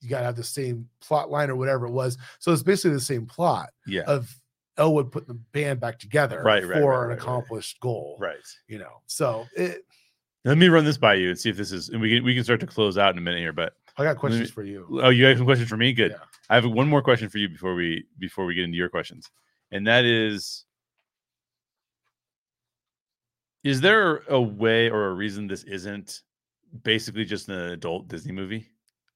you 0.00 0.08
gotta 0.08 0.24
have 0.26 0.36
the 0.36 0.44
same 0.44 0.88
plot 1.00 1.30
line 1.30 1.50
or 1.50 1.56
whatever 1.56 1.86
it 1.86 1.90
was. 1.92 2.18
So 2.38 2.52
it's 2.52 2.62
basically 2.62 2.92
the 2.94 3.00
same 3.00 3.26
plot 3.26 3.70
yeah 3.86 4.02
of 4.06 4.34
Elwood 4.76 5.12
putting 5.12 5.28
the 5.28 5.34
band 5.52 5.78
back 5.78 5.98
together 6.00 6.42
Right, 6.42 6.66
right, 6.66 6.80
for 6.80 6.90
right, 6.92 7.02
an 7.04 7.08
right. 7.10 7.18
accomplished 7.18 7.78
goal. 7.80 8.16
right 8.18 8.36
You 8.66 8.78
know, 8.78 9.00
so 9.06 9.46
it 9.56 9.84
let 10.44 10.58
me 10.58 10.68
run 10.68 10.84
this 10.84 10.98
by 10.98 11.14
you 11.14 11.30
and 11.30 11.38
see 11.38 11.48
if 11.48 11.56
this 11.56 11.72
is 11.72 11.88
and 11.90 12.00
we 12.00 12.10
can 12.16 12.24
we 12.24 12.34
can 12.34 12.42
start 12.44 12.60
to 12.60 12.66
close 12.66 12.98
out 12.98 13.12
in 13.12 13.18
a 13.18 13.20
minute 13.20 13.38
here 13.40 13.52
but 13.52 13.74
I 13.96 14.04
got 14.04 14.18
questions 14.18 14.48
me- 14.48 14.52
for 14.52 14.64
you. 14.64 15.00
oh 15.02 15.10
you 15.10 15.24
have 15.24 15.36
some 15.38 15.46
questions 15.46 15.68
for 15.68 15.76
me 15.76 15.92
good 15.92 16.10
Yeah. 16.12 16.18
i 16.50 16.54
have 16.56 16.64
one 16.66 16.88
more 16.88 17.02
question 17.02 17.28
for 17.28 17.38
you 17.38 17.48
before 17.48 17.74
we 17.74 18.04
before 18.18 18.44
we 18.46 18.54
get 18.54 18.64
into 18.64 18.76
your 18.76 18.88
questions 18.88 19.30
and 19.70 19.86
that 19.86 20.04
is 20.04 20.64
is 23.62 23.80
there 23.80 24.18
a 24.28 24.40
way 24.40 24.90
or 24.90 25.06
a 25.08 25.14
reason 25.14 25.46
this 25.46 25.64
isn't 25.64 26.20
basically 26.82 27.24
just 27.24 27.48
an 27.48 27.54
adult 27.70 28.08
disney 28.08 28.32
movie 28.32 28.66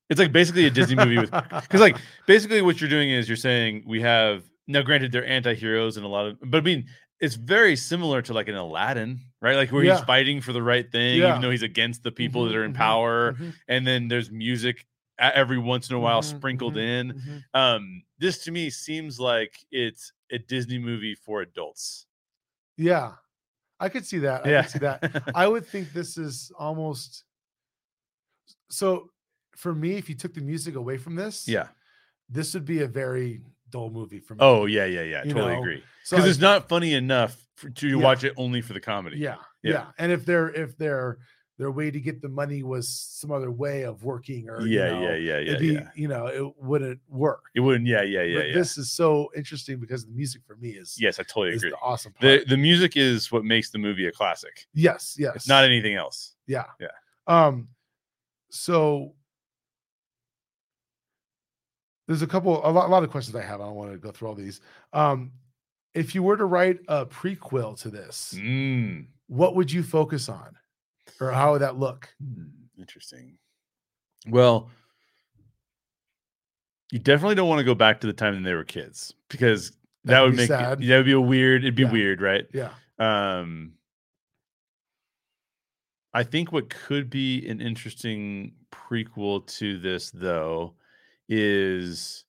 It's 0.09 0.19
like 0.21 0.33
basically 0.33 0.65
a 0.67 0.71
Disney 0.71 0.97
movie 0.97 1.19
with 1.19 1.31
because 1.51 1.81
like 1.81 1.97
basically 2.27 2.63
what 2.63 2.81
you're 2.81 2.89
doing 2.89 3.11
is 3.11 3.29
you're 3.29 3.37
saying 3.37 3.83
we 3.87 4.01
have 4.01 4.45
now 4.67 4.81
granted 4.83 5.13
they're 5.13 5.27
anti-heroes 5.27 5.97
and 5.99 6.07
a 6.07 6.09
lot 6.09 6.27
of 6.27 6.39
but 6.43 6.59
I 6.59 6.61
mean 6.63 6.87
it's 7.21 7.35
very 7.35 7.77
similar 7.77 8.23
to 8.23 8.33
like 8.33 8.49
an 8.49 8.55
Aladdin, 8.55 9.21
right? 9.41 9.57
Like 9.57 9.73
where 9.73 9.83
Yeah. 9.83 9.85
he's 9.85 10.01
fighting 10.01 10.41
for 10.41 10.53
the 10.53 10.63
right 10.63 10.91
thing, 10.91 11.23
Yeah. 11.23 11.27
even 11.27 11.41
though 11.41 11.51
he's 11.51 11.63
against 11.63 12.03
the 12.03 12.13
people 12.13 12.45
Mhm, 12.45 12.47
that 12.47 12.57
are 12.57 12.65
in 12.65 12.73
mhm, 12.73 12.73
power. 12.73 13.37
mhm, 13.39 13.61
And 13.69 13.87
then 13.87 14.09
there's 14.09 14.31
music 14.31 14.87
every 15.19 15.59
once 15.59 15.91
in 15.91 15.97
a 15.97 16.01
while 16.01 16.23
mhm, 16.23 16.23
sprinkled 16.23 16.77
mhm, 16.77 16.77
in. 16.77 17.15
mhm. 17.15 17.45
Um, 17.55 18.05
this 18.19 18.45
to 18.45 18.53
me 18.53 18.71
seems 18.71 19.19
like 19.19 19.59
it's 19.71 20.13
a 20.31 20.39
Disney 20.39 20.79
movie 20.79 21.15
for 21.15 21.41
adults. 21.43 22.07
Yeah, 22.77 23.17
I 23.81 23.89
could 23.89 24.07
see 24.07 24.19
that. 24.21 24.45
I 24.45 24.51
yeah. 24.51 24.53
could 24.53 24.69
see 24.69 24.81
that. 24.81 25.05
I 25.35 25.49
would 25.49 25.67
think 25.67 25.93
this 25.93 26.19
is 26.19 26.53
almost 26.59 27.25
so 28.71 29.11
for 29.57 29.75
me. 29.75 29.97
If 29.97 30.09
you 30.09 30.15
took 30.15 30.35
the 30.35 30.41
music 30.41 30.75
away 30.75 30.99
from 30.99 31.15
this, 31.17 31.55
yeah. 31.55 31.69
this 32.29 32.55
would 32.55 32.65
be 32.65 32.83
a 32.83 32.89
very 32.89 33.43
dull 33.71 33.91
movie 33.91 34.21
for 34.21 34.35
me. 34.35 34.39
Oh 34.43 34.67
yeah, 34.67 34.85
yeah, 34.85 35.03
yeah. 35.03 35.25
You 35.25 35.33
Totally 35.35 35.55
know, 35.55 35.61
agree. 35.61 35.83
Because 36.11 36.25
I- 36.25 36.29
it's 36.29 36.39
not 36.39 36.69
funny 36.69 36.95
enough 36.95 37.37
for, 37.57 37.71
to 37.71 37.89
Yeah. 37.89 37.97
watch 37.97 38.25
it 38.25 38.33
only 38.37 38.61
for 38.63 38.73
the 38.73 38.81
comedy. 38.81 39.19
yeah, 39.19 39.37
Yeah. 39.63 39.73
yeah, 39.73 39.87
And 39.99 40.13
if 40.13 40.25
their 40.25 40.51
if 40.51 40.77
their 40.79 41.19
their 41.59 41.73
way 41.73 41.91
to 41.91 42.01
get 42.01 42.23
the 42.23 42.29
money 42.29 42.63
was 42.63 42.89
some 42.89 43.33
other 43.33 43.51
way 43.51 43.83
of 43.83 44.05
working, 44.05 44.49
or 44.49 44.61
you 44.61 44.79
yeah, 44.79 44.91
know, 44.91 45.03
yeah, 45.03 45.15
yeah, 45.17 45.39
yeah, 45.39 45.51
it'd 45.51 45.59
be 45.59 45.73
yeah. 45.75 45.89
you 45.97 46.07
know 46.07 46.27
it 46.29 46.57
wouldn't 46.63 47.01
work. 47.09 47.47
It 47.57 47.61
wouldn't. 47.61 47.87
Yeah, 47.89 48.03
yeah, 48.03 48.23
yeah, 48.23 48.39
but 48.39 48.47
yeah. 48.51 48.55
this 48.55 48.79
is 48.79 48.93
so 48.93 49.29
interesting 49.37 49.81
because 49.81 50.05
the 50.07 50.13
music 50.13 50.43
for 50.47 50.55
me 50.57 50.71
is 50.71 50.97
yes, 51.01 51.19
I 51.19 51.25
totally 51.25 51.57
agree. 51.57 51.71
the 51.71 51.77
awesome 51.83 52.15
The 52.21 52.45
the 52.47 52.57
music 52.57 52.97
is 52.97 53.33
what 53.33 53.45
makes 53.45 53.71
the 53.71 53.79
movie 53.79 54.07
a 54.07 54.13
classic. 54.13 54.69
yes, 54.73 55.17
yes, 55.19 55.35
It's 55.35 55.49
not 55.49 55.65
anything 55.65 55.95
else. 55.97 56.37
Yeah. 56.47 56.67
Yeah. 56.81 56.89
Um 57.27 57.69
so 58.51 59.15
there's 62.09 62.23
a 62.23 62.27
couple 62.27 62.57
a 62.67 62.71
lot, 62.73 62.87
a 62.89 62.91
lot 62.91 63.05
of 63.05 63.11
questions 63.11 63.37
I 63.37 63.43
have. 63.43 63.61
I 63.61 63.65
don't 63.67 63.77
want 63.77 63.93
to 63.93 63.99
go 63.99 64.11
through 64.11 64.29
all 64.29 64.35
these. 64.35 64.61
Um 64.93 65.31
if 65.95 66.15
you 66.15 66.23
were 66.25 66.37
to 66.37 66.45
write 66.45 66.81
a 66.89 67.07
prequel 67.07 67.79
to 67.83 67.91
this, 67.91 68.35
Mm. 68.37 69.07
what 69.29 69.55
would 69.55 69.71
you 69.71 69.83
focus 69.85 70.29
on? 70.29 70.57
Or 71.21 71.31
how 71.33 71.53
would 71.53 71.61
that 71.63 71.77
look? 71.79 72.09
Hmm, 72.21 72.45
Interesting. 72.79 73.39
Well, 74.29 74.71
you 76.93 76.99
definitely 76.99 77.35
don't 77.35 77.49
want 77.49 77.59
to 77.59 77.65
go 77.65 77.75
back 77.75 78.01
to 78.01 78.07
the 78.07 78.13
time 78.13 78.35
when 78.35 78.43
they 78.43 78.55
were 78.55 78.65
kids 78.65 79.15
because 79.29 79.71
that, 79.71 79.77
That 80.05 80.21
would 80.23 80.37
make 80.37 80.49
sad. 80.49 80.81
that 80.81 80.97
would 80.97 81.07
be 81.07 81.13
a 81.13 81.21
weird. 81.21 81.63
It'd 81.65 81.75
be 81.75 81.83
Yeah. 81.83 81.93
weird, 81.93 82.21
right? 82.21 82.47
Yeah. 82.53 82.73
Um, 82.99 83.75
I 86.15 86.23
think 86.23 86.53
what 86.53 86.71
could 86.71 87.11
be 87.11 87.47
an 87.49 87.61
interesting 87.61 88.55
prequel 88.73 89.47
to 89.59 89.79
this, 89.79 90.11
though, 90.11 90.75
is 91.29 92.25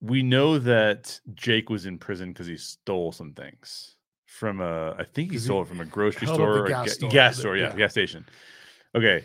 we 0.00 0.22
know 0.22 0.58
that 0.58 1.20
Jake 1.34 1.70
was 1.70 1.86
in 1.86 1.98
prison 1.98 2.32
because 2.32 2.46
he 2.46 2.56
stole 2.56 3.12
some 3.12 3.32
things 3.32 3.96
from 4.26 4.60
a. 4.60 4.94
I 4.98 5.04
think 5.04 5.32
he 5.32 5.38
stole 5.38 5.62
it 5.62 5.68
from 5.68 5.80
a 5.80 5.84
grocery 5.84 6.28
store 6.28 6.58
or 6.58 6.66
a 6.66 6.68
gas 6.68 6.86
ga- 6.86 6.92
store, 6.92 7.10
gas 7.10 7.38
store, 7.38 7.56
yeah, 7.56 7.70
yeah. 7.70 7.76
gas 7.76 7.90
station. 7.92 8.24
Okay. 8.94 9.24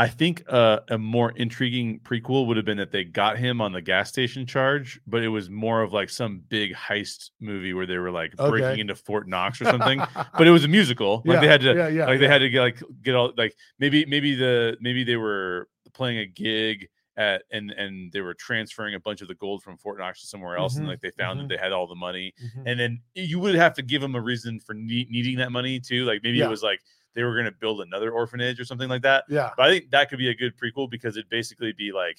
I 0.00 0.08
think 0.08 0.44
uh, 0.48 0.80
a 0.88 0.96
more 0.96 1.32
intriguing 1.32 2.00
prequel 2.00 2.46
would 2.46 2.56
have 2.56 2.64
been 2.64 2.78
that 2.78 2.90
they 2.90 3.04
got 3.04 3.38
him 3.38 3.60
on 3.60 3.72
the 3.72 3.82
gas 3.82 4.08
station 4.08 4.46
charge, 4.46 4.98
but 5.06 5.22
it 5.22 5.28
was 5.28 5.50
more 5.50 5.82
of 5.82 5.92
like 5.92 6.08
some 6.08 6.42
big 6.48 6.72
heist 6.74 7.30
movie 7.38 7.74
where 7.74 7.84
they 7.84 7.98
were 7.98 8.10
like 8.10 8.34
breaking 8.36 8.78
into 8.80 8.94
Fort 8.94 9.28
Knox 9.28 9.60
or 9.60 9.66
something. 9.66 9.98
but 10.38 10.46
it 10.46 10.50
was 10.50 10.64
a 10.64 10.68
musical. 10.68 11.22
Like 11.26 11.40
they 11.42 11.48
had 11.48 11.60
to 11.60 11.74
yeah, 11.74 11.88
yeah, 11.88 12.06
like 12.06 12.18
they 12.20 12.28
had 12.28 12.38
to 12.38 12.48
get 12.48 12.60
like 12.60 12.82
get 13.02 13.14
all 13.14 13.32
like 13.36 13.54
maybe 13.78 14.06
maybe 14.06 14.34
the 14.34 14.78
maybe 14.80 15.04
they 15.04 15.16
were 15.16 15.68
playing 15.92 16.18
a 16.18 16.26
gig 16.26 16.88
at 17.18 17.42
and 17.50 17.70
and 17.72 18.10
they 18.12 18.22
were 18.22 18.32
transferring 18.32 18.94
a 18.94 19.00
bunch 19.00 19.20
of 19.20 19.28
the 19.28 19.34
gold 19.34 19.62
from 19.62 19.76
Fort 19.76 19.98
Knox 19.98 20.22
to 20.22 20.26
somewhere 20.28 20.56
else 20.56 20.76
and 20.76 20.86
Mhm, 20.86 20.90
like 20.90 21.00
they 21.00 21.10
found 21.10 21.38
mhm. 21.38 21.42
that 21.42 21.48
they 21.48 21.60
had 21.62 21.72
all 21.72 21.86
the 21.86 21.94
money 21.94 22.32
Mhm. 22.42 22.62
and 22.64 22.80
then 22.80 23.00
you 23.14 23.38
would 23.40 23.54
have 23.56 23.74
to 23.74 23.82
give 23.82 24.00
them 24.00 24.14
a 24.14 24.20
reason 24.20 24.60
for 24.60 24.72
nee- 24.74 25.08
needing 25.10 25.36
that 25.38 25.52
money 25.52 25.78
too 25.80 26.04
like 26.06 26.22
maybe 26.22 26.38
Yeah. 26.38 26.46
it 26.46 26.50
was 26.50 26.62
like 26.62 26.80
they 27.14 27.22
were 27.24 27.32
going 27.34 27.44
to 27.46 27.52
build 27.52 27.80
another 27.80 28.10
orphanage 28.12 28.60
or 28.60 28.64
something 28.64 28.88
like 28.88 29.02
that 29.02 29.24
yeah. 29.28 29.50
but 29.56 29.66
I 29.66 29.70
think 29.70 29.90
that 29.90 30.08
could 30.10 30.18
be 30.18 30.28
a 30.30 30.34
good 30.34 30.54
prequel 30.56 30.88
because 30.90 31.16
it'd 31.16 31.28
basically 31.28 31.72
be 31.72 31.92
like, 31.92 32.18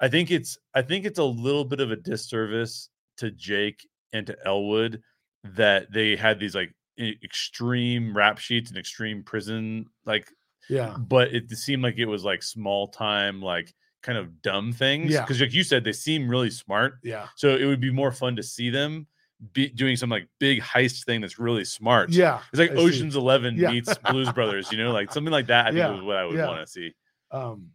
I 0.00 0.08
think 0.08 0.30
it's 0.30 0.58
I 0.74 0.82
think 0.82 1.04
it's 1.04 1.18
a 1.18 1.24
little 1.24 1.64
bit 1.64 1.80
of 1.80 1.90
a 1.90 1.96
disservice 1.96 2.88
to 3.18 3.30
Jake 3.30 3.86
and 4.12 4.26
to 4.26 4.36
Elwood 4.44 5.02
that 5.44 5.92
they 5.92 6.16
had 6.16 6.38
these 6.40 6.54
like 6.54 6.72
extreme 7.22 8.16
rap 8.16 8.38
sheets 8.38 8.70
and 8.70 8.78
extreme 8.78 9.22
prison 9.22 9.86
like, 10.04 10.28
Yeah. 10.68 10.96
but 10.98 11.34
it 11.34 11.50
seemed 11.56 11.82
like 11.82 11.98
it 11.98 12.06
was 12.06 12.24
like 12.24 12.42
small 12.42 12.88
time 12.88 13.40
like 13.40 13.72
kind 14.02 14.18
of 14.18 14.42
dumb 14.42 14.72
things. 14.72 15.12
Yeah. 15.12 15.22
because 15.22 15.40
like 15.40 15.52
you 15.52 15.62
said, 15.62 15.84
they 15.84 15.92
seem 15.92 16.28
really 16.28 16.50
smart. 16.50 16.94
Yeah. 17.02 17.28
So 17.36 17.56
it 17.56 17.64
would 17.64 17.80
be 17.80 17.92
more 17.92 18.12
fun 18.12 18.36
to 18.36 18.42
see 18.42 18.70
them 18.70 19.06
be 19.52 19.68
doing 19.68 19.96
some 19.96 20.08
like 20.10 20.28
big 20.38 20.60
heist 20.60 21.04
thing 21.04 21.20
that's 21.20 21.38
really 21.38 21.64
smart. 21.64 22.10
Yeah. 22.10 22.40
It's 22.52 22.60
like 22.60 22.70
I 22.72 22.74
see. 22.76 22.80
Ocean's 22.80 23.16
Eleven 23.16 23.56
Yeah. 23.56 23.70
meets 23.72 23.96
Blues 23.98 24.30
Brothers, 24.34 24.70
you 24.70 24.78
know, 24.78 24.92
like 24.92 25.12
something 25.12 25.32
like 25.32 25.46
that. 25.48 25.66
I 25.66 25.68
think 25.70 25.78
Yeah, 25.78 25.96
is 25.96 26.02
what 26.02 26.16
I 26.16 26.24
would 26.24 26.36
yeah. 26.36 26.46
want 26.46 26.60
to 26.64 26.70
see. 26.70 26.94
Um 27.30 27.70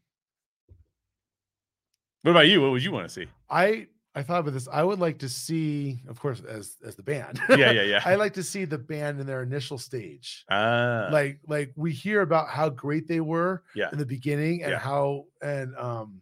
What 2.23 2.31
about 2.31 2.47
you? 2.47 2.61
What 2.61 2.71
would 2.71 2.83
you 2.83 2.91
want 2.91 3.07
to 3.07 3.13
see? 3.13 3.27
I 3.49 3.87
I 4.15 4.23
thought 4.23 4.39
about 4.39 4.53
this. 4.53 4.67
I 4.71 4.81
would 4.83 4.97
like 4.99 5.19
to 5.19 5.29
see, 5.29 5.99
of 6.07 6.19
course, 6.19 6.41
as 6.41 6.75
as 6.85 6.95
the 6.95 7.03
band. 7.03 7.39
Yeah, 7.49 7.71
yeah, 7.71 7.81
yeah. 7.93 8.01
I 8.03 8.15
like 8.15 8.33
to 8.33 8.43
see 8.43 8.65
the 8.65 8.77
band 8.77 9.19
in 9.19 9.27
their 9.27 9.43
initial 9.43 9.77
stage. 9.77 10.43
Ah, 10.49 11.09
like 11.11 11.39
like 11.47 11.71
we 11.75 11.91
hear 11.91 12.21
about 12.21 12.49
how 12.49 12.69
great 12.69 13.07
they 13.07 13.19
were 13.19 13.63
Yeah. 13.75 13.89
in 13.91 13.97
the 13.99 14.05
beginning 14.05 14.63
and 14.63 14.71
Yeah. 14.71 14.79
how 14.79 15.25
and 15.41 15.75
um 15.77 16.21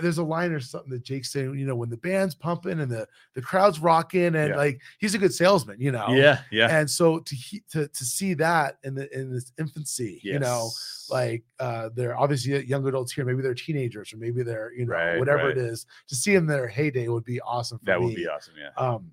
there's 0.00 0.18
a 0.18 0.22
line 0.24 0.52
or 0.52 0.60
something 0.60 0.90
that 0.90 1.04
Jake's 1.04 1.30
saying, 1.32 1.58
you 1.58 1.66
know, 1.66 1.76
when 1.76 1.90
the 1.90 1.96
band's 1.96 2.34
pumping 2.34 2.80
and 2.80 2.90
the 2.90 3.06
the 3.34 3.42
crowd's 3.42 3.78
rocking 3.78 4.34
and 4.34 4.48
Yeah. 4.50 4.56
like 4.56 4.80
he's 4.98 5.14
a 5.14 5.18
good 5.18 5.32
salesman, 5.34 5.80
you 5.80 5.92
know. 5.92 6.08
yeah, 6.10 6.40
yeah. 6.50 6.76
And 6.76 6.90
so 6.90 7.18
to 7.20 7.36
to 7.70 7.88
to 7.88 8.04
see 8.04 8.34
that 8.34 8.78
in 8.84 8.94
the 8.94 9.08
in 9.18 9.32
this 9.32 9.52
infancy, 9.58 10.20
you 10.22 10.38
know, 10.38 10.70
like 11.10 11.44
uh 11.60 11.90
they're 11.94 12.18
obviously 12.18 12.64
young 12.66 12.86
adults 12.86 13.12
here, 13.12 13.24
maybe 13.24 13.42
they're 13.42 13.54
teenagers 13.54 14.12
or 14.12 14.16
maybe 14.16 14.42
they're, 14.42 14.72
you 14.74 14.86
know, 14.86 14.94
Right, 14.94 15.18
whatever 15.18 15.48
right. 15.48 15.56
it 15.56 15.58
is, 15.58 15.86
to 16.08 16.14
see 16.14 16.34
them 16.34 16.44
in 16.44 16.48
their 16.48 16.68
heyday 16.68 17.08
would 17.08 17.24
be 17.24 17.40
awesome 17.42 17.78
for 17.78 17.84
that 17.84 18.00
me. 18.00 18.06
would 18.06 18.14
be 18.16 18.28
awesome. 18.28 18.54
Yeah. 18.58 18.70
Um, 18.76 19.12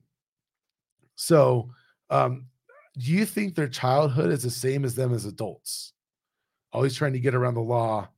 so, 1.15 1.69
um, 2.09 2.45
do 2.97 3.11
you 3.11 3.25
think 3.25 3.55
their 3.55 3.67
childhood 3.67 4.31
is 4.31 4.43
the 4.43 4.49
same 4.49 4.83
as 4.85 4.95
them 4.95 5.13
as 5.13 5.25
adults? 5.25 5.93
Always 6.71 6.95
trying 6.95 7.13
to 7.13 7.19
get 7.19 7.33
around 7.33 7.55
the 7.55 7.61
law, 7.61 8.09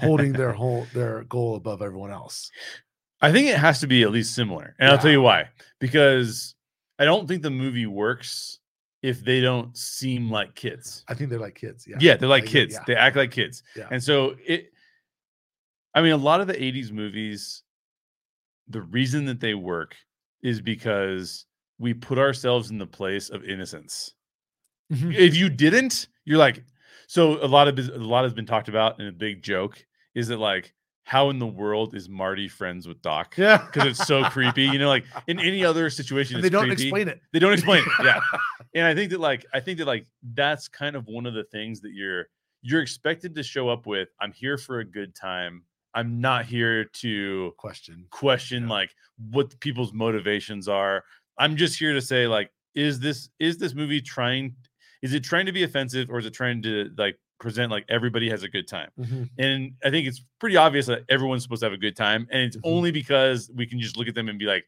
holding 0.00 0.32
their 0.32 0.52
whole 0.60 0.86
their 0.94 1.24
goal 1.24 1.56
above 1.56 1.82
everyone 1.82 2.10
else. 2.12 2.50
I 3.20 3.32
think 3.32 3.48
it 3.48 3.56
has 3.58 3.80
to 3.80 3.88
be 3.88 4.02
at 4.04 4.12
least 4.12 4.34
similar, 4.34 4.76
and 4.78 4.88
I'll 4.90 4.98
tell 4.98 5.10
you 5.10 5.20
why. 5.22 5.48
Because 5.80 6.54
I 6.98 7.04
don't 7.04 7.26
think 7.26 7.42
the 7.42 7.50
movie 7.50 7.86
works 7.86 8.60
if 9.02 9.24
they 9.24 9.40
don't 9.40 9.76
seem 9.76 10.30
like 10.30 10.54
kids. 10.54 11.04
I 11.08 11.14
think 11.14 11.30
they're 11.30 11.40
like 11.40 11.56
kids. 11.56 11.86
Yeah, 11.88 11.96
Yeah, 12.00 12.16
they're 12.16 12.28
like 12.28 12.46
kids. 12.46 12.74
yeah. 12.74 12.84
They 12.86 12.94
act 12.94 13.16
like 13.16 13.30
kids. 13.32 13.62
Yeah. 13.76 13.88
And 13.90 14.02
so 14.02 14.36
it 14.46 14.72
I 15.94 16.02
mean 16.02 16.12
a 16.12 16.16
lot 16.16 16.40
of 16.40 16.46
the 16.46 16.54
80s 16.54 16.90
movies 16.92 17.62
the 18.68 18.82
reason 18.82 19.24
that 19.26 19.40
they 19.40 19.54
work 19.54 19.96
is 20.42 20.60
because 20.60 21.46
we 21.78 21.94
put 21.94 22.18
ourselves 22.18 22.70
in 22.70 22.78
the 22.78 22.86
place 22.86 23.30
of 23.30 23.42
innocence. 23.44 24.12
Mhm. 24.92 25.14
If 25.14 25.36
you 25.36 25.48
didn't, 25.48 26.08
you're 26.24 26.38
like 26.38 26.62
so 27.08 27.42
a 27.44 27.48
lot 27.48 27.66
of 27.66 27.76
a 27.78 27.82
lot 27.98 28.22
has 28.22 28.32
been 28.34 28.46
talked 28.46 28.68
about 28.68 28.98
and 29.00 29.08
a 29.08 29.12
big 29.12 29.42
joke 29.42 29.84
is 30.14 30.28
that 30.28 30.36
like 30.38 30.72
how 31.04 31.30
in 31.30 31.38
the 31.38 31.46
world 31.46 31.94
is 31.94 32.06
Marty 32.06 32.48
friends 32.48 32.86
with 32.86 33.00
Doc? 33.00 33.34
yeah, 33.38 33.64
Because 33.64 33.86
it's 33.88 34.06
so 34.06 34.24
creepy, 34.24 34.64
you 34.64 34.78
know, 34.78 34.88
like 34.88 35.06
in 35.26 35.40
any 35.40 35.64
other 35.64 35.88
situation, 35.88 36.36
it's 36.36 36.42
they 36.42 36.50
don't 36.50 36.66
creepy. 36.66 36.82
explain 36.82 37.08
it. 37.08 37.18
They 37.32 37.38
don't 37.38 37.54
explain 37.54 37.82
it. 37.82 38.04
Yeah. 38.04 38.20
and 38.74 38.84
I 38.84 38.94
think 38.94 39.10
that 39.12 39.20
like 39.20 39.46
I 39.54 39.60
think 39.60 39.78
that 39.78 39.86
like 39.86 40.06
that's 40.34 40.68
kind 40.68 40.94
of 40.94 41.06
one 41.06 41.24
of 41.24 41.32
the 41.32 41.44
things 41.44 41.80
that 41.80 41.92
you're 41.94 42.28
you're 42.60 42.82
expected 42.82 43.34
to 43.36 43.42
show 43.42 43.68
up 43.70 43.86
with. 43.86 44.08
I'm 44.20 44.32
here 44.32 44.58
for 44.58 44.80
a 44.80 44.84
good 44.84 45.14
time. 45.14 45.62
I'm 45.94 46.20
not 46.20 46.44
here 46.44 46.84
to 46.84 47.54
Question. 47.56 48.04
question 48.10 48.64
Yeah. 48.64 48.68
like 48.68 48.90
what 49.30 49.58
people's 49.60 49.94
motivations 49.94 50.68
are. 50.68 51.04
I'm 51.38 51.56
just 51.56 51.78
here 51.78 51.94
to 51.94 52.02
say 52.02 52.26
like 52.26 52.50
is 52.74 53.00
this 53.00 53.30
is 53.38 53.56
this 53.56 53.72
movie 53.74 54.02
trying 54.02 54.54
is 55.02 55.14
it 55.14 55.24
trying 55.24 55.46
to 55.46 55.52
be 55.52 55.62
offensive 55.62 56.10
or 56.10 56.18
is 56.18 56.26
it 56.26 56.32
trying 56.34 56.62
to 56.62 56.90
like 56.98 57.18
present 57.40 57.70
like 57.70 57.84
everybody 57.88 58.28
has 58.28 58.42
a 58.42 58.48
good 58.48 58.66
time? 58.66 58.90
Mhm. 58.98 59.30
And 59.38 59.72
I 59.84 59.90
think 59.90 60.08
it's 60.08 60.22
pretty 60.40 60.56
obvious 60.56 60.86
that 60.86 61.04
everyone's 61.08 61.42
supposed 61.44 61.60
to 61.60 61.66
have 61.66 61.72
a 61.72 61.76
good 61.78 61.96
time. 61.96 62.26
And 62.30 62.42
it's 62.42 62.56
Mhm. 62.56 62.60
only 62.64 62.90
because 62.90 63.50
we 63.54 63.66
can 63.66 63.78
just 63.80 63.96
look 63.96 64.08
at 64.08 64.14
them 64.14 64.28
and 64.28 64.38
be 64.38 64.44
like, 64.46 64.66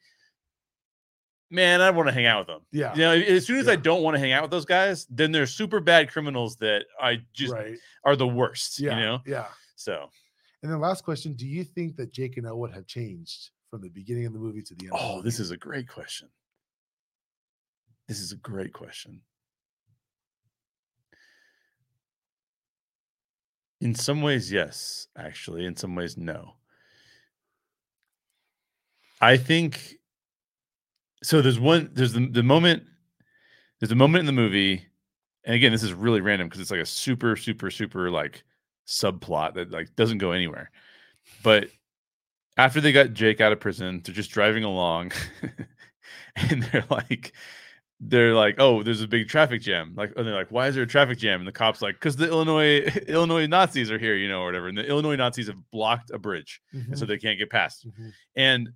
man, 1.50 1.80
I 1.80 1.90
want 1.90 2.08
to 2.08 2.12
hang 2.12 2.26
out 2.26 2.38
with 2.38 2.46
them. 2.46 2.60
Yeah, 2.70 2.92
You 2.94 3.00
know, 3.00 3.12
as 3.12 3.44
soon 3.44 3.58
as 3.58 3.66
I 3.66 3.74
don't 3.74 4.02
want 4.04 4.14
to 4.14 4.20
hang 4.20 4.30
out 4.32 4.42
with 4.42 4.52
those 4.52 4.64
guys, 4.64 5.06
then 5.06 5.32
they're 5.32 5.46
super 5.48 5.80
bad 5.80 6.08
criminals 6.10 6.56
that 6.58 6.86
I 7.00 7.22
just 7.32 7.52
right. 7.52 7.76
are 8.04 8.14
the 8.14 8.28
worst. 8.28 8.78
Yeah, 8.78 8.96
You 8.98 9.04
know, 9.04 9.22
yeah. 9.26 9.48
so 9.74 10.10
And 10.62 10.70
then 10.70 10.78
last 10.78 11.02
question: 11.04 11.32
Do 11.34 11.48
you 11.48 11.64
think 11.64 11.96
that 11.96 12.12
Jake 12.12 12.36
and 12.36 12.46
Elwood 12.46 12.72
have 12.72 12.86
changed 12.86 13.50
from 13.70 13.80
the 13.80 13.88
beginning 13.88 14.26
of 14.26 14.32
the 14.32 14.38
movie 14.38 14.62
to 14.62 14.74
the 14.76 14.86
end? 14.86 14.92
of 14.94 15.00
the 15.00 15.06
oh, 15.06 15.22
this 15.22 15.40
is 15.40 15.50
a 15.50 15.56
great 15.56 15.88
question. 15.88 16.28
This 18.06 18.20
is 18.20 18.30
a 18.32 18.36
great 18.36 18.72
question. 18.72 19.22
In 23.80 23.94
some 23.94 24.22
ways, 24.22 24.52
yes. 24.52 25.08
Actually, 25.16 25.64
in 25.64 25.76
some 25.76 25.94
ways, 25.94 26.16
no. 26.16 26.54
I 29.20 29.36
think 29.36 29.96
so. 31.22 31.42
There's 31.42 31.60
one. 31.60 31.90
There's 31.92 32.12
the, 32.12 32.26
the 32.26 32.42
moment. 32.42 32.84
There's 33.78 33.92
a 33.92 33.96
moment 33.96 34.20
in 34.20 34.26
the 34.26 34.32
movie, 34.32 34.86
and 35.44 35.54
again, 35.54 35.72
this 35.72 35.82
is 35.82 35.92
really 35.92 36.20
random 36.20 36.48
because 36.48 36.60
it's 36.60 36.70
like 36.70 36.80
a 36.80 36.86
super, 36.86 37.36
super, 37.36 37.70
super 37.70 38.10
like 38.10 38.44
subplot 38.86 39.54
that 39.54 39.70
like 39.70 39.94
doesn't 39.96 40.18
go 40.18 40.32
anywhere. 40.32 40.70
But 41.42 41.68
after 42.56 42.80
they 42.80 42.92
got 42.92 43.14
Jake 43.14 43.40
out 43.40 43.52
of 43.52 43.60
prison, 43.60 44.02
they're 44.04 44.14
just 44.14 44.30
driving 44.30 44.64
along, 44.64 45.12
and 46.36 46.62
they're 46.64 46.84
like, 46.90 47.32
they're 48.02 48.34
like, 48.34 48.54
oh, 48.58 48.82
there's 48.82 49.02
a 49.02 49.06
big 49.08 49.28
traffic 49.28 49.60
jam. 49.60 49.92
Like, 49.94 50.12
and 50.16 50.26
they're 50.26 50.34
like, 50.34 50.50
why 50.50 50.68
is 50.68 50.74
there 50.74 50.84
a 50.84 50.86
traffic 50.86 51.18
jam? 51.18 51.40
And 51.40 51.46
the 51.46 51.52
cops 51.52 51.82
like, 51.82 51.96
because 51.96 52.16
the 52.16 52.26
Illinois 52.28 52.80
Illinois 53.08 53.46
Nazis 53.46 53.90
are 53.90 53.98
here, 53.98 54.16
you 54.16 54.28
know, 54.28 54.40
or 54.42 54.46
whatever. 54.46 54.68
And 54.68 54.78
the 54.78 54.86
Illinois 54.86 55.16
Nazis 55.16 55.48
have 55.48 55.58
blocked 55.70 56.10
a 56.10 56.18
bridge, 56.18 56.60
and 56.72 56.98
so 56.98 57.04
Mhm, 57.04 57.08
they 57.08 57.18
can't 57.18 57.38
get 57.38 57.50
past. 57.50 57.86
mhm. 57.86 58.12
And 58.36 58.70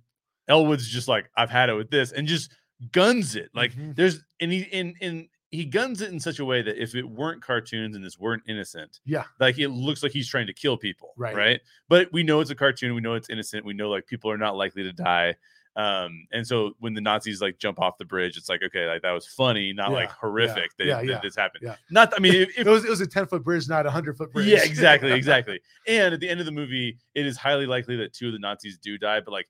Elwood's 0.47 0.87
just 0.87 1.07
like, 1.07 1.29
I've 1.35 1.49
had 1.49 1.69
it 1.69 1.73
with 1.73 1.89
this, 1.89 2.11
and 2.11 2.27
just 2.27 2.51
guns 2.91 3.35
it. 3.35 3.49
Like, 3.55 3.73
Mhm. 3.73 3.95
there's 3.95 4.19
and 4.39 4.51
he 4.51 4.59
in 4.63 4.93
in 5.01 5.27
he 5.51 5.63
guns 5.65 6.01
it 6.01 6.11
in 6.11 6.19
such 6.19 6.39
a 6.39 6.45
way 6.45 6.61
that 6.61 6.81
if 6.81 6.95
it 6.95 7.03
weren't 7.07 7.41
cartoons 7.41 7.95
and 7.95 8.03
this 8.03 8.19
weren't 8.19 8.43
innocent, 8.47 8.99
Yeah. 9.05 9.23
like 9.39 9.57
it 9.57 9.69
looks 9.69 10.03
like 10.03 10.11
he's 10.11 10.27
trying 10.27 10.47
to 10.47 10.53
kill 10.53 10.75
people, 10.77 11.13
Right. 11.17 11.35
Right. 11.35 11.61
But 11.87 12.11
we 12.11 12.23
know 12.23 12.41
it's 12.41 12.49
a 12.51 12.55
cartoon. 12.55 12.93
We 12.93 12.99
know 13.01 13.13
it's 13.13 13.29
innocent. 13.29 13.63
We 13.65 13.73
know 13.73 13.89
like 13.89 14.05
people 14.05 14.29
are 14.29 14.37
not 14.37 14.57
likely 14.57 14.83
to 14.83 14.91
die. 14.91 15.35
Um, 15.77 16.25
and 16.31 16.47
so 16.47 16.71
when 16.79 16.93
the 16.93 17.01
Nazis 17.01 17.41
like 17.41 17.57
jump 17.59 17.79
off 17.81 17.97
the 17.97 18.05
bridge, 18.05 18.37
it's 18.37 18.47
like 18.47 18.61
okay, 18.63 18.87
like 18.87 19.01
that 19.01 19.11
was 19.11 19.27
funny, 19.27 19.73
not 19.73 19.89
Yeah, 19.89 19.95
like 19.97 20.09
yeah, 20.09 20.15
horrific 20.21 20.71
that, 20.77 20.85
yeah, 20.85 20.95
that 20.97 21.05
yeah, 21.05 21.19
this 21.21 21.35
happened. 21.35 21.63
yeah. 21.65 21.75
Not, 21.91 22.13
I 22.15 22.19
mean, 22.19 22.33
if, 22.33 22.57
It 22.57 22.65
was 22.65 22.85
it 22.85 22.89
was 22.89 23.01
a 23.01 23.07
10 23.07 23.25
foot 23.27 23.43
bridge, 23.43 23.67
not 23.67 23.81
a 23.85 23.89
100 23.89 24.15
foot 24.17 24.31
bridge. 24.31 24.47
yeah, 24.47 24.63
exactly, 24.63 25.11
exactly. 25.21 25.59
And 25.87 26.13
at 26.13 26.19
the 26.21 26.29
end 26.29 26.39
of 26.39 26.45
the 26.45 26.51
movie, 26.53 26.97
it 27.13 27.25
is 27.25 27.35
highly 27.37 27.65
likely 27.65 27.97
that 27.97 28.13
two 28.13 28.27
of 28.27 28.33
the 28.33 28.39
Nazis 28.39 28.77
do 28.77 28.97
die, 28.97 29.19
but 29.19 29.31
like 29.31 29.47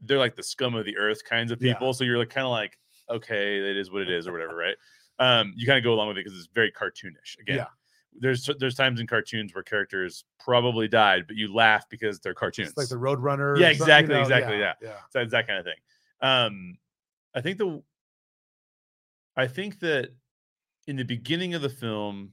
they're 0.00 0.18
like 0.18 0.34
the 0.34 0.42
scum 0.42 0.74
of 0.74 0.84
the 0.84 0.96
earth 0.98 1.22
kinds 1.24 1.52
of 1.52 1.60
people. 1.60 1.94
So 1.94 2.02
you're 2.04 2.18
like 2.18 2.30
kind 2.30 2.44
of 2.46 2.50
like, 2.50 2.76
okay, 3.08 3.58
it 3.58 3.76
is 3.76 3.90
what 3.92 4.02
it 4.02 4.10
is, 4.10 4.26
or 4.26 4.32
whatever, 4.32 4.56
right? 4.56 4.76
Um, 5.20 5.52
you 5.56 5.66
kind 5.68 5.78
of 5.78 5.84
go 5.84 5.92
along 5.94 6.08
with 6.08 6.18
it 6.18 6.24
because 6.24 6.36
it's 6.36 6.48
very 6.52 6.72
cartoonish. 6.72 7.38
Again, 7.40 7.58
Yeah. 7.58 7.66
There's 8.18 8.48
there's 8.58 8.74
times 8.74 9.00
in 9.00 9.06
cartoons 9.06 9.54
where 9.54 9.62
characters 9.64 10.24
probably 10.38 10.88
died, 10.88 11.26
but 11.26 11.36
you 11.36 11.52
laugh 11.52 11.88
because 11.88 12.20
they're 12.20 12.34
cartoons. 12.34 12.68
It's 12.68 12.76
like 12.78 12.88
the 12.88 12.98
Road 12.98 13.18
Runner. 13.20 13.56
Yeah, 13.58 13.68
exactly, 13.68 14.14
you 14.14 14.20
know, 14.20 14.22
exactly, 14.22 14.58
yeah. 14.58 14.74
yeah. 14.80 14.92
So 15.10 15.20
it's 15.20 15.32
that 15.32 15.46
kind 15.46 15.58
of 15.58 15.64
thing. 15.64 15.74
Um, 16.20 16.78
I 17.34 17.40
think 17.40 17.58
the 17.58 17.82
I 19.36 19.46
think 19.48 19.80
that 19.80 20.10
in 20.86 20.96
the 20.96 21.02
beginning 21.02 21.54
of 21.54 21.62
the 21.62 21.68
film, 21.68 22.32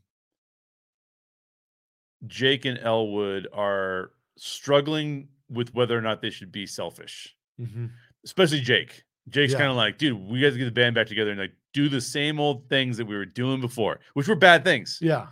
Jake 2.27 2.65
and 2.65 2.77
Elwood 2.77 3.47
are 3.53 4.11
struggling 4.37 5.29
with 5.49 5.73
whether 5.73 5.97
or 5.97 6.01
not 6.01 6.21
they 6.21 6.29
should 6.29 6.51
be 6.51 6.65
selfish, 6.65 7.35
Mhm. 7.59 7.89
especially 8.23 8.61
Jake. 8.61 9.03
Jake's 9.29 9.53
Yeah. 9.53 9.59
kind 9.59 9.71
of 9.71 9.77
like, 9.77 9.97
dude, 9.97 10.17
we 10.19 10.41
got 10.41 10.51
to 10.51 10.57
get 10.57 10.65
the 10.65 10.71
band 10.71 10.95
back 10.95 11.07
together 11.07 11.31
and 11.31 11.39
like 11.39 11.53
do 11.73 11.89
the 11.89 12.01
same 12.01 12.39
old 12.39 12.67
things 12.69 12.97
that 12.97 13.05
we 13.05 13.15
were 13.15 13.25
doing 13.25 13.61
before, 13.61 13.99
which 14.13 14.27
were 14.27 14.35
bad 14.35 14.63
things. 14.63 14.99
Yeah. 15.01 15.27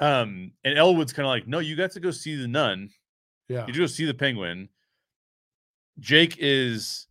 Um, 0.00 0.52
and 0.64 0.78
Elwood's 0.78 1.12
kind 1.12 1.26
of 1.26 1.30
like, 1.30 1.46
no, 1.46 1.58
you 1.58 1.76
got 1.76 1.90
to 1.92 2.00
go 2.00 2.10
see 2.10 2.34
the 2.34 2.48
nun. 2.48 2.90
Yeah. 3.48 3.66
You 3.66 3.74
go 3.74 3.86
see 3.86 4.04
the 4.06 4.14
penguin. 4.14 4.68
Jake 5.98 6.36
is 6.38 7.06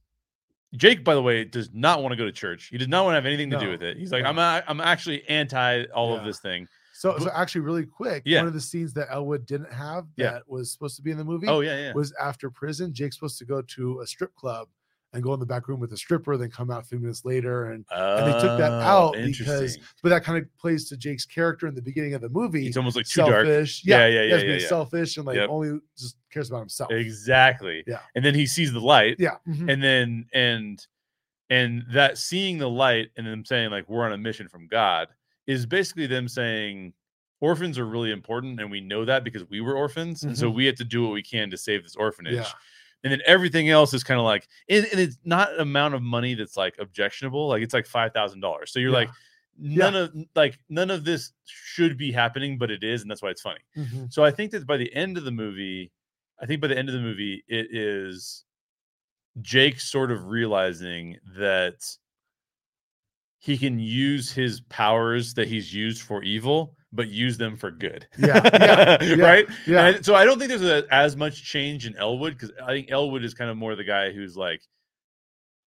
Jake, 0.76 1.04
by 1.04 1.16
the 1.16 1.22
way, 1.22 1.44
does 1.46 1.70
not 1.74 2.02
want 2.02 2.12
to 2.14 2.16
go 2.16 2.26
to 2.26 2.32
church. 2.32 2.68
He 2.72 2.78
does 2.78 2.88
not 2.88 3.04
want 3.04 3.14
to 3.14 3.16
have 3.16 3.26
anything 3.26 3.50
to 3.52 3.60
do 3.60 3.70
with 3.70 3.82
it. 3.84 3.98
He's 3.98 4.12
like, 4.12 4.24
no. 4.24 4.30
I'm 4.30 4.38
a, 4.40 4.64
I'm 4.68 4.82
actually 4.82 5.28
anti 5.28 5.86
all 5.94 6.16
of 6.16 6.24
this 6.26 6.40
thing. 6.40 6.68
So, 6.94 7.14
But- 7.14 7.22
so 7.24 7.30
actually, 7.34 7.62
really 7.62 7.86
quick, 7.86 8.24
Yeah. 8.26 8.40
one 8.40 8.48
of 8.48 8.54
the 8.54 8.62
scenes 8.62 8.94
that 8.94 9.08
Elwood 9.10 9.46
didn't 9.46 9.72
have 9.72 10.06
that 10.18 10.24
Yeah. 10.24 10.40
was 10.48 10.72
supposed 10.72 10.96
to 10.98 11.02
be 11.02 11.12
in 11.12 11.18
the 11.18 11.24
movie 11.24 11.48
Oh 11.48 11.62
yeah, 11.62 11.78
yeah. 11.78 11.94
was 11.94 12.14
after 12.22 12.50
prison. 12.50 12.94
Jake's 12.94 13.16
supposed 13.16 13.38
to 13.40 13.46
go 13.46 13.62
to 13.62 14.02
a 14.02 14.08
strip 14.08 14.36
club 14.36 14.68
and 15.14 15.24
go 15.24 15.34
in 15.34 15.40
the 15.40 15.46
back 15.46 15.68
room 15.68 15.80
with 15.80 15.92
a 15.92 15.98
stripper, 15.98 16.38
then 16.38 16.52
come 16.52 16.70
out 16.70 16.84
a 16.84 16.86
few 16.86 17.00
minutes 17.00 17.26
later. 17.26 17.72
And 17.72 17.84
and 17.92 18.28
they 18.28 18.40
took 18.40 18.58
that 18.60 18.72
out 18.72 19.14
because- 19.14 19.78
but 20.04 20.10
that 20.10 20.24
kind 20.24 20.38
of 20.38 20.58
plays 20.58 20.88
to 20.90 20.98
Jake's 20.98 21.26
character 21.26 21.66
in 21.68 21.74
the 21.74 21.82
beginning 21.82 22.14
of 22.14 22.22
the 22.22 22.30
movie. 22.30 22.68
it's 22.68 22.78
almost 22.78 22.96
like 22.96 23.08
too 23.08 23.22
dark. 23.22 23.46
selfish. 23.48 23.82
Yeah, 23.84 24.06
Yeah, 24.06 24.08
yeah, 24.08 24.22
yeah, 24.22 24.34
has 24.36 24.44
yeah, 24.44 24.54
yeah. 24.54 24.68
selfish 24.68 25.18
and 25.18 25.26
like 25.26 25.38
Yep. 25.38 25.50
only 25.50 25.80
just 25.98 26.18
cares 26.32 26.50
about 26.50 26.60
himself. 26.60 26.92
Exactly. 26.92 27.84
Yeah. 27.88 28.00
And 28.16 28.24
then 28.24 28.36
he 28.36 28.46
sees 28.46 28.72
the 28.72 28.80
light, 28.80 29.16
Yeah. 29.20 29.38
mhm. 29.48 29.72
and 29.72 29.82
then 29.84 30.26
and 30.34 30.86
and 31.50 31.84
that 31.92 32.20
seeing 32.20 32.60
the 32.60 32.70
light 32.70 33.10
and 33.18 33.26
them 33.26 33.44
saying 33.44 33.72
like 33.72 33.90
we're 33.90 34.06
on 34.06 34.12
a 34.14 34.18
mission 34.18 34.48
from 34.48 34.68
God 34.68 35.08
is 35.48 35.66
basically 35.66 36.06
them 36.06 36.28
saying 36.28 36.94
orphans 37.42 37.80
are 37.80 37.88
really 37.88 38.12
important 38.12 38.60
and 38.60 38.70
we 38.70 38.82
know 38.82 39.06
that 39.06 39.24
because 39.24 39.44
we 39.50 39.60
were 39.62 39.74
orphans 39.76 40.22
and 40.24 40.38
so 40.38 40.52
Mhm. 40.52 40.56
we 40.56 40.66
have 40.66 40.76
to 40.76 40.84
do 40.84 41.02
what 41.04 41.14
we 41.14 41.24
can 41.24 41.50
to 41.50 41.58
save 41.58 41.82
this 41.84 41.96
orphanage 41.96 42.36
Yeah. 42.36 42.52
And 43.04 43.12
then 43.14 43.22
everything 43.26 43.70
else 43.70 43.94
is 43.94 44.04
kind 44.04 44.20
of 44.20 44.26
like 44.26 44.48
and, 44.70 44.86
and 44.92 45.00
it's 45.00 45.18
not 45.24 45.54
an 45.54 45.60
amount 45.62 45.94
of 45.94 46.02
money 46.02 46.34
that's 46.34 46.58
like 46.58 46.76
objectionable 46.80 47.48
like 47.48 47.62
it's 47.64 47.74
like 47.74 47.86
five 47.88 48.14
thousand 48.14 48.40
dollars 48.42 48.72
so 48.72 48.80
you're 48.80 48.92
Yeah. 48.92 48.98
like 48.98 49.10
none 49.58 49.96
of 49.96 50.14
like 50.36 50.58
none 50.70 50.90
of 50.92 51.04
this 51.06 51.32
should 51.46 51.98
be 51.98 52.12
happening 52.12 52.58
but 52.58 52.72
it 52.72 52.84
is 52.84 53.02
and 53.02 53.10
that's 53.12 53.22
why 53.22 53.30
it's 53.30 53.42
funny 53.42 53.60
Mhm. 53.78 54.12
so 54.12 54.24
I 54.24 54.32
think 54.32 54.52
that 54.52 54.66
by 54.68 54.78
the 54.78 54.94
end 54.96 55.18
of 55.18 55.24
the 55.26 55.32
movie, 55.32 55.92
I 56.42 56.46
think 56.46 56.62
by 56.62 56.68
the 56.68 56.78
end 56.78 56.88
of 56.90 56.94
the 56.96 57.02
movie, 57.02 57.44
it 57.48 57.68
is 57.72 58.46
Jake 59.42 59.80
sort 59.80 60.12
of 60.12 60.28
realizing 60.28 61.18
that 61.38 61.86
he 63.40 63.58
can 63.58 63.80
use 63.80 64.32
his 64.32 64.62
powers 64.62 65.34
that 65.36 65.48
he's 65.48 65.74
used 65.74 66.02
for 66.02 66.24
evil, 66.24 66.76
but 66.92 67.08
use 67.10 67.38
them 67.38 67.56
for 67.56 67.72
good. 67.72 68.08
Yeah, 68.18 68.42
yeah, 68.54 68.98
yeah, 69.04 69.24
right. 69.24 69.48
Yeah. 69.68 69.88
And 69.88 70.06
so 70.06 70.16
I 70.16 70.26
don't 70.26 70.40
think 70.40 70.50
there's 70.50 70.64
a, 70.64 70.84
as 70.92 71.16
much 71.16 71.44
change 71.44 71.86
in 71.86 71.96
Elwood 71.96 72.34
because 72.34 72.52
I 72.64 72.72
think 72.72 72.92
Elwood 72.92 73.24
is 73.24 73.34
kind 73.34 73.52
of 73.52 73.58
more 73.58 73.76
the 73.76 73.84
guy 73.84 74.12
who's 74.12 74.36
like, 74.36 74.62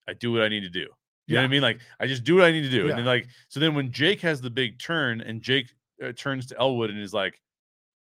I 0.08 0.14
do 0.14 0.32
what 0.32 0.42
I 0.42 0.48
need 0.48 0.62
to 0.62 0.70
do. 0.70 0.86
You 1.26 1.36
know 1.36 1.42
what 1.42 1.46
I 1.46 1.50
mean? 1.50 1.62
Like 1.62 1.80
I 2.00 2.06
just 2.06 2.24
do 2.24 2.36
what 2.36 2.44
I 2.44 2.52
need 2.52 2.62
to 2.62 2.70
do. 2.70 2.84
Yeah. 2.84 2.90
And 2.90 2.98
then 2.98 3.04
like 3.06 3.26
so 3.48 3.60
then 3.60 3.74
when 3.74 3.92
Jake 3.92 4.20
has 4.20 4.40
the 4.40 4.50
big 4.50 4.78
turn 4.78 5.20
and 5.20 5.40
Jake 5.40 5.72
uh, 6.02 6.12
turns 6.12 6.46
to 6.46 6.58
Elwood 6.58 6.90
and 6.90 6.98
is 6.98 7.14
like, 7.14 7.40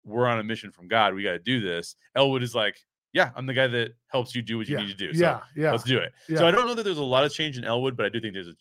"We're 0.03 0.27
on 0.27 0.39
a 0.39 0.43
mission 0.43 0.71
from 0.71 0.87
God. 0.87 1.13
We 1.13 1.23
got 1.23 1.31
to 1.31 1.39
do 1.39 1.61
this." 1.61 1.95
Elwood 2.15 2.43
is 2.43 2.53
like, 2.53 2.77
"Yeah, 3.13 3.31
I'm 3.35 3.45
the 3.45 3.53
guy 3.53 3.67
that 3.67 3.93
helps 4.07 4.35
you 4.35 4.41
do 4.41 4.57
what 4.57 4.67
you 4.67 4.77
yeah. 4.77 4.83
need 4.83 4.91
to 4.91 5.07
do. 5.07 5.13
So 5.13 5.21
yeah. 5.21 5.39
Yeah. 5.55 5.71
let's 5.71 5.83
do 5.83 5.97
it." 5.97 6.11
yeah. 6.27 6.39
So 6.39 6.47
I 6.47 6.51
don't 6.51 6.67
know 6.67 6.73
that 6.75 6.83
there's 6.83 6.97
a 6.97 7.03
lot 7.03 7.23
of 7.23 7.33
change 7.33 7.57
in 7.57 7.63
Elwood, 7.63 7.95
but 7.95 8.05
I 8.05 8.09
do 8.09 8.19
think 8.19 8.33
there's 8.33 8.49
a 8.49 8.55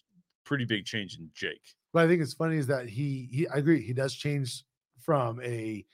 pretty 0.45 0.65
big 0.65 0.85
change 0.85 1.19
in 1.19 1.29
Jake. 1.35 1.75
But 1.95 2.05
I 2.05 2.09
think 2.09 2.21
it's 2.21 2.35
funny 2.35 2.57
is 2.59 2.67
that 2.67 2.89
he 2.91 3.29
he 3.33 3.49
I 3.49 3.55
agree 3.57 3.81
he 3.81 3.95
does 3.95 4.15
change 4.15 4.65
from 5.01 5.41
a 5.43 5.87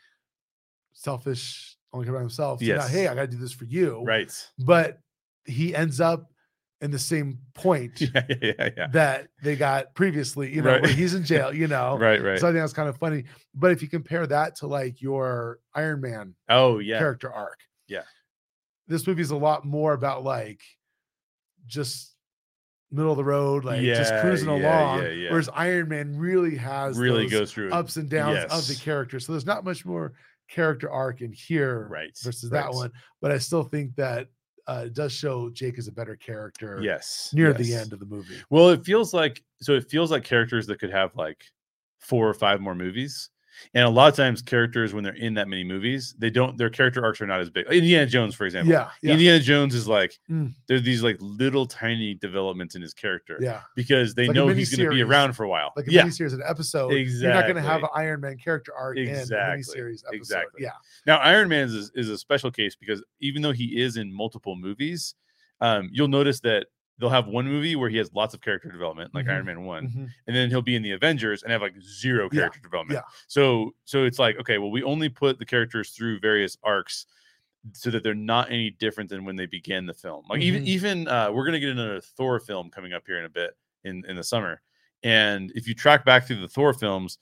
selfish 0.92 1.76
only 1.92 2.06
care 2.06 2.14
about 2.14 2.20
himself 2.20 2.60
to 2.60 2.66
now, 2.76 2.86
hey 2.86 3.06
I 3.08 3.14
got 3.14 3.22
to 3.22 3.26
do 3.28 3.36
this 3.36 3.52
for 3.52 3.64
you 3.64 4.02
Right. 4.04 4.32
but 4.58 4.98
he 5.44 5.74
ends 5.74 6.00
up 6.00 6.30
in 6.80 6.90
the 6.90 6.98
same 6.98 7.38
point 7.54 8.00
Yeah, 8.00 8.08
yeah, 8.28 8.36
yeah, 8.42 8.68
yeah. 8.76 8.86
that 8.92 9.28
they 9.42 9.56
got 9.56 9.94
previously 9.94 10.54
you 10.54 10.62
know 10.62 10.78
Right. 10.78 10.88
he's 10.90 11.14
in 11.14 11.24
jail 11.32 11.52
you 11.52 11.66
know 11.68 11.98
Right, 11.98 12.22
right. 12.22 12.38
so 12.38 12.48
I 12.48 12.52
think 12.52 12.62
that's 12.62 12.72
kind 12.72 12.88
of 12.88 12.96
funny 12.96 13.24
but 13.54 13.72
if 13.72 13.82
you 13.82 13.88
compare 13.88 14.26
that 14.26 14.56
to 14.56 14.66
like 14.66 15.02
your 15.02 15.58
Iron 15.74 16.00
Man 16.00 16.34
oh, 16.48 16.78
yeah. 16.78 16.98
character 16.98 17.30
arc 17.32 17.60
Yeah. 17.88 18.02
this 18.88 19.06
movie's 19.06 19.30
a 19.32 19.36
lot 19.36 19.64
more 19.64 19.92
about 19.92 20.22
like 20.24 20.60
just 21.66 22.09
middle 22.92 23.12
of 23.12 23.16
the 23.16 23.24
road 23.24 23.64
like 23.64 23.80
just 23.82 24.12
cruising 24.20 24.48
yeah, 24.48 24.54
along 24.56 25.02
yeah, 25.02 25.08
yeah. 25.10 25.30
whereas 25.30 25.48
Iron 25.54 25.88
Man 25.88 26.16
really 26.18 26.56
has 26.56 26.98
Really 26.98 27.22
those 27.24 27.30
goes 27.30 27.52
through 27.52 27.70
ups 27.72 27.96
and 27.96 28.08
downs 28.08 28.44
of 28.44 28.66
the 28.66 28.72
Yes. 28.72 28.82
character. 28.82 29.20
So 29.20 29.32
there's 29.32 29.46
not 29.46 29.64
much 29.64 29.86
more 29.86 30.12
character 30.48 30.90
arc 30.90 31.20
in 31.20 31.32
here 31.32 31.86
Right. 31.88 32.10
versus 32.22 32.50
right. 32.50 32.64
that 32.64 32.72
one. 32.74 32.90
But 33.20 33.30
I 33.30 33.38
still 33.38 33.62
think 33.62 33.94
that 33.96 34.28
uh, 34.66 34.84
it 34.86 34.94
does 34.94 35.12
show 35.12 35.50
Jake 35.50 35.78
is 35.78 35.88
a 35.88 35.92
better 35.92 36.16
character 36.16 36.80
Yes. 36.82 37.30
near 37.32 37.52
the 37.52 37.74
end 37.74 37.92
of 37.92 38.00
the 38.00 38.06
movie. 38.06 38.42
Well, 38.50 38.68
it 38.70 38.84
feels 38.84 39.14
like 39.14 39.42
so 39.60 39.74
it 39.74 39.88
feels 39.88 40.10
like 40.10 40.24
characters 40.24 40.66
that 40.66 40.80
could 40.80 40.90
have 40.90 41.14
like 41.16 41.44
four 42.00 42.28
or 42.28 42.34
five 42.34 42.60
more 42.60 42.74
movies. 42.74 43.30
And 43.74 43.84
a 43.84 43.88
lot 43.90 44.08
of 44.08 44.16
times 44.16 44.42
characters 44.42 44.92
when 44.94 45.04
they're 45.04 45.14
in 45.14 45.34
that 45.34 45.48
many 45.48 45.64
movies, 45.64 46.14
they 46.18 46.30
don't 46.30 46.56
their 46.56 46.70
character 46.70 47.04
arcs 47.04 47.20
are 47.20 47.26
not 47.26 47.40
as 47.40 47.50
big. 47.50 47.66
Indiana 47.66 48.06
Jones, 48.06 48.34
for 48.34 48.44
example. 48.46 48.72
Yeah, 48.72 48.88
yeah, 49.02 49.12
Indiana 49.12 49.40
Jones 49.40 49.74
is 49.74 49.86
like 49.88 50.18
Mm. 50.30 50.54
there's 50.68 50.82
these 50.82 51.02
like 51.02 51.16
little 51.20 51.66
tiny 51.66 52.14
developments 52.14 52.74
in 52.74 52.82
his 52.82 52.94
character 52.94 53.38
yeah. 53.40 53.62
because 53.76 54.14
they 54.14 54.26
like 54.26 54.34
know 54.34 54.48
he's 54.48 54.74
going 54.74 54.88
to 54.88 54.94
be 54.94 55.02
around 55.02 55.34
for 55.34 55.44
a 55.44 55.48
while. 55.48 55.72
Like 55.76 55.88
a 55.88 55.92
yeah. 55.92 56.02
miniseries, 56.04 56.32
an 56.34 56.42
episode. 56.46 56.92
Exactly. 56.92 57.24
You're 57.26 57.34
not 57.34 57.42
going 57.44 57.56
to 57.56 57.62
have 57.62 57.82
an 57.82 57.88
Iron 57.94 58.20
Man 58.20 58.36
character 58.38 58.72
arc 58.74 58.96
in 58.96 59.08
a 59.08 59.10
Exactly, 59.10 59.62
miniseries 59.62 60.02
episode. 60.06 60.14
exactly. 60.14 60.62
Yeah, 60.62 60.70
Now, 61.06 61.18
Iron 61.18 61.48
Man 61.48 61.68
is, 61.68 61.90
is 61.94 62.08
a 62.08 62.18
special 62.18 62.50
case 62.50 62.74
because 62.76 63.02
even 63.20 63.42
though 63.42 63.52
he 63.52 63.80
is 63.80 63.96
in 63.96 64.12
multiple 64.12 64.56
movies, 64.56 65.14
um, 65.60 65.90
you'll 65.92 66.08
notice 66.08 66.40
that 66.40 66.66
they'll 67.00 67.08
have 67.08 67.26
one 67.26 67.46
movie 67.46 67.74
where 67.76 67.88
he 67.90 67.96
has 67.96 68.12
lots 68.12 68.34
of 68.34 68.40
character 68.40 68.70
development, 68.70 69.14
like 69.14 69.26
Mhm. 69.26 69.30
Iron 69.32 69.46
Man 69.46 69.64
one, 69.64 69.88
Mhm. 69.88 70.08
and 70.26 70.36
then 70.36 70.50
he'll 70.50 70.62
be 70.62 70.76
in 70.76 70.82
the 70.82 70.92
Avengers 70.92 71.42
and 71.42 71.50
have 71.50 71.62
like 71.62 71.74
zero 71.80 72.28
Yeah, 72.30 72.40
character 72.40 72.60
development. 72.60 72.98
yeah. 73.02 73.10
So, 73.26 73.74
so 73.84 74.04
it's 74.04 74.18
like 74.18 74.36
okay, 74.38 74.58
well, 74.58 74.70
we 74.70 74.82
only 74.82 75.08
put 75.08 75.38
the 75.38 75.46
characters 75.46 75.90
through 75.90 76.20
various 76.20 76.56
arcs 76.62 77.06
so 77.72 77.90
that 77.90 78.02
they're 78.02 78.14
not 78.14 78.50
any 78.50 78.70
different 78.70 79.10
than 79.10 79.24
when 79.24 79.36
they 79.36 79.46
began 79.46 79.84
the 79.86 79.94
film. 79.94 80.24
Like 80.28 80.40
even 80.42 80.62
Mhm. 80.62 80.66
even 80.66 81.08
uh, 81.08 81.30
we're 81.32 81.44
gonna 81.44 81.60
get 81.60 81.70
another 81.70 82.00
Thor 82.00 82.38
film 82.40 82.70
coming 82.70 82.92
up 82.92 83.02
here 83.06 83.18
in 83.18 83.24
a 83.24 83.28
bit 83.30 83.56
in 83.84 84.04
in 84.06 84.16
the 84.16 84.24
summer, 84.24 84.60
and 85.02 85.50
if 85.54 85.66
you 85.68 85.74
track 85.74 86.04
back 86.04 86.26
through 86.26 86.40
the 86.40 86.48
Thor 86.48 86.72
films, 86.74 87.18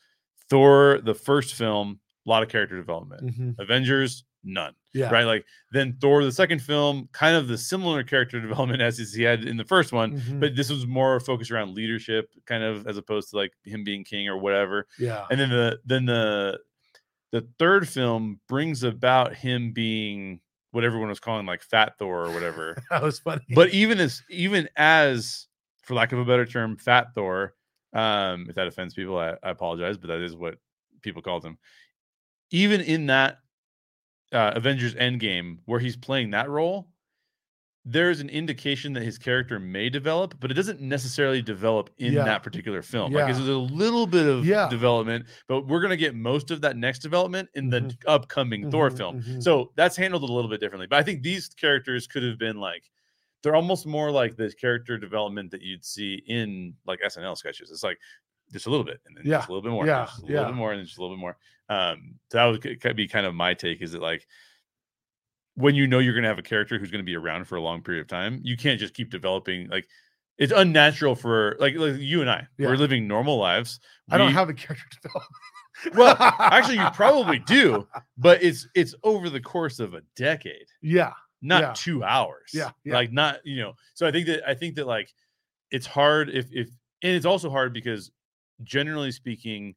Thor 0.49 1.01
the 1.03 1.15
first 1.15 1.55
film 1.55 2.01
a 2.27 2.29
lot 2.29 2.43
of 2.43 2.49
character 2.49 2.77
development. 2.77 3.27
Mhm. 3.27 3.59
Avengers, 3.59 4.25
none. 4.45 4.75
Yeah. 4.95 5.11
Right? 5.11 5.25
Like 5.25 5.45
then 5.73 5.97
Thor, 6.01 6.25
the 6.25 6.33
second 6.33 6.61
film, 6.63 7.09
kind 7.13 7.37
of 7.37 7.49
the 7.49 7.59
similar 7.59 8.03
character 8.03 8.41
development 8.47 8.81
as 8.83 8.99
he 8.99 9.23
had 9.23 9.45
in 9.45 9.57
the 9.57 9.65
first 9.65 9.93
one, 9.93 10.21
Mhm. 10.21 10.41
but 10.41 10.57
this 10.57 10.71
was 10.71 10.87
more 10.87 11.21
focused 11.21 11.51
around 11.51 11.75
leadership, 11.75 12.31
kind 12.47 12.63
of 12.65 12.87
as 12.87 12.97
opposed 12.97 13.31
to 13.31 13.37
like 13.37 13.53
him 13.65 13.85
being 13.85 14.05
king 14.05 14.29
or 14.29 14.39
whatever. 14.39 14.87
yeah. 14.99 15.27
And 15.31 15.39
then 15.41 15.51
the 15.51 15.79
then 15.85 16.05
the 16.07 16.59
the 17.33 17.47
third 17.59 17.87
film 17.89 18.41
brings 18.49 18.83
about 18.85 19.35
him 19.35 19.73
being 19.73 20.41
what 20.71 20.85
everyone 20.85 21.09
was 21.09 21.21
calling 21.21 21.45
like 21.47 21.63
Fat 21.63 21.99
Thor 21.99 22.27
or 22.27 22.33
whatever. 22.33 22.77
that 22.91 23.03
was 23.03 23.19
funny. 23.19 23.45
but 23.55 23.71
even 23.71 23.99
as 24.01 24.23
even 24.31 24.69
as 24.77 25.47
for 25.83 25.95
lack 25.95 26.13
of 26.13 26.19
a 26.19 26.25
better 26.25 26.45
term 26.47 26.77
fat 26.77 27.15
thor 27.15 27.55
um 27.95 28.45
if 28.51 28.55
that 28.55 28.67
offends 28.67 28.93
people 28.93 29.17
i, 29.19 29.31
I 29.43 29.49
apologize 29.49 29.97
but 29.97 30.09
that 30.09 30.21
is 30.21 30.37
what 30.37 30.57
people 31.01 31.23
called 31.23 31.43
him 31.43 31.57
even 32.51 32.83
in 32.83 33.07
that 33.07 33.39
uh, 34.33 34.53
avengers 34.55 34.95
endgame 34.95 35.59
where 35.65 35.81
he's 35.81 35.97
playing 35.97 36.31
that 36.31 36.49
role 36.51 36.89
there's 37.85 38.21
an 38.21 38.29
indication 38.29 38.93
that 38.93 39.03
his 39.03 39.17
character 39.17 39.59
may 39.59 39.89
develop 39.89 40.35
but 40.41 40.51
it 40.51 40.55
doesn't 40.55 40.81
necessarily 40.81 41.41
develop 41.41 41.89
in 41.99 42.13
Yeah. 42.13 42.25
that 42.25 42.43
particular 42.43 42.83
film 42.83 43.13
like 43.13 43.25
there's 43.27 43.39
a 43.49 43.53
little 43.57 44.07
bit 44.07 44.27
of 44.27 44.45
Yeah. 44.45 44.69
development 44.69 45.27
but 45.47 45.67
we're 45.67 45.81
going 45.81 45.91
to 45.93 45.97
get 45.97 46.15
most 46.15 46.51
of 46.51 46.61
that 46.61 46.77
next 46.77 46.99
development 46.99 47.49
in 47.55 47.71
the 47.71 47.81
Mhm. 47.81 47.97
upcoming 48.07 48.71
thor 48.71 48.91
Mhm, 48.91 48.97
film 48.99 49.23
mhm. 49.23 49.43
so 49.43 49.73
that's 49.77 49.97
handled 49.97 50.23
a 50.29 50.33
little 50.33 50.51
bit 50.51 50.61
differently. 50.61 50.87
But 50.87 50.99
I 50.99 51.03
think 51.03 51.23
these 51.23 51.49
characters 51.49 52.07
could 52.07 52.23
have 52.25 52.39
been 52.39 52.57
like 52.59 52.91
they're 53.43 53.55
almost 53.57 53.87
more 53.87 54.11
like 54.11 54.37
the 54.37 54.53
character 54.61 54.99
development 54.99 55.53
that 55.53 55.63
you'd 55.63 55.85
see 55.85 56.23
in 56.27 56.75
like 56.87 56.99
SNL 57.01 57.37
sketches. 57.37 57.71
It's 57.71 57.85
like 57.85 57.99
just 58.53 58.67
a 58.67 58.71
little 58.71 58.85
bit 58.85 59.01
and 59.07 59.17
then 59.17 59.25
Yeah, 59.25 59.39
just 59.39 59.49
a 59.49 59.53
little 59.53 59.63
bit 59.63 59.71
more, 59.71 59.87
yeah, 59.87 60.05
just 60.07 60.19
a 60.19 60.23
little 60.23 60.37
yeah. 60.37 60.47
bit 60.49 60.57
more, 60.57 60.73
and 60.73 60.81
then 60.81 60.87
just 60.87 60.99
a 60.99 61.01
little 61.01 61.17
bit 61.17 61.21
more. 61.21 61.39
Um, 61.69 62.15
so 62.31 62.39
that 62.39 62.45
would 62.47 62.81
ki- 62.83 62.93
be 62.93 63.09
kind 63.09 63.27
of 63.27 63.35
my 63.35 63.55
take. 63.55 63.83
Is 63.83 63.93
that 63.93 64.03
like 64.03 64.27
when 65.55 65.75
you 65.75 65.87
know 65.87 65.99
you're 65.99 66.15
going 66.15 66.23
to 66.23 66.29
have 66.29 66.39
a 66.39 66.43
character 66.43 66.79
who's 66.79 66.91
going 66.91 67.03
to 67.05 67.07
be 67.07 67.17
around 67.17 67.47
for 67.47 67.57
a 67.57 67.61
long 67.61 67.83
period 67.83 68.01
of 68.01 68.07
time, 68.09 68.41
you 68.43 68.57
can't 68.57 68.79
just 68.81 68.95
keep 68.95 69.11
developing 69.11 69.69
like. 69.69 69.87
It's 70.39 70.53
unnatural 70.55 71.17
for 71.17 71.57
like, 71.59 71.75
like 71.75 71.97
you 71.99 72.21
and 72.21 72.31
I. 72.31 72.47
Yeah. 72.59 72.69
We're 72.69 72.77
living 72.77 73.09
normal 73.09 73.39
lives. 73.39 73.81
I 74.09 74.19
don't 74.19 74.31
have 74.33 74.49
a 74.49 74.55
character 74.55 74.87
development. 75.03 75.97
Well, 75.97 76.17
actually, 76.39 76.77
you 76.79 76.89
probably 76.93 77.41
do, 77.41 77.89
but 78.17 78.41
it's 78.41 78.69
it's 78.77 78.95
over 79.03 79.31
the 79.31 79.41
course 79.41 79.81
of 79.81 79.95
a 79.95 80.03
decade 80.15 80.67
Yeah. 80.81 81.13
not 81.43 81.63
Yeah. 81.63 81.73
two 81.75 82.05
hours. 82.05 82.51
Yeah, 82.55 82.71
yeah. 82.85 82.95
Like 82.95 83.11
not, 83.13 83.45
you 83.45 83.57
know. 83.57 83.73
So 83.95 84.07
I 84.07 84.13
think 84.13 84.27
that 84.29 84.49
I 84.49 84.55
think 84.55 84.77
that 84.77 84.87
like 84.87 85.13
it's 85.73 85.87
hard 85.87 86.31
if 86.31 86.47
if 86.53 86.69
and 87.03 87.17
it's 87.17 87.27
also 87.27 87.51
hard 87.51 87.73
because 87.73 88.13
generally 88.63 89.11
speaking, 89.11 89.75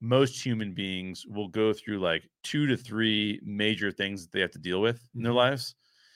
most 0.00 0.44
human 0.44 0.74
beings 0.74 1.24
will 1.26 1.48
go 1.48 1.72
through 1.72 1.98
like 2.00 2.28
two 2.42 2.66
to 2.66 2.76
three 2.76 3.40
major 3.44 3.90
things 3.90 4.22
that 4.22 4.32
they 4.32 4.40
have 4.40 4.50
to 4.52 4.58
deal 4.58 4.80
with 4.80 5.08
in 5.16 5.22
their 5.22 5.32
Mhm. 5.32 5.34
lives. 5.34 5.74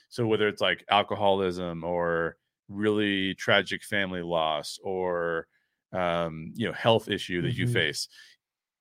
So 0.09 0.27
whether 0.27 0.47
it's 0.47 0.61
like 0.61 0.83
alcoholism 0.89 1.83
or 1.83 2.37
really 2.69 3.35
tragic 3.35 3.83
family 3.83 4.21
loss 4.21 4.77
or 4.83 5.47
um, 5.93 6.53
you 6.55 6.65
know, 6.67 6.73
health 6.73 7.09
issue 7.09 7.41
that 7.41 7.57
you 7.57 7.65
Mhm. 7.65 7.67
face, 7.67 8.07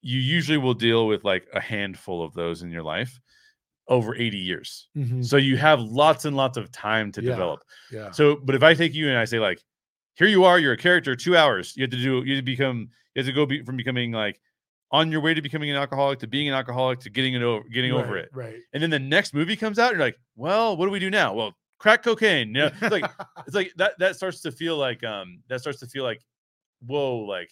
you 0.02 0.18
usually 0.20 0.58
will 0.58 0.74
deal 0.74 1.06
with 1.06 1.24
like 1.24 1.48
a 1.52 1.60
handful 1.60 2.22
of 2.22 2.34
those 2.34 2.62
in 2.62 2.70
your 2.70 2.82
life 2.82 3.20
over 3.88 4.14
80 4.14 4.38
years. 4.38 4.88
Mhm. 4.94 5.22
So 5.22 5.36
you 5.36 5.56
have 5.56 5.80
lots 5.80 6.24
and 6.24 6.36
lots 6.36 6.56
of 6.56 6.70
time 6.72 7.12
to 7.12 7.20
Yeah. 7.20 7.22
develop. 7.22 7.62
Yeah. 7.90 8.14
So, 8.14 8.36
but 8.36 8.54
if 8.54 8.62
I 8.62 8.74
take 8.74 8.94
you 8.94 9.08
and 9.08 9.18
I 9.18 9.24
say 9.24 9.38
like, 9.38 9.60
here 10.14 10.28
you 10.28 10.44
are, 10.44 10.58
you're 10.58 10.72
a 10.74 10.78
character, 10.78 11.16
two 11.16 11.36
hours. 11.36 11.76
You 11.76 11.82
have 11.84 11.90
to 11.90 11.96
do, 11.96 12.22
you 12.24 12.36
have 12.36 12.42
to 12.42 12.46
become, 12.46 12.90
you 13.14 13.20
have 13.20 13.26
to 13.26 13.32
go 13.32 13.46
be, 13.46 13.64
from 13.64 13.76
becoming 13.76 14.12
like 14.12 14.40
on 14.92 15.10
your 15.12 15.20
way 15.20 15.34
to 15.34 15.40
becoming 15.42 15.70
an 15.70 15.76
alcoholic 15.76 16.18
to 16.20 16.26
being 16.26 16.48
an 16.48 16.54
alcoholic 16.54 16.98
to 17.00 17.10
getting 17.10 17.34
it 17.34 17.42
over, 17.42 17.68
getting 17.68 17.92
over 17.92 18.16
it. 18.16 18.28
Right. 18.32 18.56
And 18.72 18.82
then 18.82 18.90
the 18.90 18.98
next 18.98 19.34
movie 19.34 19.56
comes 19.56 19.78
out, 19.78 19.90
and 19.90 19.98
you're 19.98 20.06
like, 20.06 20.18
well, 20.36 20.76
what 20.76 20.86
do 20.86 20.90
we 20.92 20.98
do 20.98 21.10
now? 21.10 21.32
Well, 21.34 21.56
crack 21.78 22.02
cocaine. 22.02 22.48
You 22.48 22.54
know, 22.54 22.70
it's 22.80 22.92
like 22.92 23.10
it's 23.46 23.54
like 23.54 23.72
that. 23.76 23.98
That 23.98 24.16
starts 24.16 24.40
to 24.42 24.52
feel 24.52 24.76
like 24.76 25.04
um, 25.04 25.42
that 25.48 25.60
starts 25.60 25.78
to 25.80 25.86
feel 25.86 26.04
like, 26.04 26.22
whoa, 26.86 27.18
like 27.18 27.50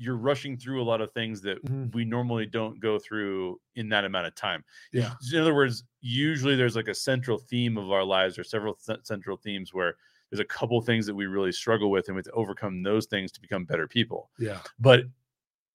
you're 0.00 0.16
rushing 0.16 0.56
through 0.56 0.80
a 0.80 0.84
lot 0.84 1.00
of 1.00 1.12
things 1.12 1.40
that 1.40 1.62
Mhm. 1.64 1.92
we 1.92 2.04
normally 2.04 2.46
don't 2.46 2.78
go 2.78 3.00
through 3.00 3.60
in 3.74 3.88
that 3.88 4.04
amount 4.04 4.28
of 4.28 4.34
time. 4.36 4.64
Yeah. 4.92 5.14
In 5.32 5.40
other 5.40 5.54
words, 5.56 5.82
usually 6.00 6.54
there's 6.54 6.76
like 6.76 6.86
a 6.86 6.94
central 6.94 7.36
theme 7.36 7.76
of 7.76 7.90
our 7.90 8.04
lives 8.04 8.38
or 8.38 8.44
several 8.44 8.74
th- 8.74 9.00
central 9.02 9.36
themes 9.36 9.74
where 9.74 9.96
there's 10.30 10.38
a 10.38 10.44
couple 10.44 10.80
things 10.82 11.04
that 11.06 11.16
we 11.16 11.26
really 11.26 11.50
struggle 11.50 11.90
with 11.90 12.06
and 12.06 12.14
we 12.14 12.20
have 12.20 12.26
to 12.26 12.30
overcome 12.32 12.80
those 12.84 13.06
things 13.06 13.32
to 13.32 13.40
become 13.40 13.64
better 13.64 13.88
people. 13.88 14.30
Yeah. 14.38 14.60
But 14.78 15.00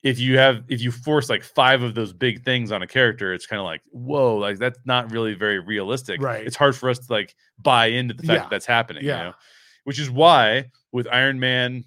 if 0.02 0.18
you 0.18 0.36
have 0.38 0.64
if 0.68 0.80
you 0.80 0.90
force 0.90 1.28
like 1.30 1.44
five 1.44 1.82
of 1.82 1.94
those 1.94 2.12
big 2.12 2.44
things 2.44 2.72
on 2.72 2.82
a 2.82 2.86
character, 2.86 3.32
it's 3.32 3.46
kind 3.46 3.60
of 3.60 3.66
like, 3.66 3.82
whoa, 3.90 4.36
like 4.36 4.58
that's 4.58 4.78
not 4.84 5.10
really 5.12 5.34
very 5.34 5.60
realistic. 5.60 6.20
Right. 6.20 6.44
It's 6.46 6.56
hard 6.56 6.74
for 6.76 6.90
us 6.90 6.98
to 6.98 7.12
like 7.12 7.34
buy 7.58 7.86
into 7.86 8.14
the 8.14 8.22
fact 8.24 8.28
Yeah. 8.36 8.38
that 8.40 8.50
that's 8.50 8.66
happening, 8.66 9.04
Yeah. 9.04 9.18
you 9.18 9.24
know? 9.30 9.34
Which 9.84 9.98
is 10.00 10.10
why 10.10 10.70
with 10.92 11.06
Iron 11.12 11.38
Man, 11.38 11.84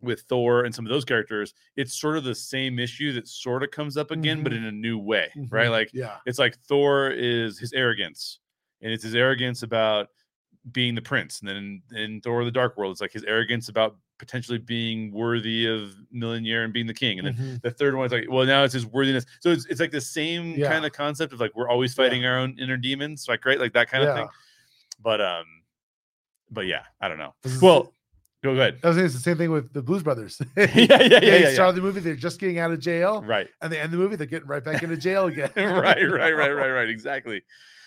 with 0.00 0.22
Thor 0.22 0.64
and 0.64 0.74
some 0.74 0.84
of 0.86 0.90
those 0.90 1.04
characters, 1.04 1.54
it's 1.76 2.00
sort 2.00 2.16
of 2.16 2.24
the 2.24 2.34
same 2.34 2.78
issue 2.78 3.12
that 3.12 3.28
sort 3.28 3.62
of 3.62 3.70
comes 3.70 3.96
up 3.96 4.10
again, 4.10 4.42
but 4.42 4.52
Mhm. 4.52 4.56
in 4.56 4.64
a 4.64 4.72
new 4.72 4.98
way, 4.98 5.28
right? 5.50 5.68
Mhm. 5.68 5.70
Like 5.70 5.90
yeah. 5.92 6.16
it's 6.26 6.38
like 6.38 6.56
Thor 6.66 7.10
is 7.10 7.58
his 7.58 7.72
arrogance, 7.74 8.38
and 8.80 8.92
it's 8.92 9.04
his 9.04 9.14
arrogance 9.14 9.62
about 9.62 10.08
being 10.72 10.94
the 10.94 11.02
prince. 11.02 11.40
And 11.40 11.48
then 11.48 11.82
in 11.94 12.20
Thor: 12.22 12.44
The 12.44 12.50
Dark 12.50 12.76
World, 12.76 12.92
it's 12.92 13.00
like 13.00 13.12
his 13.12 13.24
arrogance 13.24 13.68
about 13.68 13.96
potentially 14.22 14.58
being 14.58 15.10
worthy 15.10 15.66
of 15.66 15.90
Mjolnir 16.14 16.62
and 16.64 16.72
being 16.72 16.86
the 16.86 16.94
king. 16.94 17.18
And 17.18 17.26
then 17.26 17.34
Mhm. 17.34 17.60
the 17.62 17.72
third 17.72 17.96
one 17.96 18.06
is 18.06 18.12
like, 18.12 18.26
well, 18.30 18.46
now 18.46 18.62
it's 18.62 18.72
his 18.72 18.86
worthiness. 18.86 19.26
So 19.40 19.50
it's, 19.50 19.66
it's 19.66 19.80
like 19.80 19.90
the 19.90 20.00
same 20.00 20.52
Yeah. 20.54 20.68
kind 20.70 20.86
of 20.86 20.92
concept 20.92 21.32
of 21.32 21.40
like 21.40 21.50
we're 21.56 21.68
always 21.68 21.92
fighting 21.92 22.24
our 22.24 22.38
own 22.38 22.56
inner 22.60 22.76
demons, 22.76 23.26
like 23.28 23.44
right, 23.44 23.58
like 23.58 23.72
that 23.72 23.90
kind 23.90 24.04
of 24.04 24.10
Yeah. 24.10 24.14
thing. 24.22 24.28
But 25.02 25.20
um, 25.20 25.44
but 26.52 26.66
yeah, 26.66 26.82
I 27.00 27.08
don't 27.08 27.18
know. 27.18 27.34
Well, 27.60 27.92
go 28.44 28.52
ahead. 28.52 28.78
I 28.84 28.86
was 28.88 28.96
saying 28.96 29.06
it's 29.06 29.14
the 29.16 29.20
same 29.20 29.38
thing 29.38 29.50
with 29.50 29.72
the 29.72 29.82
Blues 29.82 30.04
Brothers. 30.04 30.40
yeah, 30.56 30.66
yeah, 30.76 30.86
yeah, 30.86 30.98
yeah, 31.00 31.20
They 31.20 31.40
yeah. 31.42 31.52
start 31.54 31.74
the 31.74 31.82
movie, 31.82 31.98
they're 31.98 32.14
just 32.14 32.38
getting 32.38 32.60
out 32.60 32.70
of 32.70 32.78
jail, 32.78 33.22
Right. 33.22 33.48
and 33.60 33.72
they 33.72 33.80
end 33.80 33.92
the 33.92 33.96
movie, 33.96 34.14
they're 34.14 34.26
getting 34.28 34.46
right 34.48 34.62
back 34.62 34.84
into 34.84 34.96
jail 34.96 35.26
again. 35.32 35.50
right, 35.56 36.08
right, 36.08 36.32
right, 36.36 36.52
right, 36.54 36.70
right. 36.70 36.88
Exactly, 36.88 37.42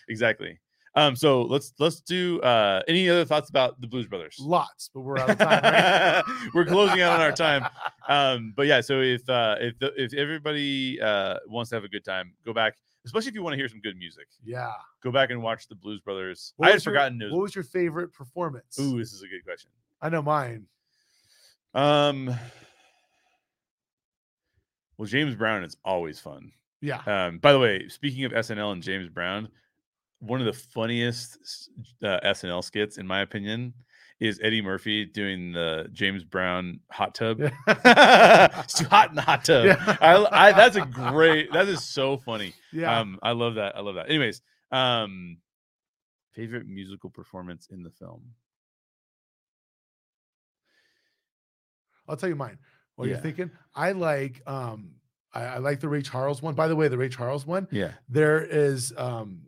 exactly. 0.09 0.59
Um, 0.97 1.15
so 1.15 1.41
let's 1.41 1.73
let's 1.77 1.99
do 1.99 2.39
uh 2.41 2.81
any 2.87 3.09
other 3.09 3.25
thoughts 3.25 3.49
about 3.49 3.81
the 3.81 3.87
Blues 3.87 4.07
Brothers? 4.07 4.37
Lots, 4.39 4.89
but 4.93 5.01
we're 5.01 5.17
out 5.17 5.29
of 5.29 5.37
time. 5.37 5.61
Right? 5.63 6.23
We're 6.53 6.65
closing 6.65 7.01
out 7.01 7.13
on 7.13 7.21
our 7.21 7.33
time. 7.33 7.65
Um, 8.07 8.53
but 8.55 8.65
yeah, 8.67 8.79
so 8.81 9.01
if 9.01 9.27
uh 9.29 9.55
if 9.59 9.77
the, 9.79 9.91
if 10.01 10.13
everybody 10.13 10.99
uh 11.01 11.35
wants 11.47 11.69
to 11.71 11.75
have 11.75 11.83
a 11.83 11.89
good 11.89 12.05
time, 12.05 12.33
go 12.45 12.53
back, 12.53 12.75
especially 13.05 13.27
if 13.29 13.35
you 13.35 13.43
want 13.43 13.53
to 13.53 13.57
hear 13.57 13.67
some 13.67 13.81
good 13.81 13.97
music. 13.97 14.27
yeah. 14.45 14.71
Go 15.03 15.11
back 15.11 15.29
and 15.31 15.41
watch 15.43 15.67
the 15.67 15.75
Blues 15.75 15.99
Brothers. 15.99 16.53
What 16.57 16.67
I 16.69 16.71
had 16.71 16.75
your- 16.85 16.93
forgotten 16.93 17.17
those. 17.19 17.31
What 17.33 17.41
was 17.41 17.53
your 17.55 17.63
favorite 17.65 18.13
performance? 18.13 18.79
Ooh, 18.79 18.97
this 18.97 19.11
is 19.11 19.21
a 19.21 19.27
good 19.27 19.43
question. 19.43 19.69
I 20.01 20.07
know 20.09 20.21
mine. 20.21 20.65
Um, 21.73 22.33
well, 24.97 25.07
James 25.07 25.35
Brown 25.35 25.63
is 25.63 25.75
always 25.83 26.19
fun. 26.19 26.51
Yeah. 26.81 27.01
Um, 27.05 27.39
by 27.39 27.51
the 27.51 27.59
way, 27.59 27.87
speaking 27.89 28.23
of 28.25 28.31
SNL 28.31 28.71
and 28.71 28.81
James 28.81 29.09
Brown, 29.09 29.49
one 30.25 30.39
of 30.39 30.45
the 30.45 30.53
funniest 30.53 31.69
uh, 32.03 32.19
SNL 32.23 32.63
skits, 32.63 32.97
in 32.97 33.05
my 33.07 33.21
opinion, 33.21 33.73
is 34.19 34.39
Eddie 34.41 34.61
Murphy 34.61 35.05
doing 35.05 35.51
the 35.51 35.87
James 35.91 36.23
Brown 36.23 36.79
hot 36.91 37.13
tub. 37.15 37.39
it's 37.41 38.73
too 38.79 38.85
hot 38.89 39.09
in 39.09 39.15
the 39.15 39.21
hot 39.21 39.43
tub. 39.45 39.65
Yeah. 39.65 39.97
I, 40.01 40.25
I, 40.31 40.51
that's 40.53 40.75
a 40.77 40.85
great. 40.85 41.51
That 41.51 41.67
is 41.67 41.83
so 41.87 42.17
funny. 42.17 42.53
Yeah. 42.71 42.99
Um, 42.99 43.19
I 43.21 43.31
love 43.31 43.55
that. 43.55 43.75
I 43.75 43.81
love 43.81 43.95
that. 43.95 44.07
Anyways, 44.09 44.41
um, 44.71 45.37
favorite 46.33 46.67
musical 46.67 47.09
performance 47.09 47.67
in 47.71 47.83
the 47.83 47.91
film. 47.91 48.21
I'll 52.07 52.17
tell 52.17 52.29
you 52.29 52.35
mine. 52.35 52.57
What 52.95 53.05
Yeah. 53.05 53.13
you're 53.15 53.21
thinking? 53.21 53.51
I 53.73 53.91
like 53.93 54.41
um 54.47 54.91
I, 55.33 55.43
I 55.43 55.57
like 55.57 55.79
the 55.81 55.89
Ray 55.89 56.01
Charles 56.01 56.41
one. 56.41 56.55
By 56.55 56.67
the 56.67 56.75
way, 56.75 56.87
the 56.87 56.97
Ray 56.97 57.09
Charles 57.09 57.45
one, 57.45 57.67
Yeah. 57.71 57.91
there 58.07 58.41
is 58.43 58.93
um 58.97 59.47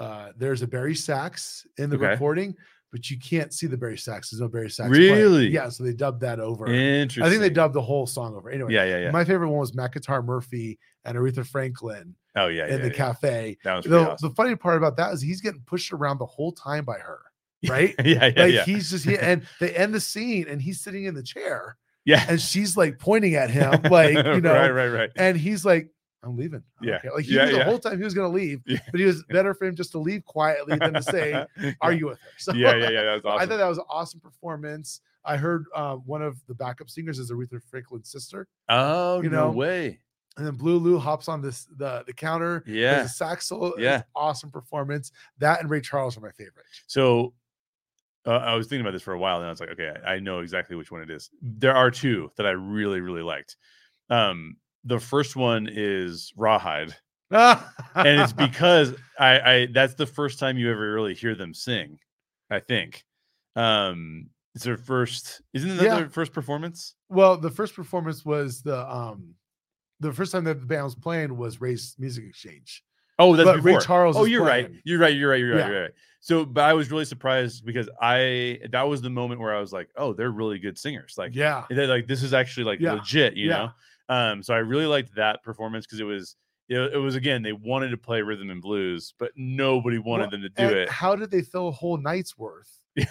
uh 0.00 0.32
there's 0.36 0.62
a 0.62 0.66
bari 0.66 0.94
sax 0.96 1.66
in 1.78 1.90
the 1.90 1.96
Okay. 1.96 2.06
recording, 2.08 2.56
but 2.90 3.08
you 3.10 3.18
can't 3.18 3.52
see 3.52 3.66
the 3.68 3.76
bari 3.76 3.96
sax. 3.98 4.30
There's 4.30 4.40
no 4.40 4.48
bari 4.48 4.68
sax. 4.70 4.88
playing. 4.88 5.12
Really? 5.14 5.48
Yeah, 5.48 5.68
so 5.68 5.84
they 5.84 5.92
dubbed 5.92 6.20
that 6.22 6.40
over. 6.40 6.66
Interesting. 6.66 7.22
I 7.22 7.28
think 7.28 7.40
they 7.40 7.50
dubbed 7.50 7.74
the 7.74 7.82
whole 7.82 8.06
song 8.06 8.34
over. 8.34 8.50
Anyway, 8.50 8.72
Yeah, 8.72 8.84
yeah, 8.84 8.98
yeah. 8.98 9.10
my 9.12 9.24
favorite 9.24 9.48
one 9.50 9.60
was 9.60 9.74
Matt 9.74 9.92
Guitar 9.92 10.22
Murphy 10.22 10.78
and 11.04 11.16
Aretha 11.16 11.46
Franklin 11.46 12.14
oh 12.36 12.48
yeah, 12.48 12.64
in 12.66 12.70
yeah, 12.72 12.76
the 12.78 12.88
yeah. 12.88 12.92
cafe. 12.94 13.58
That 13.64 13.76
was 13.76 13.84
The, 13.84 14.10
awesome. 14.10 14.28
the 14.28 14.34
funny 14.34 14.56
part 14.56 14.76
about 14.76 14.96
that 14.96 15.12
is 15.14 15.20
he's 15.20 15.40
getting 15.40 15.60
pushed 15.66 15.92
around 15.92 16.18
the 16.18 16.26
whole 16.26 16.52
time 16.52 16.84
by 16.84 16.98
her, 16.98 17.20
right? 17.68 17.94
yeah, 18.04 18.26
yeah, 18.34 18.42
like 18.42 18.52
yeah. 18.54 18.64
he's 18.64 18.90
just 18.90 19.04
here 19.04 19.18
and 19.20 19.46
they 19.60 19.70
end 19.74 19.94
the 19.94 20.00
scene 20.00 20.46
and 20.48 20.60
he's 20.60 20.80
sitting 20.80 21.04
in 21.04 21.14
the 21.14 21.22
chair 21.22 21.76
yeah. 22.06 22.24
and 22.28 22.40
she's 22.40 22.76
like 22.76 22.98
pointing 22.98 23.34
at 23.34 23.50
him 23.50 23.70
like 23.90 24.14
you 24.14 24.40
know 24.40 24.54
right, 24.54 24.70
right, 24.70 24.88
right. 24.88 25.10
and 25.16 25.36
he's 25.36 25.64
like 25.64 25.88
i'm 26.22 26.36
leaving 26.36 26.62
I 26.82 26.86
Yeah. 26.86 26.98
care." 27.00 27.12
like 27.14 27.24
he 27.24 27.34
Yeah, 27.34 27.44
knew 27.46 27.52
the 27.52 27.58
yeah. 27.58 27.64
whole 27.64 27.78
time 27.78 27.98
he 27.98 28.04
was 28.04 28.14
going 28.14 28.30
to 28.30 28.34
leave 28.36 28.60
Yeah. 28.66 28.78
but 28.90 29.00
he 29.00 29.06
was 29.06 29.22
better 29.28 29.54
for 29.54 29.66
him 29.66 29.74
just 29.74 29.92
to 29.92 29.98
leave 29.98 30.24
quietly 30.24 30.76
than 30.78 30.94
to 30.94 31.02
say 31.02 31.44
are 31.80 31.92
you 31.92 32.06
with 32.08 32.18
her 32.20 32.30
so 32.38 32.52
yeah, 32.52 32.74
yeah, 32.76 32.90
yeah. 32.90 33.02
That 33.04 33.14
was 33.14 33.24
awesome. 33.24 33.40
i 33.42 33.46
thought 33.46 33.58
that 33.58 33.68
was 33.68 33.78
an 33.78 33.84
awesome 33.88 34.20
performance 34.20 35.00
i 35.24 35.36
heard 35.36 35.64
uh, 35.74 35.96
one 35.96 36.22
of 36.22 36.36
the 36.46 36.54
backup 36.54 36.90
singers 36.90 37.18
is 37.18 37.30
aretha 37.30 37.60
franklin's 37.70 38.10
sister 38.10 38.48
oh, 38.68 39.20
you 39.22 39.30
no 39.30 39.46
know, 39.46 39.50
way. 39.52 39.98
and 40.36 40.46
then 40.46 40.54
Blue 40.54 40.78
Lou 40.78 40.98
hops 40.98 41.28
on 41.28 41.42
this 41.42 41.66
the 41.76 42.04
the 42.06 42.12
counter. 42.12 42.62
Yeah. 42.66 43.06
Sax 43.06 43.48
solo. 43.48 43.76
Yeah. 43.76 43.82
Yeah, 43.90 44.02
awesome 44.14 44.50
performance. 44.50 45.10
That 45.38 45.60
and 45.60 45.68
Ray 45.68 45.80
Charles 45.80 46.16
are 46.16 46.20
my 46.20 46.30
favorite. 46.30 46.64
So 46.86 47.34
uh, 48.26 48.36
I 48.36 48.54
was 48.54 48.66
thinking 48.68 48.82
about 48.82 48.92
this 48.92 49.02
for 49.02 49.12
a 49.12 49.18
while, 49.18 49.38
and 49.38 49.46
I 49.46 49.50
was 49.50 49.60
like, 49.60 49.70
okay, 49.70 49.92
I, 50.06 50.14
I 50.14 50.18
know 50.20 50.38
exactly 50.40 50.76
which 50.76 50.90
one 50.92 51.02
it 51.02 51.10
is. 51.10 51.30
There 51.42 51.74
are 51.74 51.90
two 51.90 52.30
that 52.36 52.46
I 52.46 52.50
really, 52.50 53.00
really 53.00 53.22
liked. 53.22 53.56
Um, 54.08 54.56
the 54.84 54.98
first 55.00 55.36
one 55.36 55.68
is 55.70 56.32
Rawhide, 56.36 56.94
and 57.30 58.20
it's 58.20 58.32
because 58.48 58.94
I, 59.18 59.40
I 59.40 59.66
that's 59.72 59.94
the 59.94 60.06
first 60.06 60.38
time 60.38 60.58
you 60.58 60.70
ever 60.70 60.92
really 60.92 61.14
hear 61.14 61.34
them 61.34 61.54
sing. 61.54 61.98
I 62.50 62.60
think. 62.60 63.04
Um, 63.56 64.30
it's 64.54 64.64
their 64.64 64.76
first. 64.76 65.42
Isn't 65.54 65.76
that 65.76 65.84
Yeah. 65.84 65.96
their 65.96 66.08
first 66.08 66.32
performance? 66.32 66.94
well, 67.08 67.36
the 67.36 67.50
first 67.50 67.74
performance 67.74 68.24
was 68.24 68.62
the 68.62 68.78
um 68.90 69.34
the 70.00 70.12
first 70.12 70.32
time 70.32 70.44
that 70.44 70.60
the 70.60 70.66
band 70.66 70.84
was 70.84 70.94
playing 70.94 71.36
was 71.36 71.60
Ray's 71.60 71.94
Music 71.98 72.24
Exchange. 72.28 72.82
Oh, 73.18 73.36
that's 73.36 73.46
but 73.46 73.56
before. 73.56 73.72
Ray 73.78 73.84
Charles. 73.84 74.16
Oh, 74.16 74.24
you're 74.24 74.42
right. 74.44 74.70
You're 74.84 74.98
right. 74.98 75.14
You're 75.14 75.28
right. 75.30 75.38
You're 75.40 75.50
right. 75.54 75.58
Yeah. 75.58 75.68
You're 75.68 75.82
right. 75.82 75.90
So, 76.22 76.44
but 76.46 76.64
I 76.64 76.72
was 76.72 76.90
really 76.90 77.04
surprised 77.04 77.64
because 77.66 77.88
I 78.00 78.60
that 78.72 78.88
was 78.88 79.02
the 79.02 79.10
moment 79.10 79.40
where 79.40 79.54
I 79.54 79.60
was 79.60 79.72
like, 79.72 79.88
oh, 79.96 80.14
they're 80.14 80.30
really 80.30 80.58
good 80.58 80.78
singers. 80.78 81.14
Like, 81.18 81.34
Yeah. 81.34 81.64
they're 81.70 81.86
like 81.86 82.06
this 82.06 82.22
is 82.22 82.32
actually 82.32 82.64
like 82.64 82.80
Yeah. 82.80 82.94
legit, 82.94 83.36
you 83.36 83.48
Yeah. 83.48 83.56
know. 83.58 83.70
Um, 84.10 84.42
so 84.42 84.52
I 84.52 84.58
really 84.58 84.86
liked 84.86 85.14
that 85.14 85.42
performance 85.44 85.86
because 85.86 86.00
it 86.00 86.04
was 86.04 86.36
it, 86.68 86.78
it 86.78 86.98
was 86.98 87.14
again 87.14 87.42
they 87.42 87.52
wanted 87.52 87.90
to 87.90 87.96
play 87.96 88.20
rhythm 88.22 88.50
and 88.50 88.60
blues, 88.60 89.14
but 89.18 89.30
nobody 89.36 89.98
wanted 89.98 90.24
Well, 90.24 90.30
them 90.30 90.42
to 90.42 90.48
do 90.48 90.76
it. 90.76 90.90
How 90.90 91.14
did 91.14 91.30
they 91.30 91.42
fill 91.42 91.68
a 91.68 91.72
whole 91.72 91.96
night's 91.96 92.36
worth? 92.36 92.68
Yeah. 92.96 93.06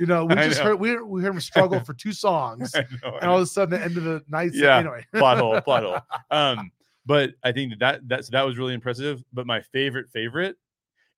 You 0.00 0.06
know, 0.06 0.24
we 0.24 0.34
just 0.34 0.58
know. 0.58 0.64
heard 0.64 0.80
we, 0.80 1.00
we 1.00 1.22
heard 1.22 1.34
him 1.34 1.40
struggle 1.40 1.78
for 1.80 1.94
two 1.94 2.12
songs, 2.12 2.74
I 2.74 2.80
know, 3.02 3.10
I 3.10 3.18
and 3.18 3.30
all 3.30 3.36
of 3.36 3.42
a 3.42 3.46
sudden, 3.46 3.78
the 3.78 3.84
end 3.84 3.96
of 3.96 4.04
the 4.04 4.22
night. 4.28 4.50
Yeah. 4.52 4.78
Anyway, 4.78 5.06
plot 5.14 5.38
hole, 5.38 5.60
plot 5.60 5.82
hole. 5.84 5.98
Um, 6.30 6.72
but 7.06 7.30
I 7.44 7.52
think 7.52 7.72
that 7.72 7.78
that 7.78 8.08
that's, 8.08 8.28
that 8.30 8.42
was 8.42 8.58
really 8.58 8.74
impressive. 8.74 9.22
But 9.32 9.46
my 9.46 9.60
favorite 9.60 10.08
favorite, 10.10 10.56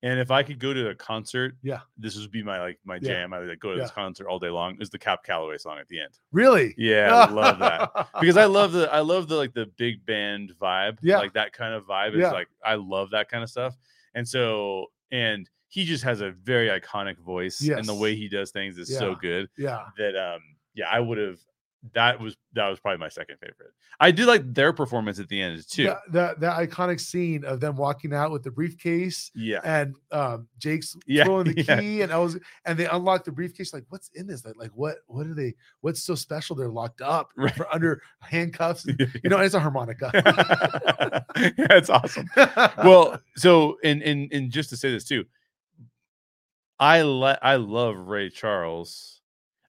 and 0.05 0.19
if 0.19 0.29
I 0.29 0.43
could 0.43 0.59
go 0.59 0.71
to 0.73 0.89
a 0.89 0.95
concert, 0.95 1.55
Yeah. 1.63 1.79
this 1.97 2.15
would 2.17 2.31
be 2.31 2.43
my 2.43 2.59
like 2.61 2.79
my 2.85 2.95
Yeah. 2.95 3.09
jam. 3.09 3.33
I 3.33 3.39
would 3.39 3.49
like, 3.49 3.59
go 3.59 3.73
to 3.75 3.81
this 3.81 3.91
concert 3.91 4.27
all 4.27 4.37
day 4.39 4.49
long. 4.49 4.77
Is 4.79 4.89
the 4.91 4.99
Cab 4.99 5.19
Calloway 5.25 5.57
song 5.57 5.79
at 5.79 5.87
the 5.87 5.99
end? 5.99 6.19
really? 6.31 6.75
Yeah, 6.77 7.25
I 7.27 7.29
love 7.31 7.59
that 7.59 8.07
because 8.21 8.37
I 8.37 8.45
love 8.45 8.71
the 8.71 8.91
I 8.93 8.99
love 8.99 9.27
the 9.27 9.35
like 9.35 9.53
the 9.53 9.65
big 9.77 10.05
band 10.05 10.53
vibe. 10.61 10.99
Yeah. 11.01 11.17
like 11.17 11.33
that 11.33 11.51
kind 11.53 11.73
of 11.73 11.83
vibe 11.85 12.13
is 12.13 12.19
Yeah. 12.21 12.31
like 12.31 12.47
I 12.63 12.75
love 12.75 13.09
that 13.11 13.29
kind 13.29 13.43
of 13.43 13.49
stuff. 13.49 13.75
And 14.13 14.27
so 14.27 14.91
and 15.11 15.49
he 15.67 15.83
just 15.85 16.03
has 16.03 16.21
a 16.21 16.31
very 16.31 16.69
iconic 16.69 17.17
voice, 17.17 17.59
and 17.67 17.85
the 17.85 17.93
way 17.95 18.15
he 18.15 18.29
does 18.29 18.51
things 18.51 18.77
is 18.77 18.95
so 18.95 19.15
good 19.15 19.49
yeah. 19.57 19.85
that 19.97 20.15
um 20.15 20.39
yeah 20.73 20.85
I 20.89 20.99
would 20.99 21.17
have 21.17 21.39
that 21.93 22.19
was 22.19 22.35
that 22.53 22.69
was 22.69 22.79
probably 22.79 22.97
my 22.99 23.09
second 23.09 23.37
favorite. 23.37 23.71
I 23.99 24.11
do 24.11 24.25
like 24.25 24.53
their 24.53 24.73
performance 24.73 25.19
at 25.19 25.27
the 25.29 25.41
end 25.41 25.67
too. 25.69 25.93
That, 26.11 26.39
that 26.39 26.57
iconic 26.57 26.99
scene 26.99 27.45
of 27.45 27.59
them 27.59 27.75
walking 27.75 28.13
out 28.13 28.31
with 28.31 28.43
the 28.43 28.51
briefcase 28.51 29.29
Yeah, 29.35 29.59
and 29.63 29.95
um 30.11 30.47
Jake's 30.57 30.95
Yeah, 31.05 31.25
throwing 31.25 31.53
the 31.53 31.61
yeah. 31.67 31.79
key 31.79 32.01
and 32.01 32.11
I 32.13 32.17
was 32.17 32.37
and 32.65 32.77
they 32.79 32.87
unlock 32.87 33.23
the 33.25 33.31
briefcase 33.31 33.73
like 33.73 33.83
what's 33.89 34.09
in 34.15 34.25
this 34.27 34.45
like 34.45 34.55
like 34.57 34.71
what 34.73 34.97
what 35.07 35.27
are 35.27 35.33
they 35.33 35.53
what's 35.81 36.01
so 36.03 36.15
special 36.15 36.55
they're 36.55 36.69
locked 36.69 37.01
up 37.01 37.29
Right. 37.37 37.53
for 37.55 37.73
under 37.73 38.01
handcuffs 38.21 38.85
and, 38.85 38.99
you 39.23 39.29
know 39.29 39.39
it's 39.39 39.53
a 39.55 39.59
harmonica 39.59 40.11
yeah, 41.35 41.67
it's 41.71 41.89
awesome. 41.89 42.29
well, 42.35 43.19
so 43.35 43.77
and 43.83 44.01
and 44.01 44.31
and 44.33 44.51
just 44.51 44.69
to 44.69 44.77
say 44.77 44.91
this 44.91 45.03
too, 45.05 45.25
I 46.79 47.01
let 47.03 47.39
I 47.43 47.55
love 47.55 47.95
Ray 47.97 48.29
Charles. 48.29 49.14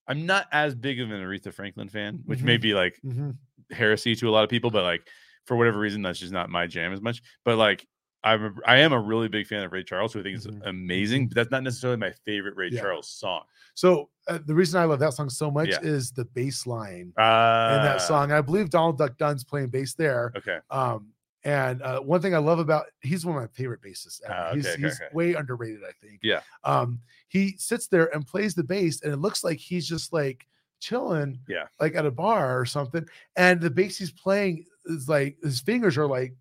I'm 0.08 0.26
not 0.26 0.46
as 0.52 0.74
big 0.74 1.00
of 1.00 1.10
an 1.10 1.20
Aretha 1.20 1.52
Franklin 1.52 1.88
fan, 1.88 2.22
which 2.26 2.42
may 2.42 2.58
Mhm. 2.58 2.62
be 2.62 2.74
like 2.74 3.00
Mhm. 3.04 3.36
heresy 3.70 4.14
to 4.16 4.28
a 4.28 4.30
lot 4.32 4.44
of 4.44 4.50
people, 4.50 4.70
but 4.70 4.82
like 4.84 5.08
for 5.44 5.56
whatever 5.56 5.78
reason, 5.78 6.02
that's 6.02 6.18
just 6.18 6.32
not 6.32 6.50
my 6.50 6.66
jam 6.66 6.92
as 6.92 7.00
much. 7.00 7.22
But 7.44 7.56
like 7.56 7.86
I'm 8.24 8.44
a, 8.44 8.52
I 8.66 8.78
am 8.78 8.92
a 8.92 8.98
really 8.98 9.28
big 9.28 9.46
fan 9.46 9.62
of 9.62 9.70
Ray 9.70 9.84
Charles, 9.84 10.12
who 10.12 10.18
I 10.20 10.22
think 10.24 10.36
is 10.38 10.46
Mhm. 10.48 10.66
amazing. 10.66 11.28
But 11.28 11.36
that's 11.36 11.50
not 11.52 11.62
necessarily 11.62 11.96
my 11.96 12.10
favorite 12.24 12.56
Ray 12.56 12.70
Yeah. 12.70 12.80
Charles 12.80 13.08
song. 13.08 13.42
so 13.74 14.08
uh, 14.26 14.38
the 14.44 14.54
reason 14.54 14.80
I 14.80 14.84
love 14.86 14.98
that 15.00 15.12
song 15.12 15.28
so 15.30 15.50
much 15.50 15.68
Yeah. 15.68 15.78
is 15.82 16.10
the 16.10 16.24
bass 16.24 16.66
line 16.66 17.12
Uh, 17.16 17.74
in 17.76 17.82
that 17.84 17.98
song 18.00 18.32
I 18.32 18.40
believe 18.40 18.70
Donald 18.70 18.98
Duck 18.98 19.16
Dunn's 19.18 19.44
playing 19.44 19.68
bass 19.68 19.94
there 19.94 20.32
Okay. 20.36 20.58
Um, 20.70 21.12
and 21.46 21.80
uh, 21.82 22.00
one 22.00 22.20
thing 22.20 22.34
I 22.34 22.38
love 22.38 22.58
about 22.58 22.86
he's 23.00 23.24
one 23.24 23.36
of 23.36 23.42
my 23.42 23.48
favorite 23.48 23.80
bassists. 23.80 24.20
Ever. 24.24 24.34
Ah, 24.34 24.54
he's 24.54 24.66
okay, 24.66 24.72
okay, 24.74 24.82
he's 24.82 25.00
okay. 25.00 25.08
way 25.14 25.34
underrated, 25.34 25.80
I 25.88 25.92
think. 26.04 26.18
Yeah. 26.22 26.40
Um, 26.64 27.00
he 27.28 27.54
sits 27.58 27.86
there 27.86 28.12
and 28.14 28.26
plays 28.26 28.54
the 28.54 28.64
bass, 28.64 29.02
and 29.02 29.12
it 29.12 29.18
looks 29.18 29.44
like 29.44 29.58
he's 29.58 29.88
just 29.88 30.12
like 30.12 30.46
chilling, 30.80 31.38
Yeah. 31.48 31.64
like 31.80 31.94
at 31.94 32.04
a 32.04 32.10
bar 32.10 32.60
or 32.60 32.66
something. 32.66 33.06
And 33.36 33.60
the 33.60 33.70
bass 33.70 33.96
he's 33.96 34.10
playing 34.10 34.66
is 34.86 35.08
like 35.08 35.36
his 35.42 35.60
fingers 35.60 35.96
are 35.96 36.06
like 36.06 36.34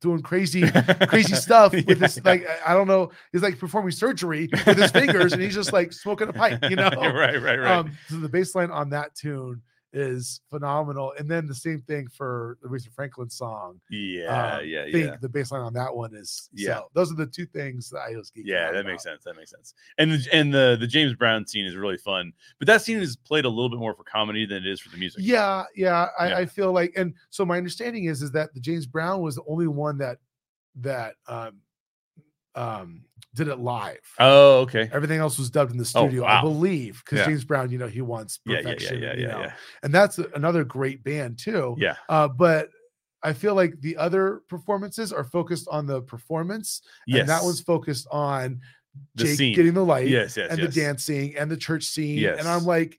doing 0.00 0.20
crazy, 0.20 0.68
crazy 1.08 1.34
stuff 1.46 1.72
with 1.72 1.98
this. 1.98 2.16
Yeah. 2.16 2.22
Like 2.24 2.46
I- 2.46 2.72
I 2.72 2.74
don't 2.74 2.88
know, 2.88 3.10
he's 3.32 3.42
like 3.42 3.58
performing 3.58 3.92
surgery 3.92 4.48
with 4.66 4.76
his 4.76 4.90
fingers, 4.90 5.32
and 5.32 5.40
he's 5.40 5.54
just 5.54 5.72
like 5.72 5.92
smoking 5.92 6.28
a 6.28 6.32
pipe, 6.32 6.58
you 6.68 6.76
know. 6.76 6.90
right, 6.90 7.40
right, 7.40 7.58
right. 7.58 7.70
Um, 7.78 7.92
so 8.08 8.16
the 8.16 8.28
bass 8.28 8.54
line 8.54 8.70
on 8.70 8.90
that 8.90 9.14
tune 9.14 9.62
is 9.94 10.40
phenomenal. 10.50 11.14
And 11.18 11.30
then 11.30 11.46
the 11.46 11.54
same 11.54 11.80
thing 11.82 12.08
for 12.08 12.58
the 12.60 12.68
Aretha 12.68 12.92
Franklin 12.92 13.30
song. 13.30 13.80
yeah, 13.90 14.56
um, 14.56 14.66
yeah, 14.66 14.82
I 14.82 14.92
think 14.92 15.06
yeah. 15.06 15.16
the 15.20 15.28
bass 15.28 15.52
line 15.52 15.62
on 15.62 15.72
that 15.74 15.94
one 15.94 16.14
is 16.14 16.50
Yeah. 16.52 16.74
so 16.78 16.90
those 16.94 17.12
are 17.12 17.14
the 17.14 17.26
two 17.26 17.46
things 17.46 17.90
that 17.90 18.00
I 18.00 18.16
was 18.16 18.30
geeking 18.30 18.42
Yeah, 18.46 18.72
that 18.72 18.80
about. 18.80 18.90
makes 18.90 19.04
sense. 19.04 19.22
That 19.24 19.36
makes 19.36 19.52
sense. 19.52 19.72
And 19.98 20.10
the, 20.12 20.28
and 20.32 20.52
the 20.52 20.76
the 20.80 20.86
James 20.88 21.14
Brown 21.14 21.46
scene 21.46 21.64
is 21.64 21.76
really 21.76 21.96
fun, 21.96 22.32
but 22.58 22.66
that 22.66 22.82
scene 22.82 22.98
is 22.98 23.14
played 23.16 23.44
a 23.44 23.48
little 23.48 23.70
bit 23.70 23.78
more 23.78 23.94
for 23.94 24.02
comedy 24.04 24.44
than 24.46 24.58
it 24.58 24.66
is 24.66 24.80
for 24.80 24.90
the 24.90 24.96
music. 24.98 25.20
Yeah, 25.22 25.62
yeah. 25.76 26.08
I, 26.18 26.28
Yeah. 26.28 26.36
I 26.38 26.46
feel 26.46 26.72
like 26.72 26.92
and 26.96 27.14
so 27.30 27.44
my 27.46 27.56
understanding 27.56 28.06
is 28.06 28.20
is 28.20 28.32
that 28.32 28.52
the 28.52 28.60
James 28.60 28.86
Brown 28.86 29.22
was 29.22 29.36
the 29.36 29.44
only 29.48 29.68
one 29.68 29.96
that 29.98 30.18
that 30.80 31.14
um 31.28 31.60
um 32.56 33.04
did 33.34 33.48
it 33.48 33.58
live. 33.58 33.98
Oh, 34.18 34.58
okay. 34.60 34.88
Everything 34.92 35.18
else 35.18 35.38
was 35.38 35.50
dubbed 35.50 35.72
in 35.72 35.76
the 35.76 35.82
Oh, 35.82 36.06
studio, 36.06 36.24
I 36.24 36.40
believe, 36.40 37.02
because 37.04 37.18
Yeah. 37.20 37.26
James 37.26 37.44
Brown, 37.44 37.70
you 37.70 37.78
know, 37.78 37.88
he 37.88 38.00
wants 38.00 38.38
Yeah, 38.46 38.52
yeah, 38.52 38.56
yeah, 38.58 38.62
perfection, 38.64 39.02
yeah, 39.02 39.14
you 39.14 39.22
yeah, 39.22 39.28
know. 39.32 39.40
yeah. 39.40 39.52
and 39.82 39.92
that's 39.92 40.18
another 40.18 40.64
great 40.64 41.02
band 41.04 41.38
too. 41.38 41.74
Yeah. 41.78 41.96
Uh, 42.08 42.28
but 42.28 42.68
I 43.22 43.32
feel 43.32 43.54
like 43.54 43.80
the 43.80 43.96
other 43.96 44.42
performances 44.48 45.12
are 45.12 45.24
focused 45.24 45.66
on 45.70 45.86
the 45.86 46.02
performance, 46.02 46.82
Yes. 47.06 47.20
and 47.20 47.28
that 47.30 47.42
one's 47.42 47.60
focused 47.60 48.06
on 48.10 48.60
The 49.16 49.24
Jake 49.24 49.36
scene. 49.38 49.54
getting 49.56 49.74
the 49.74 49.84
light, 49.84 50.06
Yes, 50.08 50.36
yes, 50.36 50.50
and 50.50 50.58
yes. 50.60 50.72
the 50.74 50.80
dancing, 50.80 51.36
and 51.36 51.50
the 51.50 51.56
church 51.56 51.84
scene. 51.84 52.18
Yes. 52.18 52.38
And 52.38 52.46
I'm 52.46 52.64
like, 52.64 52.98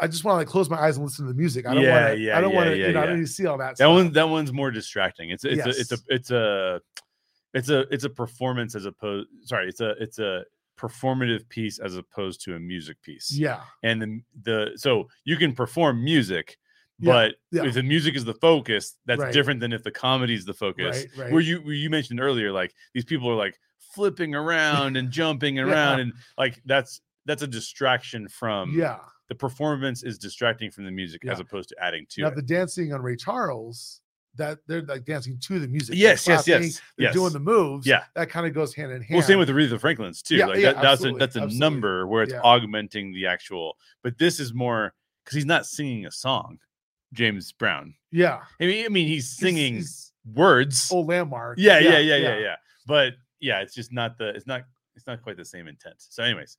I 0.00 0.06
just 0.08 0.24
want 0.24 0.34
to 0.34 0.38
like 0.38 0.48
close 0.48 0.68
my 0.68 0.78
eyes 0.78 0.96
and 0.96 1.04
listen 1.06 1.24
to 1.26 1.32
the 1.32 1.38
music. 1.38 1.66
I 1.66 1.74
don't 1.74 1.82
Yeah, 1.84 2.04
want 2.06 2.16
to. 2.16 2.20
yeah, 2.22 2.36
I 2.36 2.40
don't 2.40 2.50
yeah, 2.50 2.56
want 2.56 2.70
to. 2.70 2.76
yeah, 2.76 2.86
you 2.88 2.92
know, 2.92 3.02
I 3.02 3.06
don't 3.06 3.16
need 3.20 3.26
to 3.26 3.32
see 3.32 3.46
all 3.46 3.56
that. 3.58 3.68
That 3.68 3.76
stuff. 3.76 3.92
one 3.92 4.12
that 4.12 4.28
one's 4.28 4.52
more 4.52 4.70
distracting. 4.70 5.30
It's 5.30 5.44
it's 5.44 5.64
a 5.64 5.68
it's 5.70 5.92
a 5.92 5.94
Yes. 5.94 6.02
it's 6.08 6.30
a 6.32 6.80
it's 7.56 7.70
a 7.70 7.80
it's 7.92 8.04
a 8.04 8.10
performance 8.10 8.74
as 8.74 8.84
opposed 8.84 9.28
sorry, 9.42 9.68
it's 9.68 9.80
a 9.80 9.90
it's 9.98 10.18
a 10.18 10.44
performative 10.78 11.48
piece 11.48 11.78
as 11.78 11.96
opposed 11.96 12.42
to 12.42 12.54
a 12.54 12.60
music 12.60 13.00
piece. 13.02 13.32
Yeah. 13.32 13.62
And 13.82 14.02
the 14.02 14.20
the 14.42 14.72
so 14.76 15.08
you 15.24 15.36
can 15.36 15.54
perform 15.54 16.04
music, 16.04 16.58
but 17.00 17.36
yeah. 17.50 17.64
if 17.64 17.74
the 17.74 17.82
music 17.82 18.14
is 18.14 18.24
the 18.24 18.34
focus, 18.34 18.96
that's 19.06 19.20
Right. 19.20 19.32
different 19.32 19.60
than 19.60 19.72
if 19.72 19.82
the 19.82 19.90
comedy 19.90 20.34
is 20.34 20.44
the 20.44 20.54
focus. 20.54 21.06
Right. 21.16 21.24
Right. 21.24 21.32
where 21.32 21.40
you 21.40 21.60
where 21.60 21.74
you 21.74 21.90
mentioned 21.90 22.20
earlier 22.20 22.52
like 22.52 22.74
these 22.94 23.04
people 23.04 23.30
are 23.30 23.36
like 23.36 23.58
flipping 23.94 24.34
around 24.34 24.96
and 24.96 25.10
jumping 25.10 25.58
around 25.64 26.00
and 26.00 26.12
like 26.36 26.60
that's 26.66 27.00
that's 27.24 27.42
a 27.42 27.46
distraction 27.46 28.28
from 28.28 28.78
yeah. 28.78 28.98
the 29.28 29.34
performance 29.34 30.02
is 30.02 30.18
distracting 30.18 30.70
from 30.70 30.84
the 30.84 30.90
music 30.90 31.26
as 31.26 31.40
opposed 31.40 31.68
to 31.70 31.76
adding 31.82 32.06
to 32.10 32.22
Now 32.22 32.28
it 32.28 32.36
the 32.36 32.42
dancing 32.42 32.92
on 32.92 33.02
Ray 33.02 33.16
Charles, 33.16 34.02
that 34.36 34.58
they're 34.66 34.82
like 34.82 35.04
dancing 35.04 35.38
to 35.40 35.58
the 35.58 35.68
music. 35.68 35.96
yes 35.96 36.26
yes 36.26 36.46
yes 36.46 36.80
They're 36.96 37.06
yes 37.08 37.14
doing 37.14 37.32
the 37.32 37.40
moves. 37.40 37.86
Yeah. 37.86 38.04
That 38.14 38.28
kind 38.30 38.46
of 38.46 38.54
goes 38.54 38.74
hand 38.74 38.92
in 38.92 39.02
hand. 39.02 39.16
well 39.18 39.26
same 39.26 39.38
with 39.38 39.48
the 39.48 39.54
Aretha 39.54 39.78
Franklin's 39.80 40.22
too 40.22 40.36
Yeah, 40.36 40.46
like 40.46 40.58
yeah, 40.58 40.72
that, 40.74 40.82
that's 40.82 41.04
a 41.04 41.12
that's 41.12 41.36
a 41.36 41.40
absolutely. 41.42 41.58
number 41.58 42.06
where 42.06 42.22
it's 42.22 42.32
Yeah. 42.32 42.40
augmenting 42.42 43.12
the 43.12 43.26
actual 43.26 43.76
but 44.02 44.18
this 44.18 44.38
is 44.40 44.52
more 44.54 44.94
because 45.24 45.34
he's 45.36 45.46
not 45.46 45.66
singing 45.66 46.06
a 46.06 46.10
song 46.10 46.58
James 47.12 47.52
Brown 47.52 47.94
yeah. 48.12 48.40
I 48.60 48.66
mean 48.66 48.84
I 48.84 48.88
mean 48.88 49.08
he's 49.08 49.26
He's- 49.26 49.38
singing 49.38 49.74
he's 49.76 50.12
words 50.34 50.90
old 50.92 51.06
landmark. 51.08 51.58
yeah, 51.58 51.78
yeah, 51.78 51.98
yeah, 51.98 52.16
yeah, 52.16 52.38
yeah. 52.38 52.56
But 52.86 53.14
yeah, 53.40 53.60
it's 53.60 53.74
just 53.74 53.92
not 53.92 54.18
the 54.18 54.28
it's 54.30 54.46
not 54.46 54.62
it's 54.96 55.06
not 55.06 55.22
quite 55.22 55.36
the 55.36 55.44
same 55.44 55.68
intent. 55.68 55.96
So, 55.98 56.22
anyways. 56.22 56.56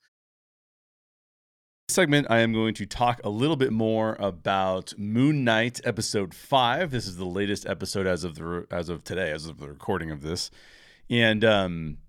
Segment, 1.89 2.27
I 2.30 2.39
am 2.39 2.51
going 2.51 2.73
to 2.73 2.85
talk 2.85 3.22
a 3.23 3.30
little 3.30 3.55
bit 3.55 3.72
more 3.72 4.18
about 4.19 4.93
Moon 4.97 5.45
Knight 5.45 5.80
episode 5.85 6.34
five. 6.34 6.91
This 6.91 7.07
is 7.07 7.15
the 7.15 7.26
latest 7.26 7.65
episode 7.65 8.05
as 8.05 8.26
of 8.26 8.35
the 8.35 8.68
as 8.69 8.89
of 8.89 9.05
today, 9.05 9.31
as 9.31 9.45
of 9.45 9.57
the 9.57 9.69
recording 9.69 10.11
of 10.11 10.22
this, 10.22 10.51
and 11.09 11.45
um, 11.45 11.99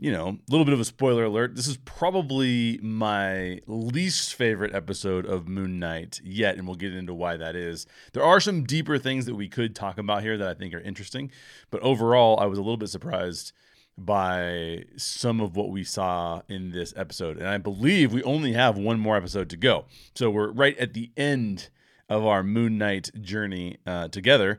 you 0.00 0.10
know, 0.10 0.30
a 0.30 0.50
little 0.50 0.64
bit 0.64 0.74
of 0.74 0.80
a 0.80 0.84
spoiler 0.84 1.26
alert. 1.26 1.54
This 1.54 1.68
is 1.68 1.76
probably 1.76 2.80
my 2.82 3.60
least 3.68 4.34
favorite 4.34 4.74
episode 4.74 5.26
of 5.26 5.46
Moon 5.46 5.78
Knight 5.78 6.20
yet, 6.24 6.56
and 6.56 6.66
we'll 6.66 6.74
get 6.74 6.92
into 6.92 7.14
why 7.14 7.36
that 7.36 7.54
is. 7.54 7.86
There 8.14 8.24
are 8.24 8.40
some 8.40 8.64
deeper 8.64 8.98
things 8.98 9.26
that 9.26 9.36
we 9.36 9.48
could 9.48 9.76
talk 9.76 9.96
about 9.96 10.24
here 10.24 10.36
that 10.36 10.48
I 10.48 10.54
think 10.54 10.74
are 10.74 10.80
interesting, 10.80 11.30
but 11.70 11.82
overall, 11.82 12.40
I 12.40 12.46
was 12.46 12.58
a 12.58 12.62
little 12.62 12.76
bit 12.76 12.88
surprised 12.88 13.52
by 13.96 14.84
some 14.96 15.40
of 15.40 15.56
what 15.56 15.70
we 15.70 15.84
saw 15.84 16.42
in 16.48 16.70
this 16.70 16.94
episode. 16.96 17.36
And 17.36 17.46
I 17.46 17.58
believe 17.58 18.12
we 18.12 18.22
only 18.22 18.52
have 18.54 18.78
one 18.78 18.98
more 18.98 19.16
episode 19.16 19.50
to 19.50 19.56
go. 19.56 19.84
So 20.14 20.30
we're 20.30 20.50
right 20.50 20.76
at 20.78 20.94
the 20.94 21.10
end 21.16 21.68
of 22.08 22.24
our 22.24 22.42
Moon 22.42 22.78
Knight 22.78 23.10
journey 23.20 23.78
uh, 23.86 24.08
together. 24.08 24.58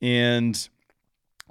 And 0.00 0.68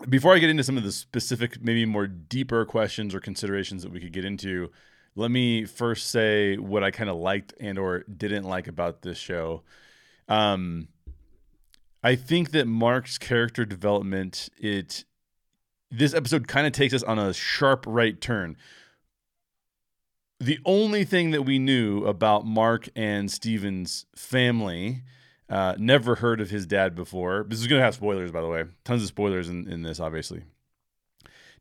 before 0.08 0.34
I 0.34 0.40
get 0.40 0.50
into 0.50 0.64
some 0.64 0.78
of 0.78 0.84
the 0.84 0.92
specific, 0.92 1.62
maybe 1.62 1.86
more 1.86 2.08
deeper 2.08 2.66
questions 2.66 3.14
or 3.14 3.20
considerations 3.20 3.84
that 3.84 3.92
we 3.92 4.00
could 4.00 4.14
get 4.14 4.26
into, 4.26 4.72
let 5.16 5.32
me 5.32 5.66
first 5.66 6.10
say 6.10 6.58
what 6.58 6.84
I 6.84 6.92
kind 6.92 7.10
of 7.10 7.18
liked 7.18 7.54
and 7.60 7.78
or 7.78 8.04
didn't 8.04 8.46
like 8.46 8.68
about 8.68 9.02
this 9.02 9.18
show. 9.18 9.64
Um, 10.28 10.88
I 12.04 12.16
think 12.16 12.52
that 12.52 12.66
Mark's 12.66 13.18
character 13.18 13.66
development 13.66 14.50
it 14.58 15.04
this 15.92 16.14
episode 16.14 16.48
kind 16.48 16.68
of 16.68 16.74
takes 16.74 16.94
us 16.94 17.04
on 17.04 17.20
a 17.20 17.34
sharp 17.34 17.86
right 17.88 18.20
turn. 18.20 18.58
The 20.40 20.60
only 20.66 21.04
thing 21.04 21.32
that 21.32 21.42
we 21.42 21.60
knew 21.60 22.06
about 22.06 22.46
Mark 22.46 22.88
and 22.96 23.30
Steven's 23.30 24.06
family, 24.16 25.04
uh, 25.50 25.76
never 25.78 26.16
heard 26.16 26.40
of 26.40 26.50
his 26.50 26.66
dad 26.66 26.96
before. 26.96 27.46
This 27.48 27.60
is 27.60 27.68
going 27.68 27.80
to 27.80 27.84
have 27.84 27.96
spoilers, 27.96 28.32
by 28.32 28.42
the 28.42 28.48
way. 28.48 28.64
Tons 28.86 29.02
of 29.02 29.08
spoilers 29.08 29.50
in, 29.50 29.68
in 29.68 29.82
this, 29.82 30.00
obviously. 30.00 30.44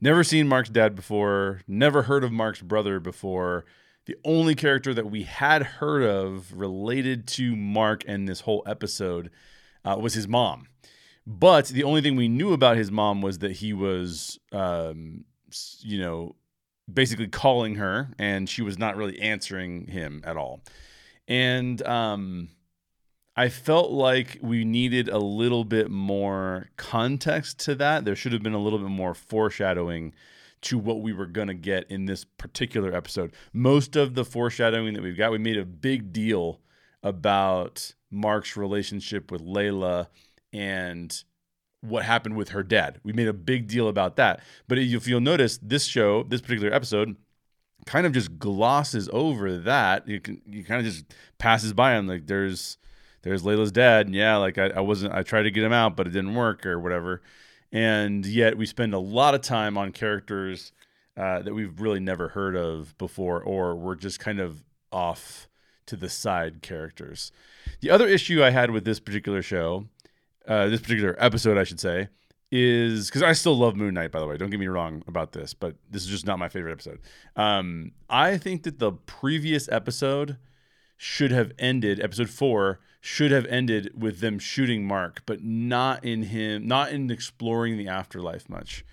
Never 0.01 0.23
seen 0.23 0.47
Mark's 0.47 0.69
dad 0.69 0.95
before, 0.95 1.63
never 1.67 2.03
heard 2.03 2.23
of 2.23 2.31
Mark's 2.31 2.63
brother 2.63 3.01
before. 3.01 3.65
The 4.05 4.17
only 4.25 4.55
character 4.55 4.95
that 4.95 5.11
we 5.11 5.25
had 5.25 5.63
heard 5.63 6.05
of 6.05 6.53
related 6.53 7.27
to 7.29 7.57
Mark 7.57 8.05
and 8.07 8.29
this 8.29 8.43
whole 8.43 8.63
episode 8.65 9.31
uh, 9.85 9.97
was 10.01 10.15
his 10.15 10.29
mom. 10.29 10.69
But 11.31 11.67
the 11.67 11.85
only 11.85 12.01
thing 12.01 12.17
we 12.17 12.27
knew 12.27 12.55
about 12.55 12.79
his 12.79 12.91
mom 12.91 13.21
was 13.21 13.41
that 13.41 13.53
he 13.53 13.75
was, 13.75 14.39
um, 14.51 15.27
you 15.81 16.01
know, 16.01 16.37
basically 16.91 17.29
calling 17.29 17.75
her, 17.75 18.09
and 18.19 18.49
she 18.49 18.63
was 18.63 18.79
not 18.79 18.97
really 18.97 19.21
answering 19.21 19.89
him 19.89 20.23
at 20.25 20.39
all. 20.39 20.63
And 21.29 21.87
um, 21.87 22.49
I 23.37 23.51
felt 23.51 23.91
like 23.91 24.39
we 24.41 24.65
needed 24.65 25.11
a 25.11 25.19
little 25.19 25.67
bit 25.67 25.91
more 25.91 26.71
context 26.79 27.59
to 27.67 27.75
that. 27.75 28.07
There 28.07 28.17
should 28.17 28.33
have 28.33 28.43
been 28.43 28.55
a 28.55 28.59
little 28.59 28.79
bit 28.79 28.89
more 28.89 29.13
foreshadowing 29.13 30.15
to 30.63 30.79
what 30.79 31.03
we 31.03 31.13
were 31.13 31.27
going 31.27 31.49
to 31.49 31.55
get 31.55 31.91
in 31.91 32.07
this 32.07 32.25
particular 32.25 32.95
episode. 32.95 33.35
Most 33.53 33.97
of 33.97 34.15
the 34.15 34.25
foreshadowing 34.25 34.95
that 34.95 35.03
we've 35.03 35.19
got, 35.19 35.31
we 35.31 35.37
made 35.37 35.59
a 35.59 35.67
big 35.67 36.11
deal 36.11 36.63
about 37.03 37.93
Mark's 38.11 38.57
relationship 38.57 39.31
with 39.31 39.43
Layla 39.43 40.07
and 40.53 41.25
what 41.81 42.05
happened 42.05 42.37
with 42.37 42.51
her 42.51 42.63
dad. 42.63 43.01
We 43.05 43.13
made 43.13 43.29
a 43.29 43.33
big 43.33 43.69
deal 43.69 43.89
about 43.89 44.17
that. 44.17 44.41
But 44.67 44.79
if 44.79 45.07
you'll 45.07 45.21
notice, 45.21 45.59
this 45.63 45.85
show, 45.85 46.25
this 46.25 46.41
particular 46.41 46.73
episode, 46.73 47.17
kind 47.87 48.07
of 48.07 48.13
just 48.13 48.39
glosses 48.39 49.09
over 49.13 49.59
that. 49.59 50.07
You 50.09 50.21
can 50.21 50.43
you 50.47 50.65
kind 50.65 50.85
of 50.85 50.93
just 50.93 51.07
passes 51.39 51.73
by 51.73 51.97
on 51.97 52.07
like 52.07 52.27
there's 52.27 52.79
there's 53.23 53.43
Layla's 53.43 53.73
dad, 53.73 54.07
and 54.07 54.15
yeah, 54.15 54.37
like 54.37 54.59
I, 54.59 54.69
I 54.69 54.81
wasn't 54.81 55.15
I 55.15 55.23
tried 55.23 55.43
to 55.43 55.51
get 55.51 55.65
him 55.65 55.73
out, 55.73 55.97
but 55.97 56.07
it 56.07 56.11
didn't 56.11 56.35
work 56.35 56.67
or 56.67 56.79
whatever. 56.79 57.23
And 57.71 58.25
yet 58.25 58.57
we 58.57 58.67
spend 58.67 58.95
a 58.95 58.99
lot 58.99 59.35
of 59.35 59.43
time 59.43 59.77
on 59.77 59.93
characters 59.93 60.73
uh, 61.17 61.43
that 61.43 61.55
we've 61.55 61.81
really 61.81 62.01
never 62.01 62.29
heard 62.29 62.57
of 62.57 62.97
before, 62.97 63.43
or 63.43 63.75
we're 63.75 63.97
just 63.97 64.21
kind 64.21 64.41
of 64.41 64.65
off 64.91 65.49
to 65.87 65.97
the 65.97 66.09
side 66.09 66.63
characters. 66.63 67.33
The 67.81 67.91
other 67.91 68.07
issue 68.07 68.43
I 68.43 68.51
had 68.51 68.71
with 68.71 68.85
this 68.85 69.01
particular 69.01 69.43
show 69.43 69.87
uh, 70.49 70.69
this 70.69 70.81
particular 70.81 71.15
episode, 71.19 71.59
I 71.59 71.65
should 71.65 71.79
say, 71.81 72.09
is 72.51 73.09
because 73.09 73.23
I 73.23 73.35
still 73.35 73.57
love 73.57 73.77
Moon 73.77 73.95
Knight, 73.95 74.11
by 74.11 74.21
the 74.21 74.27
way. 74.27 74.37
Don't 74.37 74.51
get 74.51 74.59
me 74.59 74.67
wrong 74.67 75.03
about 75.07 75.33
this, 75.33 75.55
but 75.55 75.77
this 75.91 76.03
is 76.03 76.09
just 76.09 76.27
not 76.27 76.39
my 76.39 76.49
favorite 76.49 76.73
episode. 76.73 77.01
Um, 77.37 77.93
I 78.09 78.39
think 78.39 78.63
that 78.63 78.79
the 78.79 78.93
previous 78.93 79.69
episode 79.69 80.39
should 80.97 81.31
have 81.31 81.53
ended, 81.59 82.01
episode 82.01 82.31
four 82.31 82.81
should 83.01 83.31
have 83.31 83.47
ended 83.47 83.93
with 83.95 84.21
them 84.21 84.39
shooting 84.39 84.85
Mark, 84.85 85.23
but 85.27 85.45
not 85.45 86.05
in 86.05 86.25
him, 86.25 86.67
not 86.67 86.91
in 86.91 87.11
exploring 87.11 87.77
the 87.77 87.89
afterlife 87.89 88.49
much. 88.49 88.85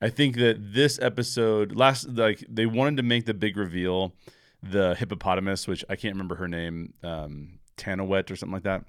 I 0.00 0.10
think 0.10 0.36
that 0.36 0.74
this 0.74 0.98
episode, 1.00 1.74
last, 1.74 2.08
like, 2.10 2.44
they 2.48 2.66
wanted 2.66 2.98
to 2.98 3.02
make 3.02 3.24
the 3.24 3.34
big 3.34 3.56
reveal, 3.56 4.14
the 4.62 4.94
hippopotamus, 4.94 5.66
which 5.66 5.84
I 5.88 5.96
can't 5.96 6.14
remember 6.14 6.36
her 6.36 6.46
name, 6.46 6.94
um, 7.02 7.58
Tanawet 7.76 8.30
or 8.30 8.36
something 8.36 8.54
like 8.54 8.62
that. 8.62 8.84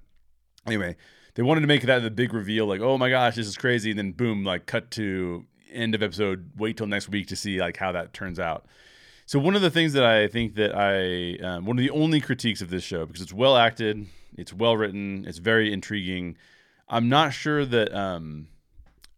Anyway, 0.68 0.98
they 1.36 1.44
wanted 1.44 1.62
to 1.62 1.68
make 1.68 1.84
that 1.84 2.00
the 2.00 2.12
big 2.12 2.34
reveal, 2.34 2.66
like, 2.66 2.82
oh 2.82 2.98
my 2.98 3.10
gosh, 3.10 3.36
this 3.36 3.48
is 3.48 3.58
crazy. 3.58 3.92
And 3.92 4.00
then 4.00 4.12
boom, 4.12 4.44
like 4.44 4.66
cut 4.66 4.92
to 4.92 5.46
end 5.72 5.96
of 5.96 6.04
episode. 6.04 6.52
Wait 6.58 6.78
till 6.78 6.88
next 6.88 7.10
week 7.10 7.28
to 7.28 7.36
see 7.36 7.60
like 7.60 7.78
how 7.78 7.92
that 7.92 8.14
turns 8.14 8.40
out. 8.40 8.66
So 9.26 9.38
one 9.38 9.56
of 9.56 9.62
the 9.62 9.70
things 9.70 9.94
that 9.94 10.04
I 10.04 10.28
think 10.28 10.56
that 10.56 10.76
I 10.76 11.38
um, 11.46 11.66
one 11.66 11.78
of 11.78 11.84
the 11.84 11.92
only 11.92 12.20
critiques 12.20 12.62
of 12.62 12.70
this 12.72 12.84
show 12.84 13.06
because 13.06 13.22
it's 13.22 13.34
well 13.34 13.56
acted, 13.56 14.08
it's 14.36 14.52
well 14.52 14.76
written, 14.76 15.26
it's 15.28 15.38
very 15.38 15.72
intriguing. 15.72 16.36
I'm 16.88 17.10
not 17.10 17.34
sure 17.34 17.64
that 17.64 17.94
um, 17.94 18.48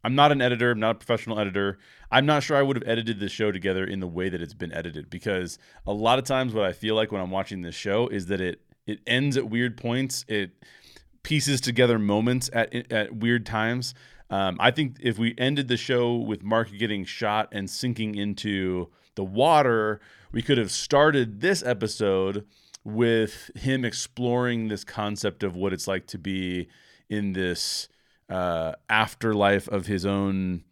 I'm 0.03 0.15
not 0.15 0.31
an 0.31 0.41
editor. 0.41 0.71
I'm 0.71 0.79
not 0.79 0.95
a 0.97 0.99
professional 0.99 1.39
editor. 1.39 1.79
I'm 2.11 2.25
not 2.25 2.43
sure 2.43 2.57
I 2.57 2.61
would 2.61 2.75
have 2.75 2.87
edited 2.87 3.19
this 3.21 3.31
show 3.31 3.51
together 3.51 3.85
in 3.85 4.01
the 4.01 4.07
way 4.07 4.27
that 4.27 4.41
it's 4.41 4.53
been 4.53 4.73
edited 4.73 5.09
because 5.09 5.57
a 5.87 5.93
lot 5.93 6.19
of 6.19 6.25
times 6.25 6.53
what 6.53 6.65
I 6.65 6.73
feel 6.73 6.95
like 6.95 7.11
when 7.11 7.21
I'm 7.21 7.31
watching 7.31 7.61
this 7.61 7.75
show 7.75 8.07
is 8.07 8.25
that 8.27 8.41
it 8.41 8.61
it 8.85 8.99
ends 9.07 9.37
at 9.37 9.49
weird 9.49 9.77
points. 9.77 10.25
It 10.27 10.51
pieces 11.23 11.61
together 11.61 11.99
moments 11.99 12.49
at 12.53 12.91
at 12.91 13.15
weird 13.15 13.45
times. 13.45 13.93
Um, 14.29 14.57
I 14.59 14.71
think 14.71 14.97
if 15.01 15.19
we 15.19 15.35
ended 15.37 15.67
the 15.67 15.77
show 15.77 16.15
with 16.15 16.41
Mark 16.41 16.69
getting 16.77 17.03
shot 17.03 17.49
and 17.51 17.69
sinking 17.69 18.15
into 18.15 18.89
the 19.15 19.25
water, 19.25 19.99
we 20.31 20.41
could 20.41 20.57
have 20.57 20.71
started 20.71 21.41
this 21.41 21.61
episode 21.63 22.45
with 22.83 23.51
him 23.55 23.83
exploring 23.83 24.69
this 24.69 24.83
concept 24.83 25.43
of 25.43 25.55
what 25.55 25.73
it's 25.73 25.87
like 25.87 26.07
to 26.07 26.17
be 26.17 26.67
in 27.09 27.33
this 27.33 27.89
uh, 28.29 28.73
afterlife 28.89 29.67
of 29.67 29.85
his 29.85 30.05
own 30.05 30.63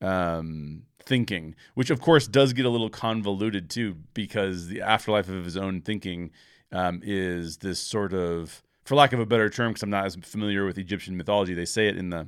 um, 0.00 0.84
thinking, 1.04 1.54
which 1.74 1.90
of 1.90 2.00
course 2.00 2.26
does 2.26 2.52
get 2.52 2.64
a 2.64 2.70
little 2.70 2.90
convoluted 2.90 3.68
too, 3.68 3.96
because 4.14 4.68
the 4.68 4.80
afterlife 4.80 5.28
of 5.28 5.44
his 5.44 5.56
own 5.56 5.82
thinking 5.82 6.30
um, 6.72 7.00
is 7.04 7.58
this 7.58 7.78
sort 7.78 8.14
of 8.14 8.62
for 8.84 8.94
lack 8.94 9.12
of 9.12 9.20
a 9.20 9.26
better 9.26 9.48
term, 9.48 9.70
because 9.70 9.82
I'm 9.82 9.90
not 9.90 10.06
as 10.06 10.16
familiar 10.16 10.64
with 10.64 10.78
Egyptian 10.78 11.16
mythology, 11.16 11.54
they 11.54 11.64
say 11.64 11.88
it 11.88 11.96
in 11.96 12.10
the 12.10 12.26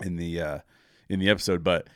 in 0.00 0.16
the 0.16 0.40
uh, 0.40 0.58
in 1.08 1.20
the 1.20 1.28
episode, 1.28 1.62
but 1.62 1.88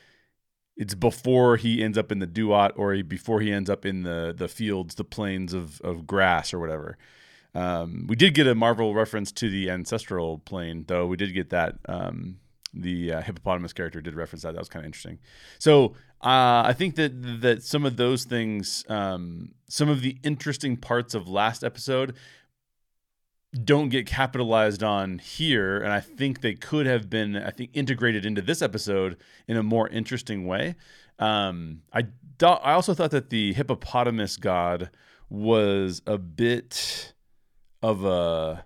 it's 0.76 0.94
before 0.94 1.56
he 1.56 1.82
ends 1.82 1.96
up 1.96 2.10
in 2.10 2.18
the 2.18 2.26
duat 2.26 2.72
or 2.76 3.02
before 3.02 3.40
he 3.40 3.52
ends 3.52 3.70
up 3.70 3.86
in 3.86 4.02
the 4.02 4.34
the 4.36 4.48
fields, 4.48 4.94
the 4.96 5.04
plains 5.04 5.52
of 5.54 5.80
of 5.82 6.06
grass 6.06 6.52
or 6.52 6.58
whatever. 6.58 6.98
Um, 7.54 8.06
we 8.08 8.16
did 8.16 8.34
get 8.34 8.48
a 8.48 8.54
Marvel 8.54 8.94
reference 8.94 9.30
to 9.32 9.48
the 9.48 9.70
ancestral 9.70 10.38
plane, 10.38 10.84
though. 10.88 11.06
We 11.06 11.16
did 11.16 11.32
get 11.32 11.50
that. 11.50 11.76
Um, 11.88 12.38
the 12.76 13.12
uh, 13.12 13.22
hippopotamus 13.22 13.72
character 13.72 14.00
did 14.00 14.14
reference 14.14 14.42
that. 14.42 14.54
That 14.54 14.58
was 14.58 14.68
kind 14.68 14.84
of 14.84 14.86
interesting. 14.86 15.20
So 15.60 15.94
uh, 16.20 16.64
I 16.66 16.74
think 16.76 16.96
that 16.96 17.40
that 17.42 17.62
some 17.62 17.86
of 17.86 17.96
those 17.96 18.24
things, 18.24 18.84
um, 18.88 19.52
some 19.68 19.88
of 19.88 20.00
the 20.00 20.18
interesting 20.24 20.76
parts 20.76 21.14
of 21.14 21.28
last 21.28 21.62
episode, 21.62 22.16
don't 23.62 23.88
get 23.88 24.06
capitalized 24.06 24.82
on 24.82 25.18
here 25.18 25.78
and 25.78 25.92
i 25.92 26.00
think 26.00 26.40
they 26.40 26.54
could 26.54 26.86
have 26.86 27.08
been 27.08 27.36
i 27.36 27.50
think 27.50 27.70
integrated 27.72 28.26
into 28.26 28.42
this 28.42 28.60
episode 28.60 29.16
in 29.46 29.56
a 29.56 29.62
more 29.62 29.88
interesting 29.88 30.46
way. 30.46 30.74
Um, 31.18 31.82
i 31.92 32.02
do- 32.02 32.46
i 32.46 32.72
also 32.72 32.94
thought 32.94 33.12
that 33.12 33.30
the 33.30 33.52
hippopotamus 33.52 34.36
god 34.36 34.90
was 35.30 36.02
a 36.06 36.18
bit 36.18 37.14
of 37.82 38.04
a 38.04 38.64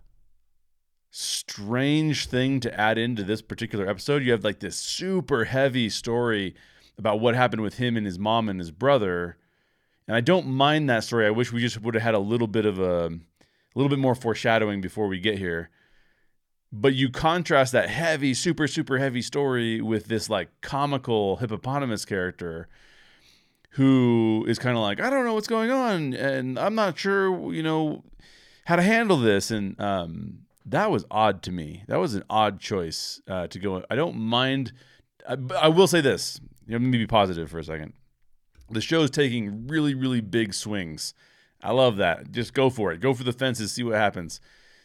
strange 1.11 2.27
thing 2.27 2.61
to 2.61 2.81
add 2.81 2.97
into 2.97 3.25
this 3.25 3.43
particular 3.43 3.89
episode. 3.89 4.23
You 4.23 4.31
have 4.33 4.45
like 4.45 4.61
this 4.61 4.77
super 4.77 5.45
heavy 5.45 5.89
story 5.89 6.55
about 6.97 7.19
what 7.19 7.35
happened 7.35 7.63
with 7.63 7.79
him 7.79 7.97
and 7.97 8.07
his 8.07 8.19
mom 8.19 8.49
and 8.49 8.61
his 8.61 8.71
brother 8.71 9.37
and 10.07 10.17
i 10.17 10.21
don't 10.21 10.47
mind 10.47 10.89
that 10.89 11.05
story. 11.05 11.27
I 11.27 11.31
wish 11.31 11.53
we 11.53 11.61
just 11.61 11.83
would 11.83 11.95
have 11.95 12.03
had 12.03 12.15
a 12.15 12.19
little 12.19 12.47
bit 12.47 12.65
of 12.65 12.79
a 12.79 13.11
a 13.38 13.38
little 13.79 13.89
bit 13.89 13.99
more 13.99 14.15
foreshadowing 14.15 14.81
before 14.81 15.07
we 15.07 15.21
get 15.21 15.39
here. 15.39 15.71
But 16.71 16.95
you 16.95 17.11
contrast 17.11 17.73
that 17.73 17.89
heavy, 17.89 18.35
super, 18.35 18.67
super 18.67 18.99
heavy 18.99 19.23
story 19.23 19.81
with 19.81 20.07
this 20.07 20.29
like 20.29 20.49
comical 20.61 21.37
hippopotamus 21.37 22.05
character 22.05 22.69
who 23.71 24.45
is 24.49 24.59
kind 24.59 24.77
of 24.77 24.83
like, 24.83 25.01
I 25.01 25.09
don't 25.09 25.25
know 25.25 25.35
what's 25.35 25.47
going 25.47 25.71
on, 25.71 26.13
and 26.15 26.59
I'm 26.59 26.75
not 26.75 26.99
sure, 26.99 27.55
you 27.55 27.63
know, 27.63 28.03
how 28.65 28.77
to 28.77 28.83
handle 28.83 29.17
this. 29.17 29.51
And 29.51 29.81
um, 29.81 30.41
that 30.67 30.91
was 30.91 31.05
odd 31.11 31.43
to 31.45 31.53
me. 31.53 31.85
That 31.87 32.01
was 32.01 32.15
an 32.15 32.25
odd 32.29 32.61
choice 32.61 33.23
uh, 33.29 33.47
to 33.47 33.59
go. 33.59 33.83
I 33.89 33.95
don't 33.95 34.17
mind. 34.17 34.73
I, 35.27 35.37
I 35.61 35.69
will 35.69 35.87
say 35.87 36.01
this. 36.01 36.41
You 36.67 36.73
know, 36.73 36.85
let 36.85 36.91
me 36.91 36.99
be 36.99 37.07
positive 37.07 37.51
for 37.51 37.59
a 37.59 37.65
second. 37.65 37.93
The 38.71 38.81
show 38.81 39.03
is 39.03 39.11
taking 39.11 39.69
really, 39.69 39.95
really 39.95 40.21
big 40.21 40.53
swings 40.53 41.15
I 41.63 41.73
love 41.73 41.97
that. 41.97 42.31
Just 42.31 42.55
go 42.55 42.71
for 42.71 42.93
it. 42.93 43.01
Go 43.01 43.15
for 43.15 43.25
the 43.25 43.33
fences. 43.33 43.73
See 43.73 43.83
what 43.83 43.97
happens. 43.97 44.41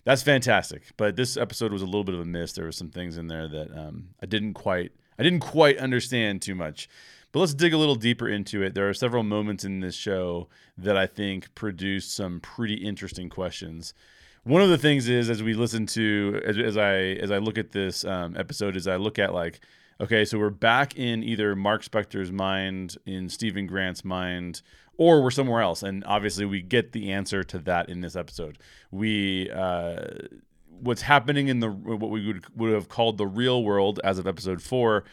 That's 0.05 0.23
fantastic. 0.23 0.91
But 0.97 1.15
this 1.15 1.37
episode 1.37 1.71
was 1.71 1.81
a 1.81 1.85
little 1.85 2.03
bit 2.03 2.15
of 2.15 2.21
a 2.21 2.25
miss. 2.25 2.53
There 2.53 2.65
were 2.65 2.71
some 2.71 2.89
things 2.89 3.17
in 3.17 3.27
there 3.27 3.47
that 3.47 3.77
um, 3.77 4.09
I 4.21 4.25
didn't 4.25 4.53
quite 4.53 4.91
I 5.17 5.23
didn't 5.23 5.41
quite 5.41 5.77
understand 5.77 6.41
too 6.41 6.55
much. 6.55 6.89
But 7.31 7.39
let's 7.39 7.53
dig 7.53 7.73
a 7.73 7.77
little 7.77 7.95
deeper 7.95 8.29
into 8.29 8.61
it. 8.61 8.75
There 8.75 8.87
are 8.87 8.93
several 8.93 9.23
moments 9.23 9.63
in 9.63 9.79
this 9.79 9.95
show 9.95 10.49
that 10.77 10.95
I 10.95 11.07
think 11.07 11.53
produce 11.55 12.05
some 12.05 12.39
pretty 12.39 12.75
interesting 12.75 13.27
questions. 13.27 13.93
one 14.43 14.61
of 14.61 14.69
the 14.69 14.77
things 14.77 15.09
is 15.09 15.29
as 15.29 15.41
we 15.41 15.53
listen 15.55 15.87
to 15.87 16.41
as, 16.45 16.57
as 16.57 16.77
I 16.77 16.93
as 16.93 17.31
I 17.31 17.37
look 17.37 17.57
at 17.57 17.71
this 17.71 18.05
um, 18.05 18.35
episode, 18.37 18.75
is 18.75 18.87
I 18.87 18.97
look 18.97 19.17
at 19.19 19.33
like 19.33 19.61
okay, 20.01 20.25
so 20.25 20.37
we're 20.37 20.49
back 20.49 20.97
in 20.97 21.23
either 21.23 21.55
Mark 21.55 21.83
Spector's 21.83 22.31
mind, 22.31 22.97
in 23.05 23.29
Steven 23.29 23.67
Grant's 23.67 24.03
mind, 24.03 24.61
or 25.03 25.21
we're 25.21 25.31
somewhere 25.31 25.61
else, 25.61 25.83
and 25.83 26.03
obviously 26.05 26.45
we 26.45 26.61
get 26.61 26.93
the 26.93 27.11
answer 27.11 27.43
to 27.43 27.59
that 27.59 27.89
in 27.89 27.99
this 27.99 28.15
episode. 28.15 28.57
We 28.89 29.49
uh, 29.51 30.05
what's 30.69 31.01
happening 31.01 31.49
in 31.49 31.59
the 31.59 31.69
what 31.69 32.09
we 32.09 32.25
would 32.25 32.45
would 32.55 32.71
have 32.71 32.87
called 32.87 33.17
the 33.17 33.27
real 33.27 33.63
world 33.63 33.99
as 34.03 34.17
of 34.17 34.27
episode 34.27 34.61
four 34.61 35.03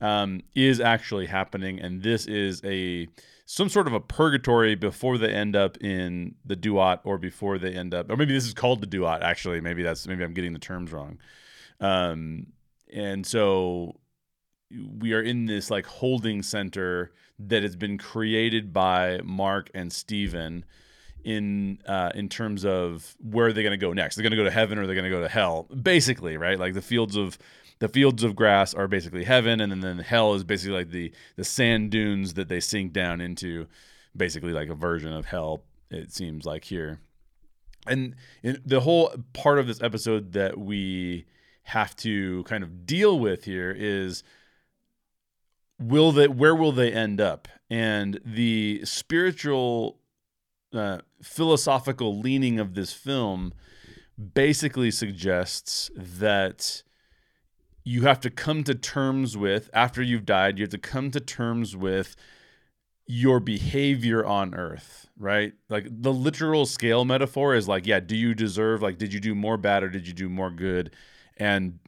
um, 0.00 0.40
is 0.56 0.80
actually 0.80 1.26
happening, 1.26 1.80
and 1.80 2.02
this 2.02 2.26
is 2.26 2.60
a 2.64 3.06
some 3.44 3.68
sort 3.68 3.86
of 3.86 3.92
a 3.92 4.00
purgatory 4.00 4.74
before 4.74 5.16
they 5.16 5.32
end 5.32 5.54
up 5.54 5.76
in 5.80 6.34
the 6.44 6.56
duat 6.56 7.00
or 7.04 7.16
before 7.16 7.58
they 7.58 7.72
end 7.72 7.94
up 7.94 8.10
or 8.10 8.16
maybe 8.16 8.32
this 8.32 8.44
is 8.44 8.52
called 8.54 8.80
the 8.80 8.86
duat 8.88 9.22
actually. 9.22 9.60
Maybe 9.60 9.84
that's 9.84 10.08
maybe 10.08 10.24
i'm 10.24 10.34
getting 10.34 10.52
the 10.52 10.58
terms 10.58 10.92
wrong. 10.92 11.18
Um 11.80 12.48
and 12.92 13.24
so 13.24 14.00
we 14.98 15.12
are 15.12 15.22
in 15.22 15.46
this 15.46 15.70
like 15.70 15.86
holding 15.86 16.42
center 16.42 17.12
that 17.38 17.62
has 17.62 17.76
been 17.76 17.98
created 17.98 18.72
by 18.72 19.20
mark 19.24 19.70
and 19.74 19.92
steven 19.92 20.64
in 21.24 21.78
uh, 21.86 22.10
in 22.14 22.28
terms 22.28 22.64
of 22.64 23.16
where 23.18 23.46
are 23.46 23.52
they 23.52 23.62
going 23.62 23.72
to 23.72 23.76
go 23.76 23.92
next 23.92 24.16
they're 24.16 24.22
going 24.22 24.30
to 24.30 24.36
go 24.36 24.44
to 24.44 24.50
heaven 24.50 24.78
or 24.78 24.86
they're 24.86 24.94
going 24.94 25.04
to 25.04 25.10
go 25.10 25.20
to 25.20 25.28
hell 25.28 25.64
basically 25.64 26.36
right 26.36 26.58
like 26.58 26.72
the 26.72 26.82
fields 26.82 27.16
of 27.16 27.36
the 27.78 27.88
fields 27.88 28.22
of 28.22 28.34
grass 28.34 28.74
are 28.74 28.88
basically 28.88 29.24
heaven, 29.24 29.60
and 29.60 29.70
then, 29.70 29.80
then 29.80 29.98
hell 29.98 30.34
is 30.34 30.44
basically 30.44 30.76
like 30.76 30.90
the 30.90 31.12
the 31.36 31.44
sand 31.44 31.90
dunes 31.90 32.34
that 32.34 32.48
they 32.48 32.60
sink 32.60 32.92
down 32.92 33.20
into, 33.20 33.66
basically 34.16 34.52
like 34.52 34.68
a 34.68 34.74
version 34.74 35.12
of 35.12 35.26
hell. 35.26 35.62
It 35.90 36.12
seems 36.12 36.46
like 36.46 36.64
here, 36.64 37.00
and 37.86 38.16
in, 38.42 38.60
the 38.64 38.80
whole 38.80 39.14
part 39.34 39.58
of 39.58 39.66
this 39.66 39.82
episode 39.82 40.32
that 40.32 40.58
we 40.58 41.26
have 41.64 41.94
to 41.96 42.44
kind 42.44 42.62
of 42.64 42.86
deal 42.86 43.18
with 43.18 43.44
here 43.44 43.74
is 43.76 44.22
will 45.78 46.12
they 46.12 46.28
where 46.28 46.54
will 46.54 46.72
they 46.72 46.92
end 46.92 47.20
up? 47.20 47.48
And 47.68 48.20
the 48.24 48.82
spiritual 48.84 49.98
uh, 50.72 50.98
philosophical 51.22 52.18
leaning 52.18 52.58
of 52.58 52.74
this 52.74 52.92
film 52.92 53.52
basically 54.34 54.90
suggests 54.90 55.90
that 55.96 56.82
you 57.84 58.02
have 58.02 58.20
to 58.20 58.30
come 58.30 58.64
to 58.64 58.74
terms 58.74 59.36
with 59.36 59.70
after 59.72 60.02
you've 60.02 60.24
died 60.24 60.58
you 60.58 60.62
have 60.62 60.70
to 60.70 60.78
come 60.78 61.10
to 61.10 61.20
terms 61.20 61.76
with 61.76 62.16
your 63.06 63.38
behavior 63.40 64.24
on 64.24 64.54
earth 64.54 65.06
right? 65.18 65.54
Like 65.68 65.86
the 65.88 66.12
literal 66.12 66.66
scale 66.66 67.04
metaphor 67.04 67.54
is 67.54 67.68
like 67.68 67.86
yeah 67.86 68.00
do 68.00 68.16
you 68.16 68.34
deserve 68.34 68.82
like 68.82 68.98
did 68.98 69.12
you 69.12 69.20
do 69.20 69.34
more 69.34 69.56
bad 69.56 69.82
or 69.82 69.88
did 69.88 70.06
you 70.06 70.12
do 70.12 70.28
more 70.28 70.50
good? 70.50 70.94
And 71.36 71.78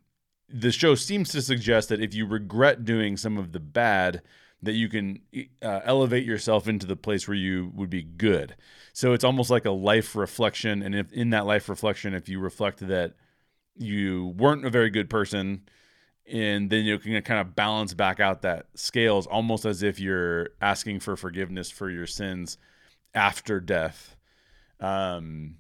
the 0.49 0.73
show 0.73 0.95
seems 0.95 1.31
to 1.31 1.43
suggest 1.43 1.89
that 1.91 2.01
if 2.01 2.15
you 2.15 2.27
regret 2.27 2.85
doing 2.85 3.17
some 3.17 3.37
of 3.37 3.53
the 3.53 3.61
bad 3.61 4.23
that 4.63 4.73
you 4.73 4.89
can 4.89 5.21
uh, 5.63 5.81
elevate 5.85 6.25
yourself 6.25 6.67
into 6.67 6.87
the 6.87 6.97
place 6.97 7.29
where 7.29 7.37
you 7.37 7.71
would 7.75 7.91
be 7.91 8.03
good. 8.03 8.57
So 8.93 9.13
it's 9.13 9.25
almost 9.25 9.51
like 9.51 9.65
a 9.65 9.71
life 9.71 10.17
reflection 10.17 10.83
and 10.83 10.95
if 10.95 11.13
in 11.13 11.31
that 11.31 11.47
life 11.47 11.69
reflection 11.69 12.15
if 12.15 12.29
you 12.29 12.41
reflect 12.41 12.87
that 12.89 13.15
you 13.77 14.35
weren't 14.37 14.67
a 14.67 14.71
very 14.71 14.91
good 14.91 15.09
person 15.09 15.63
and 16.27 16.69
then 16.71 16.85
you 16.85 16.99
can 16.99 17.23
kind 17.23 17.41
of 17.41 17.55
balance 17.55 17.95
back 17.95 18.19
out 18.19 18.43
that 18.43 18.67
scales 18.75 19.27
almost 19.27 19.65
as 19.65 19.83
if 19.83 20.01
you're 20.01 20.51
asking 20.61 21.01
for 21.01 21.17
forgiveness 21.17 21.71
for 21.71 21.89
your 21.89 22.07
sins 22.07 22.59
after 23.15 23.61
death. 23.61 24.17
Um 24.81 25.59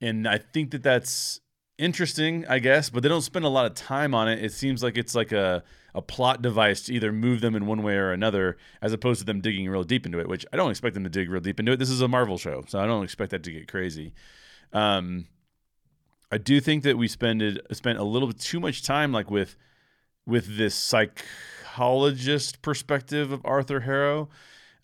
and 0.00 0.28
i 0.28 0.38
think 0.38 0.70
that 0.70 0.82
that's 0.82 1.40
interesting 1.78 2.44
i 2.48 2.58
guess 2.58 2.90
but 2.90 3.02
they 3.02 3.08
don't 3.08 3.22
spend 3.22 3.44
a 3.44 3.48
lot 3.48 3.64
of 3.64 3.72
time 3.74 4.12
on 4.14 4.28
it. 4.28 4.44
It 4.44 4.52
seems 4.52 4.82
like 4.82 4.98
it's 4.98 5.14
like 5.14 5.32
a 5.32 5.62
a 5.94 6.02
plot 6.02 6.42
device 6.42 6.82
to 6.82 6.94
either 6.94 7.12
move 7.12 7.40
them 7.40 7.54
in 7.54 7.66
one 7.66 7.82
way 7.82 7.94
or 7.94 8.12
another 8.12 8.56
as 8.82 8.92
opposed 8.92 9.20
to 9.20 9.24
them 9.24 9.40
digging 9.40 9.68
real 9.68 9.84
deep 9.84 10.04
into 10.04 10.18
it 10.18 10.28
which 10.28 10.44
i 10.52 10.56
don't 10.56 10.70
expect 10.70 10.94
them 10.94 11.04
to 11.04 11.10
dig 11.10 11.30
real 11.30 11.40
deep 11.40 11.58
into 11.60 11.72
it. 11.72 11.78
This 11.78 11.90
is 11.90 12.00
a 12.00 12.08
marvel 12.08 12.36
show 12.36 12.64
so 12.66 12.78
i 12.78 12.86
don't 12.86 13.04
expect 13.04 13.30
that 13.30 13.42
to 13.44 13.52
get 13.52 13.68
crazy. 13.68 14.12
Um 14.72 15.26
I 16.30 16.36
do 16.36 16.60
think 16.60 16.82
that 16.82 16.98
we 16.98 17.08
spended 17.08 17.60
spent 17.72 17.98
a 17.98 18.04
little 18.04 18.28
bit 18.28 18.38
too 18.38 18.60
much 18.60 18.82
time 18.82 19.12
like 19.12 19.30
with 19.30 19.56
with 20.26 20.58
this 20.58 20.74
psychologist 20.74 22.60
perspective 22.60 23.32
of 23.32 23.40
Arthur 23.44 23.80
Harrow, 23.80 24.28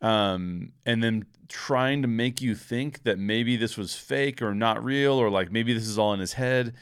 um, 0.00 0.72
and 0.84 1.02
then 1.02 1.26
trying 1.48 2.02
to 2.02 2.08
make 2.08 2.40
you 2.40 2.54
think 2.54 3.02
that 3.04 3.18
maybe 3.18 3.56
this 3.56 3.76
was 3.76 3.94
fake 3.94 4.42
or 4.42 4.54
not 4.54 4.82
real 4.84 5.14
or 5.14 5.30
like 5.30 5.52
maybe 5.52 5.72
this 5.72 5.86
is 5.86 5.98
all 5.98 6.12
in 6.12 6.20
his 6.20 6.34
head. 6.34 6.74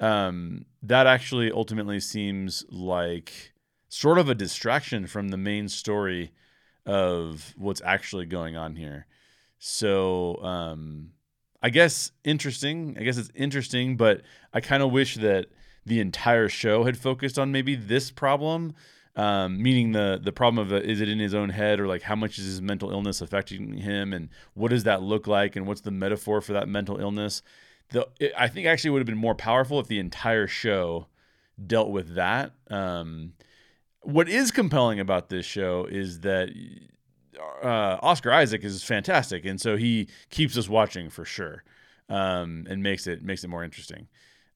Um, 0.00 0.66
that 0.82 1.06
actually 1.06 1.50
ultimately 1.52 2.00
seems 2.00 2.64
like 2.68 3.52
sort 3.88 4.18
of 4.18 4.28
a 4.28 4.34
distraction 4.34 5.06
from 5.06 5.28
the 5.28 5.36
main 5.36 5.68
story 5.68 6.32
of 6.84 7.54
what's 7.56 7.80
actually 7.84 8.26
going 8.26 8.56
on 8.56 8.76
here. 8.76 9.06
So 9.58 10.42
um, 10.42 11.12
I 11.62 11.70
guess 11.70 12.12
interesting. 12.24 12.96
I 12.98 13.04
guess 13.04 13.16
it's 13.16 13.30
interesting, 13.34 13.96
but 13.96 14.22
I 14.52 14.60
kind 14.60 14.82
of 14.82 14.90
wish 14.90 15.14
that 15.16 15.46
the 15.86 16.00
entire 16.00 16.48
show 16.48 16.84
had 16.84 16.98
focused 16.98 17.38
on 17.38 17.52
maybe 17.52 17.74
this 17.74 18.10
problem, 18.10 18.74
um, 19.16 19.62
meaning 19.62 19.92
the 19.92 20.20
the 20.22 20.32
problem 20.32 20.64
of 20.66 20.72
uh, 20.72 20.76
is 20.76 21.00
it 21.00 21.08
in 21.08 21.18
his 21.18 21.34
own 21.34 21.50
head 21.50 21.78
or 21.78 21.86
like 21.86 22.02
how 22.02 22.16
much 22.16 22.38
is 22.38 22.46
his 22.46 22.62
mental 22.62 22.90
illness 22.90 23.20
affecting 23.20 23.78
him 23.78 24.12
and 24.12 24.28
what 24.54 24.70
does 24.70 24.84
that 24.84 25.02
look 25.02 25.26
like 25.26 25.54
and 25.54 25.66
what's 25.66 25.82
the 25.82 25.90
metaphor 25.90 26.40
for 26.40 26.52
that 26.52 26.68
mental 26.68 26.98
illness. 27.00 27.42
The 27.90 28.08
it, 28.18 28.32
I 28.36 28.48
think 28.48 28.66
actually 28.66 28.90
would 28.90 29.00
have 29.00 29.06
been 29.06 29.16
more 29.16 29.34
powerful 29.34 29.78
if 29.78 29.86
the 29.86 30.00
entire 30.00 30.46
show 30.46 31.06
dealt 31.64 31.90
with 31.90 32.14
that. 32.14 32.52
Um, 32.68 33.34
what 34.00 34.28
is 34.28 34.50
compelling 34.50 34.98
about 34.98 35.28
this 35.28 35.46
show 35.46 35.86
is 35.88 36.20
that 36.20 36.50
uh, 37.62 37.98
Oscar 38.02 38.32
Isaac 38.32 38.64
is 38.64 38.82
fantastic, 38.82 39.44
and 39.44 39.60
so 39.60 39.76
he 39.76 40.08
keeps 40.30 40.58
us 40.58 40.68
watching 40.68 41.08
for 41.08 41.24
sure, 41.24 41.62
um, 42.08 42.66
and 42.68 42.82
makes 42.82 43.06
it 43.06 43.22
makes 43.22 43.44
it 43.44 43.48
more 43.48 43.64
interesting. 43.64 44.08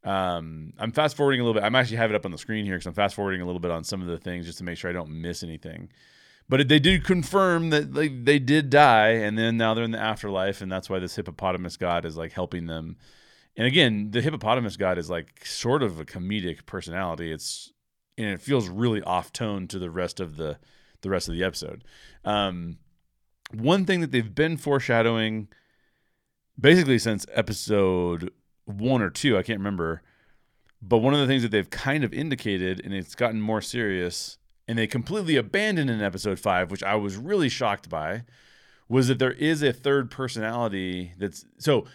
Um, 0.04 0.72
I'm 0.78 0.92
fast 0.92 1.16
forwarding 1.16 1.40
a 1.40 1.44
little 1.44 1.60
bit. 1.60 1.64
I'm 1.64 1.74
actually 1.74 1.96
have 1.96 2.10
it 2.10 2.16
up 2.16 2.24
on 2.24 2.30
the 2.30 2.38
screen 2.38 2.64
here 2.64 2.76
because 2.76 2.86
I'm 2.86 2.94
fast 2.94 3.14
forwarding 3.14 3.40
a 3.40 3.46
little 3.46 3.60
bit 3.60 3.70
on 3.70 3.84
some 3.84 4.00
of 4.00 4.08
the 4.08 4.18
things 4.18 4.46
just 4.46 4.58
to 4.58 4.64
make 4.64 4.78
sure 4.78 4.90
I 4.90 4.94
don't 4.94 5.20
miss 5.20 5.42
anything. 5.42 5.90
But 6.48 6.66
they 6.68 6.78
did 6.78 7.04
confirm 7.04 7.70
that 7.70 7.92
they, 7.92 8.08
they 8.08 8.38
did 8.38 8.70
die, 8.70 9.10
and 9.10 9.36
then 9.36 9.58
now 9.58 9.74
they're 9.74 9.84
in 9.84 9.90
the 9.90 10.00
afterlife, 10.00 10.62
and 10.62 10.72
that's 10.72 10.88
why 10.88 10.98
this 10.98 11.16
hippopotamus 11.16 11.76
god 11.76 12.04
is 12.04 12.16
like 12.16 12.32
helping 12.32 12.66
them. 12.66 12.96
And 13.56 13.66
again, 13.66 14.12
the 14.12 14.22
hippopotamus 14.22 14.76
god 14.76 14.98
is 14.98 15.10
like 15.10 15.44
sort 15.44 15.82
of 15.82 16.00
a 16.00 16.04
comedic 16.04 16.64
personality. 16.64 17.32
It's 17.32 17.72
and 18.16 18.28
it 18.28 18.40
feels 18.40 18.68
really 18.68 19.02
off 19.02 19.32
tone 19.32 19.68
to 19.68 19.78
the 19.78 19.90
rest 19.90 20.20
of 20.20 20.36
the 20.36 20.58
the 21.02 21.10
rest 21.10 21.28
of 21.28 21.34
the 21.34 21.44
episode. 21.44 21.84
Um, 22.24 22.78
one 23.52 23.84
thing 23.84 24.00
that 24.00 24.10
they've 24.10 24.34
been 24.34 24.56
foreshadowing 24.56 25.48
basically 26.58 26.98
since 26.98 27.24
episode 27.32 28.30
one 28.68 29.02
or 29.02 29.10
two, 29.10 29.36
I 29.36 29.42
can't 29.42 29.58
remember, 29.58 30.02
but 30.80 30.98
one 30.98 31.14
of 31.14 31.20
the 31.20 31.26
things 31.26 31.42
that 31.42 31.50
they've 31.50 31.68
kind 31.68 32.04
of 32.04 32.12
indicated, 32.12 32.80
and 32.84 32.94
it's 32.94 33.14
gotten 33.14 33.40
more 33.40 33.60
serious, 33.60 34.38
and 34.66 34.78
they 34.78 34.86
completely 34.86 35.36
abandoned 35.36 35.90
in 35.90 36.02
episode 36.02 36.38
five, 36.38 36.70
which 36.70 36.82
I 36.82 36.94
was 36.94 37.16
really 37.16 37.48
shocked 37.48 37.88
by, 37.88 38.24
was 38.88 39.08
that 39.08 39.18
there 39.18 39.32
is 39.32 39.62
a 39.62 39.72
third 39.72 40.10
personality 40.10 41.12
that's 41.18 41.44
so 41.58 41.86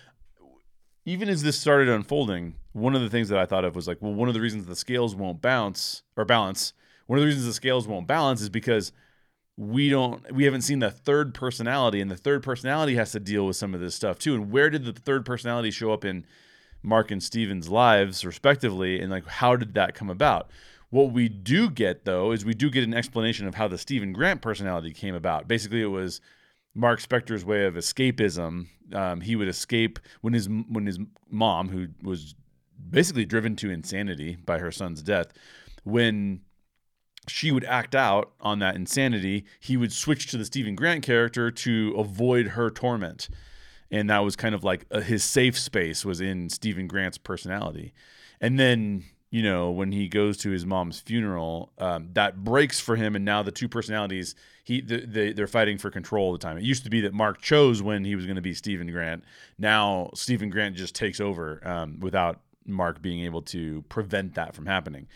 even 1.06 1.28
as 1.28 1.44
this 1.44 1.60
started 1.60 1.90
unfolding, 1.90 2.56
one 2.72 2.95
of 2.95 3.02
the 3.02 3.10
things 3.10 3.28
that 3.28 3.38
I 3.38 3.45
thought 3.45 3.66
of 3.66 3.76
was 3.76 3.88
like, 3.88 4.02
well, 4.02 4.14
one 4.14 4.30
of 4.30 4.34
the 4.34 4.40
reasons 4.40 4.66
the 4.66 4.76
scales 4.76 5.16
won't 5.16 5.41
bounce 5.41 6.04
or 6.16 6.24
balance 6.24 6.74
one 7.08 7.20
of 7.20 7.22
the 7.22 7.28
reasons 7.28 7.45
the 7.45 7.54
scales 7.54 7.88
won't 7.88 8.08
balance 8.08 8.41
is 8.41 8.50
because 8.50 8.91
we 9.56 9.90
don't 9.90 10.32
we 10.32 10.45
haven't 10.45 10.62
seen 10.62 10.80
the 10.80 10.90
third 10.90 11.34
personality 11.34 12.02
and 12.02 12.10
the 12.10 12.18
third 12.18 12.41
personality 12.41 12.95
has 12.95 13.12
to 13.12 13.20
deal 13.20 13.45
with 13.45 13.56
some 13.56 13.74
of 13.74 13.80
this 13.80 13.94
stuff 13.94 14.18
too. 14.18 14.34
And 14.34 14.52
where 14.52 14.70
did 14.70 14.86
the 14.86 14.94
third 14.94 15.26
personality 15.26 15.70
show 15.70 15.94
up 15.94 16.06
in 16.06 16.26
mark 16.84 17.11
and 17.11 17.23
steven's 17.23 17.69
lives 17.69 18.26
respectively 18.26 18.99
and 18.99 19.11
like 19.11 19.26
how 19.26 19.55
did 19.55 19.73
that 19.73 19.95
come 19.95 20.10
about 20.10 20.49
what 20.89 21.11
we 21.11 21.27
do 21.27 21.69
get 21.69 22.05
though 22.05 22.31
is 22.31 22.45
we 22.45 22.53
do 22.53 22.69
get 22.69 22.84
an 22.84 22.93
explanation 22.93 23.47
of 23.47 23.55
how 23.55 23.68
the 23.68 23.80
Steven 23.80 24.14
grant 24.14 24.41
personality 24.41 24.91
came 24.91 25.15
about 25.15 25.47
basically 25.47 25.81
it 25.81 25.88
was 25.88 26.22
mark 26.76 27.01
spector's 27.01 27.43
way 27.43 27.65
of 27.65 27.73
escapism 27.73 28.68
um, 28.93 29.22
he 29.22 29.35
would 29.35 29.47
escape 29.47 29.97
when 30.22 30.34
his 30.34 30.47
when 30.47 30.85
his 30.85 30.99
mom 31.30 31.69
who 31.69 31.88
was 32.03 32.35
basically 32.89 33.26
driven 33.26 33.55
to 33.55 33.72
insanity 33.72 34.35
by 34.45 34.60
her 34.60 34.72
son's 34.72 35.01
death 35.01 35.34
when 35.84 36.41
she 37.27 37.51
would 37.51 37.64
act 37.65 37.95
out 37.95 38.34
on 38.41 38.60
that 38.60 38.76
insanity. 38.76 39.45
He 39.60 39.77
would 39.77 39.93
switch 39.93 40.27
to 40.27 40.38
the 40.38 40.45
Steven 40.45 40.76
Grant 40.76 41.03
character 41.03 41.51
to 41.51 41.95
avoid 41.97 42.49
her 42.49 42.69
torment. 42.69 43.30
And 43.94 44.10
that 44.10 44.20
was 44.20 44.36
kind 44.36 44.53
of 44.53 44.64
like 44.64 44.86
a, 44.91 45.02
his 45.02 45.24
safe 45.24 45.57
space 45.57 46.03
was 46.03 46.20
in 46.20 46.49
Steven 46.49 46.88
Grant's 46.88 47.18
personality. 47.18 47.94
And 48.41 48.60
then 48.60 49.06
you 49.34 49.41
know, 49.41 49.72
when 49.72 49.91
he 49.91 50.07
goes 50.07 50.38
to 50.38 50.52
his 50.52 50.64
mom's 50.64 50.99
funeral, 50.99 51.72
um, 51.80 52.10
that 52.14 52.44
breaks 52.44 52.80
for 52.80 52.95
him, 52.95 53.15
and 53.15 53.26
now 53.26 53.41
the 53.41 53.52
two 53.52 53.68
personalities 53.68 54.36
he 54.64 54.80
they, 54.80 55.34
they're 55.34 55.48
fighting 55.48 55.80
for 55.80 55.90
control 55.90 56.28
all 56.28 56.32
the 56.34 56.38
time. 56.38 56.56
It 56.56 56.64
used 56.64 56.84
to 56.84 56.91
be 56.91 57.02
that 57.02 57.15
Mark 57.15 57.41
chose 57.41 57.82
when 57.82 58.06
he 58.06 58.15
was 58.15 58.26
going 58.26 58.36
to 58.36 58.44
be 58.44 58.53
Steven 58.53 58.91
Grant. 58.91 59.24
Now 59.57 60.11
Steven 60.14 60.52
Grant 60.52 60.76
just 60.76 60.94
takes 60.94 61.20
over 61.20 61.68
um, 61.68 61.99
without 61.99 62.41
Mark 62.68 63.02
being 63.02 63.26
able 63.26 63.41
to 63.41 63.84
prevent 63.90 64.36
that 64.36 64.53
from 64.53 64.68
happening. 64.68 65.07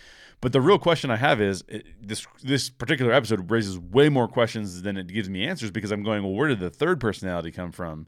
But 0.42 0.52
the 0.52 0.62
real 0.62 0.80
question 0.80 1.12
I 1.12 1.16
have 1.18 1.40
is 1.40 1.64
this 2.02 2.26
this 2.44 2.72
particular 2.72 3.12
episode 3.12 3.52
raises 3.52 3.78
way 3.78 4.10
more 4.10 4.28
questions 4.28 4.82
than 4.82 4.98
it 4.98 5.08
gives 5.08 5.30
me 5.30 5.46
answers 5.46 5.70
because 5.70 5.92
I'm 5.92 6.02
going, 6.02 6.24
well, 6.24 6.34
where 6.34 6.48
did 6.48 6.60
the 6.60 6.72
third 6.72 7.00
personality 7.00 7.52
come 7.52 7.72
from? 7.72 8.08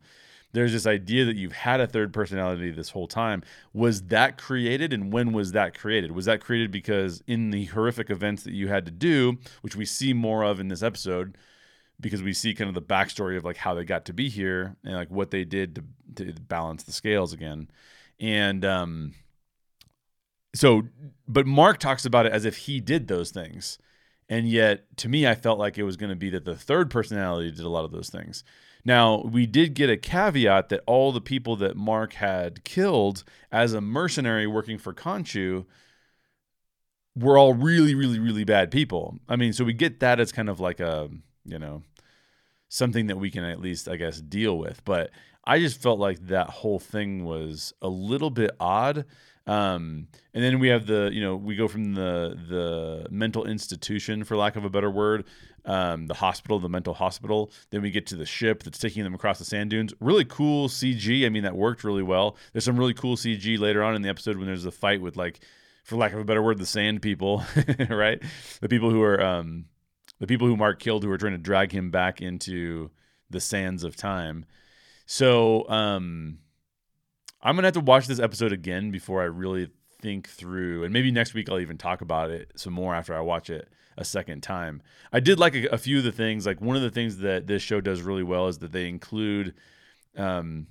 There's 0.51 0.71
this 0.71 0.87
idea 0.87 1.25
that 1.25 1.35
you've 1.35 1.51
had 1.51 1.79
a 1.79 1.87
third 1.87 2.11
personality 2.11 2.71
this 2.71 2.89
whole 2.89 3.07
time. 3.07 3.43
Was 3.73 4.03
that 4.03 4.37
created 4.37 4.93
and 4.93 5.13
when 5.13 5.31
was 5.31 5.51
that 5.51 5.77
created? 5.77 6.11
Was 6.11 6.25
that 6.25 6.41
created 6.41 6.71
because 6.71 7.23
in 7.27 7.51
the 7.51 7.65
horrific 7.65 8.09
events 8.09 8.43
that 8.43 8.53
you 8.53 8.67
had 8.67 8.85
to 8.85 8.91
do, 8.91 9.37
which 9.61 9.75
we 9.75 9.85
see 9.85 10.13
more 10.13 10.43
of 10.43 10.59
in 10.59 10.67
this 10.67 10.81
episode, 10.81 11.37
because 11.99 12.23
we 12.23 12.33
see 12.33 12.55
kind 12.55 12.67
of 12.67 12.73
the 12.73 12.81
backstory 12.81 13.37
of 13.37 13.43
like 13.43 13.57
how 13.57 13.73
they 13.73 13.83
got 13.83 14.05
to 14.05 14.13
be 14.13 14.29
here 14.29 14.75
and 14.83 14.95
like 14.95 15.11
what 15.11 15.31
they 15.31 15.43
did 15.43 15.75
to, 16.15 16.25
to 16.25 16.41
balance 16.41 16.83
the 16.83 16.91
scales 16.91 17.31
again. 17.33 17.69
And 18.19 18.65
um 18.65 19.13
so 20.55 20.83
but 21.27 21.45
Mark 21.45 21.77
talks 21.77 22.05
about 22.05 22.25
it 22.25 22.31
as 22.31 22.45
if 22.45 22.57
he 22.57 22.79
did 22.79 23.07
those 23.07 23.29
things. 23.29 23.77
And 24.27 24.49
yet 24.49 24.85
to 24.97 25.09
me 25.09 25.27
I 25.27 25.35
felt 25.35 25.59
like 25.59 25.77
it 25.77 25.83
was 25.83 25.97
going 25.97 26.09
to 26.09 26.15
be 26.15 26.31
that 26.31 26.45
the 26.45 26.55
third 26.55 26.89
personality 26.89 27.51
did 27.51 27.65
a 27.65 27.69
lot 27.69 27.85
of 27.85 27.91
those 27.91 28.09
things. 28.09 28.43
Now, 28.85 29.21
we 29.23 29.45
did 29.45 29.73
get 29.73 29.89
a 29.89 29.97
caveat 29.97 30.69
that 30.69 30.81
all 30.85 31.11
the 31.11 31.21
people 31.21 31.55
that 31.57 31.75
Mark 31.75 32.13
had 32.13 32.63
killed 32.63 33.23
as 33.51 33.73
a 33.73 33.81
mercenary 33.81 34.47
working 34.47 34.77
for 34.77 34.93
Khonshu 34.93 35.65
were 37.15 37.37
all 37.37 37.53
really, 37.53 37.93
really, 37.93 38.19
really 38.19 38.43
bad 38.43 38.71
people. 38.71 39.19
I 39.27 39.35
mean, 39.35 39.51
so 39.53 39.63
we 39.65 39.73
get 39.73 39.99
that 39.99 40.19
as 40.19 40.31
kind 40.31 40.49
of 40.49 40.59
like 40.59 40.79
a, 40.79 41.09
you 41.45 41.59
know, 41.59 41.83
something 42.69 43.07
that 43.07 43.17
we 43.17 43.29
can 43.29 43.43
at 43.43 43.59
least, 43.59 43.89
I 43.89 43.97
guess, 43.97 44.21
deal 44.21 44.57
with. 44.57 44.83
But 44.85 45.11
I 45.45 45.59
just 45.59 45.81
felt 45.81 45.99
like 45.99 46.27
that 46.27 46.49
whole 46.49 46.79
thing 46.79 47.25
was 47.25 47.73
a 47.81 47.89
little 47.89 48.29
bit 48.29 48.51
odd. 48.59 49.05
Um, 49.47 50.07
and 50.33 50.43
then 50.43 50.59
we 50.59 50.67
have 50.67 50.85
the, 50.85 51.09
you 51.11 51.21
know, 51.21 51.35
we 51.35 51.55
go 51.55 51.67
from 51.67 51.95
the 51.95 52.37
the 52.47 53.07
mental 53.09 53.45
institution, 53.45 54.23
for 54.23 54.37
lack 54.37 54.55
of 54.55 54.63
a 54.63 54.69
better 54.69 54.91
word, 54.91 55.25
um, 55.65 56.07
the 56.07 56.13
hospital, 56.13 56.59
the 56.59 56.69
mental 56.69 56.93
hospital. 56.93 57.51
Then 57.69 57.81
we 57.81 57.91
get 57.91 58.07
to 58.07 58.15
the 58.15 58.25
ship 58.25 58.63
that's 58.63 58.79
taking 58.79 59.03
them 59.03 59.13
across 59.13 59.39
the 59.39 59.45
sand 59.45 59.69
dunes. 59.69 59.93
Really 59.99 60.25
cool 60.25 60.67
CG. 60.67 61.25
I 61.25 61.29
mean, 61.29 61.43
that 61.43 61.55
worked 61.55 61.83
really 61.83 62.03
well. 62.03 62.37
There's 62.53 62.65
some 62.65 62.77
really 62.77 62.93
cool 62.93 63.15
CG 63.15 63.59
later 63.59 63.83
on 63.83 63.95
in 63.95 64.01
the 64.01 64.09
episode 64.09 64.37
when 64.37 64.47
there's 64.47 64.65
a 64.65 64.71
fight 64.71 65.01
with 65.01 65.17
like, 65.17 65.39
for 65.83 65.95
lack 65.95 66.13
of 66.13 66.19
a 66.19 66.23
better 66.23 66.41
word, 66.41 66.59
the 66.59 66.65
sand 66.65 67.01
people, 67.01 67.43
right? 67.89 68.21
The 68.61 68.69
people 68.69 68.91
who 68.91 69.01
are 69.01 69.21
um, 69.21 69.65
the 70.19 70.27
people 70.27 70.47
who 70.47 70.55
Mark 70.55 70.79
killed 70.79 71.03
who 71.03 71.11
are 71.11 71.17
trying 71.17 71.33
to 71.33 71.39
drag 71.39 71.71
him 71.71 71.91
back 71.91 72.21
into 72.21 72.91
the 73.29 73.39
sands 73.39 73.83
of 73.83 73.95
time. 73.95 74.45
So 75.05 75.67
um, 75.69 76.39
I'm 77.41 77.55
gonna 77.55 77.67
have 77.67 77.73
to 77.73 77.79
watch 77.79 78.07
this 78.07 78.19
episode 78.19 78.53
again 78.53 78.91
before 78.91 79.21
I 79.21 79.25
really 79.25 79.69
think 80.01 80.29
through, 80.29 80.83
and 80.83 80.93
maybe 80.93 81.11
next 81.11 81.33
week 81.33 81.49
I'll 81.49 81.59
even 81.59 81.77
talk 81.77 82.01
about 82.01 82.29
it 82.29 82.51
some 82.55 82.73
more 82.73 82.93
after 82.93 83.15
I 83.15 83.21
watch 83.21 83.49
it 83.49 83.67
a 83.99 84.05
second 84.05 84.41
time. 84.41 84.81
I 85.11 85.19
did 85.19 85.37
like 85.37 85.53
a, 85.53 85.67
a 85.67 85.77
few 85.77 85.99
of 85.99 86.03
the 86.05 86.11
things. 86.11 86.45
Like 86.45 86.61
one 86.61 86.75
of 86.75 86.81
the 86.81 86.89
things 86.89 87.17
that 87.17 87.45
this 87.45 87.61
show 87.61 87.81
does 87.81 88.01
really 88.01 88.23
well 88.23 88.47
is 88.47 88.57
that 88.59 88.71
they 88.71 88.87
include 88.87 89.53
um, 90.17 90.67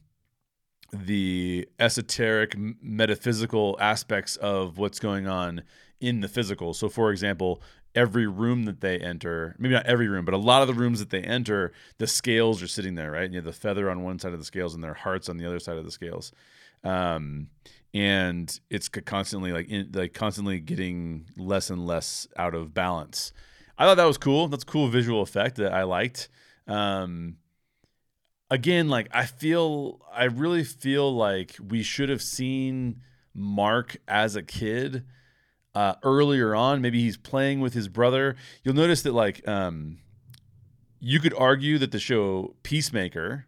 the 0.93 1.69
esoteric, 1.79 2.57
metaphysical 2.83 3.77
aspects 3.81 4.37
of 4.37 4.79
what's 4.79 4.99
going 4.99 5.29
on 5.29 5.63
in 6.01 6.21
the 6.21 6.29
physical. 6.29 6.73
So, 6.73 6.89
for 6.89 7.11
example, 7.11 7.63
every 7.95 8.27
room 8.27 8.65
that 8.65 8.81
they 8.81 8.99
enter, 8.99 9.55
maybe 9.59 9.75
not 9.75 9.87
every 9.87 10.09
room, 10.09 10.25
but 10.25 10.35
a 10.35 10.39
lot 10.39 10.63
of 10.63 10.69
the 10.69 10.75
rooms 10.75 10.99
that 10.99 11.11
they 11.11 11.23
enter, 11.23 11.73
the 11.99 12.07
scales 12.07 12.63
are 12.63 12.69
sitting 12.69 12.95
there, 12.95 13.11
right? 13.11 13.25
And 13.25 13.35
you 13.35 13.39
have 13.39 13.45
the 13.45 13.53
feather 13.53 13.91
on 13.91 14.03
one 14.03 14.19
side 14.19 14.33
of 14.33 14.39
the 14.39 14.45
scales 14.45 14.75
and 14.75 14.83
their 14.83 14.95
hearts 14.95 15.29
on 15.29 15.37
the 15.37 15.47
other 15.47 15.59
side 15.59 15.77
of 15.77 15.85
the 15.85 15.91
scales. 15.91 16.33
Um, 16.83 17.49
and 17.95 18.61
it's 18.71 18.89
constantly 18.89 19.53
like 19.53 19.69
in, 19.69 19.91
like 19.93 20.15
constantly 20.15 20.61
getting 20.61 21.27
less 21.37 21.71
and 21.71 21.87
less 21.87 22.27
out 22.37 22.55
of 22.55 22.75
balance. 22.75 23.33
I 23.77 23.85
thought 23.85 23.97
that 23.97 24.05
was 24.05 24.19
cool. 24.19 24.49
That's 24.49 24.65
a 24.65 24.67
cool 24.67 24.89
visual 24.89 25.23
effect 25.23 25.57
that 25.57 25.73
I 25.73 25.85
liked. 25.85 26.29
Um, 26.67 27.37
again, 28.51 28.89
like 28.89 29.09
I 29.13 29.25
feel, 29.25 30.01
I 30.13 30.25
really 30.25 30.65
feel 30.65 31.15
like 31.15 31.57
we 31.67 31.83
should 31.83 32.09
have 32.09 32.23
seen 32.23 33.01
Mark 33.35 33.97
as 34.09 34.37
a 34.37 34.43
kid 34.43 35.05
uh, 35.75 35.95
earlier 36.03 36.55
on. 36.55 36.83
Maybe 36.83 37.01
he's 37.01 37.17
playing 37.17 37.61
with 37.61 37.75
his 37.75 37.89
brother. 37.89 38.37
You'll 38.65 38.75
notice 38.75 39.03
that 39.03 39.15
like 39.15 39.47
um, 39.47 39.99
you 40.99 41.21
could 41.21 41.35
argue 41.35 41.79
that 41.79 41.93
the 41.93 42.01
show 42.01 42.57
Peacemaker 42.65 43.47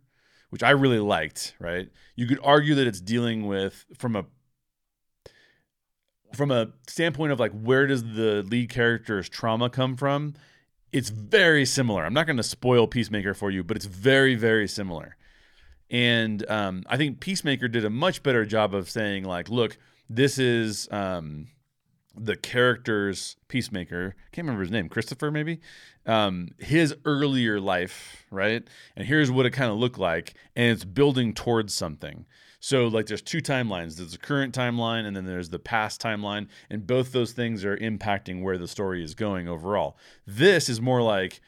which 0.50 0.62
I 0.62 0.70
really 0.70 0.98
liked, 0.98 1.54
right? 1.58 1.88
You 2.16 2.26
could 2.26 2.40
argue 2.42 2.74
that 2.74 2.86
it's 2.86 3.00
dealing 3.00 3.46
with 3.46 3.86
from 3.96 4.14
a 4.14 4.26
from 6.34 6.50
a 6.50 6.68
standpoint 6.86 7.32
of 7.32 7.40
like 7.40 7.52
where 7.52 7.86
does 7.86 8.02
the 8.02 8.44
lead 8.48 8.68
character's 8.68 9.28
trauma 9.28 9.70
come 9.70 9.96
from? 9.96 10.34
It's 10.92 11.08
very 11.08 11.64
similar. 11.64 12.04
I'm 12.04 12.14
not 12.14 12.26
going 12.26 12.36
to 12.36 12.42
spoil 12.42 12.86
Peacemaker 12.86 13.34
for 13.34 13.50
you, 13.50 13.64
but 13.64 13.76
it's 13.76 13.86
very 13.86 14.34
very 14.34 14.68
similar. 14.68 15.16
And 15.90 16.48
um, 16.48 16.84
I 16.86 16.96
think 16.96 17.20
Peacemaker 17.20 17.66
did 17.66 17.84
a 17.84 17.90
much 17.90 18.22
better 18.22 18.44
job 18.44 18.74
of 18.74 18.88
saying 18.88 19.24
like, 19.24 19.48
look, 19.48 19.76
this 20.08 20.38
is 20.38 20.88
um, 20.92 21.48
the 22.16 22.36
character's 22.36 23.36
Peacemaker. 23.48 24.14
Can't 24.32 24.46
remember 24.46 24.62
his 24.62 24.70
name, 24.70 24.88
Christopher 24.88 25.30
maybe 25.30 25.60
um, 26.06 26.48
his 26.58 26.94
earlier 27.04 27.60
life, 27.60 28.26
right? 28.30 28.66
And 28.96 29.06
here's 29.06 29.30
what 29.30 29.46
it 29.46 29.50
kind 29.50 29.70
of 29.70 29.78
looked 29.78 29.98
like, 29.98 30.34
and 30.56 30.70
it's 30.70 30.84
building 30.84 31.34
towards 31.34 31.74
something. 31.74 32.26
So 32.58 32.88
like 32.88 33.06
there's 33.06 33.22
two 33.22 33.40
timelines. 33.40 33.96
There's 33.96 34.12
the 34.12 34.18
current 34.18 34.54
timeline 34.54 35.06
and 35.06 35.16
then 35.16 35.24
there's 35.24 35.48
the 35.48 35.58
past 35.58 36.00
timeline, 36.00 36.48
and 36.68 36.86
both 36.86 37.12
those 37.12 37.32
things 37.32 37.64
are 37.64 37.76
impacting 37.76 38.42
where 38.42 38.58
the 38.58 38.68
story 38.68 39.02
is 39.02 39.14
going 39.14 39.48
overall. 39.48 39.96
This 40.26 40.68
is 40.68 40.80
more 40.80 41.00
like 41.00 41.40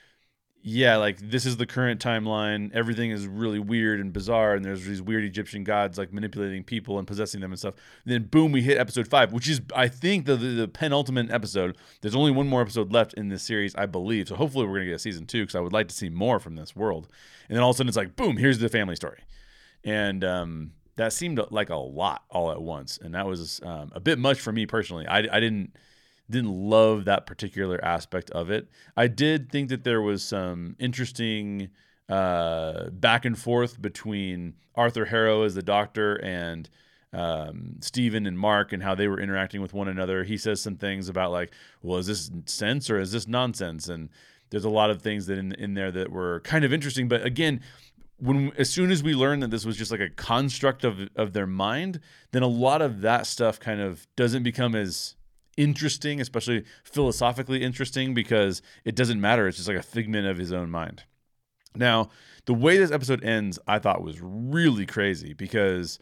yeah, 0.64 0.97
like 0.97 1.18
this 1.18 1.44
is 1.44 1.56
the 1.56 1.66
current 1.66 2.01
timeline. 2.01 2.72
Everything 2.72 3.10
is 3.10 3.26
really 3.26 3.59
weird 3.59 3.98
and 3.98 4.12
bizarre, 4.12 4.55
and 4.55 4.64
there's 4.64 4.84
these 4.84 5.02
weird 5.02 5.24
Egyptian 5.24 5.64
gods 5.64 5.98
like 5.98 6.12
manipulating 6.12 6.62
people 6.62 6.98
and 6.98 7.06
possessing 7.06 7.40
them 7.40 7.51
and 7.51 7.59
stuff. 7.59 7.74
And 8.05 8.12
then 8.12 8.24
boom, 8.24 8.52
we 8.52 8.62
hit 8.62 8.78
episode 8.78 9.09
five, 9.09 9.32
which 9.32 9.48
is 9.48 9.60
I 9.74 9.89
think 9.89 10.26
the, 10.26 10.36
the, 10.36 10.47
the 10.48 10.68
penultimate 10.68 11.32
episode. 11.32 11.76
There's 12.01 12.14
only 12.14 12.30
one 12.30 12.47
more 12.47 12.60
episode 12.60 12.93
left 12.93 13.14
in 13.14 13.28
this 13.28 13.43
series, 13.43 13.74
I 13.74 13.86
believe. 13.86 14.28
So 14.28 14.36
hopefully 14.36 14.66
we're 14.66 14.74
gonna 14.74 14.86
get 14.86 14.94
a 14.94 15.01
season 15.01 15.26
two 15.26 15.43
because 15.43 15.56
I 15.56 15.60
would 15.60 15.72
like 15.72 15.89
to 15.89 15.94
see 15.94 16.09
more 16.09 16.39
from 16.39 16.55
this 16.55 16.76
world. 16.76 17.09
And 17.48 17.56
then 17.56 17.62
all 17.64 17.70
of 17.70 17.76
a 17.76 17.78
sudden 17.78 17.89
it's 17.89 17.97
like 17.97 18.14
boom, 18.14 18.36
here's 18.36 18.60
the 18.60 18.68
family 18.68 18.94
story, 18.94 19.24
and 19.82 20.22
um, 20.22 20.72
that 20.94 21.12
seemed 21.12 21.40
like 21.51 21.70
a 21.70 21.76
lot 21.76 22.22
all 22.30 22.52
at 22.52 22.62
once, 22.62 22.98
and 23.02 23.16
that 23.16 23.26
was 23.26 23.60
um, 23.64 23.90
a 23.97 24.01
bit 24.01 24.16
much 24.16 24.39
for 24.39 24.52
me 24.52 24.66
personally. 24.66 25.09
I 25.09 25.18
I 25.18 25.40
didn't 25.40 25.74
didn't 26.31 26.53
love 26.53 27.05
that 27.05 27.27
particular 27.27 27.82
aspect 27.85 28.31
of 28.31 28.51
it. 28.51 28.69
I 28.97 29.07
did 29.07 29.51
think 29.51 29.69
that 29.69 29.85
there 29.85 30.01
was 30.01 30.23
some 30.23 30.77
interesting 30.78 31.70
uh, 32.09 32.90
back 32.90 33.24
and 33.24 33.39
forth 33.39 33.81
between 33.81 34.55
Arthur 34.74 35.07
Harrow 35.07 35.43
as 35.43 35.55
the 35.55 35.62
doctor 35.62 36.16
and 36.16 36.69
um, 37.12 37.77
Steven 37.81 38.27
and 38.27 38.39
Mark 38.39 38.73
and 38.73 38.82
how 38.82 38.94
they 38.94 39.09
were 39.09 39.20
interacting 39.20 39.61
with 39.61 39.74
one 39.74 39.89
another. 39.89 40.24
He 40.24 40.36
says 40.36 40.61
some 40.61 40.77
things 40.77 41.09
about 41.09 41.31
like, 41.31 41.53
well, 41.82 41.99
is 41.99 42.07
this 42.07 42.31
sense 42.47 42.89
or 42.89 42.99
is 42.99 43.12
this 43.12 43.28
nonsense? 43.28 43.89
And 43.89 44.09
there's 44.51 44.65
a 44.65 44.70
lot 44.70 44.90
of 44.90 45.03
things 45.03 45.27
that 45.27 45.39
in, 45.39 45.53
in 45.53 45.74
there 45.74 45.90
that 45.90 46.11
were 46.11 46.40
kind 46.40 46.65
of 46.65 46.73
interesting. 46.73 47.09
But 47.09 47.24
again, 47.24 47.61
when 48.19 48.53
as 48.57 48.70
soon 48.70 48.90
as 48.90 49.03
we 49.03 49.15
learned 49.15 49.43
that 49.43 49.51
this 49.51 49.66
was 49.66 49.77
just 49.77 49.90
like 49.90 50.01
a 50.01 50.09
construct 50.09 50.85
of 50.85 51.09
of 51.16 51.32
their 51.32 51.47
mind, 51.47 52.01
then 52.31 52.43
a 52.43 52.49
lot 52.49 52.81
of 52.81 53.01
that 53.01 53.27
stuff 53.27 53.59
kind 53.59 53.81
of 53.81 54.07
doesn't 54.16 54.43
become 54.43 54.74
as 54.74 55.16
interesting, 55.57 56.20
especially 56.20 56.65
philosophically 56.85 57.62
interesting, 57.62 58.15
because 58.15 58.62
it 58.85 58.95
doesn't 58.95 59.20
matter. 59.20 59.47
It's 59.47 59.57
just 59.57 59.69
like 59.69 59.79
a 59.79 59.83
figment 59.83 60.27
of 60.27 60.39
his 60.39 60.53
own 60.53 60.70
mind. 60.70 61.05
Now, 61.74 62.11
the 62.45 62.55
way 62.55 62.77
this 62.77 62.91
episode 62.91 63.24
ends, 63.24 63.59
I 63.66 63.79
thought 63.79 64.03
was 64.03 64.20
really 64.20 64.87
crazy 64.87 65.33
because 65.33 65.99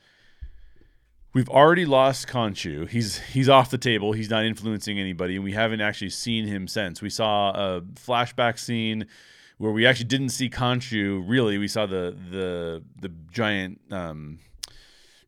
we've 1.32 1.48
already 1.48 1.84
lost 1.84 2.28
Khonshu. 2.28 2.88
He's 2.88 3.18
he's 3.18 3.48
off 3.48 3.70
the 3.70 3.78
table. 3.78 4.12
He's 4.12 4.30
not 4.30 4.44
influencing 4.44 4.98
anybody, 4.98 5.36
and 5.36 5.44
we 5.44 5.52
haven't 5.52 5.80
actually 5.80 6.10
seen 6.10 6.46
him 6.46 6.66
since. 6.66 7.02
We 7.02 7.10
saw 7.10 7.50
a 7.50 7.82
flashback 7.82 8.58
scene 8.58 9.06
where 9.58 9.72
we 9.72 9.86
actually 9.86 10.06
didn't 10.06 10.30
see 10.30 10.48
Khonshu. 10.48 11.22
Really, 11.26 11.58
we 11.58 11.68
saw 11.68 11.86
the 11.86 12.16
the 12.30 12.82
the 13.00 13.12
giant 13.30 13.80
um, 13.90 14.38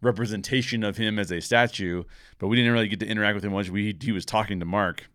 representation 0.03 0.85
of 0.85 0.99
him 0.99 1.19
as 1.19 1.31
a 1.31 1.41
statue, 1.41 2.05
but 2.39 2.49
we 2.49 2.57
didn't 2.57 2.73
really 2.73 2.89
get 2.89 3.01
to 3.01 3.07
interact 3.07 3.37
with 3.37 3.45
him 3.45 3.53
much. 3.53 3.71
We 3.71 3.97
he 4.01 4.13
was 4.13 4.27
talking 4.27 4.61
to 4.61 4.67
Mark. 4.67 5.09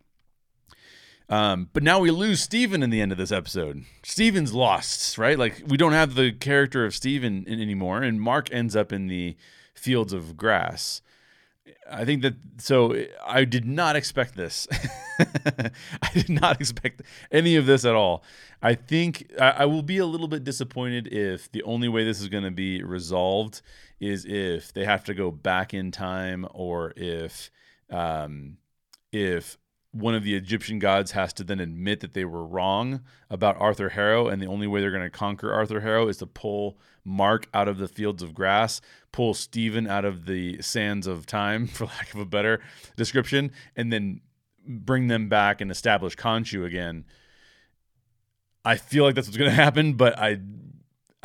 Um, 1.29 1.69
but 1.73 1.83
now 1.83 1.99
we 1.99 2.09
lose 2.09 2.41
Steven 2.41 2.81
in 2.81 2.89
the 2.89 3.01
end 3.01 3.11
of 3.11 3.17
this 3.17 3.33
episode. 3.33 3.83
Steven's 4.01 4.53
lost, 4.53 5.17
right? 5.17 5.37
Like 5.37 5.61
we 5.67 5.75
don't 5.75 5.91
have 5.91 6.15
the 6.15 6.31
character 6.31 6.85
of 6.85 6.95
Steven 6.95 7.45
anymore, 7.47 8.01
and 8.01 8.21
Mark 8.21 8.49
ends 8.51 8.75
up 8.75 8.93
in 8.93 9.07
the 9.07 9.35
fields 9.73 10.13
of 10.13 10.37
grass. 10.37 11.01
I 11.89 12.05
think 12.05 12.21
that 12.21 12.35
so 12.59 12.95
I 13.25 13.43
did 13.43 13.65
not 13.65 13.97
expect 13.97 14.35
this. 14.35 14.67
I 15.19 16.09
did 16.13 16.29
not 16.29 16.61
expect 16.61 17.01
any 17.31 17.55
of 17.55 17.65
this 17.65 17.83
at 17.83 17.93
all. 17.93 18.23
I 18.61 18.75
think 18.75 19.31
I, 19.39 19.49
I 19.49 19.65
will 19.65 19.81
be 19.81 19.97
a 19.97 20.05
little 20.05 20.27
bit 20.27 20.43
disappointed 20.43 21.07
if 21.07 21.51
the 21.51 21.63
only 21.63 21.89
way 21.89 22.03
this 22.03 22.21
is 22.21 22.29
going 22.29 22.43
to 22.43 22.51
be 22.51 22.83
resolved 22.83 23.61
is 23.99 24.25
if 24.25 24.73
they 24.73 24.85
have 24.85 25.03
to 25.05 25.13
go 25.13 25.31
back 25.31 25.73
in 25.73 25.91
time 25.91 26.47
or 26.53 26.93
if 26.95 27.49
um, 27.89 28.57
if 29.11 29.57
one 29.91 30.15
of 30.15 30.23
the 30.23 30.35
Egyptian 30.35 30.79
gods 30.79 31.11
has 31.11 31.33
to 31.33 31.43
then 31.43 31.59
admit 31.59 32.01
that 32.01 32.13
they 32.13 32.25
were 32.25 32.45
wrong 32.45 33.01
about 33.29 33.59
Arthur 33.59 33.89
Harrow, 33.89 34.27
and 34.27 34.41
the 34.41 34.47
only 34.47 34.67
way 34.67 34.81
they're 34.81 34.91
going 34.91 35.03
to 35.03 35.09
conquer 35.09 35.51
Arthur 35.51 35.79
Harrow 35.79 36.07
is 36.07 36.17
to 36.17 36.25
pull 36.25 36.77
Mark 37.03 37.47
out 37.53 37.67
of 37.67 37.77
the 37.77 37.87
fields 37.87 38.21
of 38.21 38.33
grass, 38.33 38.81
pull 39.11 39.33
Steven 39.33 39.87
out 39.87 40.05
of 40.05 40.25
the 40.25 40.61
sands 40.61 41.07
of 41.07 41.25
time, 41.25 41.67
for 41.67 41.85
lack 41.85 42.13
of 42.13 42.19
a 42.19 42.25
better 42.25 42.61
description, 42.95 43.51
and 43.75 43.91
then 43.91 44.21
bring 44.67 45.07
them 45.07 45.29
back 45.29 45.61
and 45.61 45.71
establish 45.71 46.15
Khonshu 46.15 46.65
again. 46.65 47.05
I 48.65 48.75
feel 48.75 49.05
like 49.05 49.15
that's 49.15 49.27
what's 49.27 49.37
going 49.37 49.49
to 49.55 49.55
happen, 49.55 49.93
but 49.93 50.19
I 50.19 50.39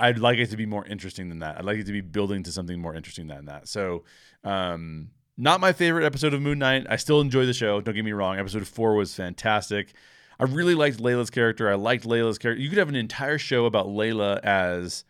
I'd 0.03 0.19
like 0.19 0.39
it 0.39 0.51
to 0.51 0.57
be 0.57 0.67
more 0.67 0.85
interesting 0.85 1.29
than 1.29 1.39
that. 1.39 1.59
I'd 1.59 1.65
like 1.65 1.79
it 1.79 1.87
to 1.87 1.93
be 1.93 2.01
building 2.01 2.43
to 2.43 2.53
something 2.53 2.81
more 2.81 2.95
interesting 2.95 3.29
than 3.29 3.45
that. 3.47 3.69
So, 3.69 4.03
um, 4.43 5.11
not 5.39 5.61
my 5.61 5.73
favorite 5.73 6.05
episode 6.05 6.35
of 6.35 6.43
Moon 6.43 6.59
Knight. 6.59 6.87
I 6.91 6.97
still 6.97 7.21
enjoy 7.21 7.47
the 7.47 7.55
show. 7.55 7.81
Don't 7.81 7.95
get 7.95 8.05
me 8.05 8.13
wrong. 8.13 8.39
Episode 8.39 8.67
four 8.67 8.97
was 8.97 9.15
fantastic. 9.15 9.93
I 10.41 10.45
really 10.45 10.75
liked 10.75 10.99
Layla's 10.99 11.31
character. 11.31 11.71
I 11.71 11.77
liked 11.77 12.05
Layla's 12.05 12.37
character. 12.37 12.61
You 12.61 12.69
could 12.69 12.79
have 12.79 12.89
an 12.89 12.97
entire 12.97 13.39
show 13.39 13.65
about 13.67 13.87
Layla 13.87 14.41
as 14.41 15.05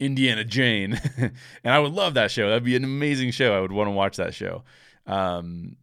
Indiana 0.00 0.44
Jane, 0.44 0.98
and 1.18 1.74
I 1.74 1.78
would 1.78 1.92
love 1.92 2.14
that 2.14 2.30
show. 2.30 2.48
That'd 2.48 2.64
be 2.64 2.76
an 2.76 2.84
amazing 2.84 3.32
show. 3.32 3.56
I 3.56 3.60
would 3.60 3.72
want 3.72 3.88
to 3.88 3.92
watch 3.92 4.16
that 4.16 4.34
show. 4.34 4.64
Um, 5.06 5.76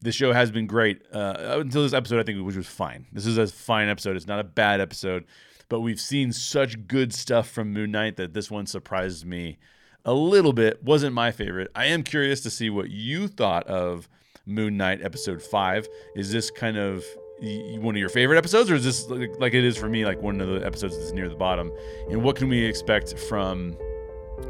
the 0.00 0.12
show 0.12 0.32
has 0.32 0.50
been 0.50 0.66
great 0.66 1.02
uh, 1.12 1.58
until 1.60 1.82
this 1.82 1.94
episode, 1.94 2.20
I 2.20 2.22
think, 2.22 2.44
which 2.46 2.56
was 2.56 2.66
fine. 2.66 3.06
This 3.12 3.26
is 3.26 3.38
a 3.38 3.46
fine 3.46 3.88
episode. 3.88 4.16
It's 4.16 4.26
not 4.26 4.38
a 4.38 4.44
bad 4.44 4.80
episode, 4.80 5.24
but 5.68 5.80
we've 5.80 6.00
seen 6.00 6.32
such 6.32 6.86
good 6.86 7.12
stuff 7.14 7.48
from 7.48 7.72
Moon 7.72 7.90
Knight 7.90 8.16
that 8.16 8.34
this 8.34 8.50
one 8.50 8.66
surprised 8.66 9.24
me 9.24 9.58
a 10.04 10.12
little 10.12 10.52
bit. 10.52 10.82
Wasn't 10.82 11.14
my 11.14 11.30
favorite. 11.30 11.70
I 11.74 11.86
am 11.86 12.02
curious 12.02 12.40
to 12.42 12.50
see 12.50 12.70
what 12.70 12.90
you 12.90 13.28
thought 13.28 13.66
of 13.66 14.08
Moon 14.46 14.76
Knight 14.76 15.02
episode 15.02 15.42
five. 15.42 15.88
Is 16.14 16.30
this 16.30 16.50
kind 16.50 16.76
of 16.76 17.04
one 17.40 17.94
of 17.94 17.98
your 17.98 18.08
favorite 18.08 18.38
episodes, 18.38 18.70
or 18.70 18.74
is 18.74 18.84
this 18.84 19.08
like 19.38 19.54
it 19.54 19.64
is 19.64 19.76
for 19.76 19.88
me, 19.88 20.04
like 20.04 20.20
one 20.22 20.40
of 20.40 20.48
the 20.48 20.64
episodes 20.64 20.96
that's 20.96 21.12
near 21.12 21.28
the 21.28 21.34
bottom? 21.34 21.72
And 22.10 22.22
what 22.22 22.36
can 22.36 22.48
we 22.48 22.64
expect 22.64 23.18
from 23.18 23.76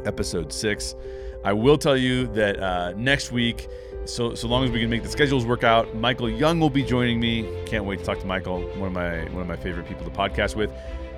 episode 0.05 0.51
six? 0.53 0.95
I 1.43 1.53
will 1.53 1.77
tell 1.77 1.97
you 1.97 2.27
that 2.27 2.59
uh, 2.59 2.93
next 2.97 3.31
week, 3.31 3.67
so 4.05 4.35
so 4.35 4.47
long 4.47 4.63
as 4.65 4.71
we 4.71 4.79
can 4.79 4.89
make 4.89 5.03
the 5.03 5.09
schedules 5.09 5.45
work 5.45 5.63
out, 5.63 5.95
Michael 5.95 6.29
Young 6.29 6.59
will 6.59 6.69
be 6.69 6.83
joining 6.83 7.19
me. 7.19 7.47
Can't 7.65 7.85
wait 7.85 7.99
to 7.99 8.05
talk 8.05 8.19
to 8.19 8.25
Michael, 8.25 8.61
one 8.79 8.87
of 8.87 8.93
my 8.93 9.23
one 9.31 9.41
of 9.41 9.47
my 9.47 9.55
favorite 9.55 9.87
people 9.87 10.03
to 10.05 10.11
podcast 10.11 10.55
with. 10.55 10.71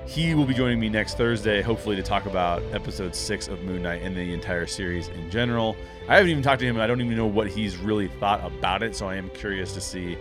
He 0.07 0.33
will 0.33 0.45
be 0.45 0.53
joining 0.53 0.79
me 0.79 0.87
next 0.87 1.17
Thursday, 1.17 1.61
hopefully, 1.61 1.97
to 1.97 2.01
talk 2.01 2.25
about 2.27 2.63
episode 2.71 3.13
six 3.13 3.49
of 3.49 3.61
Moon 3.63 3.83
Knight 3.83 4.01
and 4.01 4.15
the 4.15 4.33
entire 4.33 4.65
series 4.65 5.09
in 5.09 5.29
general. 5.29 5.75
I 6.07 6.15
haven't 6.15 6.31
even 6.31 6.41
talked 6.41 6.61
to 6.61 6.65
him, 6.65 6.77
and 6.77 6.81
I 6.81 6.87
don't 6.87 7.01
even 7.01 7.17
know 7.17 7.27
what 7.27 7.47
he's 7.47 7.75
really 7.75 8.07
thought 8.07 8.43
about 8.43 8.83
it, 8.83 8.95
so 8.95 9.07
I 9.07 9.15
am 9.15 9.29
curious 9.31 9.73
to 9.73 9.81
see 9.81 10.17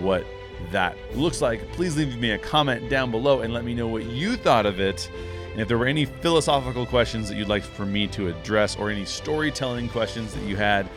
what 0.00 0.26
that 0.72 0.96
looks 1.14 1.40
like. 1.40 1.66
Please 1.72 1.96
leave 1.96 2.18
me 2.18 2.32
a 2.32 2.38
comment 2.38 2.90
down 2.90 3.12
below 3.12 3.40
and 3.40 3.54
let 3.54 3.64
me 3.64 3.74
know 3.74 3.86
what 3.86 4.06
you 4.06 4.36
thought 4.36 4.66
of 4.66 4.80
it. 4.80 5.08
And 5.52 5.60
if 5.60 5.68
there 5.68 5.78
were 5.78 5.86
any 5.86 6.04
philosophical 6.04 6.84
questions 6.84 7.28
that 7.28 7.36
you'd 7.36 7.48
like 7.48 7.62
for 7.62 7.86
me 7.86 8.08
to 8.08 8.26
address, 8.26 8.76
or 8.76 8.90
any 8.90 9.04
storytelling 9.04 9.88
questions 9.88 10.34
that 10.34 10.42
you 10.42 10.56
had 10.56 10.90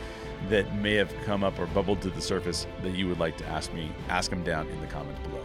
that 0.48 0.76
may 0.78 0.94
have 0.94 1.14
come 1.24 1.44
up 1.44 1.56
or 1.60 1.66
bubbled 1.66 2.02
to 2.02 2.10
the 2.10 2.20
surface 2.20 2.66
that 2.82 2.90
you 2.90 3.06
would 3.06 3.20
like 3.20 3.36
to 3.36 3.46
ask 3.46 3.72
me, 3.72 3.92
ask 4.08 4.30
them 4.30 4.42
down 4.42 4.68
in 4.68 4.80
the 4.80 4.88
comments 4.88 5.20
below. 5.20 5.44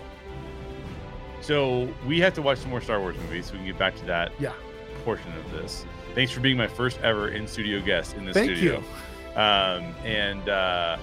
So 1.48 1.88
we 2.06 2.19
have 2.19 2.34
to 2.34 2.41
watch 2.41 2.57
some 2.57 2.72
more 2.72 2.82
Star 2.82 2.99
Wars 2.99 3.15
movies 3.15 3.45
so 3.45 3.53
we 3.53 3.60
can 3.60 3.68
get 3.68 3.78
back 3.78 3.95
to 3.95 4.06
that 4.07 4.34
Yeah. 4.38 4.52
portion 5.06 5.32
of 5.38 5.49
this. 5.53 5.86
Thanks 6.14 6.30
for 6.34 6.41
being 6.41 6.57
my 6.57 6.68
first 6.68 6.99
ever 7.03 7.30
in 7.30 7.48
studio 7.48 7.80
guest 7.80 8.18
in 8.18 8.26
this 8.26 8.34
Thank 8.34 8.52
studio. 8.52 8.84
Um, 9.38 9.95
and 10.03 10.49
uh, 10.49 10.98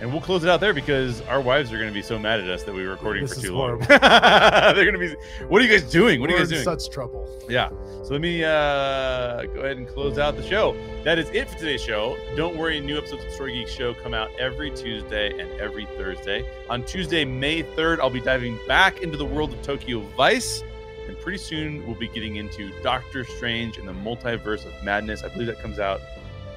and 0.00 0.12
we'll 0.12 0.20
close 0.20 0.44
it 0.44 0.48
out 0.50 0.60
there 0.60 0.72
because 0.72 1.20
our 1.22 1.40
wives 1.40 1.72
are 1.72 1.76
going 1.76 1.88
to 1.88 1.94
be 1.94 2.02
so 2.02 2.18
mad 2.18 2.40
at 2.40 2.48
us 2.48 2.62
that 2.62 2.74
we 2.74 2.84
were 2.84 2.90
recording 2.90 3.24
This 3.24 3.34
for 3.34 3.40
too 3.40 3.54
long. 3.54 3.78
They're 3.88 4.84
going 4.84 4.92
to 4.92 4.98
be, 4.98 5.14
what 5.48 5.60
are 5.60 5.64
you 5.64 5.70
guys 5.70 5.90
doing? 5.90 6.20
What 6.20 6.30
are 6.30 6.34
We're 6.34 6.38
you 6.38 6.44
guys 6.44 6.52
in 6.52 6.64
doing? 6.64 6.78
such 6.78 6.90
trouble. 6.90 7.28
Yeah. 7.48 7.70
So 8.04 8.10
let 8.12 8.20
me 8.20 8.44
uh, 8.44 9.42
go 9.46 9.60
ahead 9.60 9.76
and 9.76 9.88
close 9.88 10.18
out 10.18 10.36
the 10.36 10.46
show. 10.46 10.76
That 11.04 11.18
is 11.18 11.28
it 11.30 11.48
for 11.48 11.58
today's 11.58 11.82
show. 11.82 12.16
Don't 12.36 12.56
worry, 12.56 12.80
new 12.80 12.96
episodes 12.96 13.24
of 13.24 13.32
Story 13.32 13.54
Geek 13.54 13.68
Show 13.68 13.94
come 13.94 14.14
out 14.14 14.30
every 14.38 14.70
Tuesday 14.70 15.30
and 15.30 15.60
every 15.60 15.86
Thursday. 15.96 16.48
On 16.70 16.84
Tuesday, 16.84 17.24
May 17.24 17.62
3rd, 17.62 17.98
I'll 18.00 18.10
be 18.10 18.20
diving 18.20 18.58
back 18.68 19.02
into 19.02 19.16
the 19.16 19.26
world 19.26 19.52
of 19.52 19.62
Tokyo 19.62 20.00
Vice. 20.16 20.62
And 21.06 21.18
pretty 21.20 21.38
soon, 21.38 21.84
we'll 21.86 21.96
be 21.96 22.08
getting 22.08 22.36
into 22.36 22.70
Doctor 22.82 23.24
Strange 23.24 23.78
and 23.78 23.88
the 23.88 23.94
Multiverse 23.94 24.66
of 24.66 24.84
Madness. 24.84 25.24
I 25.24 25.28
believe 25.28 25.46
that 25.46 25.58
comes 25.58 25.78
out 25.78 26.00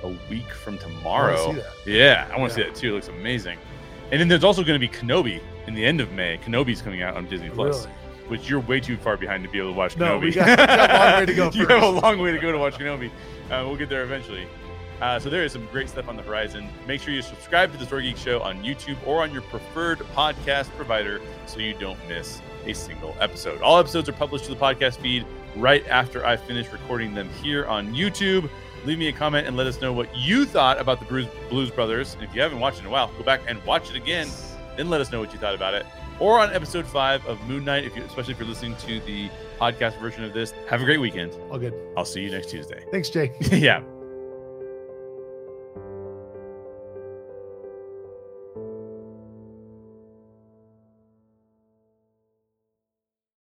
a 0.04 0.10
week 0.30 0.50
from 0.50 0.76
I 0.76 0.78
tomorrow. 0.78 1.54
that. 1.54 1.66
Yeah, 1.86 2.28
I 2.34 2.38
want 2.40 2.54
to 2.54 2.60
Yeah. 2.60 2.66
see 2.68 2.72
that 2.72 2.80
too. 2.80 2.90
It 2.90 2.94
looks 2.94 3.08
amazing. 3.08 3.58
And 4.12 4.20
then 4.20 4.28
there's 4.28 4.44
also 4.44 4.64
going 4.64 4.80
to 4.80 4.86
be 4.88 4.94
Kenobi 4.94 5.40
in 5.68 5.74
the 5.74 5.86
end 5.86 6.02
of 6.02 6.12
May. 6.12 6.38
Kenobi's 6.38 6.82
coming 6.82 7.02
out 7.02 7.16
on 7.16 7.26
Disney 7.28 7.50
Plus 7.50 7.86
Really? 7.86 7.98
which 8.28 8.50
you're 8.50 8.60
way 8.62 8.80
too 8.80 8.98
far 8.98 9.18
behind 9.18 9.44
to 9.44 9.50
be 9.50 9.58
able 9.60 9.72
to 9.72 9.78
watch 9.78 9.98
No, 9.98 10.20
Kenobi. 10.20 10.22
we 10.22 10.32
got- 10.32 10.58
got 10.58 10.90
a 10.90 10.94
long 10.98 11.20
way 11.20 11.26
to 11.26 11.34
go 11.34 11.52
you 11.54 11.66
have 11.68 11.84
a 11.84 11.90
long 11.90 12.20
way 12.20 12.32
to 12.32 12.40
go 12.40 12.52
to 12.52 12.58
watch 12.58 12.76
Kenobi. 12.76 13.08
Uh, 13.50 13.64
we'll 13.66 13.76
get 13.76 13.90
there 13.90 14.04
eventually. 14.04 14.46
Uh, 15.02 15.18
so 15.20 15.30
there 15.32 15.44
is 15.44 15.52
some 15.52 15.66
great 15.72 15.90
stuff 15.90 16.08
on 16.08 16.16
the 16.16 16.22
horizon. 16.22 16.68
Make 16.88 17.02
sure 17.02 17.12
you 17.14 17.24
subscribe 17.24 17.72
to 17.72 17.78
the 17.80 17.86
Story 17.88 18.04
Geek 18.04 18.18
Show 18.18 18.40
on 18.42 18.64
YouTube 18.64 18.98
or 19.08 19.24
on 19.24 19.32
your 19.34 19.42
preferred 19.44 19.98
podcast 20.16 20.70
provider 20.76 21.20
so 21.48 21.60
you 21.60 21.74
don't 21.74 21.98
miss 22.08 22.40
a 22.68 22.74
single 22.74 23.16
episode. 23.20 23.60
All 23.64 23.80
episodes 23.80 24.08
are 24.08 24.14
published 24.14 24.46
to 24.46 24.52
the 24.52 24.60
podcast 24.60 24.98
feed 24.98 25.26
right 25.56 25.86
after 25.88 26.24
I 26.24 26.38
finish 26.38 26.72
recording 26.72 27.16
them 27.16 27.30
here 27.42 27.66
on 27.66 27.94
YouTube. 27.96 28.48
Leave 28.86 28.98
me 28.98 29.08
a 29.08 29.14
comment 29.14 29.48
and 29.48 29.56
let 29.56 29.68
us 29.68 29.82
know 29.82 29.94
what 29.94 30.16
you 30.16 30.46
thought 30.46 30.80
about 30.80 31.00
the 31.00 31.06
Blues, 31.06 31.28
Blues 31.50 31.70
Brothers. 31.70 32.16
And 32.16 32.24
if 32.24 32.34
you 32.34 32.42
haven't 32.42 32.60
watched 32.60 32.78
it 32.78 32.82
in 32.82 32.88
a 32.88 32.90
while, 32.90 33.12
go 33.18 33.24
back 33.24 33.42
and 33.48 33.64
watch 33.64 33.90
it 33.90 33.96
again. 33.96 34.28
Then 34.78 34.90
let 34.90 35.02
us 35.02 35.12
know 35.12 35.20
what 35.20 35.34
you 35.34 35.40
thought 35.40 35.56
about 35.56 35.74
it. 35.74 35.86
Or 36.20 36.40
on 36.40 36.54
episode 36.54 36.86
five 36.86 37.26
of 37.26 37.40
Moon 37.48 37.66
Knight, 37.66 37.84
if 37.84 37.96
you, 37.96 38.04
especially 38.04 38.34
if 38.34 38.40
you're 38.40 38.48
listening 38.48 38.76
to 38.78 39.00
the 39.02 39.30
podcast 39.60 40.00
version 40.00 40.24
of 40.24 40.34
this. 40.34 40.54
Have 40.68 40.82
a 40.82 40.86
great 40.86 41.00
weekend. 41.00 41.34
All 41.52 41.60
good. 41.60 41.74
I'll 41.96 42.06
see 42.06 42.22
you 42.22 42.32
next 42.32 42.50
Tuesday. 42.50 42.84
Thanks, 42.92 43.10
Jay. 43.10 43.32
yeah. 43.52 43.84